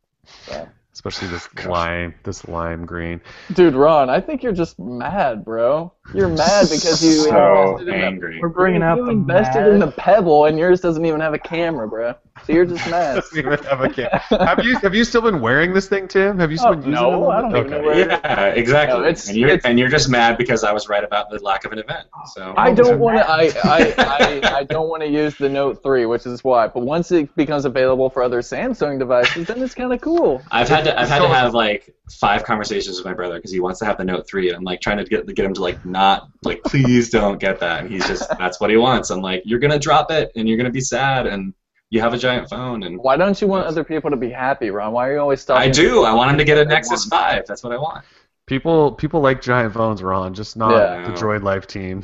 So. 0.46 0.68
Especially 0.92 1.28
this 1.28 1.48
lime, 1.66 2.14
this 2.24 2.48
lime 2.48 2.84
green. 2.84 3.20
Dude, 3.52 3.74
Ron, 3.74 4.10
I 4.10 4.20
think 4.20 4.42
you're 4.42 4.52
just 4.52 4.78
mad, 4.78 5.44
bro. 5.44 5.92
You're 6.12 6.28
mad 6.28 6.68
because 6.70 7.02
you 7.04 7.12
So 7.12 7.78
invested 7.78 7.88
in 7.94 8.00
the, 8.00 8.06
angry. 8.06 8.38
We're 8.40 8.48
bringing 8.48 8.82
out 8.82 8.98
you 8.98 9.04
the 9.06 9.10
invested 9.12 9.66
in 9.72 9.78
the 9.78 9.90
Pebble, 9.92 10.46
and 10.46 10.58
yours 10.58 10.80
doesn't 10.80 11.04
even 11.04 11.20
have 11.20 11.34
a 11.34 11.38
camera, 11.38 11.86
bro. 11.88 12.14
So 12.46 12.52
you're 12.54 12.64
just 12.64 12.88
mad. 12.90 13.14
Doesn't 13.20 13.38
even 13.38 13.58
have 13.64 13.80
a 13.82 13.88
cam- 13.90 14.08
have 14.30 14.64
you 14.64 14.76
have 14.78 14.94
you 14.94 15.04
still 15.04 15.20
been 15.20 15.42
wearing 15.42 15.74
this 15.74 15.88
thing, 15.88 16.08
Tim? 16.08 16.38
Have 16.38 16.50
you 16.50 16.56
still 16.56 16.70
Oh, 16.70 16.74
been 16.74 16.90
using 16.90 16.94
no, 16.94 17.10
it? 17.10 17.14
a 17.14 17.18
little 17.18 17.30
I 17.30 17.40
don't 17.42 17.52
bit? 17.52 17.58
even 17.58 17.70
know 17.70 17.76
Okay. 17.78 17.86
where- 17.86 18.08
Yeah, 18.08 18.46
exactly. 18.46 18.98
No, 18.98 19.04
it's- 19.04 19.28
and 19.28 19.36
you're 19.36 19.48
it's- 19.50 19.64
and 19.66 19.78
you're 19.78 19.90
just 19.90 20.08
mad 20.08 20.38
because 20.38 20.64
I 20.64 20.72
was 20.72 20.88
right 20.88 21.04
about 21.04 21.28
the 21.30 21.38
lack 21.44 21.66
of 21.66 21.72
an 21.72 21.78
event. 21.78 22.06
So 22.32 22.54
I 22.56 22.70
oh, 22.70 22.74
don't 22.74 22.98
want 22.98 23.18
to. 23.18 23.30
I, 23.30 23.52
I, 23.64 23.94
I, 23.98 24.40
I 24.60 24.64
don't 24.64 24.88
want 24.88 25.02
to 25.02 25.08
use 25.08 25.36
the 25.36 25.50
Note 25.50 25.82
3, 25.82 26.06
which 26.06 26.24
is 26.24 26.42
why. 26.42 26.66
But 26.68 26.80
once 26.80 27.12
it 27.12 27.34
becomes 27.36 27.66
available 27.66 28.08
for 28.08 28.22
other 28.22 28.40
Samsung 28.40 28.98
devices, 28.98 29.46
then 29.46 29.62
it's 29.62 29.74
kind 29.74 29.92
of 29.92 30.00
cool. 30.00 30.40
I've 30.50 30.68
had 30.68 30.84
to 30.84 30.98
I've 30.98 31.10
had 31.10 31.20
to 31.20 31.28
have 31.28 31.52
like 31.52 31.94
five 32.18 32.44
conversations 32.44 32.96
with 32.96 33.06
my 33.06 33.14
brother 33.14 33.36
because 33.36 33.52
he 33.52 33.60
wants 33.60 33.78
to 33.78 33.84
have 33.84 33.96
the 33.96 34.04
Note 34.04 34.26
3 34.26 34.48
and 34.48 34.56
I'm 34.56 34.64
like 34.64 34.80
trying 34.80 34.98
to 34.98 35.04
get 35.04 35.26
get 35.34 35.44
him 35.44 35.54
to 35.54 35.62
like 35.62 35.84
not 35.84 36.28
like 36.42 36.62
please 36.64 37.10
don't 37.10 37.38
get 37.38 37.60
that 37.60 37.82
and 37.84 37.90
he's 37.90 38.06
just 38.06 38.28
that's 38.38 38.60
what 38.60 38.70
he 38.70 38.76
wants. 38.76 39.10
I'm 39.10 39.20
like 39.20 39.42
you're 39.44 39.58
gonna 39.60 39.78
drop 39.78 40.10
it 40.10 40.32
and 40.36 40.48
you're 40.48 40.56
gonna 40.56 40.70
be 40.70 40.80
sad 40.80 41.26
and 41.26 41.54
you 41.90 42.00
have 42.00 42.14
a 42.14 42.18
giant 42.18 42.48
phone 42.48 42.82
and 42.84 42.98
Why 42.98 43.16
don't 43.16 43.40
you 43.40 43.48
want 43.48 43.66
other 43.66 43.82
people 43.84 44.10
to 44.10 44.16
be 44.16 44.30
happy, 44.30 44.70
Ron? 44.70 44.92
Why 44.92 45.08
are 45.08 45.12
you 45.14 45.18
always 45.18 45.40
stopping? 45.40 45.68
I 45.68 45.72
do. 45.72 46.04
I 46.04 46.12
want 46.14 46.30
him 46.30 46.38
to 46.38 46.44
get 46.44 46.56
a 46.58 46.64
Nexus 46.64 47.04
5. 47.06 47.46
That's 47.46 47.62
what 47.64 47.72
I 47.72 47.78
want. 47.78 48.04
People 48.46 48.92
people 48.92 49.20
like 49.20 49.40
giant 49.42 49.74
phones, 49.74 50.02
Ron, 50.02 50.34
just 50.34 50.56
not 50.56 50.72
Yeah. 50.72 51.06
the 51.08 51.12
Droid 51.12 51.42
Life 51.42 51.66
team. 51.66 52.02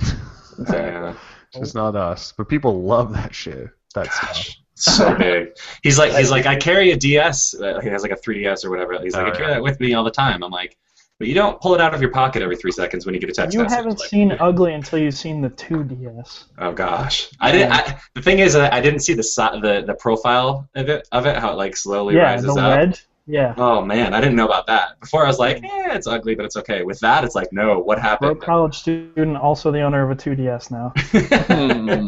Yeah. 0.72 1.14
just 1.54 1.74
not 1.74 1.96
us. 1.96 2.32
But 2.36 2.48
people 2.48 2.82
love 2.82 3.12
that 3.14 3.34
shit. 3.34 3.70
That 3.94 4.12
stuff. 4.12 4.48
So 4.76 5.14
big. 5.18 5.48
He's 5.82 5.98
like 5.98 6.12
he's 6.12 6.30
like 6.30 6.46
I 6.46 6.54
carry 6.56 6.92
a 6.92 6.96
DS. 6.96 7.54
Uh, 7.54 7.80
he 7.80 7.88
has 7.88 8.02
like 8.02 8.12
a 8.12 8.16
3DS 8.16 8.64
or 8.64 8.70
whatever. 8.70 9.00
He's 9.02 9.14
like 9.14 9.26
Oh, 9.26 9.30
I 9.30 9.32
carry 9.32 9.48
yeah. 9.48 9.54
that 9.54 9.62
with 9.62 9.80
me 9.80 9.94
all 9.94 10.04
the 10.04 10.10
time. 10.10 10.42
I'm 10.44 10.50
like, 10.50 10.76
but 11.18 11.28
you 11.28 11.34
don't 11.34 11.58
pull 11.60 11.74
it 11.74 11.80
out 11.80 11.94
of 11.94 12.00
your 12.02 12.10
pocket 12.10 12.42
every 12.42 12.56
three 12.56 12.70
seconds 12.72 13.06
when 13.06 13.14
you 13.14 13.20
get 13.20 13.30
a 13.30 13.32
text 13.32 13.54
You 13.54 13.62
message. 13.62 13.76
haven't 13.76 13.98
Like, 14.00 14.08
seen 14.08 14.32
Ugly 14.38 14.74
until 14.74 14.98
you've 14.98 15.14
seen 15.14 15.40
the 15.40 15.48
2DS. 15.50 16.44
Oh 16.58 16.72
gosh, 16.72 17.30
I 17.40 17.50
didn't. 17.52 17.72
I, 17.72 17.98
the 18.14 18.22
thing 18.22 18.38
is, 18.38 18.54
I 18.54 18.68
I 18.76 18.80
didn't 18.80 19.00
see 19.00 19.14
the 19.14 19.22
the 19.62 19.84
the 19.86 19.94
profile 19.94 20.68
of 20.74 20.88
it 20.88 21.08
of 21.12 21.26
it 21.26 21.36
how 21.36 21.52
it 21.52 21.56
like 21.56 21.76
slowly 21.76 22.14
yeah, 22.16 22.22
rises 22.32 22.54
the 22.54 22.60
up. 22.60 22.76
red. 22.76 23.00
Yeah. 23.28 23.54
Oh 23.56 23.82
man, 23.84 24.14
I 24.14 24.20
didn't 24.20 24.36
know 24.36 24.46
about 24.46 24.68
that. 24.68 25.00
Before 25.00 25.24
I 25.24 25.26
was 25.26 25.40
like, 25.40 25.56
eh, 25.64 25.94
it's 25.96 26.06
ugly, 26.06 26.36
but 26.36 26.44
it's 26.44 26.56
okay. 26.58 26.84
With 26.84 27.00
that, 27.00 27.24
it's 27.24 27.34
like, 27.34 27.52
no, 27.52 27.78
what 27.80 27.98
happened? 27.98 28.34
Broke 28.38 28.44
college 28.44 28.76
student, 28.76 29.36
also 29.36 29.72
the 29.72 29.80
owner 29.80 30.08
of 30.08 30.10
a 30.12 30.14
2DS 30.22 30.70
now. 30.70 30.92
Hmm. 31.48 32.06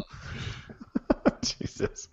Jesus. 1.43 2.09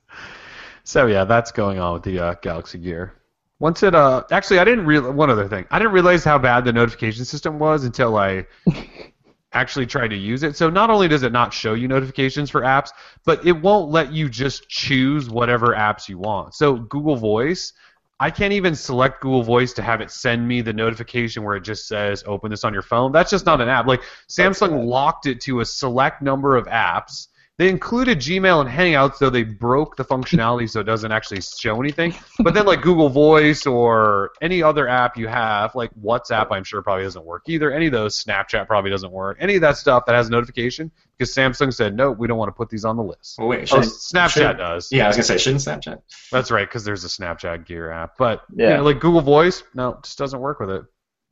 So 0.85 1.07
yeah, 1.07 1.25
that's 1.25 1.51
going 1.51 1.79
on 1.79 1.93
with 1.93 2.03
the 2.03 2.19
uh, 2.19 2.33
Galaxy 2.35 2.77
Gear. 2.77 3.13
Once 3.57 3.83
it 3.83 3.95
uh 3.95 4.23
actually 4.31 4.59
I 4.59 4.63
didn't 4.63 4.85
real 4.85 5.11
one 5.11 5.29
other 5.29 5.47
thing. 5.47 5.65
I 5.71 5.79
didn't 5.79 5.93
realize 5.93 6.23
how 6.23 6.37
bad 6.37 6.63
the 6.63 6.71
notification 6.71 7.25
system 7.25 7.57
was 7.57 7.83
until 7.83 8.17
I 8.17 8.45
actually 9.53 9.87
tried 9.87 10.09
to 10.09 10.15
use 10.15 10.43
it. 10.43 10.55
So 10.55 10.69
not 10.69 10.91
only 10.91 11.07
does 11.07 11.23
it 11.23 11.31
not 11.31 11.53
show 11.53 11.73
you 11.73 11.87
notifications 11.87 12.51
for 12.51 12.61
apps, 12.61 12.89
but 13.25 13.45
it 13.45 13.53
won't 13.53 13.89
let 13.89 14.13
you 14.13 14.29
just 14.29 14.69
choose 14.69 15.27
whatever 15.29 15.67
apps 15.67 16.07
you 16.07 16.19
want. 16.19 16.53
So 16.53 16.75
Google 16.75 17.15
Voice, 17.15 17.73
I 18.19 18.29
can't 18.29 18.53
even 18.53 18.75
select 18.75 19.21
Google 19.21 19.41
Voice 19.41 19.73
to 19.73 19.81
have 19.81 20.01
it 20.01 20.11
send 20.11 20.47
me 20.47 20.61
the 20.61 20.73
notification 20.73 21.43
where 21.43 21.55
it 21.55 21.61
just 21.61 21.87
says 21.87 22.23
open 22.27 22.51
this 22.51 22.63
on 22.63 22.73
your 22.73 22.83
phone. 22.83 23.11
That's 23.11 23.31
just 23.31 23.47
not 23.47 23.59
an 23.59 23.69
app. 23.69 23.87
Like 23.87 24.03
Samsung 24.29 24.85
locked 24.85 25.25
it 25.25 25.41
to 25.41 25.61
a 25.61 25.65
select 25.65 26.21
number 26.21 26.55
of 26.55 26.67
apps. 26.67 27.27
They 27.57 27.69
included 27.69 28.19
Gmail 28.19 28.59
and 28.59 28.69
Hangouts, 28.69 29.17
though 29.17 29.29
they 29.29 29.43
broke 29.43 29.95
the 29.95 30.03
functionality 30.03 30.69
so 30.69 30.81
it 30.81 30.83
doesn't 30.83 31.13
actually 31.13 31.39
show 31.39 31.79
anything. 31.79 32.13
But 32.39 32.53
then, 32.53 32.65
like 32.65 32.81
Google 32.81 33.07
Voice 33.07 33.65
or 33.65 34.31
any 34.41 34.61
other 34.61 34.89
app 34.89 35.15
you 35.15 35.27
have, 35.29 35.73
like 35.73 35.89
WhatsApp, 36.03 36.47
I'm 36.51 36.65
sure 36.65 36.81
probably 36.81 37.05
doesn't 37.05 37.23
work 37.23 37.43
either. 37.47 37.71
Any 37.71 37.85
of 37.85 37.93
those, 37.93 38.21
Snapchat 38.21 38.67
probably 38.67 38.91
doesn't 38.91 39.11
work. 39.11 39.37
Any 39.39 39.55
of 39.55 39.61
that 39.61 39.77
stuff 39.77 40.05
that 40.07 40.15
has 40.15 40.29
notification, 40.29 40.91
because 41.17 41.33
Samsung 41.33 41.73
said, 41.73 41.95
no, 41.95 42.11
we 42.11 42.27
don't 42.27 42.37
want 42.37 42.49
to 42.49 42.53
put 42.53 42.69
these 42.69 42.83
on 42.83 42.97
the 42.97 43.03
list. 43.03 43.35
well, 43.39 43.47
wait, 43.47 43.61
Oh, 43.61 43.65
shouldn't, 43.81 43.85
Snapchat 43.93 44.29
should- 44.31 44.57
does. 44.57 44.91
Yeah, 44.91 45.05
I 45.05 45.07
was 45.07 45.15
gonna 45.15 45.23
say, 45.23 45.37
shouldn't 45.37 45.61
Snapchat? 45.61 46.01
That's 46.33 46.51
right, 46.51 46.67
because 46.67 46.83
there's 46.83 47.05
a 47.05 47.07
Snapchat 47.07 47.65
Gear 47.65 47.89
app. 47.89 48.17
But 48.17 48.41
you 48.53 48.65
Yeah. 48.65 48.75
know, 48.77 48.83
like 48.83 48.99
Google 48.99 49.21
Voice, 49.21 49.63
no, 49.73 49.97
just 50.03 50.17
doesn't 50.17 50.41
work 50.41 50.59
with 50.59 50.71
it. 50.71 50.83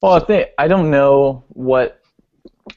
Well, 0.02 0.14
I 0.14 0.20
think 0.20 0.50
I 0.58 0.70
don't 0.70 0.90
know 0.90 1.44
what 1.50 2.00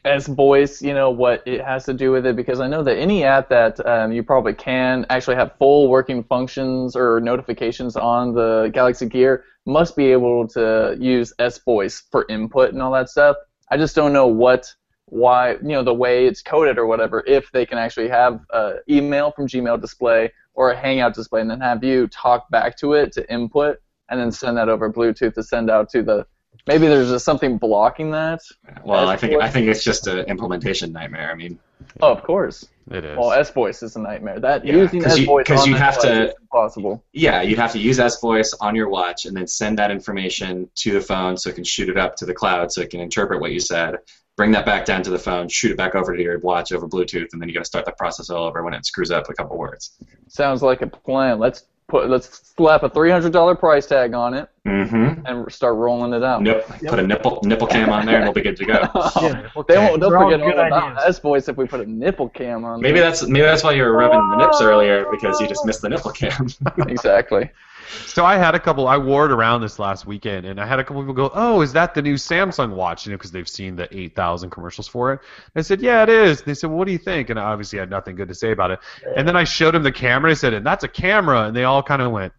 S 0.05 0.27
voice, 0.27 0.83
you 0.83 0.95
know, 0.95 1.11
what 1.11 1.43
it 1.47 1.65
has 1.65 1.85
to 1.85 1.95
do 1.95 2.11
with 2.11 2.27
it 2.27 2.35
because 2.35 2.61
I 2.61 2.67
know 2.67 2.83
that 2.83 2.97
any 2.97 3.23
app 3.25 3.49
that 3.51 3.85
um, 3.87 4.13
you 4.13 4.23
probably 4.23 4.55
can 4.55 5.07
actually 5.11 5.37
have 5.37 5.57
full 5.59 5.89
working 5.89 6.25
functions 6.25 6.97
or 6.97 7.21
notifications 7.21 7.97
on 7.97 8.35
the 8.35 8.71
Galaxy 8.73 9.07
Gear 9.07 9.45
must 9.65 9.97
be 9.97 10.07
able 10.07 10.49
to 10.49 10.97
use 10.99 11.33
S 11.39 11.59
voice 11.59 12.03
for 12.11 12.27
input 12.29 12.73
and 12.73 12.83
all 12.83 12.93
that 12.93 13.09
stuff. 13.09 13.37
I 13.71 13.77
just 13.77 13.95
don't 13.95 14.13
know 14.13 14.27
what, 14.27 14.73
why, 15.07 15.53
you 15.53 15.69
know, 15.69 15.85
the 15.85 15.95
way 15.95 16.27
it's 16.27 16.43
coded 16.43 16.79
or 16.79 16.87
whatever. 16.87 17.23
If 17.27 17.51
they 17.53 17.65
can 17.65 17.79
actually 17.79 18.09
have 18.09 18.41
uh, 18.53 18.75
email 18.89 19.31
from 19.31 19.47
Gmail 19.47 19.81
display 19.81 20.33
or 20.55 20.71
a 20.73 20.77
Hangout 20.77 21.15
display 21.15 21.41
and 21.43 21.51
then 21.51 21.61
have 21.61 21.85
you 21.85 22.09
talk 22.09 22.49
back 22.51 22.77
to 22.79 22.95
it 22.95 23.13
to 23.13 23.33
input 23.33 23.79
and 24.09 24.21
then 24.21 24.33
send 24.33 24.57
that 24.57 24.69
over 24.69 24.93
Bluetooth 24.93 25.35
to 25.35 25.43
send 25.43 25.71
out 25.71 25.91
to 25.91 26.03
the 26.03 26.27
Maybe 26.67 26.89
there's 26.89 27.11
just 27.11 27.25
something 27.25 27.59
blocking 27.59 28.11
that. 28.11 28.41
Well, 28.85 29.09
I 29.09 29.15
S 29.15 29.21
think 29.21 29.35
voice? 29.35 29.43
I 29.43 29.49
think 29.51 29.69
it's 29.69 29.85
just 29.85 30.07
an 30.09 30.21
implementation 30.27 30.93
nightmare. 30.93 31.31
I 31.31 31.35
mean, 31.35 31.59
Oh, 32.01 32.11
of 32.13 32.23
course. 32.25 32.67
It 32.91 33.05
is. 33.05 33.17
Well, 33.19 33.33
S 33.33 33.51
voice 33.51 33.83
is 33.83 33.97
a 33.97 34.01
nightmare. 34.01 34.39
That 34.41 34.65
Yeah, 34.65 34.75
using 34.77 35.03
'cause 35.03 35.13
S 35.13 35.19
you- 35.21 35.27
voice 35.27 35.47
'cause 35.47 35.63
on 35.63 35.69
you 35.69 35.75
that 35.75 35.81
have 35.81 35.95
device 36.01 36.11
to- 36.19 36.29
is 36.29 36.35
impossible. 36.41 37.05
yeah, 37.13 37.43
you'd 37.43 37.59
have 37.59 37.73
to 37.73 37.79
use 37.79 37.99
S 38.01 38.21
Voice 38.21 38.55
on 38.61 38.75
your 38.75 38.89
watch 38.89 39.25
and 39.27 39.37
then 39.37 39.47
send 39.47 39.79
that 39.79 39.91
information 39.91 40.69
to 40.77 40.93
the 40.93 41.01
phone 41.01 41.37
so 41.37 41.51
it 41.51 41.55
can 41.55 41.65
shoot 41.65 41.89
it 41.89 41.97
up 41.97 42.17
to 42.17 42.27
the 42.27 42.35
cloud 42.35 42.73
so 42.73 42.81
it 42.83 42.91
can 42.91 43.01
interpret 43.01 43.41
what 43.41 43.53
you 43.53 43.61
said, 43.61 43.97
bring 44.37 44.51
that 44.53 44.67
back 44.67 44.85
down 44.85 45.03
to 45.03 45.11
the 45.11 45.19
phone, 45.19 45.49
shoot 45.49 45.71
it 45.71 45.77
back 45.77 45.95
over 45.95 46.15
to 46.17 46.23
your 46.23 46.39
watch 46.41 46.73
over 46.73 46.87
Bluetooth, 46.89 47.29
and 47.33 47.41
then 47.41 47.49
you 47.49 47.55
got 47.55 47.61
to 47.61 47.67
start 47.67 47.85
the 47.85 47.93
process 47.93 48.31
all 48.31 48.45
over 48.45 48.63
when 48.63 48.75
it 48.75 48.85
screws 48.85 49.11
up 49.11 49.29
a 49.31 49.35
couple 49.35 49.57
words. 49.57 49.93
Sounds 50.29 50.63
like 50.63 50.83
a 50.83 50.87
plan. 50.87 51.39
Let's 51.39 51.65
put 51.89 52.09
let's 52.11 52.53
slap 52.57 52.83
a 52.83 52.89
three 52.91 53.11
hundred 53.11 53.33
dollar 53.33 53.55
price 53.55 53.87
tag 53.87 54.15
on 54.15 54.35
it 54.35 54.49
Mm-hmm. 54.67 55.25
and 55.27 55.53
start 55.53 55.77
rolling 55.77 56.13
it 56.13 56.25
out. 56.25 56.43
Nope. 56.43 56.65
Put 56.89 56.99
a 56.99 57.07
nipple 57.07 57.41
nipple 57.45 57.69
cam 57.69 57.89
on 57.91 58.05
there 58.05 58.17
and 58.17 58.25
we'll 58.25 58.33
be 58.33 58.41
good 58.43 58.57
to 58.57 58.65
go. 58.65 58.81
Yeah. 59.23 59.49
they 59.69 59.79
won't. 59.79 60.01
They'll 60.01 60.11
They're 60.11 60.19
all 60.19 60.25
forget 60.31 60.41
all 60.41 60.51
good 60.51 60.59
about 60.59 60.93
ideas. 60.99 61.05
S 61.07 61.19
voice 61.21 61.49
if 61.49 61.57
we 61.57 61.67
put 61.67 61.81
a 61.81 61.87
nipple 61.87 62.29
cam 62.29 62.65
on. 62.65 62.81
Maybe 62.81 62.99
there. 62.99 63.09
that's 63.11 63.23
maybe 63.27 63.43
that's 63.45 63.63
why 63.63 63.73
you 63.73 63.83
were 63.85 63.93
rubbing 63.93 64.19
the 64.31 64.37
nips 64.39 64.61
earlier 64.61 65.07
because 65.13 65.41
you 65.41 65.47
just 65.47 65.65
missed 65.65 65.83
the 65.83 65.89
nipple 65.89 66.11
cam. 66.11 66.49
exactly. 66.89 67.51
So 68.07 68.25
I 68.25 68.37
had 68.37 68.55
a 68.55 68.61
couple. 68.61 68.89
I 68.89 68.97
wore 68.97 69.27
it 69.27 69.33
around 69.33 69.61
this 69.61 69.79
last 69.79 70.07
weekend, 70.07 70.47
and 70.47 70.61
I 70.61 70.67
had 70.67 70.79
a 70.79 70.85
couple 70.85 71.03
people 71.03 71.15
go, 71.15 71.31
"Oh, 71.35 71.61
is 71.63 71.73
that 71.75 71.95
the 71.95 72.03
new 72.03 72.15
Samsung 72.15 72.75
watch?" 72.75 73.07
You 73.07 73.13
know, 73.13 73.19
because 73.19 73.31
they've 73.33 73.49
seen 73.49 73.77
the 73.77 73.89
8,000 73.97 74.51
commercials 74.51 74.89
for 74.89 75.13
it. 75.13 75.21
I 75.55 75.63
said, 75.63 75.81
"Yeah, 75.81 76.03
it 76.03 76.09
is." 76.09 76.43
They 76.43 76.55
said, 76.55 76.71
well, 76.71 76.79
"What 76.79 76.87
do 76.87 76.93
you 76.93 76.99
think?" 76.99 77.31
And 77.31 77.39
I 77.39 77.45
obviously 77.45 77.79
had 77.79 77.91
nothing 77.91 78.17
good 78.17 78.29
to 78.29 78.35
say 78.35 78.51
about 78.53 78.71
it. 78.71 78.81
And 79.17 79.27
then 79.27 79.37
I 79.37 79.45
showed 79.45 79.75
them 79.75 79.83
the 79.83 79.93
camera. 79.93 80.31
I 80.31 80.35
said, 80.35 80.55
"And 80.55 80.65
that's 80.67 80.85
a 80.85 80.89
camera," 80.89 81.43
and 81.45 81.57
they 81.57 81.65
all 81.65 81.83
kind 81.83 82.03
of 82.03 82.11
went, 82.13 82.33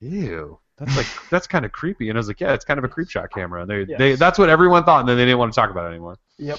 "Ew." 0.00 0.58
That's 0.78 0.96
like 0.96 1.06
that's 1.30 1.46
kind 1.46 1.64
of 1.64 1.72
creepy, 1.72 2.08
and 2.08 2.18
I 2.18 2.20
was 2.20 2.28
like, 2.28 2.40
"Yeah, 2.40 2.52
it's 2.52 2.64
kind 2.64 2.78
of 2.78 2.84
a 2.84 2.88
creep 2.88 3.08
shot 3.10 3.30
camera." 3.32 3.62
And 3.62 3.70
they, 3.70 3.84
Yes. 3.88 3.98
they 3.98 4.14
that's 4.16 4.38
what 4.38 4.48
everyone 4.48 4.84
thought, 4.84 5.00
and 5.00 5.08
then 5.08 5.16
they 5.16 5.24
didn't 5.24 5.38
want 5.38 5.52
to 5.52 5.60
talk 5.60 5.70
about 5.70 5.86
it 5.86 5.90
anymore. 5.90 6.16
Yep. 6.38 6.58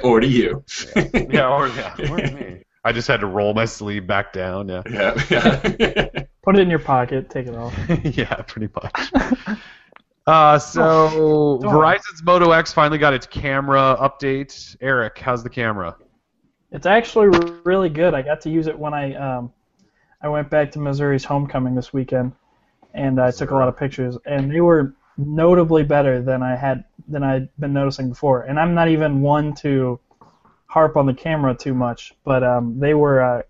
or 0.04 0.20
to 0.20 0.26
you. 0.26 0.64
Yeah, 0.96 1.48
or 1.48 1.68
yeah, 1.68 1.94
or 2.10 2.16
me. 2.16 2.64
I 2.84 2.90
just 2.90 3.06
had 3.06 3.20
to 3.20 3.26
roll 3.26 3.54
my 3.54 3.64
sleeve 3.64 4.08
back 4.08 4.32
down. 4.32 4.68
Yeah, 4.68 4.82
Yeah. 5.30 5.74
yeah. 5.78 6.08
Put 6.42 6.58
it 6.58 6.62
in 6.62 6.70
your 6.70 6.78
pocket. 6.78 7.30
Take 7.30 7.46
it 7.46 7.54
off. 7.54 7.74
yeah, 8.04 8.34
pretty 8.42 8.68
much. 8.74 9.58
Uh, 10.26 10.58
so 10.58 11.58
Don't. 11.62 11.72
Verizon's 11.72 12.22
Moto 12.22 12.50
X 12.50 12.72
finally 12.72 12.98
got 12.98 13.14
its 13.14 13.26
camera 13.26 13.96
update. 14.00 14.76
Eric, 14.80 15.18
how's 15.18 15.42
the 15.42 15.50
camera? 15.50 15.96
It's 16.70 16.86
actually 16.86 17.28
really 17.64 17.88
good. 17.88 18.14
I 18.14 18.22
got 18.22 18.40
to 18.42 18.50
use 18.50 18.66
it 18.66 18.78
when 18.78 18.94
I 18.94 19.14
um, 19.14 19.52
I 20.20 20.28
went 20.28 20.50
back 20.50 20.70
to 20.72 20.78
Missouri's 20.78 21.24
homecoming 21.24 21.74
this 21.74 21.92
weekend, 21.92 22.32
and 22.94 23.20
I 23.20 23.30
took 23.30 23.50
a 23.50 23.54
lot 23.54 23.68
of 23.68 23.76
pictures, 23.76 24.16
and 24.24 24.50
they 24.50 24.60
were 24.60 24.94
notably 25.18 25.82
better 25.82 26.22
than 26.22 26.42
I 26.42 26.56
had 26.56 26.84
than 27.08 27.22
I'd 27.22 27.48
been 27.58 27.72
noticing 27.72 28.08
before. 28.08 28.42
And 28.42 28.58
I'm 28.58 28.74
not 28.74 28.88
even 28.88 29.20
one 29.20 29.54
to 29.56 30.00
harp 30.66 30.96
on 30.96 31.06
the 31.06 31.14
camera 31.14 31.54
too 31.54 31.74
much, 31.74 32.14
but 32.24 32.42
um, 32.42 32.78
they 32.78 32.94
were 32.94 33.20
uh, 33.20 33.42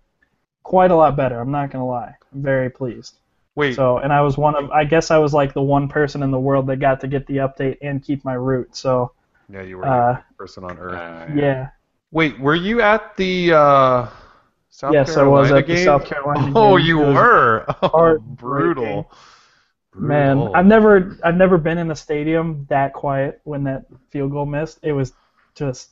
quite 0.63 0.91
a 0.91 0.95
lot 0.95 1.15
better. 1.15 1.39
I'm 1.39 1.51
not 1.51 1.71
gonna 1.71 1.87
lie. 1.87 2.15
I'm 2.33 2.41
very 2.41 2.69
pleased. 2.69 3.15
Wait, 3.55 3.79
So, 3.79 3.97
and 3.99 4.13
I 4.13 4.21
was 4.21 4.37
one 4.37 4.55
of, 4.55 4.69
I 4.71 4.83
guess 4.85 5.11
I 5.11 5.17
was 5.17 5.33
like 5.33 5.53
the 5.53 5.61
one 5.63 5.87
person 5.89 6.23
in 6.23 6.31
the 6.31 6.39
world 6.39 6.67
that 6.67 6.77
got 6.77 7.01
to 7.01 7.07
get 7.07 7.25
the 7.27 7.37
update 7.37 7.77
and 7.81 8.03
keep 8.03 8.23
my 8.25 8.33
root. 8.33 8.75
So, 8.75 9.13
yeah, 9.49 9.61
you 9.61 9.77
were 9.77 9.85
uh, 9.85 10.17
the 10.29 10.35
person 10.37 10.63
on 10.63 10.77
Earth. 10.77 11.01
Uh, 11.01 11.25
yeah, 11.27 11.69
Wait, 12.11 12.39
were 12.39 12.55
you 12.55 12.81
at 12.81 13.15
the 13.17 13.53
uh, 13.53 14.07
South 14.69 14.91
yes, 14.91 15.17
I 15.17 15.23
Carolina 15.23 15.23
was 15.23 15.51
at 15.51 15.67
game? 15.67 15.67
the 15.67 15.75
South 15.75 16.05
Carolina. 16.05 16.51
Oh, 16.55 16.77
game. 16.77 16.87
you 16.87 16.97
were. 16.99 17.65
Oh, 17.81 17.89
heartbreaking. 17.91 18.25
brutal. 18.35 19.11
Man, 19.97 20.49
I've 20.53 20.65
never, 20.65 21.17
I've 21.23 21.35
never 21.35 21.57
been 21.57 21.77
in 21.77 21.91
a 21.91 21.95
stadium 21.95 22.65
that 22.69 22.93
quiet 22.93 23.41
when 23.43 23.63
that 23.65 23.85
field 24.11 24.31
goal 24.31 24.45
missed. 24.45 24.79
It 24.83 24.93
was 24.93 25.13
just 25.55 25.91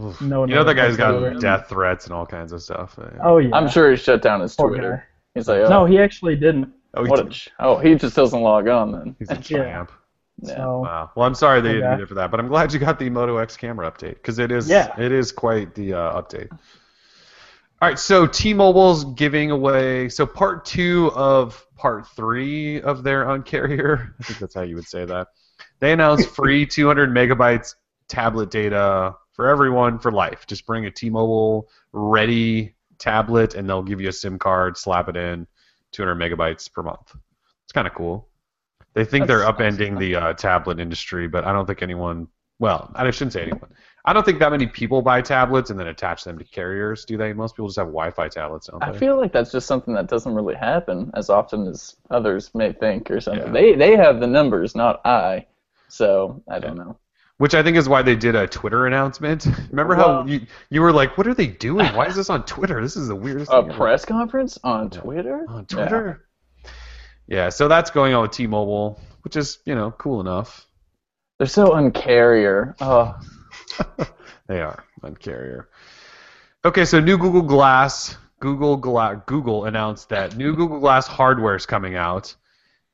Oof. 0.00 0.20
no. 0.22 0.46
You 0.46 0.54
know 0.54 0.64
that 0.64 0.74
guy's 0.74 0.96
got 0.96 1.12
whatsoever. 1.14 1.38
death 1.38 1.68
threats 1.68 2.06
and 2.06 2.14
all 2.14 2.24
kinds 2.26 2.52
of 2.52 2.62
stuff. 2.62 2.98
Oh 3.22 3.38
yeah. 3.38 3.54
I'm 3.54 3.68
sure 3.68 3.90
he 3.90 3.96
shut 3.96 4.22
down 4.22 4.40
his 4.40 4.54
Poor 4.56 4.68
Twitter. 4.70 4.96
guy. 4.96 5.02
He's 5.34 5.48
like, 5.48 5.60
oh, 5.62 5.68
No, 5.68 5.84
he 5.84 5.98
actually 5.98 6.36
didn't. 6.36 6.72
Oh, 6.94 7.04
what 7.06 7.20
a 7.20 7.24
he's, 7.24 7.34
ch- 7.34 7.50
oh, 7.58 7.78
he 7.78 7.94
just 7.94 8.14
doesn't 8.16 8.40
log 8.40 8.68
on 8.68 8.92
then. 8.92 9.16
he's 9.18 9.30
a 9.30 9.34
Yeah. 9.36 9.40
champ. 9.40 9.92
Yeah. 10.42 10.54
So 10.56 10.80
Wow. 10.80 11.10
Well, 11.14 11.26
I'm 11.26 11.34
sorry 11.34 11.60
they 11.60 11.70
Okay. 11.70 11.78
didn't 11.80 11.96
do 11.98 12.02
it 12.04 12.08
for 12.08 12.14
that, 12.14 12.30
but 12.30 12.40
I'm 12.40 12.48
glad 12.48 12.72
you 12.72 12.78
got 12.78 12.98
the 12.98 13.10
Moto 13.10 13.36
X 13.36 13.56
camera 13.56 13.90
update 13.90 14.14
because 14.14 14.38
it 14.38 14.50
is 14.50 14.68
Yeah. 14.68 14.94
it 14.98 15.12
is 15.12 15.30
quite 15.32 15.74
the 15.74 15.94
uh, 15.94 16.20
update. 16.22 16.48
All 16.50 17.88
right, 17.88 17.98
so 17.98 18.26
T-Mobile's 18.28 19.04
giving 19.16 19.50
away 19.50 20.08
so 20.08 20.24
part 20.24 20.64
two 20.64 21.10
of 21.14 21.66
part 21.76 22.06
three 22.14 22.80
of 22.80 23.02
their 23.02 23.24
Uncarrier. 23.24 24.12
I 24.20 24.22
think 24.22 24.38
that's 24.38 24.54
how 24.54 24.62
you 24.62 24.76
would 24.76 24.86
say 24.86 25.04
that. 25.04 25.28
They 25.80 25.92
announced 25.92 26.30
free 26.30 26.64
200 26.64 27.10
megabytes 27.10 27.74
tablet 28.08 28.50
data 28.50 29.16
for 29.32 29.48
everyone 29.48 29.98
for 29.98 30.12
life. 30.12 30.46
Just 30.46 30.66
bring 30.66 30.86
a 30.86 30.90
T-Mobile 30.90 31.68
ready 31.92 32.74
tablet, 32.98 33.54
and 33.54 33.68
they'll 33.68 33.82
give 33.82 34.00
you 34.00 34.08
a 34.08 34.12
SIM 34.12 34.38
card, 34.38 34.76
slap 34.76 35.08
it 35.08 35.16
in, 35.16 35.46
200 35.92 36.14
megabytes 36.14 36.70
per 36.72 36.82
month. 36.82 37.14
It's 37.64 37.72
kind 37.72 37.86
of 37.86 37.94
cool. 37.94 38.28
They 38.94 39.04
think 39.04 39.26
they're 39.26 39.38
That's 39.38 39.58
upending 39.58 39.98
the 39.98 40.16
uh, 40.16 40.32
tablet 40.34 40.78
industry, 40.78 41.26
but 41.26 41.44
I 41.44 41.52
don't 41.52 41.66
think 41.66 41.82
anyone. 41.82 42.28
Well, 42.58 42.92
I 42.94 43.10
shouldn't 43.10 43.32
say 43.32 43.42
anyone. 43.42 43.70
I 44.04 44.12
don't 44.12 44.24
think 44.24 44.38
that 44.40 44.50
many 44.50 44.66
people 44.66 45.00
buy 45.00 45.22
tablets 45.22 45.70
and 45.70 45.78
then 45.78 45.86
attach 45.86 46.24
them 46.24 46.38
to 46.38 46.44
carriers, 46.44 47.04
do 47.04 47.16
they? 47.16 47.32
Most 47.32 47.54
people 47.54 47.68
just 47.68 47.78
have 47.78 47.86
Wi-Fi 47.86 48.28
tablets, 48.28 48.66
don't 48.66 48.82
I 48.82 48.92
feel 48.92 49.16
like 49.16 49.32
that's 49.32 49.52
just 49.52 49.66
something 49.66 49.94
that 49.94 50.08
doesn't 50.08 50.34
really 50.34 50.54
happen 50.54 51.10
as 51.14 51.30
often 51.30 51.66
as 51.66 51.96
others 52.10 52.50
may 52.54 52.72
think 52.72 53.10
or 53.10 53.20
something. 53.20 53.46
Yeah. 53.46 53.52
They 53.52 53.74
they 53.74 53.96
have 53.96 54.20
the 54.20 54.26
numbers, 54.26 54.74
not 54.74 55.00
I. 55.06 55.46
So 55.88 56.42
I 56.48 56.58
don't 56.58 56.76
know. 56.76 56.98
Which 57.38 57.54
I 57.54 57.62
think 57.62 57.76
is 57.76 57.88
why 57.88 58.02
they 58.02 58.14
did 58.14 58.36
a 58.36 58.46
Twitter 58.46 58.86
announcement. 58.86 59.46
Remember 59.70 59.94
how 59.96 60.06
Well- 60.20 60.28
you, 60.28 60.40
you 60.70 60.80
were 60.80 60.92
like, 60.92 61.18
"What 61.18 61.26
are 61.26 61.34
they 61.34 61.48
doing? 61.48 61.86
Why 61.94 62.06
is 62.06 62.14
this 62.14 62.30
on 62.30 62.44
Twitter? 62.44 62.80
This 62.80 62.96
is 62.96 63.08
the 63.08 63.16
weirdest 63.16 63.50
A 63.50 63.62
thing 63.62 63.70
ever." 63.70 63.78
press 63.78 64.04
conference 64.04 64.58
on 64.62 64.90
Twitter? 64.90 65.44
on 65.48 65.66
Twitter." 65.66 66.26
Yeah. 67.26 67.48
so 67.48 67.66
that's 67.68 67.90
going 67.90 68.14
on 68.14 68.22
with 68.22 68.32
T-Mobile, 68.32 69.00
which 69.22 69.36
is 69.36 69.58
you 69.64 69.74
know 69.74 69.90
cool 69.92 70.20
enough. 70.20 70.66
They're 71.38 71.46
so 71.48 71.70
uncarrier. 71.70 72.74
Oh, 72.80 73.18
They 74.46 74.60
are 74.60 74.84
uncarrier. 75.02 75.66
Okay, 76.64 76.84
so 76.84 77.00
new 77.00 77.18
Google 77.18 77.42
Glass. 77.42 78.16
Google 78.40 78.76
Gla- 78.76 79.22
Google 79.26 79.64
announced 79.66 80.08
that 80.10 80.36
new 80.36 80.54
Google 80.54 80.78
Glass 80.80 81.06
hardware 81.06 81.54
is 81.56 81.64
coming 81.66 81.94
out, 81.96 82.34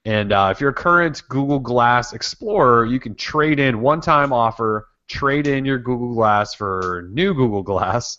and 0.05 0.33
uh, 0.33 0.49
if 0.51 0.61
you're 0.61 0.71
a 0.71 0.75
current 0.75 1.23
Google 1.29 1.59
Glass 1.59 2.13
Explorer, 2.13 2.87
you 2.87 2.99
can 3.01 3.15
trade 3.15 3.59
in 3.61 3.81
one-time 3.81 4.33
offer. 4.33 4.89
Trade 5.09 5.47
in 5.47 5.65
your 5.65 5.79
Google 5.79 6.15
Glass 6.15 6.55
for 6.55 7.09
new 7.11 7.33
Google 7.33 7.63
Glass, 7.63 8.19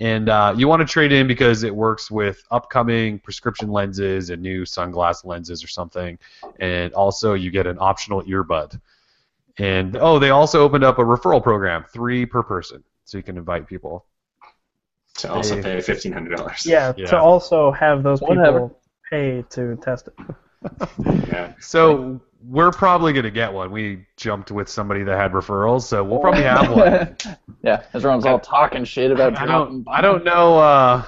and 0.00 0.28
uh, 0.28 0.52
you 0.54 0.68
want 0.68 0.80
to 0.80 0.86
trade 0.86 1.10
in 1.10 1.26
because 1.26 1.62
it 1.62 1.74
works 1.74 2.10
with 2.10 2.42
upcoming 2.50 3.18
prescription 3.20 3.70
lenses 3.70 4.28
and 4.28 4.42
new 4.42 4.64
sunglass 4.64 5.24
lenses 5.24 5.64
or 5.64 5.68
something, 5.68 6.18
and 6.60 6.92
also 6.92 7.32
you 7.32 7.50
get 7.50 7.66
an 7.66 7.78
optional 7.80 8.22
earbud. 8.24 8.78
And 9.56 9.96
oh, 9.96 10.18
they 10.18 10.28
also 10.28 10.60
opened 10.60 10.84
up 10.84 10.98
a 10.98 11.02
referral 11.02 11.42
program, 11.42 11.86
three 11.90 12.26
per 12.26 12.42
person, 12.42 12.84
so 13.06 13.16
you 13.16 13.22
can 13.22 13.38
invite 13.38 13.66
people. 13.66 14.04
To 15.20 15.32
also 15.32 15.56
Hey. 15.56 15.62
pay 15.62 15.80
fifteen 15.80 16.12
hundred 16.12 16.36
dollars. 16.36 16.66
yeah, 16.66 16.92
Yeah. 16.98 17.06
to 17.06 17.18
also 17.18 17.70
have 17.72 18.02
those 18.02 18.20
people 18.20 18.36
Whatever. 18.36 18.70
pay 19.08 19.42
to 19.48 19.76
test 19.76 20.08
it. 20.08 20.14
Yeah. 21.28 21.52
So 21.60 22.20
we're 22.48 22.70
probably 22.70 23.12
gonna 23.12 23.30
get 23.30 23.52
one. 23.52 23.70
We 23.72 24.06
jumped 24.16 24.50
with 24.50 24.68
somebody 24.68 25.02
that 25.04 25.16
had 25.18 25.32
referrals, 25.32 25.82
so 25.82 26.04
we'll 26.04 26.20
probably 26.20 26.42
have 26.54 26.70
one. 26.70 27.16
yeah, 27.62 27.82
everyone's 27.94 28.24
all 28.26 28.38
talking 28.38 28.84
shit 28.84 29.10
about 29.10 29.36
I 29.38 29.46
don't. 29.46 29.84
I 29.88 30.00
don't 30.00 30.24
know. 30.24 30.58
Uh, 30.58 31.04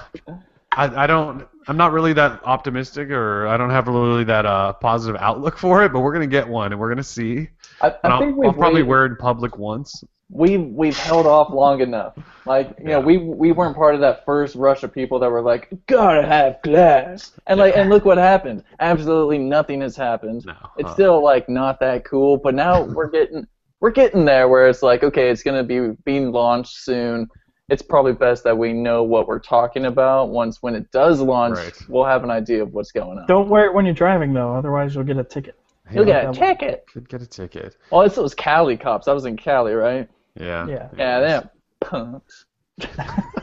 I, 0.71 1.03
I 1.03 1.07
don't. 1.07 1.47
I'm 1.67 1.77
not 1.77 1.91
really 1.93 2.13
that 2.13 2.41
optimistic, 2.43 3.09
or 3.11 3.47
I 3.47 3.57
don't 3.57 3.69
have 3.69 3.87
really 3.87 4.23
that 4.25 4.45
uh, 4.45 4.73
positive 4.73 5.21
outlook 5.21 5.57
for 5.57 5.83
it. 5.85 5.93
But 5.93 6.01
we're 6.01 6.13
gonna 6.13 6.27
get 6.27 6.47
one, 6.47 6.71
and 6.73 6.79
we're 6.81 6.89
gonna 6.89 7.03
see. 7.03 7.49
I, 7.81 7.87
And 7.87 7.97
I 8.03 8.09
I'll, 8.09 8.19
think 8.19 8.35
we've 8.35 8.47
I'll 8.49 8.53
probably 8.53 8.81
waited- 8.81 8.87
wear 8.89 9.05
it 9.05 9.09
in 9.11 9.15
public 9.17 9.57
once. 9.57 10.03
We 10.29 10.57
we've 10.57 10.97
held 10.97 11.25
off 11.25 11.51
long 11.51 11.81
enough. 11.81 12.13
Like 12.45 12.75
you 12.79 12.85
know, 12.85 12.99
we 12.99 13.17
we 13.17 13.51
weren't 13.51 13.75
part 13.75 13.95
of 13.95 14.01
that 14.01 14.25
first 14.25 14.55
rush 14.55 14.83
of 14.83 14.93
people 14.93 15.19
that 15.19 15.29
were 15.29 15.41
like, 15.41 15.69
gotta 15.87 16.25
have 16.25 16.61
glass, 16.61 17.31
and 17.47 17.59
like, 17.59 17.75
and 17.75 17.89
look 17.89 18.05
what 18.05 18.17
happened. 18.17 18.63
Absolutely 18.79 19.37
nothing 19.37 19.81
has 19.81 19.95
happened. 19.95 20.45
No. 20.45 20.53
It's 20.77 20.89
uh, 20.89 20.93
still 20.93 21.23
like 21.23 21.49
not 21.49 21.79
that 21.81 22.05
cool, 22.05 22.37
but 22.37 22.55
now 22.55 22.81
we're 22.95 23.09
getting 23.09 23.47
we're 23.81 23.91
getting 23.91 24.25
there 24.25 24.47
where 24.47 24.67
it's 24.67 24.83
like, 24.83 25.03
okay, 25.03 25.29
it's 25.29 25.43
gonna 25.43 25.63
be 25.63 25.91
being 26.05 26.31
launched 26.31 26.75
soon. 26.77 27.27
It's 27.69 27.83
probably 27.83 28.13
best 28.13 28.43
that 28.45 28.57
we 28.57 28.73
know 28.73 29.03
what 29.03 29.27
we're 29.27 29.37
talking 29.39 29.85
about. 29.85 30.29
Once 30.29 30.61
when 30.61 30.73
it 30.73 30.89
does 30.91 31.21
launch, 31.21 31.55
Right. 31.57 31.85
we'll 31.87 32.05
have 32.05 32.23
an 32.23 32.31
idea 32.31 32.63
of 32.63 32.73
what's 32.73 32.91
going 32.91 33.19
on. 33.19 33.27
Don't 33.27 33.47
wear 33.47 33.65
it 33.67 33.73
when 33.75 33.85
you're 33.85 33.93
driving 33.93 34.33
though, 34.33 34.55
otherwise 34.55 34.95
you'll 34.95 35.03
get 35.03 35.17
a 35.17 35.23
ticket. 35.23 35.55
You'll 35.91 36.07
Yeah, 36.07 36.31
get 36.31 36.35
a 36.35 36.39
ticket. 36.39 36.85
Could 36.91 37.09
get 37.09 37.21
a 37.21 37.27
ticket. 37.27 37.75
Well, 37.91 38.01
it's 38.01 38.15
those 38.15 38.33
Cali 38.35 38.77
cops. 38.77 39.07
I 39.07 39.13
was 39.13 39.25
in 39.25 39.37
Cali, 39.37 39.73
right? 39.73 40.07
Yeah. 40.35 40.67
Yeah. 40.67 40.89
Yeah, 40.97 41.19
they're 41.19 41.49
punks. 41.81 42.45
Gotta 42.79 43.33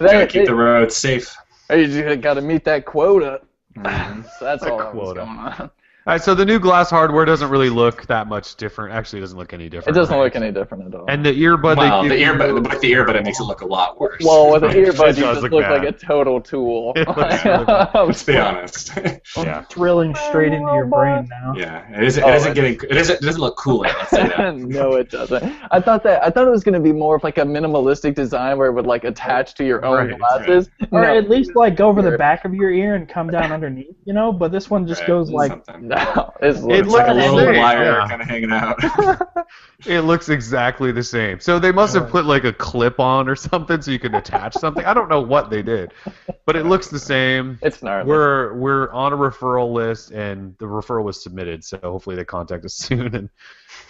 they, 0.00 0.26
keep 0.26 0.46
the 0.46 0.54
roads 0.54 0.96
safe. 0.96 1.34
they, 1.68 1.84
you 1.84 2.16
got 2.16 2.34
to 2.34 2.40
meet 2.42 2.64
that 2.64 2.84
quota. 2.84 3.40
Mhm. 3.76 4.24
So 4.38 4.44
that's 4.44 4.64
A 4.64 4.70
all 4.70 4.78
that 4.78 4.94
was 4.94 5.12
going 5.14 5.28
on. 5.28 5.70
All 6.04 6.12
right, 6.14 6.20
so 6.20 6.34
the 6.34 6.44
new 6.44 6.58
glass 6.58 6.90
hardware 6.90 7.24
doesn't 7.24 7.48
really 7.48 7.70
look 7.70 8.06
that 8.08 8.26
much 8.26 8.56
different. 8.56 8.92
Actually, 8.92 9.20
it 9.20 9.22
doesn't 9.22 9.38
look 9.38 9.52
any 9.52 9.68
different. 9.68 9.96
It 9.96 10.00
doesn't 10.00 10.12
right? 10.16 10.24
look 10.24 10.34
any 10.34 10.50
different 10.50 10.92
at 10.92 10.98
all. 10.98 11.06
And 11.08 11.24
the 11.24 11.30
earbud. 11.30 11.76
Well, 11.76 12.02
they 12.02 12.08
the 12.08 12.16
give 12.16 12.34
earbud, 12.34 12.48
you- 12.48 12.54
with 12.54 12.80
the 12.80 12.90
earbud, 12.92 13.14
it 13.14 13.24
makes 13.24 13.38
it 13.38 13.44
look 13.44 13.60
a 13.60 13.66
lot 13.66 14.00
worse. 14.00 14.20
well, 14.24 14.50
with 14.50 14.64
an 14.64 14.70
It 14.76 14.88
earbud, 14.88 15.16
you 15.16 15.22
just 15.22 15.42
look 15.42 15.52
look 15.52 15.62
like 15.68 15.84
a 15.84 15.92
total 15.92 16.40
tool. 16.40 16.92
It 16.96 17.06
looks 17.06 17.44
really 17.44 17.64
bad. 17.66 17.90
let's 17.94 18.24
be 18.24 18.36
honest. 18.36 18.90
Yeah. 19.36 19.62
Thrilling 19.70 20.16
straight 20.28 20.52
into 20.52 20.72
your 20.72 20.86
brain 20.86 21.28
now. 21.30 21.54
yeah, 21.56 21.88
it 21.92 22.00
oh, 22.00 22.02
isn't. 22.04 22.24
Oh, 22.24 22.28
It 22.30 22.34
isn't 22.34 22.50
it's- 22.50 22.54
getting. 22.78 22.90
It 22.90 22.96
isn't. 22.96 23.16
It 23.22 23.22
doesn't 23.24 23.40
look 23.40 23.56
cool. 23.56 23.78
Let's 23.82 24.10
say 24.10 24.26
that. 24.26 24.56
no, 24.56 24.94
it 24.94 25.08
doesn't. 25.08 25.54
I 25.70 25.80
thought 25.80 26.02
that 26.02 26.24
I 26.24 26.30
thought 26.30 26.48
it 26.48 26.50
was 26.50 26.64
going 26.64 26.74
to 26.74 26.80
be 26.80 26.92
more 26.92 27.14
of 27.14 27.22
like 27.22 27.38
a 27.38 27.42
minimalistic 27.42 28.16
design 28.16 28.58
where 28.58 28.66
it 28.66 28.72
would 28.72 28.86
like 28.86 29.04
attach 29.04 29.54
to 29.54 29.64
your 29.64 29.84
own 29.84 30.08
Right, 30.08 30.18
glasses. 30.18 30.68
Or 30.90 31.02
No, 31.02 31.16
at 31.16 31.30
least 31.30 31.54
like 31.54 31.76
go 31.76 31.88
over 31.88 32.02
the 32.02 32.18
back 32.18 32.44
of 32.44 32.54
your 32.54 32.72
ear 32.72 32.96
and 32.96 33.08
come 33.08 33.28
down 33.30 33.52
underneath, 33.52 33.94
you 34.04 34.12
know. 34.14 34.32
But 34.32 34.50
this 34.50 34.68
one 34.68 34.84
just 34.88 35.02
Right, 35.02 35.06
goes 35.06 35.30
like 35.30 35.50
something. 35.52 35.91
No, 35.92 36.32
it's, 36.42 36.58
It 36.60 36.70
It's 36.70 36.88
like 36.88 37.08
a 37.08 37.12
looks 37.12 37.26
little 37.26 37.36
the 37.36 37.44
same, 37.44 37.56
wire 37.56 37.84
yeah. 37.84 38.08
kind 38.08 38.22
of 38.22 38.28
hanging 38.28 38.52
out. 38.52 38.78
It 39.84 40.02
looks 40.02 40.28
exactly 40.28 40.92
the 40.92 41.02
same. 41.02 41.40
So 41.40 41.58
they 41.58 41.72
must 41.72 41.92
have 41.94 42.08
put 42.08 42.24
like 42.24 42.44
a 42.44 42.52
clip 42.52 43.00
on 43.00 43.28
or 43.28 43.34
something 43.34 43.82
so 43.82 43.90
you 43.90 43.98
can 43.98 44.14
attach 44.14 44.54
something. 44.54 44.84
I 44.84 44.94
don't 44.94 45.08
know 45.08 45.20
what 45.20 45.50
they 45.50 45.60
did, 45.60 45.92
but 46.46 46.54
it 46.54 46.66
looks 46.66 46.86
the 46.86 47.00
same. 47.00 47.58
it's 47.62 47.82
gnarly. 47.82 48.08
We're 48.08 48.54
we're 48.54 48.92
on 48.92 49.12
a 49.12 49.16
referral 49.16 49.72
list, 49.72 50.12
and 50.12 50.56
the 50.58 50.66
referral 50.66 51.02
was 51.02 51.20
submitted. 51.20 51.64
So 51.64 51.78
hopefully 51.82 52.14
they 52.14 52.24
contact 52.24 52.64
us 52.64 52.74
soon, 52.76 53.12
and 53.12 53.28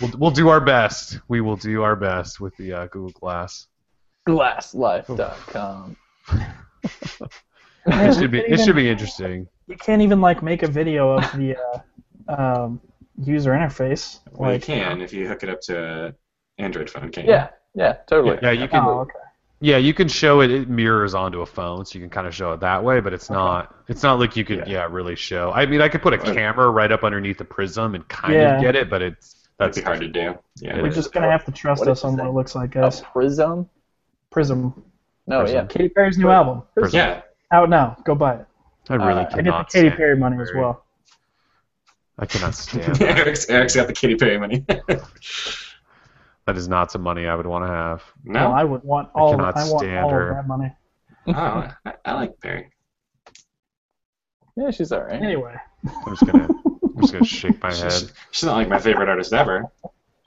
we'll 0.00 0.12
we'll 0.16 0.30
do 0.30 0.48
our 0.48 0.62
best. 0.62 1.20
We 1.28 1.42
will 1.42 1.56
do 1.56 1.82
our 1.82 1.94
best 1.94 2.40
with 2.40 2.56
the 2.56 2.72
uh, 2.72 2.86
Google 2.86 3.10
Glass. 3.10 3.66
Glasslife.com. 4.26 5.96
It 7.84 8.14
should 8.14 8.30
be 8.30 8.38
it 8.38 8.60
should 8.64 8.76
be 8.76 8.88
interesting. 8.88 9.46
you 9.66 9.76
can't 9.76 10.00
even 10.00 10.20
like 10.22 10.42
make 10.42 10.62
a 10.62 10.68
video 10.68 11.18
of 11.18 11.30
the 11.36 11.56
uh, 11.56 11.80
um, 12.28 12.80
user 13.18 13.52
interface. 13.52 14.20
well, 14.32 14.52
you 14.54 14.60
can 14.60 15.00
if 15.00 15.12
you 15.12 15.28
hook 15.28 15.42
it 15.42 15.48
up 15.48 15.60
to 15.62 16.06
an 16.06 16.14
Android 16.58 16.88
phone, 16.90 17.10
can 17.10 17.26
Yeah, 17.26 17.48
yeah, 17.74 17.94
totally. 18.06 18.38
Yeah, 18.42 18.50
you 18.52 18.68
can. 18.68 18.84
oh, 18.84 19.00
okay. 19.00 19.12
Yeah, 19.60 19.76
you 19.76 19.94
can 19.94 20.08
show 20.08 20.40
it. 20.40 20.50
It 20.50 20.68
mirrors 20.68 21.14
onto 21.14 21.40
a 21.42 21.46
phone, 21.46 21.84
so 21.86 21.96
you 21.96 22.02
can 22.02 22.10
kind 22.10 22.26
of 22.26 22.34
show 22.34 22.52
it 22.52 22.60
that 22.60 22.82
way. 22.82 22.98
But 22.98 23.12
it's 23.12 23.30
not. 23.30 23.72
It's 23.88 24.02
not 24.02 24.18
like 24.18 24.36
you 24.36 24.44
could. 24.44 24.66
Yeah, 24.66 24.88
really 24.90 25.14
show. 25.14 25.52
I 25.52 25.66
mean, 25.66 25.80
I 25.80 25.88
could 25.88 26.02
put 26.02 26.12
a 26.14 26.18
camera 26.18 26.68
right 26.70 26.90
up 26.90 27.04
underneath 27.04 27.38
the 27.38 27.44
prism 27.44 27.94
and 27.94 28.06
kind 28.08 28.34
Yeah. 28.34 28.56
of 28.56 28.62
get 28.62 28.74
it, 28.74 28.90
but 28.90 29.02
it's 29.02 29.48
That'd 29.58 29.74
that's 29.74 29.78
be 29.78 29.84
hard 29.84 30.00
to 30.00 30.08
do. 30.08 30.36
Yeah. 30.56 30.80
We're 30.82 30.88
is. 30.88 30.96
just 30.96 31.12
gonna 31.12 31.30
have 31.30 31.44
to 31.44 31.52
trust 31.52 31.80
What 31.80 31.88
us 31.90 32.02
on 32.04 32.16
what 32.16 32.26
it 32.26 32.30
looks 32.32 32.56
like, 32.56 32.74
A 32.74 32.80
guys. 32.80 33.02
prism? 33.02 33.68
Prism. 34.30 34.82
No, 35.28 35.40
Prism. 35.40 35.56
yeah. 35.56 35.66
Katy 35.66 35.88
Perry's 35.90 36.18
new 36.18 36.28
album 36.28 36.62
Prism. 36.74 36.98
Yeah. 36.98 37.20
out 37.52 37.68
now. 37.70 37.96
Go 38.04 38.16
buy 38.16 38.34
it. 38.36 38.46
I 38.88 38.94
really 38.96 39.10
Uh, 39.12 39.14
I 39.14 39.20
I 39.20 39.42
get 39.42 39.44
the 39.44 39.64
Katy 39.70 39.90
Perry 39.90 40.16
money 40.16 40.42
as 40.42 40.50
well. 40.56 40.81
I 42.22 42.26
cannot 42.26 42.54
stand. 42.54 42.94
that. 42.96 43.18
Eric's, 43.18 43.48
Eric's 43.50 43.74
got 43.74 43.88
the 43.88 43.92
Katy 43.92 44.14
Perry 44.14 44.38
money. 44.38 44.64
that 44.68 46.56
is 46.56 46.68
not 46.68 46.92
some 46.92 47.02
money 47.02 47.26
I 47.26 47.34
would 47.34 47.46
want 47.46 47.64
to 47.64 47.68
have. 47.68 48.02
No, 48.24 48.48
no. 48.48 48.52
I 48.52 48.62
would 48.62 48.84
want 48.84 49.08
all. 49.12 49.32
cannot 49.32 49.56
I 49.56 49.64
want 49.68 49.80
stand 49.80 50.04
all 50.04 50.10
her. 50.10 50.30
of 50.30 50.36
that 50.36 50.46
money. 50.46 50.72
Oh, 51.26 51.32
I, 51.84 51.94
I 52.04 52.14
like 52.14 52.38
Perry. 52.40 52.70
Yeah, 54.56 54.70
she's 54.70 54.92
alright. 54.92 55.20
Anyway, 55.20 55.54
I'm 56.06 56.14
just 56.16 56.24
gonna. 56.30 56.48
I'm 56.64 57.00
just 57.00 57.12
gonna 57.12 57.24
shake 57.24 57.60
my 57.60 57.74
head. 57.74 57.90
She's, 57.92 58.12
she's 58.30 58.44
not 58.44 58.54
like 58.54 58.68
my 58.68 58.78
favorite 58.78 59.08
artist 59.08 59.32
ever. 59.32 59.64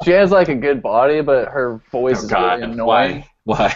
She 0.04 0.12
has 0.12 0.32
like 0.32 0.50
a 0.50 0.56
good 0.56 0.82
body, 0.82 1.22
but 1.22 1.48
her 1.48 1.82
voice 1.93 2.20
Oh 2.20 2.24
is 2.26 2.30
God, 2.30 2.60
really 2.60 2.74
annoying. 2.74 2.86
why? 2.86 3.30
Why? 3.46 3.76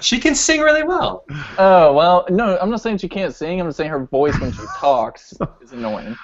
She 0.00 0.18
can 0.20 0.34
sing 0.34 0.60
really 0.62 0.84
well. 0.84 1.24
Oh 1.58 1.92
well, 1.92 2.24
no, 2.30 2.56
I'm 2.62 2.70
not 2.70 2.80
saying 2.80 2.98
she 2.98 3.08
can't 3.08 3.34
sing. 3.34 3.60
I'm 3.60 3.66
just 3.66 3.76
saying 3.76 3.90
her 3.90 4.06
voice 4.06 4.38
when 4.40 4.52
she 4.52 4.62
talks 4.78 5.34
is 5.60 5.72
annoying. 5.72 6.16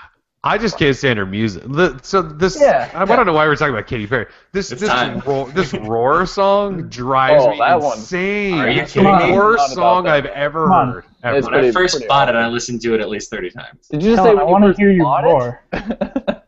I 0.45 0.59
just 0.59 0.79
can't 0.79 0.95
stand 0.95 1.19
her 1.19 1.25
music. 1.27 1.63
The, 1.67 1.99
so 2.03 2.21
this, 2.23 2.61
Yeah, 2.61 2.91
I, 2.95 3.03
I 3.03 3.05
don't 3.17 3.25
know 3.27 3.33
why 3.33 3.47
we're 3.47 3.57
talking 3.57 3.75
about 3.75 3.87
Katy 3.87 4.07
Perry. 4.07 4.27
This 4.53 4.71
It's 4.71 4.83
this 4.83 5.25
roar, 5.27 5.49
this 5.51 5.73
roar 5.73 6.27
song 6.27 6.89
drives 6.91 7.43
Oh, 7.45 7.51
me 7.53 7.59
that 7.59 7.81
one. 7.81 7.97
insane. 7.99 8.59
Are 8.59 8.71
you 8.71 8.83
It's 8.83 8.93
kidding 8.93 9.11
the 9.17 9.27
me? 9.29 9.33
worst 9.33 9.73
song. 9.73 10.07
I've 10.07 10.27
ever 10.27 10.69
heard. 10.69 11.05
Ever. 11.23 11.37
It's 11.39 11.47
When 11.47 11.55
I 11.57 11.73
first 11.73 11.95
pretty 11.95 12.07
bought 12.09 12.29
it. 12.29 12.35
I 12.35 12.47
listened 12.49 12.83
to 12.83 12.95
it 12.95 13.01
at 13.01 13.09
least 13.09 13.31
30 13.31 13.51
times. 13.51 13.89
Did 13.89 14.03
you 14.03 14.11
just 14.11 14.23
Hell, 14.23 14.27
say 14.27 14.31
I 14.33 14.35
when 14.35 14.47
you 14.47 14.53
want 14.53 14.77
to 14.77 14.81
hear 14.83 14.91
you 14.93 15.03
bought 15.03 15.25
roar. 15.25 15.63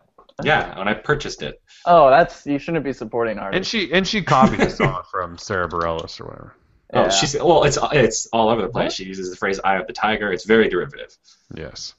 Yeah, 0.44 0.76
when 0.78 0.86
I 0.86 0.92
purchased 0.92 1.40
it. 1.42 1.62
oh, 1.86 2.10
that's 2.10 2.46
you 2.46 2.58
shouldn't 2.58 2.84
be 2.84 2.92
supporting 2.92 3.38
artists. 3.38 3.56
and 3.56 3.66
she 3.66 3.92
and 3.92 4.06
she 4.06 4.20
copied 4.22 4.60
the 4.60 4.68
song 4.68 5.02
from 5.10 5.38
Sara 5.38 5.66
Bareilles 5.66 6.20
or 6.20 6.24
whatever. 6.26 6.54
Oh, 6.92 7.08
she's 7.08 7.34
well. 7.34 7.64
It's 7.64 7.78
it's 7.92 8.26
all 8.34 8.50
over 8.50 8.60
the 8.60 8.68
place. 8.68 8.84
What? 8.84 8.92
She 8.92 9.04
uses 9.04 9.30
the 9.30 9.36
phrase 9.36 9.58
"eye 9.64 9.76
of 9.76 9.86
the 9.86 9.94
tiger." 9.94 10.30
It's 10.30 10.44
very 10.44 10.68
derivative. 10.68 11.16
Yes. 11.54 11.94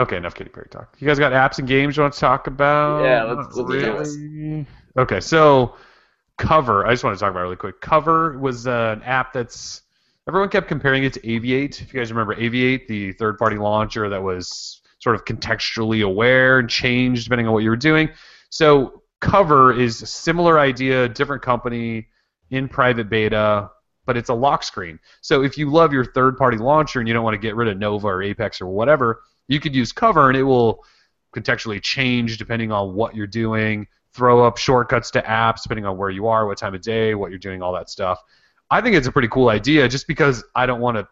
Okay, 0.00 0.16
enough 0.16 0.34
Katy 0.34 0.50
Perry 0.50 0.68
talk. 0.70 0.96
You 0.98 1.06
guys 1.06 1.18
got 1.18 1.32
apps 1.32 1.58
and 1.58 1.68
games 1.68 1.96
you 1.96 2.02
want 2.02 2.14
to 2.14 2.20
talk 2.20 2.46
about? 2.46 3.04
Yeah, 3.04 3.22
let's- 3.24 3.54
let's 3.54 3.56
do 3.56 3.64
really. 3.92 4.66
Okay, 4.96 5.20
so 5.20 5.74
Cover. 6.38 6.86
I 6.86 6.90
just 6.92 7.04
want 7.04 7.14
to 7.16 7.20
talk 7.20 7.30
about 7.30 7.40
it 7.40 7.44
really 7.44 7.56
quick. 7.56 7.80
Cover 7.82 8.38
was 8.38 8.66
uh, 8.66 8.94
an 8.96 9.02
app 9.02 9.32
that's 9.34 9.82
everyone 10.26 10.48
kept 10.48 10.68
comparing 10.68 11.04
it 11.04 11.12
to 11.12 11.20
Aviate. 11.20 11.82
If 11.82 11.92
you 11.92 12.00
guys 12.00 12.10
remember 12.10 12.34
Aviate, 12.34 12.86
the 12.88 13.12
third-party 13.12 13.56
launcher 13.58 14.08
that 14.08 14.22
was 14.22 14.80
sort 15.00 15.16
of 15.16 15.24
contextually 15.26 16.02
aware 16.04 16.58
and 16.60 16.68
changed 16.68 17.24
depending 17.24 17.46
on 17.46 17.52
what 17.52 17.62
you 17.62 17.68
were 17.70 17.76
doing. 17.76 18.08
So 18.48 19.02
Cover 19.20 19.78
is 19.78 20.00
a 20.00 20.06
similar 20.06 20.58
idea, 20.58 21.10
different 21.10 21.42
company 21.42 22.08
in 22.50 22.68
private 22.68 23.10
beta, 23.10 23.70
but 24.06 24.16
it's 24.16 24.30
a 24.30 24.34
lock 24.34 24.62
screen. 24.62 24.98
So 25.20 25.42
if 25.42 25.58
you 25.58 25.70
love 25.70 25.92
your 25.92 26.06
third-party 26.06 26.56
launcher 26.56 27.00
and 27.00 27.06
you 27.08 27.12
don't 27.12 27.22
want 27.24 27.34
to 27.34 27.38
get 27.38 27.54
rid 27.54 27.68
of 27.68 27.76
Nova 27.76 28.06
or 28.08 28.22
Apex 28.22 28.62
or 28.62 28.66
whatever, 28.66 29.20
you 29.50 29.60
could 29.60 29.74
use 29.74 29.92
Cover 29.92 30.28
and 30.28 30.36
it 30.36 30.44
will 30.44 30.84
contextually 31.34 31.82
change 31.82 32.38
depending 32.38 32.72
on 32.72 32.94
what 32.94 33.14
you're 33.14 33.26
doing, 33.26 33.86
throw 34.14 34.44
up 34.46 34.56
shortcuts 34.56 35.10
to 35.12 35.22
apps 35.22 35.62
depending 35.62 35.84
on 35.84 35.98
where 35.98 36.10
you 36.10 36.28
are, 36.28 36.46
what 36.46 36.56
time 36.56 36.74
of 36.74 36.82
day, 36.82 37.14
what 37.14 37.30
you're 37.30 37.38
doing, 37.38 37.60
all 37.60 37.72
that 37.72 37.90
stuff. 37.90 38.20
I 38.70 38.80
think 38.80 38.94
it's 38.96 39.08
a 39.08 39.12
pretty 39.12 39.28
cool 39.28 39.48
idea 39.48 39.88
just 39.88 40.06
because 40.06 40.44
I 40.54 40.66
don't 40.66 40.80
want 40.80 40.96
to 40.96 41.08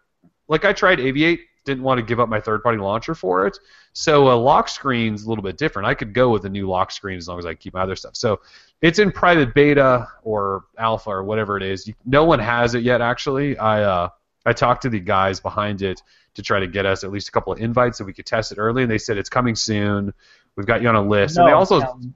like 0.46 0.64
I 0.64 0.72
tried 0.72 0.98
Aviate, 0.98 1.40
didn't 1.64 1.82
want 1.82 1.98
to 1.98 2.02
give 2.02 2.20
up 2.20 2.28
my 2.28 2.40
third-party 2.40 2.78
launcher 2.78 3.14
for 3.14 3.46
it. 3.46 3.58
So 3.92 4.32
a 4.32 4.36
lock 4.36 4.68
screen's 4.68 5.24
a 5.24 5.28
little 5.28 5.44
bit 5.44 5.58
different. 5.58 5.86
I 5.86 5.94
could 5.94 6.14
go 6.14 6.30
with 6.30 6.44
a 6.46 6.48
new 6.48 6.68
lock 6.68 6.90
screen 6.90 7.18
as 7.18 7.28
long 7.28 7.38
as 7.38 7.44
I 7.44 7.54
keep 7.54 7.74
my 7.74 7.82
other 7.82 7.96
stuff. 7.96 8.16
So 8.16 8.40
it's 8.80 8.98
in 8.98 9.12
private 9.12 9.52
beta 9.52 10.08
or 10.22 10.64
alpha 10.78 11.10
or 11.10 11.24
whatever 11.24 11.56
it 11.56 11.62
is. 11.62 11.90
No 12.06 12.24
one 12.24 12.38
has 12.38 12.74
it 12.74 12.84
yet, 12.84 13.00
actually. 13.00 13.58
I 13.58 13.82
uh, 13.82 14.08
I 14.46 14.52
talked 14.52 14.82
to 14.82 14.88
the 14.88 15.00
guys 15.00 15.40
behind 15.40 15.82
it 15.82 16.02
to 16.38 16.42
try 16.42 16.58
to 16.60 16.66
get 16.66 16.86
us 16.86 17.04
at 17.04 17.10
least 17.10 17.28
a 17.28 17.32
couple 17.32 17.52
of 17.52 17.58
invites 17.60 17.98
so 17.98 18.04
we 18.04 18.12
could 18.14 18.24
test 18.26 18.52
it 18.52 18.58
early, 18.58 18.82
and 18.82 18.90
they 18.90 18.96
said 18.98 19.18
it's 19.18 19.28
coming 19.28 19.54
soon. 19.54 20.14
We've 20.56 20.66
got 20.66 20.80
you 20.82 20.88
on 20.88 20.94
a 20.94 21.02
list, 21.02 21.36
no, 21.36 21.42
and 21.42 21.48
they 21.50 21.52
also 21.52 21.80
Calvin, 21.80 22.14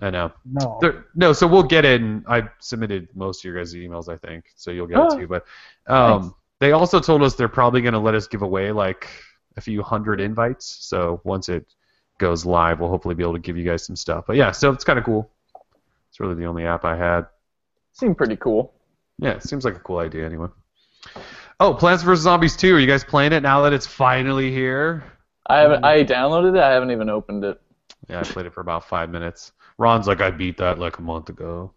I 0.00 0.10
know 0.10 0.32
no. 0.44 0.78
They're- 0.80 1.06
no, 1.14 1.32
so 1.32 1.46
we'll 1.46 1.62
get 1.64 1.84
it, 1.84 2.00
and 2.00 2.24
I 2.28 2.48
submitted 2.60 3.08
most 3.14 3.40
of 3.40 3.44
your 3.44 3.56
guys' 3.62 3.74
emails, 3.74 4.08
I 4.12 4.16
think, 4.16 4.44
so 4.56 4.70
you'll 4.70 4.86
get 4.86 4.98
Oh, 4.98 5.06
it 5.08 5.18
too. 5.20 5.26
But 5.26 5.44
um, 5.86 6.22
nice. 6.22 6.30
they 6.60 6.72
also 6.72 7.00
told 7.00 7.22
us 7.22 7.34
they're 7.34 7.48
probably 7.48 7.82
going 7.82 7.94
to 7.94 7.98
let 8.00 8.14
us 8.14 8.26
give 8.28 8.42
away 8.42 8.72
like 8.72 9.08
a 9.56 9.60
few 9.60 9.82
hundred 9.82 10.20
invites. 10.20 10.66
So 10.66 11.20
once 11.24 11.48
it 11.48 11.66
goes 12.18 12.46
live, 12.46 12.80
we'll 12.80 12.88
hopefully 12.90 13.14
be 13.14 13.22
able 13.22 13.32
to 13.34 13.38
give 13.40 13.56
you 13.56 13.64
guys 13.64 13.84
some 13.84 13.96
stuff. 13.96 14.24
But 14.26 14.36
yeah, 14.36 14.52
so 14.52 14.70
it's 14.70 14.84
kind 14.84 14.98
of 14.98 15.04
cool. 15.04 15.30
It's 16.10 16.20
really 16.20 16.34
the 16.34 16.46
only 16.46 16.66
app 16.66 16.84
I 16.84 16.96
had. 16.96 17.26
Seemed 17.92 18.16
pretty 18.16 18.36
cool. 18.36 18.72
Yeah, 19.18 19.32
it 19.32 19.42
seems 19.42 19.64
like 19.64 19.76
a 19.76 19.80
cool 19.80 19.98
idea 19.98 20.24
anyway. 20.26 20.48
Oh, 21.58 21.72
Plants 21.74 22.02
vs 22.02 22.22
Zombies 22.22 22.56
2. 22.56 22.74
Are 22.74 22.78
you 22.78 22.86
guys 22.86 23.02
playing 23.04 23.32
it 23.32 23.42
now 23.42 23.62
that 23.62 23.72
it's 23.72 23.86
finally 23.86 24.50
here? 24.52 25.04
I 25.46 25.58
haven't. 25.58 25.84
I 25.84 26.04
downloaded 26.04 26.56
it. 26.56 26.62
I 26.62 26.72
haven't 26.72 26.90
even 26.90 27.08
opened 27.08 27.44
it. 27.44 27.60
Yeah, 28.08 28.20
I 28.20 28.22
played 28.24 28.46
it 28.46 28.52
for 28.52 28.60
about 28.60 28.86
five 28.88 29.10
minutes. 29.10 29.52
Ron's 29.78 30.06
like, 30.06 30.20
I 30.20 30.30
beat 30.30 30.58
that 30.58 30.78
like 30.78 30.98
a 30.98 31.02
month 31.02 31.28
ago. 31.28 31.72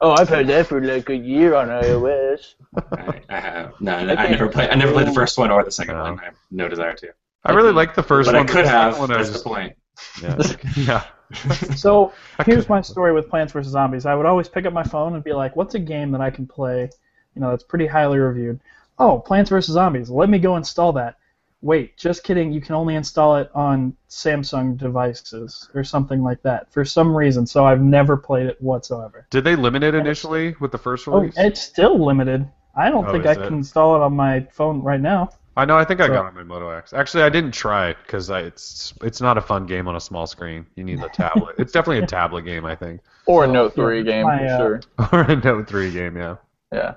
Oh, 0.00 0.12
I've 0.12 0.28
had 0.28 0.46
that 0.46 0.68
for 0.68 0.80
like 0.80 1.08
a 1.10 1.16
year 1.16 1.54
on 1.56 1.68
iOS. 1.68 2.54
I, 2.92 3.20
I 3.28 3.40
have 3.40 3.72
no. 3.80 3.92
I, 3.96 4.00
I 4.26 4.30
never 4.30 4.48
played. 4.48 4.70
I 4.70 4.74
never 4.76 4.92
played 4.92 5.08
the 5.08 5.12
first 5.12 5.36
one 5.38 5.50
or 5.50 5.64
the 5.64 5.72
second 5.72 5.96
No. 5.96 6.02
one. 6.04 6.20
I 6.20 6.24
have 6.26 6.36
no 6.52 6.68
desire 6.68 6.94
to. 6.94 7.08
I 7.44 7.52
really 7.52 7.72
like 7.72 7.94
the 7.96 8.02
first 8.02 8.28
But 8.30 8.36
one. 8.36 8.48
I 8.48 8.52
could 8.52 8.64
the 8.64 8.68
have. 8.70 8.94
second 8.94 9.00
one, 9.08 9.10
I 9.10 9.16
That's 9.18 9.30
just- 9.30 9.44
the 9.44 9.50
point. 9.50 9.76
Yeah. 10.22 10.36
yeah. 10.76 11.04
So 11.76 12.12
here's 12.46 12.68
my 12.70 12.80
story 12.80 13.12
with 13.12 13.28
Plants 13.28 13.52
vs 13.52 13.70
Zombies. 13.72 14.06
I 14.06 14.14
would 14.14 14.24
always 14.24 14.48
pick 14.48 14.64
up 14.64 14.72
my 14.72 14.82
phone 14.84 15.14
and 15.14 15.22
be 15.22 15.32
like, 15.34 15.56
"What's 15.56 15.74
a 15.74 15.78
game 15.78 16.10
that 16.12 16.22
I 16.22 16.30
can 16.30 16.46
play? 16.46 16.88
You 17.34 17.42
know, 17.42 17.50
that's 17.50 17.64
pretty 17.64 17.86
highly 17.86 18.18
reviewed." 18.18 18.60
Oh, 18.98 19.18
Plants 19.20 19.50
vs 19.50 19.72
Zombies. 19.72 20.10
Let 20.10 20.28
me 20.28 20.38
go 20.38 20.56
install 20.56 20.92
that. 20.92 21.16
wait, 21.62 21.96
just 21.96 22.22
kidding, 22.22 22.52
you 22.52 22.60
can 22.60 22.74
only 22.76 22.94
install 22.94 23.36
it 23.36 23.50
on 23.54 23.96
Samsung 24.08 24.76
devices 24.76 25.68
or 25.74 25.82
something 25.84 26.22
like 26.22 26.42
that 26.42 26.72
for 26.72 26.84
some 26.84 27.16
reason. 27.16 27.46
So 27.46 27.64
I've 27.64 27.80
never 27.82 28.16
played 28.16 28.46
it 28.46 28.60
whatsoever. 28.62 29.26
Did 29.30 29.44
they 29.44 29.56
limit 29.56 29.82
it 29.82 29.94
initially 29.94 30.54
with 30.60 30.70
the 30.70 30.76
first 30.76 31.06
Oh, 31.10 31.20
release? 31.20 31.34
it's 31.36 31.60
still 31.60 32.02
limited. 32.02 32.50
I 32.74 32.88
don't 32.88 33.06
Oh, 33.06 33.10
think 33.10 33.26
I 33.26 33.34
it? 33.34 33.36
can 33.36 33.56
install 33.56 33.94
it 33.96 34.00
on 34.02 34.16
my 34.16 34.40
phone 34.52 34.82
right 34.82 35.00
now. 35.00 35.34
I 35.56 35.64
know. 35.64 35.76
I 35.76 35.84
think 35.84 36.00
I 36.00 36.08
got 36.08 36.24
it 36.24 36.28
on 36.28 36.34
my 36.34 36.44
Moto 36.44 36.70
X. 36.70 36.92
Actually, 36.92 37.24
I 37.24 37.28
didn't 37.30 37.50
try 37.52 37.88
it 37.90 37.96
because 38.06 38.30
it's 38.30 38.94
it's 39.02 39.20
not 39.20 39.36
a 39.36 39.40
fun 39.40 39.66
game 39.66 39.88
on 39.88 39.96
a 39.96 40.00
small 40.00 40.26
screen. 40.26 40.66
You 40.76 40.84
need 40.84 41.00
the 41.00 41.08
tablet. 41.08 41.56
it's 41.58 41.72
definitely 41.72 41.98
a 41.98 42.02
tablet 42.04 42.42
game, 42.42 42.64
I 42.64 42.76
think, 42.76 43.00
Or 43.26 43.44
a 43.44 43.46
So, 43.46 43.52
Note 43.52 43.76
3 43.76 44.02
game 44.02 44.32
my, 44.32 44.32
for 44.32 44.48
uh, 44.48 44.48
sure. 44.48 44.88
or 45.12 45.20
a 45.22 45.36
Note 45.36 45.68
3 45.68 45.90
game. 45.92 46.16
Yeah. 46.16 46.36
Yeah. 46.72 46.96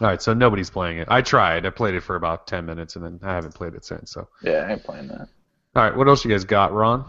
All 0.00 0.06
right. 0.08 0.20
So 0.22 0.32
nobody's 0.34 0.70
playing 0.70 0.98
it. 0.98 1.08
I 1.10 1.20
tried. 1.22 1.66
I 1.66 1.70
played 1.70 1.94
it 1.94 2.00
for 2.02 2.16
about 2.16 2.46
10 2.46 2.64
minutes, 2.66 2.96
and 2.96 3.04
then 3.04 3.20
I 3.22 3.34
haven't 3.34 3.54
played 3.54 3.74
it 3.74 3.84
since. 3.84 4.12
So. 4.12 4.28
Yeah, 4.42 4.64
I 4.68 4.72
ain't 4.72 4.82
playing 4.84 5.08
that. 5.08 5.28
All 5.76 5.82
right. 5.84 5.94
What 5.96 6.08
else 6.08 6.24
you 6.24 6.30
guys 6.30 6.44
got, 6.44 6.72
Ron? 6.72 7.04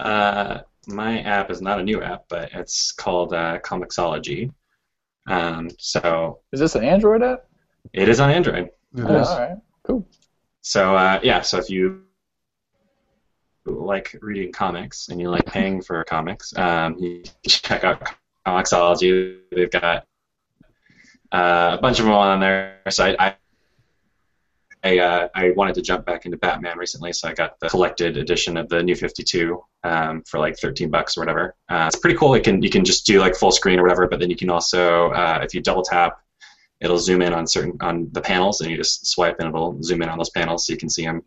Uh, 0.00 0.60
my 0.88 1.20
app 1.20 1.50
is 1.50 1.60
not 1.62 1.78
a 1.78 1.82
new 1.82 2.02
app, 2.02 2.24
but 2.28 2.50
it's 2.52 2.92
called 2.92 3.34
uh, 3.34 3.58
Comixology. 3.60 4.50
Um, 5.28 5.70
so 5.78 6.40
Is 6.52 6.58
this 6.60 6.74
an 6.74 6.82
Android 6.84 7.22
app? 7.22 7.44
it 7.92 8.08
is 8.08 8.18
on 8.20 8.30
Android. 8.30 8.64
It 8.96 9.04
Oh, 9.04 9.20
is. 9.20 9.28
all 9.28 9.38
right. 9.40 9.56
Cool. 9.84 10.06
So 10.62 10.96
uh, 10.96 11.20
yeah, 11.22 11.40
so 11.42 11.58
if 11.58 11.68
you 11.70 12.02
like 13.66 14.16
reading 14.20 14.52
comics 14.52 15.08
and 15.08 15.20
you 15.20 15.30
like 15.30 15.44
paying 15.46 15.80
for 15.82 16.02
comics, 16.04 16.56
um, 16.56 16.96
you 16.98 17.22
check 17.46 17.84
out 17.84 18.02
Comixology. 18.46 19.38
They've 19.52 19.70
got 19.70 20.06
uh, 21.32 21.76
a 21.78 21.80
bunch 21.80 21.98
of 21.98 22.04
them 22.04 22.14
on 22.14 22.40
there. 22.40 22.80
So 22.90 23.04
I 23.04 23.16
I, 23.18 23.36
I, 24.84 24.98
uh, 24.98 25.28
I 25.34 25.50
wanted 25.50 25.74
to 25.76 25.82
jump 25.82 26.04
back 26.04 26.24
into 26.24 26.36
Batman 26.36 26.76
recently, 26.76 27.12
so 27.12 27.28
I 27.28 27.34
got 27.34 27.58
the 27.60 27.68
collected 27.68 28.16
edition 28.16 28.56
of 28.56 28.68
the 28.68 28.82
New 28.82 28.96
Fifty 28.96 29.22
Two 29.22 29.64
um, 29.84 30.22
for 30.22 30.38
like 30.38 30.56
thirteen 30.58 30.90
bucks 30.90 31.16
or 31.16 31.20
whatever. 31.20 31.54
Uh, 31.68 31.84
it's 31.86 31.96
pretty 31.96 32.16
cool. 32.16 32.34
It 32.34 32.44
can 32.44 32.62
you 32.62 32.70
can 32.70 32.84
just 32.84 33.06
do 33.06 33.20
like 33.20 33.34
full 33.34 33.52
screen 33.52 33.78
or 33.78 33.82
whatever, 33.82 34.06
but 34.08 34.20
then 34.20 34.30
you 34.30 34.36
can 34.36 34.50
also 34.50 35.10
uh, 35.10 35.40
if 35.42 35.54
you 35.54 35.60
double 35.60 35.82
tap 35.82 36.18
it'll 36.82 36.98
zoom 36.98 37.22
in 37.22 37.32
on 37.32 37.46
certain 37.46 37.76
on 37.80 38.08
the 38.12 38.20
panels 38.20 38.60
and 38.60 38.70
you 38.70 38.76
just 38.76 39.06
swipe 39.06 39.38
and 39.38 39.48
it'll 39.48 39.80
zoom 39.82 40.02
in 40.02 40.08
on 40.08 40.18
those 40.18 40.30
panels 40.30 40.66
so 40.66 40.72
you 40.72 40.78
can 40.78 40.90
see 40.90 41.04
them 41.04 41.22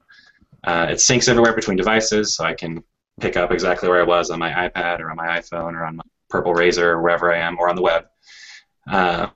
uh, 0.65 0.88
it 0.90 0.95
syncs 0.95 1.30
everywhere 1.30 1.53
between 1.56 1.77
devices 1.77 2.36
so 2.36 2.44
i 2.44 2.53
can 2.53 2.84
pick 3.19 3.38
up 3.38 3.52
exactly 3.52 3.90
where 3.90 4.02
i 4.02 4.06
was 4.06 4.30
on 4.30 4.38
my 4.38 4.52
ipad 4.52 4.99
or 4.99 5.10
on 5.10 5.15
my 5.15 5.40
iphone 5.40 5.73
or 5.73 5.86
on 5.86 5.95
my 5.95 6.03
purple 6.30 6.53
razor 6.53 6.91
or 6.91 7.02
wherever 7.02 7.34
i 7.34 7.38
am 7.38 7.57
or 7.57 7.69
on 7.69 7.76
the 7.76 7.82
web 7.82 8.06
um, 8.88 9.32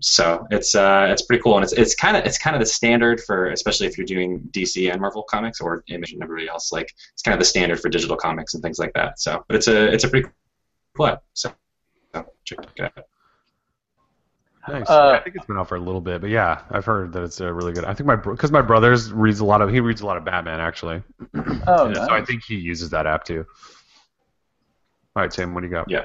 so 0.00 0.46
it's 0.50 0.74
uh, 0.74 1.06
it's 1.10 1.22
pretty 1.22 1.42
cool 1.42 1.56
and 1.56 1.64
it's 1.64 1.72
it's 1.72 1.94
kind 1.94 2.16
of 2.16 2.24
it's 2.24 2.38
kind 2.38 2.54
of 2.54 2.60
the 2.60 2.66
standard 2.66 3.20
for 3.20 3.50
especially 3.50 3.86
if 3.86 3.96
you're 3.96 4.06
doing 4.06 4.40
dc 4.50 4.90
and 4.90 5.00
marvel 5.00 5.22
comics 5.22 5.60
or 5.60 5.84
image 5.88 6.12
and 6.12 6.22
everybody 6.22 6.48
else 6.48 6.72
like 6.72 6.92
it's 7.12 7.22
kind 7.22 7.32
of 7.34 7.38
the 7.38 7.44
standard 7.44 7.80
for 7.80 7.88
digital 7.88 8.16
comics 8.16 8.54
and 8.54 8.62
things 8.62 8.78
like 8.78 8.92
that 8.94 9.18
so 9.18 9.44
but 9.48 9.56
it's 9.56 9.68
a 9.68 9.92
it's 9.92 10.04
a 10.04 10.08
pretty 10.08 10.28
cool 10.96 11.06
app 11.06 11.22
so, 11.34 11.52
so 12.14 12.26
check 12.44 12.58
it 12.76 12.84
out 12.84 13.04
Nice. 14.68 14.90
Uh, 14.90 15.12
I 15.18 15.20
think 15.20 15.36
it's 15.36 15.46
been 15.46 15.56
out 15.56 15.68
for 15.68 15.76
a 15.76 15.80
little 15.80 16.02
bit, 16.02 16.20
but 16.20 16.28
yeah, 16.28 16.62
I've 16.70 16.84
heard 16.84 17.12
that 17.14 17.22
it's 17.22 17.40
a 17.40 17.52
really 17.52 17.72
good. 17.72 17.84
I 17.84 17.94
think 17.94 18.06
my 18.06 18.16
because 18.16 18.52
my 18.52 18.60
brother's 18.60 19.10
reads 19.10 19.40
a 19.40 19.44
lot 19.44 19.62
of 19.62 19.70
he 19.70 19.80
reads 19.80 20.02
a 20.02 20.06
lot 20.06 20.18
of 20.18 20.24
Batman 20.24 20.60
actually, 20.60 21.02
Oh, 21.66 21.88
nice. 21.88 21.96
so 22.06 22.12
I 22.12 22.22
think 22.24 22.44
he 22.44 22.56
uses 22.56 22.90
that 22.90 23.06
app 23.06 23.24
too. 23.24 23.46
All 25.16 25.22
right, 25.22 25.30
Tim, 25.30 25.54
what 25.54 25.62
do 25.62 25.66
you 25.66 25.72
got? 25.72 25.90
Yeah. 25.90 26.04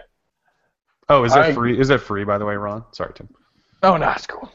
Oh, 1.09 1.23
is 1.23 1.35
it 1.35 1.39
I- 1.39 1.53
free? 1.53 1.79
Is 1.79 1.89
it 1.89 1.99
free 2.01 2.23
by 2.23 2.37
the 2.37 2.45
way, 2.45 2.55
Ron? 2.55 2.83
Sorry, 2.91 3.13
Tim. 3.13 3.29
oh, 3.83 3.97
no, 3.97 4.09
it's 4.11 4.25
cool. 4.27 4.51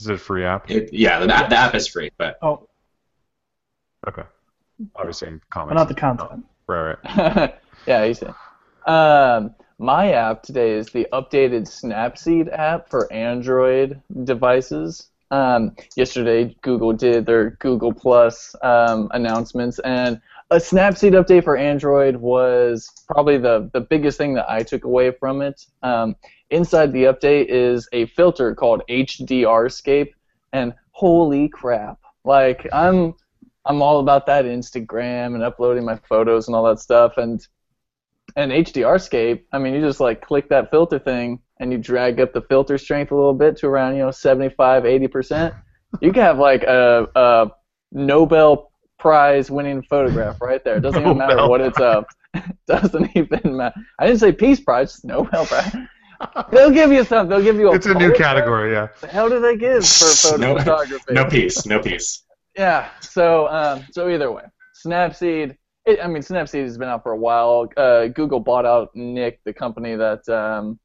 Is 0.00 0.08
it 0.08 0.14
a 0.14 0.18
free 0.18 0.44
app? 0.44 0.70
It, 0.70 0.92
yeah, 0.92 1.18
the, 1.24 1.34
app- 1.34 1.50
the 1.50 1.56
app 1.56 1.74
is 1.74 1.86
free, 1.88 2.10
but 2.18 2.38
Oh, 2.42 2.68
Okay. 4.06 4.22
Obviously, 4.94 5.28
comics. 5.50 5.70
but 5.70 5.74
not 5.74 5.88
the 5.88 5.94
content. 5.94 6.44
Right, 6.68 6.96
right. 7.16 7.54
yeah, 7.86 8.04
you 8.04 8.14
said. 8.14 8.32
Um, 8.86 9.54
my 9.78 10.12
app 10.12 10.42
today 10.44 10.70
is 10.72 10.88
the 10.90 11.06
updated 11.12 11.62
Snapseed 11.66 12.48
app 12.56 12.88
for 12.88 13.12
Android 13.12 14.00
devices. 14.24 15.08
Um, 15.32 15.74
yesterday, 15.96 16.54
Google 16.62 16.92
did 16.92 17.26
their 17.26 17.50
Google 17.50 17.92
Plus 17.92 18.54
um, 18.62 19.08
announcements, 19.12 19.78
and 19.80 20.20
a 20.50 20.56
Snapseed 20.56 21.12
update 21.12 21.44
for 21.44 21.56
Android 21.56 22.16
was 22.16 22.90
probably 23.06 23.38
the, 23.38 23.70
the 23.72 23.80
biggest 23.80 24.16
thing 24.16 24.34
that 24.34 24.50
I 24.50 24.62
took 24.62 24.84
away 24.84 25.10
from 25.10 25.42
it. 25.42 25.66
Um, 25.82 26.16
inside 26.50 26.92
the 26.92 27.04
update 27.04 27.46
is 27.48 27.88
a 27.92 28.06
filter 28.06 28.54
called 28.54 28.82
HDRscape, 28.88 30.10
and 30.52 30.72
holy 30.92 31.48
crap! 31.48 31.98
Like 32.24 32.66
I'm 32.72 33.14
I'm 33.66 33.82
all 33.82 34.00
about 34.00 34.26
that 34.26 34.46
Instagram 34.46 35.34
and 35.34 35.42
uploading 35.42 35.84
my 35.84 35.96
photos 36.08 36.48
and 36.48 36.56
all 36.56 36.64
that 36.64 36.80
stuff, 36.80 37.18
and 37.18 37.46
and 38.36 38.52
HDRscape, 38.52 39.42
I 39.52 39.58
mean, 39.58 39.74
you 39.74 39.80
just 39.80 40.00
like 40.00 40.22
click 40.22 40.48
that 40.50 40.70
filter 40.70 40.98
thing 40.98 41.40
and 41.60 41.72
you 41.72 41.78
drag 41.78 42.20
up 42.20 42.32
the 42.32 42.42
filter 42.42 42.78
strength 42.78 43.10
a 43.10 43.14
little 43.14 43.34
bit 43.34 43.56
to 43.58 43.66
around, 43.66 43.96
you 43.96 44.02
know, 44.02 44.10
75, 44.10 44.84
80%. 44.84 45.60
You 46.00 46.12
can 46.12 46.22
have 46.22 46.38
like 46.38 46.62
a, 46.62 47.08
a 47.14 47.50
Nobel 47.92 48.67
Prize 48.98 49.50
winning 49.50 49.82
photograph 49.82 50.40
right 50.40 50.62
there. 50.64 50.76
It 50.76 50.80
doesn't 50.80 51.00
even 51.02 51.16
matter 51.18 51.36
Nobel 51.36 51.50
what 51.50 51.60
it's 51.60 51.80
of. 51.80 52.04
doesn't 52.66 53.10
even 53.16 53.56
matter. 53.56 53.74
I 53.98 54.06
didn't 54.06 54.20
say 54.20 54.32
Peace 54.32 54.60
Prize, 54.60 54.92
just 54.92 55.04
Nobel 55.04 55.46
Prize. 55.46 55.74
They'll 56.50 56.70
give 56.72 56.90
you 56.90 57.04
something. 57.04 57.28
They'll 57.30 57.44
give 57.44 57.56
you 57.56 57.70
a 57.70 57.74
It's 57.74 57.86
a 57.86 57.94
new 57.94 58.12
category, 58.12 58.72
yeah. 58.72 58.88
The 59.00 59.06
hell 59.06 59.28
do 59.28 59.40
they 59.40 59.56
give 59.56 59.86
for 59.86 60.06
photo 60.06 60.36
No- 60.36 60.58
photography? 60.58 61.14
no 61.14 61.24
peace, 61.30 61.64
no 61.64 61.78
peace. 61.80 62.24
Yeah. 62.56 62.88
So 63.00 63.46
um, 63.48 63.84
so 63.92 64.08
either 64.08 64.32
way, 64.32 64.42
Snapseed. 64.84 65.56
It, 65.86 66.00
I 66.02 66.06
mean, 66.08 66.22
Snapseed 66.22 66.64
has 66.64 66.76
been 66.76 66.88
out 66.88 67.02
for 67.02 67.12
a 67.12 67.16
while. 67.16 67.68
Uh, 67.76 68.08
Google 68.08 68.40
bought 68.40 68.66
out 68.66 68.90
Nik, 68.94 69.40
the 69.44 69.54
company 69.54 69.94
that 69.94 70.28
um, 70.28 70.78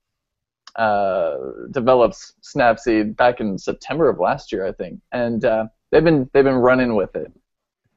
uh, 0.75 1.35
develops 1.71 2.33
Snapseed, 2.41 3.15
back 3.17 3.39
in 3.41 3.57
September 3.57 4.09
of 4.09 4.19
last 4.19 4.51
year, 4.51 4.65
I 4.65 4.71
think, 4.71 5.01
and 5.11 5.43
uh, 5.43 5.65
they've 5.91 6.03
been 6.03 6.29
they've 6.33 6.43
been 6.43 6.55
running 6.55 6.95
with 6.95 7.15
it. 7.15 7.31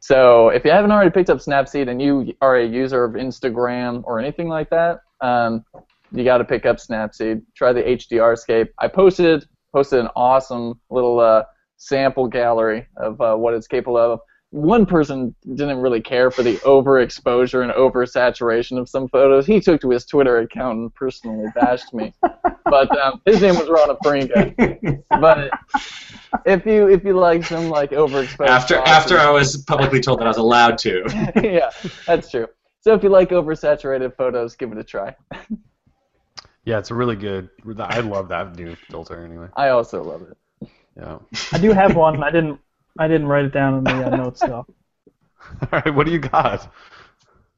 So 0.07 0.51
if 0.51 0.65
you 0.65 0.71
haven't 0.71 0.93
already 0.93 1.11
picked 1.11 1.31
up 1.31 1.39
Snapseed 1.39 1.91
and 1.91 2.01
you 2.01 2.33
are 2.41 2.59
a 2.59 2.65
user 2.65 3.03
of 3.03 3.15
Instagram 3.15 4.05
or 4.05 4.21
anything 4.21 4.47
like 4.47 4.71
that, 4.71 5.01
um, 5.21 5.65
you 6.13 6.23
got 6.23 6.39
to 6.39 6.45
pick 6.45 6.65
up 6.65 6.77
Snapseed. 6.77 7.43
Try 7.57 7.73
the 7.73 7.83
HDRscape. 7.83 8.69
I 8.79 8.87
posted 8.87 9.49
posted 9.73 9.99
an 9.99 10.07
awesome 10.15 10.79
little 10.91 11.19
uh, 11.19 11.43
sample 11.77 12.29
gallery 12.29 12.87
of 12.97 13.21
uh, 13.21 13.35
what 13.35 13.55
it's 13.55 13.67
capable 13.67 13.97
of. 13.97 14.21
One 14.57 14.87
person 14.87 15.35
didn't 15.55 15.79
really 15.81 16.01
care 16.01 16.31
for 16.31 16.43
the 16.43 16.57
overexposure 16.59 17.63
and 17.63 17.71
oversaturation 17.73 18.79
of 18.79 18.89
some 18.89 19.07
photos. 19.07 19.45
He 19.45 19.61
took 19.61 19.83
to 19.83 19.91
his 19.91 20.07
Twitter 20.07 20.39
account 20.39 20.79
and 20.79 20.95
personally 20.95 21.47
bashed 21.55 21.93
me. 21.93 22.15
but 22.65 22.99
um, 22.99 23.21
his 23.27 23.43
name 23.43 23.57
was 23.57 23.69
Ron 23.69 23.95
Afringa. 23.95 25.03
But 25.11 25.51
if 26.47 26.65
you 26.65 26.89
if 26.89 27.05
you 27.05 27.13
like 27.19 27.45
some 27.45 27.69
like 27.69 27.91
overexposed 27.91 28.49
after 28.49 28.77
photos- 28.77 28.89
after 28.89 29.19
I 29.19 29.29
was 29.29 29.59
publicly 29.59 30.01
told 30.01 30.21
that 30.21 30.25
I 30.25 30.29
was 30.29 30.39
allowed 30.39 30.79
to. 30.79 31.33
yeah, 31.43 31.71
that's 32.07 32.31
true. 32.31 32.49
So 32.81 32.95
if 32.95 33.03
you 33.03 33.11
like 33.11 33.29
oversaturated 33.31 34.17
photos, 34.17 34.57
give 34.57 34.73
it 34.73 34.79
a 34.79 34.85
try. 34.85 35.15
Yeah, 36.65 36.79
it's 36.79 36.91
a 36.91 36.95
really 36.95 37.17
good. 37.17 37.51
I 37.79 38.01
love 38.01 38.29
that 38.29 38.57
new 38.57 38.75
filter 38.89 39.23
anyway. 39.23 39.49
I 39.55 39.69
also 39.69 40.03
love 40.03 40.23
it. 40.23 40.69
Yeah. 40.97 41.19
I 41.53 41.59
do 41.59 41.73
have 41.73 41.95
one. 41.95 42.23
I 42.23 42.31
didn't. 42.31 42.59
I 42.99 43.09
didn't 43.09 43.27
write 43.27 43.45
it 43.45 43.53
down 43.53 43.79
in 43.79 43.85
the 43.85 44.07
uh, 44.07 44.17
notes 44.17 44.41
though. 44.41 44.67
All 45.63 45.69
right, 45.73 45.95
what 45.95 46.07
do 46.07 46.13
you 46.13 46.19
got? 46.19 46.73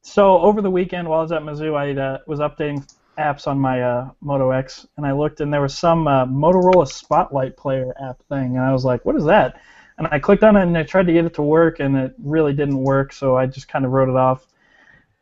So 0.03 0.39
over 0.39 0.63
the 0.63 0.71
weekend, 0.71 1.09
while 1.09 1.21
I 1.21 1.23
was 1.23 1.33
at 1.33 1.43
Mizzou, 1.43 1.75
I 1.77 2.01
uh, 2.01 2.19
was 2.27 2.41
updating 2.41 2.87
apps 3.19 3.47
on 3.47 3.59
my 3.59 3.83
uh, 3.83 4.11
Moto 4.21 4.51
X, 4.51 4.87
and 4.97 5.05
I 5.05 5.13
looked, 5.13 5.41
and 5.41 5.53
there 5.53 5.61
was 5.61 5.77
some 5.77 6.07
uh, 6.07 6.25
Motorola 6.27 6.87
Spotlight 6.87 7.57
Player 7.57 7.95
app 8.01 8.23
thing, 8.29 8.57
and 8.57 8.61
I 8.61 8.73
was 8.73 8.85
like, 8.85 9.05
"What 9.05 9.17
is 9.17 9.25
that?" 9.25 9.61
And 9.99 10.07
I 10.11 10.19
clicked 10.19 10.45
on 10.45 10.57
it, 10.57 10.63
and 10.63 10.79
I 10.79 10.85
tried 10.85 11.07
to 11.09 11.13
get 11.13 11.25
it 11.25 11.35
to 11.35 11.43
work, 11.43 11.81
and 11.81 11.97
it 11.97 12.15
really 12.23 12.53
didn't 12.53 12.79
work, 12.79 13.13
so 13.13 13.37
I 13.37 13.47
just 13.47 13.69
kind 13.69 13.85
of 13.85 13.91
wrote 13.91 14.09
it 14.09 14.17
off. 14.17 14.47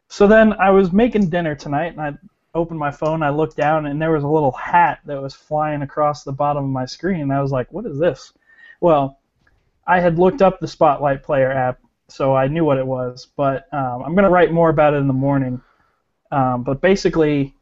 So 0.09 0.27
then 0.27 0.53
I 0.55 0.71
was 0.71 0.93
making 0.93 1.31
dinner 1.31 1.55
tonight, 1.55 1.97
and 1.97 2.01
I 2.01 2.15
opened 2.55 2.79
my 2.79 2.91
phone, 2.91 3.23
I 3.23 3.31
looked 3.31 3.57
down, 3.57 3.87
and 3.87 4.01
there 4.01 4.13
was 4.13 4.25
a 4.25 4.29
little 4.29 4.53
hat 4.53 5.01
that 5.07 5.21
was 5.21 5.35
flying 5.35 5.83
across 5.83 6.23
the 6.23 6.33
bottom 6.33 6.65
of 6.65 6.71
my 6.71 6.87
screen, 6.87 7.23
and 7.23 7.33
I 7.33 7.41
was 7.41 7.51
like, 7.51 7.73
"What 7.73 7.87
is 7.87 7.99
this?" 7.99 8.33
Well, 8.81 9.19
I 9.87 10.01
had 10.01 10.19
looked 10.19 10.43
up 10.43 10.61
the 10.61 10.69
Spotlight 10.69 11.23
Player 11.23 11.51
app 11.51 11.79
so 12.09 12.35
I 12.35 12.49
knew 12.49 12.65
what 12.65 12.79
it 12.79 12.87
was. 12.87 13.27
But 13.37 13.73
um, 13.73 14.03
I'm 14.05 14.15
going 14.15 14.25
to 14.25 14.31
write 14.31 14.53
more 14.53 14.69
about 14.69 14.95
it 14.95 14.99
in 14.99 15.07
the 15.07 15.13
morning. 15.13 15.61
Um, 16.31 16.63
but 16.63 16.81
basically, 16.81 17.55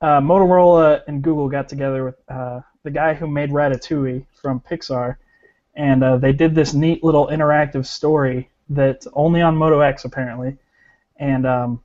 uh, 0.00 0.20
Motorola 0.20 1.02
and 1.06 1.22
Google 1.22 1.48
got 1.48 1.68
together 1.68 2.04
with 2.04 2.16
uh, 2.28 2.60
the 2.82 2.90
guy 2.90 3.14
who 3.14 3.26
made 3.26 3.50
Ratatouille 3.50 4.26
from 4.40 4.60
Pixar, 4.60 5.16
and 5.74 6.02
uh, 6.02 6.16
they 6.16 6.32
did 6.32 6.54
this 6.54 6.72
neat 6.72 7.04
little 7.04 7.26
interactive 7.26 7.86
story 7.86 8.50
that's 8.68 9.06
only 9.12 9.42
on 9.42 9.56
Moto 9.56 9.80
X 9.80 10.04
apparently. 10.04 10.56
And 11.16 11.46
um, 11.46 11.82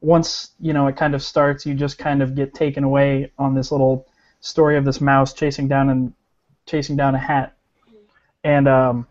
once 0.00 0.52
you 0.58 0.72
know 0.72 0.86
it 0.88 0.96
kind 0.96 1.14
of 1.14 1.22
starts, 1.22 1.64
you 1.66 1.74
just 1.74 1.98
kind 1.98 2.22
of 2.22 2.34
get 2.34 2.54
taken 2.54 2.82
away 2.82 3.30
on 3.38 3.54
this 3.54 3.70
little 3.70 4.08
story 4.40 4.76
of 4.76 4.84
this 4.84 5.00
mouse 5.00 5.32
chasing 5.32 5.68
down 5.68 5.90
and 5.90 6.14
chasing 6.66 6.96
down 6.96 7.14
a 7.14 7.18
hat. 7.18 7.56
And 8.44 8.68
um, 8.68 9.06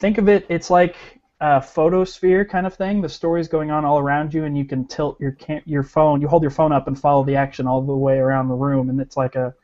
think 0.00 0.18
of 0.18 0.28
it. 0.28 0.46
It's 0.48 0.70
like 0.70 0.96
a 1.40 1.60
photosphere 1.60 2.44
kind 2.44 2.66
of 2.66 2.74
thing. 2.74 3.00
The 3.02 3.08
story's 3.08 3.48
going 3.48 3.70
on 3.70 3.84
all 3.84 3.98
around 3.98 4.32
you, 4.32 4.44
and 4.44 4.56
you 4.56 4.64
can 4.64 4.86
tilt 4.86 5.20
your 5.20 5.32
cam- 5.32 5.62
your 5.66 5.82
phone. 5.82 6.20
You 6.20 6.28
hold 6.28 6.42
your 6.42 6.50
phone 6.50 6.72
up 6.72 6.86
and 6.88 6.98
follow 6.98 7.24
the 7.24 7.36
action 7.36 7.66
all 7.66 7.82
the 7.82 7.94
way 7.94 8.18
around 8.18 8.48
the 8.48 8.54
room, 8.54 8.88
and 8.90 9.00
it's 9.00 9.16
like 9.16 9.34
a, 9.36 9.54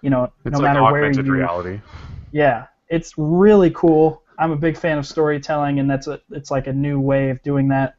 you 0.00 0.10
know, 0.10 0.30
It's 0.44 0.52
no 0.52 0.58
like 0.60 0.72
matter 0.74 0.82
where 0.82 1.04
augmented 1.04 1.26
you. 1.26 1.32
reality. 1.32 1.80
Yeah, 2.32 2.66
it's 2.88 3.14
really 3.16 3.70
cool. 3.70 4.22
I'm 4.38 4.50
a 4.50 4.56
big 4.56 4.76
fan 4.76 4.98
of 4.98 5.06
storytelling, 5.06 5.80
and 5.80 5.90
that's 5.90 6.06
a 6.06 6.20
it's 6.30 6.50
like 6.50 6.66
a 6.66 6.72
new 6.72 7.00
way 7.00 7.30
of 7.30 7.42
doing 7.42 7.68
that. 7.68 7.96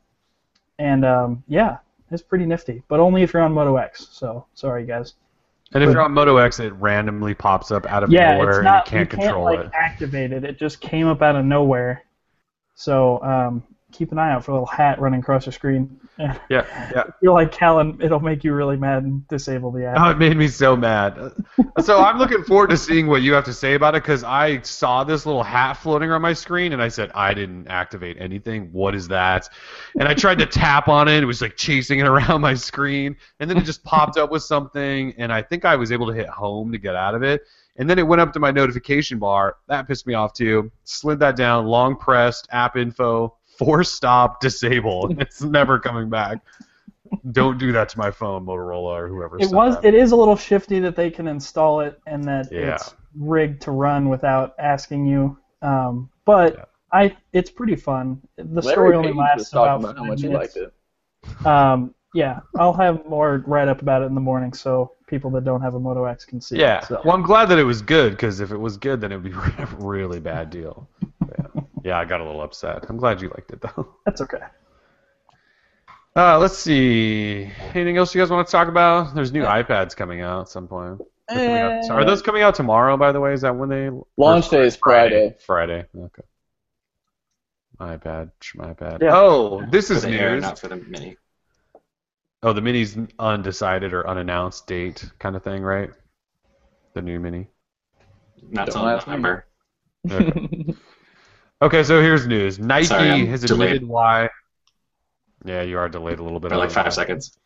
And 0.80 1.06
um, 1.06 1.44
yeah, 1.48 1.78
it's 2.12 2.22
pretty 2.22 2.46
nifty, 2.46 2.84
but 2.88 3.00
only 3.00 3.24
if 3.24 3.34
you're 3.34 3.42
on 3.42 3.54
Moto 3.54 3.78
X. 3.78 4.08
So 4.12 4.46
sorry, 4.54 4.86
guys. 4.86 5.14
And 5.74 5.84
if 5.84 5.92
you're 5.92 6.02
on 6.02 6.14
Moto 6.14 6.38
X, 6.38 6.60
it 6.60 6.74
randomly 6.74 7.34
pops 7.34 7.72
up 7.72 7.86
out 7.88 8.04
of 8.04 8.12
Yeah, 8.12 8.38
nowhere 8.38 8.50
it's 8.50 8.58
and 8.60 8.66
not 8.66 8.86
you 8.86 8.92
can't 8.92 9.12
you 9.12 9.18
control 9.18 9.48
can't 9.48 9.60
it. 9.60 9.66
like 9.66 9.74
activate 9.74 10.32
it. 10.32 10.44
It 10.44 10.58
just 10.58 10.80
came 10.80 11.08
up 11.08 11.22
out 11.22 11.36
of 11.36 11.46
nowhere. 11.46 12.06
So 12.76 13.22
um, 13.24 13.64
keep 13.96 14.12
an 14.12 14.20
eye 14.20 14.32
out 14.32 14.44
for 14.44 14.52
a 14.52 14.54
little 14.56 14.68
hat 14.68 15.00
running 15.00 15.22
across 15.22 15.46
your 15.46 15.54
screen. 15.54 16.00
Yeah, 16.18 16.38
yeah. 16.50 17.04
I 17.08 17.12
feel 17.22 17.34
like 17.34 17.52
Kellen, 17.52 18.00
it'll 18.02 18.20
make 18.20 18.44
you 18.44 18.54
really 18.54 18.78
mad 18.78 19.04
and 19.04 19.28
disable 19.28 19.72
the 19.72 19.86
app. 19.86 19.98
Oh, 20.00 20.10
it 20.10 20.18
made 20.18 20.36
me 20.38 20.48
so 20.48 20.76
mad. 20.76 21.32
So 21.82 22.00
I'm 22.00 22.18
looking 22.18 22.44
forward 22.44 22.70
to 22.72 22.78
seeing 22.78 23.08
what 23.08 23.22
you 23.22 23.34
have 23.34 23.46
to 23.46 23.54
say 23.54 23.74
about 23.74 23.96
it 23.96 24.04
because 24.04 24.24
I 24.24 24.62
saw 24.62 25.04
this 25.04 25.26
little 25.26 25.44
hat 25.44 25.74
floating 25.74 26.12
on 26.12 26.22
my 26.22 26.34
screen 26.34 26.74
and 26.74 26.82
I 26.82 26.88
said 26.88 27.12
I 27.14 27.34
didn't 27.34 27.68
activate 27.68 28.18
anything. 28.20 28.70
What 28.72 28.96
is 28.96 29.08
that? 29.10 29.50
And 30.00 30.08
I 30.08 30.14
tried 30.14 30.40
to 30.40 30.46
tap 30.46 30.88
on 30.88 31.08
it. 31.08 31.24
It 31.24 31.26
was 31.26 31.42
like 31.42 31.56
chasing 31.56 32.00
it 32.00 32.08
around 32.08 32.42
my 32.42 32.54
screen, 32.54 33.16
and 33.40 33.50
then 33.50 33.58
it 33.58 33.66
just 33.66 33.84
popped 33.84 34.18
up 34.18 34.32
with 34.32 34.44
something. 34.44 35.14
And 35.18 35.32
I 35.32 35.42
think 35.42 35.66
I 35.66 35.76
was 35.76 35.92
able 35.92 36.08
to 36.08 36.14
hit 36.14 36.28
home 36.28 36.72
to 36.72 36.78
get 36.78 36.96
out 36.96 37.16
of 37.16 37.24
it. 37.24 37.42
And 37.78 37.90
then 37.90 38.00
it 38.00 38.08
went 38.08 38.22
up 38.22 38.32
to 38.34 38.40
my 38.40 38.52
notification 38.52 39.20
bar. 39.20 39.58
That 39.68 39.88
pissed 39.88 40.08
me 40.08 40.14
off 40.14 40.34
too. 40.34 40.72
Slid 40.86 41.20
that 41.20 41.36
down, 41.36 41.66
long 41.66 41.98
pressed, 41.98 42.48
app 42.52 42.78
info, 42.78 43.36
force 43.57 43.91
stop, 43.91 44.40
disable. 44.41 45.14
It's 45.19 45.41
never 45.41 45.80
coming 45.80 46.10
back. 46.10 46.40
Don't 47.32 47.57
do 47.57 47.72
that 47.72 47.90
to 47.90 47.98
my 47.99 48.11
phone, 48.11 48.45
Motorola 48.45 48.94
or 48.99 49.07
whoever. 49.07 49.38
It 49.40 49.52
was. 49.52 49.76
that. 49.76 49.86
It 49.86 49.94
is 49.94 50.11
a 50.11 50.15
little 50.15 50.36
shifty 50.36 50.80
that 50.80 50.95
they 50.95 51.10
can 51.11 51.27
install 51.27 51.82
it 51.82 51.99
and 52.07 52.23
that 52.26 52.52
Yeah. 52.52 52.76
it's 52.76 52.95
rigged 53.18 53.61
to 53.64 53.72
run 53.72 54.10
without 54.10 54.56
asking 54.60 55.06
you. 55.06 55.38
Um, 55.61 56.10
but 56.26 56.56
Yeah. 56.56 56.65
I, 56.91 57.18
it's 57.34 57.49
pretty 57.52 57.76
fun. 57.76 58.22
The 58.38 58.61
Larry 58.61 58.73
story 58.73 58.95
only 58.95 59.10
Page 59.10 59.18
lasts 59.18 59.52
about, 59.53 59.80
about 59.82 59.98
how 59.98 60.03
much 60.06 60.22
he 60.22 60.27
minutes. 60.30 60.56
liked 60.56 60.72
it. 61.41 61.45
Um, 61.45 61.94
yeah, 62.14 62.40
I'll 62.57 62.73
have 62.73 63.06
more 63.06 63.44
write 63.45 63.68
up 63.68 63.82
about 63.82 64.02
it 64.02 64.06
in 64.06 64.15
the 64.15 64.22
morning, 64.22 64.53
so 64.53 64.94
people 65.07 65.30
that 65.32 65.44
don't 65.44 65.61
have 65.61 65.76
a 65.76 65.80
Moto 65.80 66.06
X 66.06 66.23
can 66.26 66.40
see. 66.40 66.57
Yeah. 66.57 66.80
It, 66.80 66.86
so. 66.86 67.02
Well, 67.06 67.14
I'm 67.15 67.23
glad 67.23 67.49
that 67.49 67.60
it 67.60 67.64
was 67.64 67.82
good 67.82 68.11
because 68.14 68.40
if 68.40 68.52
it 68.52 68.57
was 68.57 68.77
good, 68.77 69.02
then 69.02 69.11
it 69.11 69.18
would 69.22 69.32
be 69.32 69.38
a 69.38 69.65
really 69.80 70.19
bad 70.19 70.49
deal. 70.49 70.88
Yeah. 71.27 71.61
Yeah, 71.86 71.98
I 71.99 72.03
got 72.06 72.20
a 72.20 72.26
little 72.26 72.41
upset. 72.41 72.86
I'm 72.90 72.98
glad 72.98 73.22
you 73.22 73.30
liked 73.30 73.52
it 73.52 73.62
though. 73.62 73.95
That's 74.06 74.20
okay. 74.22 74.40
Uh, 76.16 76.40
let's 76.40 76.57
see. 76.57 77.49
Anything 77.74 77.98
else 77.98 78.16
you 78.16 78.22
guys 78.22 78.30
want 78.32 78.48
to 78.48 78.52
talk 78.52 78.68
about? 78.68 79.14
There's 79.16 79.32
new 79.32 79.44
iPads 79.44 79.95
coming 79.95 80.22
out 80.22 80.41
at 80.41 80.49
some 80.49 80.68
point. 80.68 80.99
They're 81.30 81.66
out- 81.80 81.84
Eh. 81.90 81.94
Are 81.94 82.06
those 82.06 82.22
coming 82.22 82.41
out 82.41 82.56
tomorrow? 82.56 82.98
By 82.98 83.12
the 83.12 83.20
way, 83.20 83.34
is 83.34 83.41
that 83.41 83.56
when 83.56 83.70
they 83.70 83.90
Launch 84.18 84.49
day 84.49 84.66
is 84.66 84.76
Friday. 84.76 85.36
Friday. 85.45 85.86
Okay. 85.98 86.22
My 87.80 87.98
bad. 87.98 88.32
My 88.56 88.74
bad. 88.74 88.99
Yeah. 89.02 89.16
Oh, 89.16 89.64
this 89.70 89.90
For 89.90 89.95
is 89.95 90.02
the 90.03 90.10
Air, 90.12 90.32
news. 90.36 90.44
not 90.44 90.57
for 90.60 90.68
the 90.70 90.78
Mini. 90.78 91.18
Oh, 92.44 92.53
the 92.53 92.62
mini's 92.62 92.95
undecided 93.20 93.91
or 93.94 94.07
unannounced 94.07 94.68
date 94.68 95.03
kind 95.20 95.36
of 95.36 95.44
thing, 95.44 95.64
right? 95.64 95.90
The 96.94 97.02
new 97.02 97.20
mini. 97.20 97.48
Not 98.52 98.68
Don't 98.68 98.76
till 98.84 98.88
ask. 98.90 99.07
November. 99.07 99.45
Okay. 100.10 100.76
Okay, 101.61 101.84
so 101.84 102.02
here's 102.02 102.27
news. 102.27 102.60
Nike 102.60 102.86
Sorry, 102.88 103.10
I'm 103.11 103.27
has 103.27 103.41
delayed. 103.41 103.69
admitted 103.69 103.88
why. 103.88 104.30
Yeah, 105.45 105.61
you 105.61 105.77
are 105.77 105.88
delayed 105.90 106.19
a 106.19 106.23
little 106.23 106.40
bit. 106.40 106.49
For 106.52 106.57
like 106.57 106.72
five 106.72 106.94
seconds. 106.94 107.38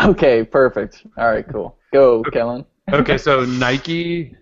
okay, 0.00 0.44
perfect. 0.44 1.04
All 1.16 1.28
right, 1.28 1.46
cool. 1.48 1.76
Go, 1.92 2.22
Kellen. 2.24 2.64
okay, 2.92 3.18
so 3.18 3.44
Nike 3.44 4.36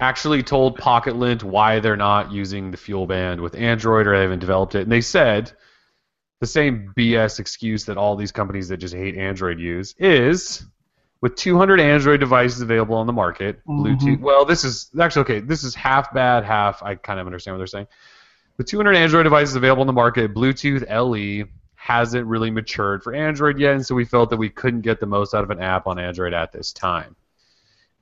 actually 0.00 0.42
told 0.42 0.76
Pocket 0.76 1.16
Lint 1.16 1.42
why 1.42 1.80
they're 1.80 1.96
not 1.96 2.30
using 2.30 2.70
the 2.70 2.76
FuelBand 2.76 3.40
with 3.40 3.54
Android 3.56 4.06
or 4.06 4.16
they 4.16 4.22
haven't 4.22 4.38
developed 4.40 4.74
it, 4.74 4.82
and 4.82 4.92
they 4.92 5.00
said 5.00 5.52
the 6.40 6.46
same 6.46 6.92
BS 6.96 7.40
excuse 7.40 7.84
that 7.86 7.96
all 7.96 8.14
these 8.16 8.30
companies 8.32 8.68
that 8.68 8.76
just 8.76 8.94
hate 8.94 9.16
Android 9.16 9.58
use 9.58 9.94
is 9.98 10.64
with 11.20 11.34
200 11.34 11.80
Android 11.80 12.20
devices 12.20 12.60
available 12.60 12.94
on 12.94 13.06
the 13.08 13.12
market, 13.12 13.60
Mhm. 13.66 13.80
Bluetooth. 13.98 14.20
Well, 14.20 14.44
this 14.44 14.62
is 14.62 14.88
actually 15.00 15.22
okay. 15.22 15.40
This 15.40 15.64
is 15.64 15.74
half 15.74 16.12
bad, 16.14 16.44
half 16.44 16.80
I 16.82 16.94
kind 16.94 17.18
of 17.18 17.26
understand 17.26 17.54
what 17.56 17.58
they're 17.58 17.66
saying. 17.66 17.88
With 18.58 18.66
200 18.66 18.96
Android 18.96 19.22
devices 19.22 19.54
available 19.54 19.82
in 19.82 19.86
the 19.86 19.92
market, 19.92 20.34
Bluetooth 20.34 20.84
LE 20.90 21.46
hasn't 21.76 22.26
really 22.26 22.50
matured 22.50 23.04
for 23.04 23.14
Android 23.14 23.60
yet, 23.60 23.74
and 23.74 23.86
so 23.86 23.94
we 23.94 24.04
felt 24.04 24.30
that 24.30 24.36
we 24.36 24.50
couldn't 24.50 24.80
get 24.80 24.98
the 24.98 25.06
most 25.06 25.32
out 25.32 25.44
of 25.44 25.50
an 25.50 25.60
app 25.60 25.86
on 25.86 26.00
Android 26.00 26.34
at 26.34 26.50
this 26.50 26.72
time. 26.72 27.14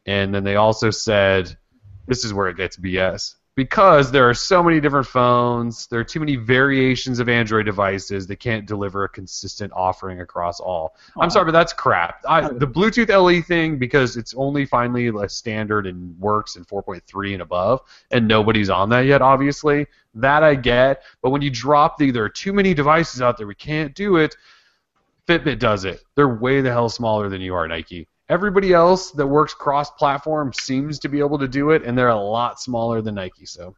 And 0.06 0.34
then 0.34 0.44
they 0.44 0.56
also 0.56 0.90
said, 0.90 1.54
this 2.06 2.24
is 2.24 2.32
where 2.32 2.48
it 2.48 2.56
gets 2.56 2.78
BS. 2.78 3.34
Because 3.56 4.12
there 4.12 4.28
are 4.28 4.34
so 4.34 4.62
many 4.62 4.80
different 4.80 5.06
phones, 5.06 5.86
there 5.86 5.98
are 5.98 6.04
too 6.04 6.20
many 6.20 6.36
variations 6.36 7.18
of 7.20 7.28
Android 7.30 7.64
devices 7.64 8.26
that 8.26 8.36
can't 8.36 8.66
deliver 8.66 9.04
a 9.04 9.08
consistent 9.08 9.72
offering 9.74 10.20
across 10.20 10.60
all. 10.60 10.94
I'm 11.18 11.30
sorry, 11.30 11.46
but 11.46 11.52
that's 11.52 11.72
crap. 11.72 12.22
I, 12.28 12.42
the 12.42 12.66
Bluetooth 12.66 13.08
LE 13.08 13.40
thing, 13.40 13.78
because 13.78 14.18
it's 14.18 14.34
only 14.34 14.66
finally 14.66 15.08
a 15.08 15.28
standard 15.30 15.86
and 15.86 16.18
works 16.20 16.56
in 16.56 16.66
4.3 16.66 17.32
and 17.32 17.40
above, 17.40 17.80
and 18.10 18.28
nobody's 18.28 18.68
on 18.68 18.90
that 18.90 19.06
yet, 19.06 19.22
obviously. 19.22 19.86
That 20.14 20.42
I 20.42 20.54
get. 20.54 21.02
But 21.22 21.30
when 21.30 21.40
you 21.40 21.50
drop 21.50 21.96
the, 21.96 22.10
there 22.10 22.24
are 22.24 22.28
too 22.28 22.52
many 22.52 22.74
devices 22.74 23.22
out 23.22 23.38
there, 23.38 23.46
we 23.46 23.54
can't 23.54 23.94
do 23.94 24.16
it. 24.16 24.36
Fitbit 25.26 25.58
does 25.58 25.86
it. 25.86 26.04
They're 26.14 26.28
way 26.28 26.60
the 26.60 26.70
hell 26.70 26.90
smaller 26.90 27.30
than 27.30 27.40
you 27.40 27.54
are, 27.54 27.66
Nike. 27.66 28.06
Everybody 28.28 28.72
else 28.72 29.12
that 29.12 29.26
works 29.26 29.54
cross-platform 29.54 30.52
seems 30.52 30.98
to 31.00 31.08
be 31.08 31.20
able 31.20 31.38
to 31.38 31.46
do 31.46 31.70
it, 31.70 31.84
and 31.84 31.96
they're 31.96 32.08
a 32.08 32.16
lot 32.16 32.60
smaller 32.60 33.00
than 33.00 33.14
Nike. 33.14 33.46
So, 33.46 33.76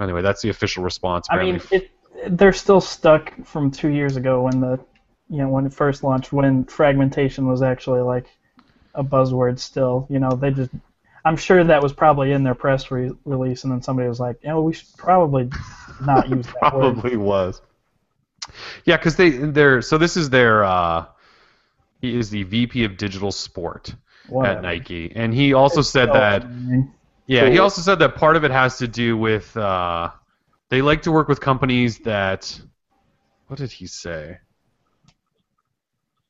anyway, 0.00 0.22
that's 0.22 0.40
the 0.40 0.48
official 0.48 0.82
response. 0.82 1.26
I 1.30 1.42
mean, 1.42 1.60
it, 1.70 1.90
they're 2.28 2.54
still 2.54 2.80
stuck 2.80 3.32
from 3.44 3.70
two 3.70 3.88
years 3.88 4.16
ago 4.16 4.42
when 4.42 4.60
the, 4.60 4.80
you 5.28 5.38
know, 5.38 5.48
when 5.48 5.66
it 5.66 5.74
first 5.74 6.02
launched, 6.02 6.32
when 6.32 6.64
fragmentation 6.64 7.46
was 7.46 7.60
actually 7.60 8.00
like 8.00 8.26
a 8.94 9.04
buzzword. 9.04 9.58
Still, 9.58 10.06
you 10.08 10.18
know, 10.18 10.30
they 10.30 10.50
just. 10.50 10.70
I'm 11.22 11.36
sure 11.36 11.62
that 11.62 11.82
was 11.82 11.92
probably 11.92 12.32
in 12.32 12.42
their 12.44 12.54
press 12.54 12.90
re- 12.90 13.12
release, 13.26 13.64
and 13.64 13.72
then 13.72 13.82
somebody 13.82 14.08
was 14.08 14.18
like, 14.18 14.38
"You 14.42 14.48
know, 14.48 14.62
we 14.62 14.72
should 14.72 14.88
probably 14.96 15.50
not 16.00 16.30
use 16.30 16.46
that 16.46 16.74
word." 16.74 16.94
probably 16.94 17.18
was. 17.18 17.60
Yeah, 18.84 18.96
because 18.96 19.16
they 19.16 19.30
they're 19.30 19.82
so 19.82 19.98
this 19.98 20.16
is 20.16 20.30
their 20.30 20.64
uh, 20.64 21.04
he 22.00 22.16
is 22.18 22.30
the 22.30 22.42
VP 22.44 22.84
of 22.84 22.96
Digital 22.96 23.32
Sport 23.32 23.94
Whatever. 24.28 24.58
at 24.58 24.62
Nike, 24.62 25.12
and 25.14 25.34
he 25.34 25.52
also 25.54 25.82
said 25.82 26.08
So 26.08 26.12
that 26.14 26.44
annoying. 26.44 26.92
yeah 27.26 27.48
he 27.48 27.58
also 27.58 27.82
said 27.82 27.98
that 28.00 28.14
part 28.16 28.36
of 28.36 28.44
it 28.44 28.50
has 28.50 28.78
to 28.78 28.88
do 28.88 29.16
with 29.16 29.56
uh, 29.56 30.10
they 30.68 30.82
like 30.82 31.02
to 31.02 31.12
work 31.12 31.28
with 31.28 31.40
companies 31.40 31.98
that 32.00 32.60
what 33.48 33.58
did 33.58 33.72
he 33.72 33.86
say? 33.86 34.38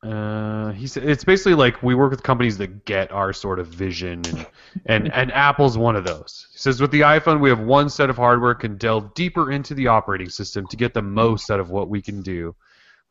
Uh, 0.03 0.71
he 0.71 0.87
said 0.87 1.07
it's 1.07 1.23
basically 1.23 1.53
like 1.53 1.83
we 1.83 1.93
work 1.93 2.09
with 2.09 2.23
companies 2.23 2.57
that 2.57 2.85
get 2.85 3.11
our 3.11 3.31
sort 3.33 3.59
of 3.59 3.67
vision, 3.67 4.23
and 4.25 4.47
and, 4.87 5.13
and 5.13 5.31
Apple's 5.31 5.77
one 5.77 5.95
of 5.95 6.03
those. 6.03 6.47
He 6.53 6.57
says 6.57 6.81
with 6.81 6.89
the 6.89 7.01
iPhone 7.01 7.39
we 7.39 7.49
have 7.49 7.59
one 7.59 7.87
set 7.87 8.09
of 8.09 8.17
hardware 8.17 8.55
can 8.55 8.77
delve 8.77 9.13
deeper 9.13 9.51
into 9.51 9.75
the 9.75 9.87
operating 9.87 10.29
system 10.29 10.65
to 10.67 10.75
get 10.75 10.95
the 10.95 11.03
most 11.03 11.51
out 11.51 11.59
of 11.59 11.69
what 11.69 11.87
we 11.87 12.01
can 12.01 12.23
do. 12.23 12.55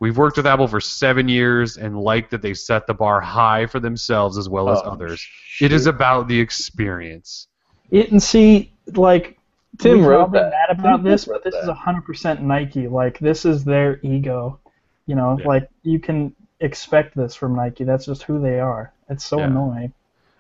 We've 0.01 0.17
worked 0.17 0.39
with 0.39 0.47
Apple 0.47 0.67
for 0.67 0.81
seven 0.81 1.29
years 1.29 1.77
and 1.77 1.99
like 2.01 2.31
that 2.31 2.41
they 2.43 2.55
set 2.55 2.87
the 2.87 2.95
bar 2.95 3.21
high 3.21 3.67
for 3.67 3.81
themselves 3.81 4.39
as 4.39 4.49
well 4.49 4.71
as 4.71 4.79
Oh, 4.83 4.91
others. 4.93 5.25
It 5.61 5.73
is 5.73 5.87
about 5.87 6.27
the 6.27 6.41
experience. 6.41 7.47
It 7.91 8.11
and 8.11 8.23
see, 8.23 8.73
like 8.95 9.39
Tim 9.79 9.99
we 10.01 10.07
wrote 10.07 10.33
that. 10.33 10.51
mad 10.53 10.79
about 10.79 10.97
Tim 10.99 11.05
this, 11.05 11.27
but 11.27 11.45
this 11.45 11.55
is 11.55 11.69
hundred 11.69 12.03
percent 12.07 12.43
Nike. 12.43 12.89
Like 12.89 13.19
this 13.19 13.45
is 13.45 13.63
their 13.63 14.01
ego. 14.03 14.59
You 15.07 15.17
know, 15.17 15.37
Yeah. 15.39 15.47
like 15.47 15.69
you 15.83 15.99
can 15.99 16.35
expect 16.61 17.15
this 17.17 17.35
from 17.35 17.55
Nike. 17.55 17.85
That's 17.85 18.07
just 18.07 18.23
who 18.23 18.41
they 18.41 18.59
are. 18.61 18.93
It's 19.11 19.25
so 19.25 19.39
Yeah. 19.39 19.47
annoying. 19.47 19.93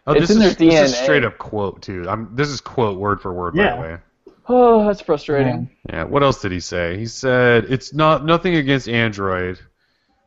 Oh, 0.06 0.12
It's 0.12 0.28
this 0.28 0.36
in 0.36 0.42
is, 0.42 0.56
their 0.56 0.70
this 0.70 0.90
is 0.92 0.96
straight 0.96 1.24
up 1.24 1.36
quote 1.38 1.82
too. 1.82 2.06
I'm, 2.08 2.34
this 2.34 2.48
is 2.48 2.60
quote 2.62 2.98
word 2.98 3.20
for 3.20 3.32
word 3.34 3.54
by 3.54 3.70
the 3.74 3.80
way. 3.80 3.98
Oh, 4.48 4.84
that's 4.86 5.00
frustrating. 5.00 5.70
Yeah. 5.88 6.04
What 6.04 6.22
else 6.22 6.40
did 6.40 6.52
he 6.52 6.60
say? 6.60 6.98
He 6.98 7.06
said 7.06 7.64
it's 7.68 7.92
not 7.94 8.24
nothing 8.24 8.56
against 8.56 8.88
Android. 8.88 9.58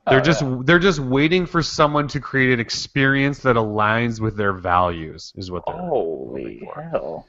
They're 0.07 0.19
Oh, 0.19 0.21
just 0.21 0.41
yeah. 0.41 0.57
they're 0.63 0.79
just 0.79 0.99
waiting 0.99 1.45
for 1.45 1.61
someone 1.61 2.07
to 2.09 2.19
create 2.19 2.51
an 2.53 2.59
experience 2.59 3.39
that 3.39 3.55
aligns 3.55 4.19
with 4.19 4.35
their 4.35 4.51
values. 4.53 5.31
Is 5.35 5.49
what 5.49 5.63
they're. 5.65 5.77
Holy 5.77 6.67
hell. 6.91 7.25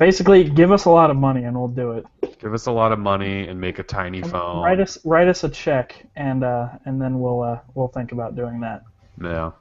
Basically, 0.00 0.42
give 0.42 0.72
us 0.72 0.86
a 0.86 0.90
lot 0.90 1.10
of 1.10 1.16
money 1.16 1.44
and 1.44 1.56
we'll 1.56 1.68
do 1.68 1.92
it. 1.92 2.04
Give 2.40 2.52
us 2.52 2.66
a 2.66 2.72
lot 2.72 2.90
of 2.90 2.98
money 2.98 3.46
and 3.46 3.60
make 3.60 3.78
a 3.78 3.84
tiny 3.84 4.22
phone. 4.22 4.64
Write 4.64 4.80
us 4.80 4.98
write 5.04 5.28
us 5.28 5.44
a 5.44 5.48
check 5.48 6.04
and 6.16 6.42
uh, 6.42 6.68
and 6.84 7.00
then 7.00 7.20
we'll 7.20 7.42
uh, 7.42 7.60
we'll 7.74 7.88
think 7.88 8.10
about 8.10 8.34
doing 8.34 8.60
that. 8.60 8.82
Yeah. 9.22 9.52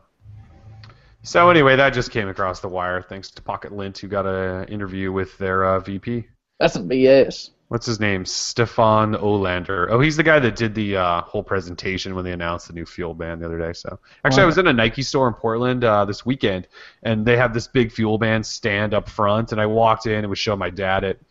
So 1.21 1.49
anyway, 1.49 1.75
that 1.75 1.91
just 1.93 2.11
came 2.11 2.27
across 2.27 2.59
the 2.61 2.67
wire 2.67 3.01
thanks 3.01 3.29
to 3.31 3.41
Pocket 3.43 3.71
Lint, 3.71 3.97
who 3.99 4.07
got 4.07 4.25
an 4.25 4.65
interview 4.69 5.11
with 5.11 5.37
their 5.37 5.63
uh, 5.63 5.79
VP. 5.79 6.27
That's 6.63 6.75
some 6.75 6.87
BS. 6.87 7.49
what's 7.67 7.85
his 7.85 7.99
name? 7.99 8.23
Stefan 8.23 9.15
Olander. 9.15 9.87
Oh, 9.89 9.99
he's 9.99 10.15
the 10.15 10.23
guy 10.23 10.39
that 10.39 10.55
did 10.55 10.73
the 10.73 10.95
uh, 10.95 11.21
whole 11.23 11.43
presentation 11.43 12.15
when 12.15 12.23
they 12.23 12.31
announced 12.31 12.67
the 12.67 12.73
new 12.73 12.85
FuelBand 12.85 13.39
the 13.41 13.45
other 13.47 13.59
day. 13.59 13.73
So 13.73 13.99
actually, 14.23 14.43
I 14.43 14.45
was 14.45 14.57
in 14.57 14.67
a 14.67 14.71
Nike 14.71 15.01
store 15.01 15.27
in 15.27 15.33
Portland 15.33 15.83
uh, 15.83 16.05
this 16.05 16.25
weekend, 16.25 16.69
and 17.03 17.25
they 17.25 17.35
have 17.35 17.53
this 17.53 17.67
big 17.67 17.91
FuelBand 17.91 18.45
stand 18.45 18.93
up 18.93 19.09
front, 19.09 19.51
and 19.51 19.59
I 19.59 19.65
walked 19.65 20.05
in 20.05 20.19
and 20.19 20.29
was 20.29 20.39
showing 20.39 20.57
my 20.57 20.69
dad 20.69 21.03
it, 21.03 21.21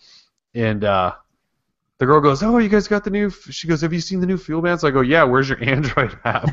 and 0.52 0.84
uh, 0.84 1.14
the 1.96 2.04
girl 2.04 2.20
goes, 2.20 2.42
"Oh, 2.42 2.59
you 2.59 2.68
guys 2.68 2.86
got 2.86 3.02
the 3.02 3.10
new?" 3.10 3.28
F-? 3.28 3.46
She 3.48 3.66
goes, 3.66 3.80
"Have 3.80 3.94
you 3.94 4.00
seen 4.00 4.20
the 4.20 4.26
new 4.26 4.36
FuelBand?" 4.36 4.80
So 4.80 4.88
I 4.88 4.90
go, 4.90 5.00
"Yeah, 5.00 5.22
where's 5.22 5.48
your 5.48 5.64
Android 5.64 6.14
app?" 6.26 6.50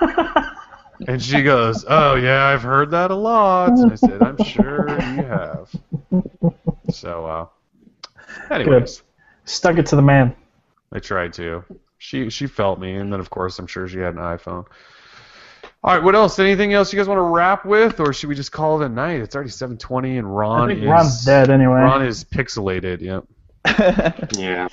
and 1.06 1.22
she 1.22 1.42
goes, 1.42 1.84
"Oh 1.86 2.14
yeah, 2.14 2.46
I've 2.46 2.62
heard 2.62 2.90
that 2.92 3.10
a 3.10 3.16
lot." 3.16 3.72
And 3.72 3.92
I 3.92 3.96
said, 3.96 4.22
"I'm 4.22 4.42
sure 4.42 4.88
you 4.88 5.24
have." 5.26 5.70
So, 6.90 7.26
uh, 7.26 7.46
anyways. 8.50 9.02
Stuck 9.44 9.78
it 9.78 9.86
to 9.86 9.96
the 9.96 10.02
man. 10.02 10.34
I 10.92 10.98
tried 10.98 11.32
to. 11.34 11.64
She 11.98 12.30
she 12.30 12.46
felt 12.46 12.78
me, 12.78 12.94
and 12.96 13.12
then 13.12 13.20
of 13.20 13.30
course 13.30 13.58
I'm 13.58 13.66
sure 13.66 13.88
she 13.88 13.98
had 13.98 14.14
an 14.14 14.20
iPhone. 14.20 14.66
All 15.84 15.94
right, 15.94 16.02
what 16.02 16.14
else? 16.14 16.38
Anything 16.38 16.72
else 16.74 16.92
you 16.92 16.98
guys 16.98 17.06
want 17.08 17.18
to 17.18 17.22
wrap 17.22 17.64
with, 17.64 18.00
or 18.00 18.12
should 18.12 18.28
we 18.28 18.34
just 18.34 18.50
call 18.52 18.80
it 18.82 18.86
a 18.86 18.88
night? 18.88 19.20
It's 19.20 19.34
already 19.34 19.50
7:20, 19.50 20.18
and 20.18 20.36
Ron 20.36 20.62
I 20.62 20.66
think 20.74 20.82
is 20.82 20.88
Ron's 20.88 21.24
dead 21.24 21.50
anyway. 21.50 21.80
Ron 21.80 22.04
is 22.04 22.24
pixelated. 22.24 23.00
Yep. 23.00 23.24
Yeah. 24.38 24.68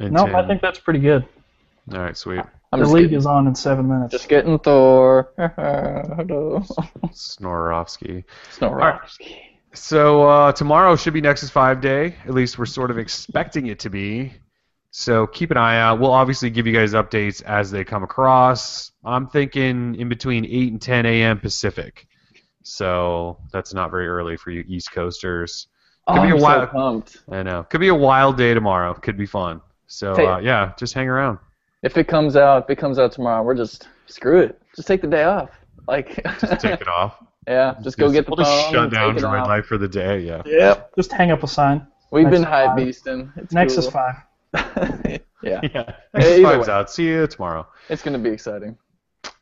No, 0.00 0.26
Tim- 0.26 0.34
I 0.36 0.46
think 0.46 0.60
that's 0.60 0.78
pretty 0.78 0.98
good. 1.00 1.24
All 1.92 2.00
right, 2.00 2.16
sweet. 2.16 2.40
I'm 2.72 2.80
the 2.80 2.86
league 2.88 3.04
getting, 3.04 3.18
is 3.18 3.26
on 3.26 3.46
in 3.46 3.54
seven 3.54 3.88
minutes. 3.88 4.10
just 4.12 4.28
getting 4.28 4.58
Thor. 4.58 5.30
Hello. 5.36 6.60
Snorovsky. 7.12 8.24
Snorovsky. 8.52 9.53
So 9.74 10.28
uh, 10.28 10.52
tomorrow 10.52 10.96
should 10.96 11.14
be 11.14 11.20
Nexus 11.20 11.50
5 11.50 11.80
day. 11.80 12.14
At 12.24 12.34
least 12.34 12.58
we're 12.58 12.66
sort 12.66 12.90
of 12.90 12.98
expecting 12.98 13.66
it 13.66 13.80
to 13.80 13.90
be. 13.90 14.32
So 14.90 15.26
keep 15.26 15.50
an 15.50 15.56
eye 15.56 15.78
out. 15.78 15.98
We'll 15.98 16.12
obviously 16.12 16.50
give 16.50 16.66
you 16.66 16.72
guys 16.72 16.92
updates 16.92 17.42
as 17.42 17.70
they 17.70 17.82
come 17.82 18.04
across. 18.04 18.92
I'm 19.04 19.26
thinking 19.26 19.96
in 19.96 20.08
between 20.08 20.44
8 20.44 20.72
and 20.72 20.80
10 20.80 21.06
a.m. 21.06 21.40
Pacific. 21.40 22.06
So 22.62 23.38
that's 23.52 23.74
not 23.74 23.90
very 23.90 24.06
early 24.06 24.36
for 24.36 24.50
you 24.50 24.64
East 24.68 24.92
Coasters. 24.92 25.66
Oh, 26.06 26.14
Could 26.14 26.22
be 26.22 26.30
a 26.30 26.34
I'm 26.34 26.40
so 26.40 26.66
pumped. 26.66 27.16
I 27.30 27.42
know. 27.42 27.64
Could 27.64 27.80
be 27.80 27.88
a 27.88 27.94
wild 27.94 28.36
day 28.36 28.54
tomorrow. 28.54 28.94
Could 28.94 29.16
be 29.16 29.26
fun. 29.26 29.60
So 29.86 30.14
uh, 30.14 30.38
yeah, 30.38 30.72
just 30.78 30.94
hang 30.94 31.08
around. 31.08 31.38
If 31.82 31.96
it 31.98 32.06
comes 32.08 32.36
out, 32.36 32.64
if 32.64 32.70
it 32.70 32.76
comes 32.76 32.98
out 32.98 33.12
tomorrow, 33.12 33.42
we're 33.42 33.54
just 33.54 33.88
screw 34.06 34.38
it. 34.38 34.60
Just 34.76 34.88
take 34.88 35.02
the 35.02 35.06
day 35.08 35.24
off. 35.24 35.50
Like, 35.86 36.22
Just 36.40 36.60
take 36.60 36.80
it 36.80 36.88
off. 37.00 37.22
Yeah, 37.48 37.74
just 37.82 37.98
go 37.98 38.10
get 38.10 38.26
the 38.26 38.30
We'll 38.36 38.44
just 38.44 38.70
shut 38.70 38.90
down 38.92 39.14
take 39.14 39.22
it 39.22 39.26
Droid. 39.26 39.46
Life 39.46 39.66
for 39.66 39.78
the 39.78 39.88
day. 39.88 40.20
Yeah. 40.20 40.42
Yep. 40.46 40.94
Just 40.96 41.12
hang 41.12 41.30
up 41.30 41.42
a 41.42 41.48
sign. 41.48 41.86
We've 42.10 42.30
been 42.30 42.42
Nexus 42.42 42.48
hype 42.48 42.66
five. 42.68 42.78
beasting. 42.78 43.36
It's 43.38 43.52
Nexus 43.52 43.84
cool. 43.88 43.92
five. 43.92 44.16
yeah, 45.42 45.60
Yeah. 45.62 45.92
Nexus 46.14 46.38
either 46.38 46.58
5's 46.58 46.68
way. 46.68 46.74
out. 46.74 46.90
See 46.90 47.06
you 47.06 47.26
tomorrow. 47.26 47.66
it's 47.88 48.02
gonna 48.02 48.18
be 48.18 48.30
exciting. 48.30 48.76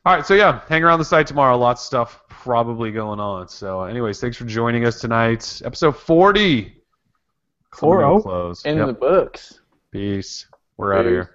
All 0.05 0.15
right, 0.15 0.25
so 0.25 0.33
yeah, 0.33 0.61
hang 0.67 0.83
around 0.83 0.99
the 0.99 1.05
site 1.05 1.27
tomorrow. 1.27 1.57
Lots 1.57 1.81
of 1.81 1.85
stuff 1.85 2.21
probably 2.29 2.91
going 2.91 3.19
on. 3.21 3.47
So, 3.47 3.83
anyways, 3.83 4.19
thanks 4.19 4.35
for 4.35 4.43
joining 4.45 4.85
us 4.85 4.99
tonight. 4.99 5.61
Episode 5.63 5.95
40. 5.95 6.73
Coming 7.71 7.99
to 7.99 8.05
a 8.05 8.09
40? 8.09 8.21
Close. 8.23 8.65
In 8.65 8.77
Yep. 8.77 8.87
the 8.87 8.93
books. 8.93 9.59
Peace. 9.91 10.47
We're 10.77 10.93
out 10.93 11.05
of 11.05 11.11
here. 11.11 11.32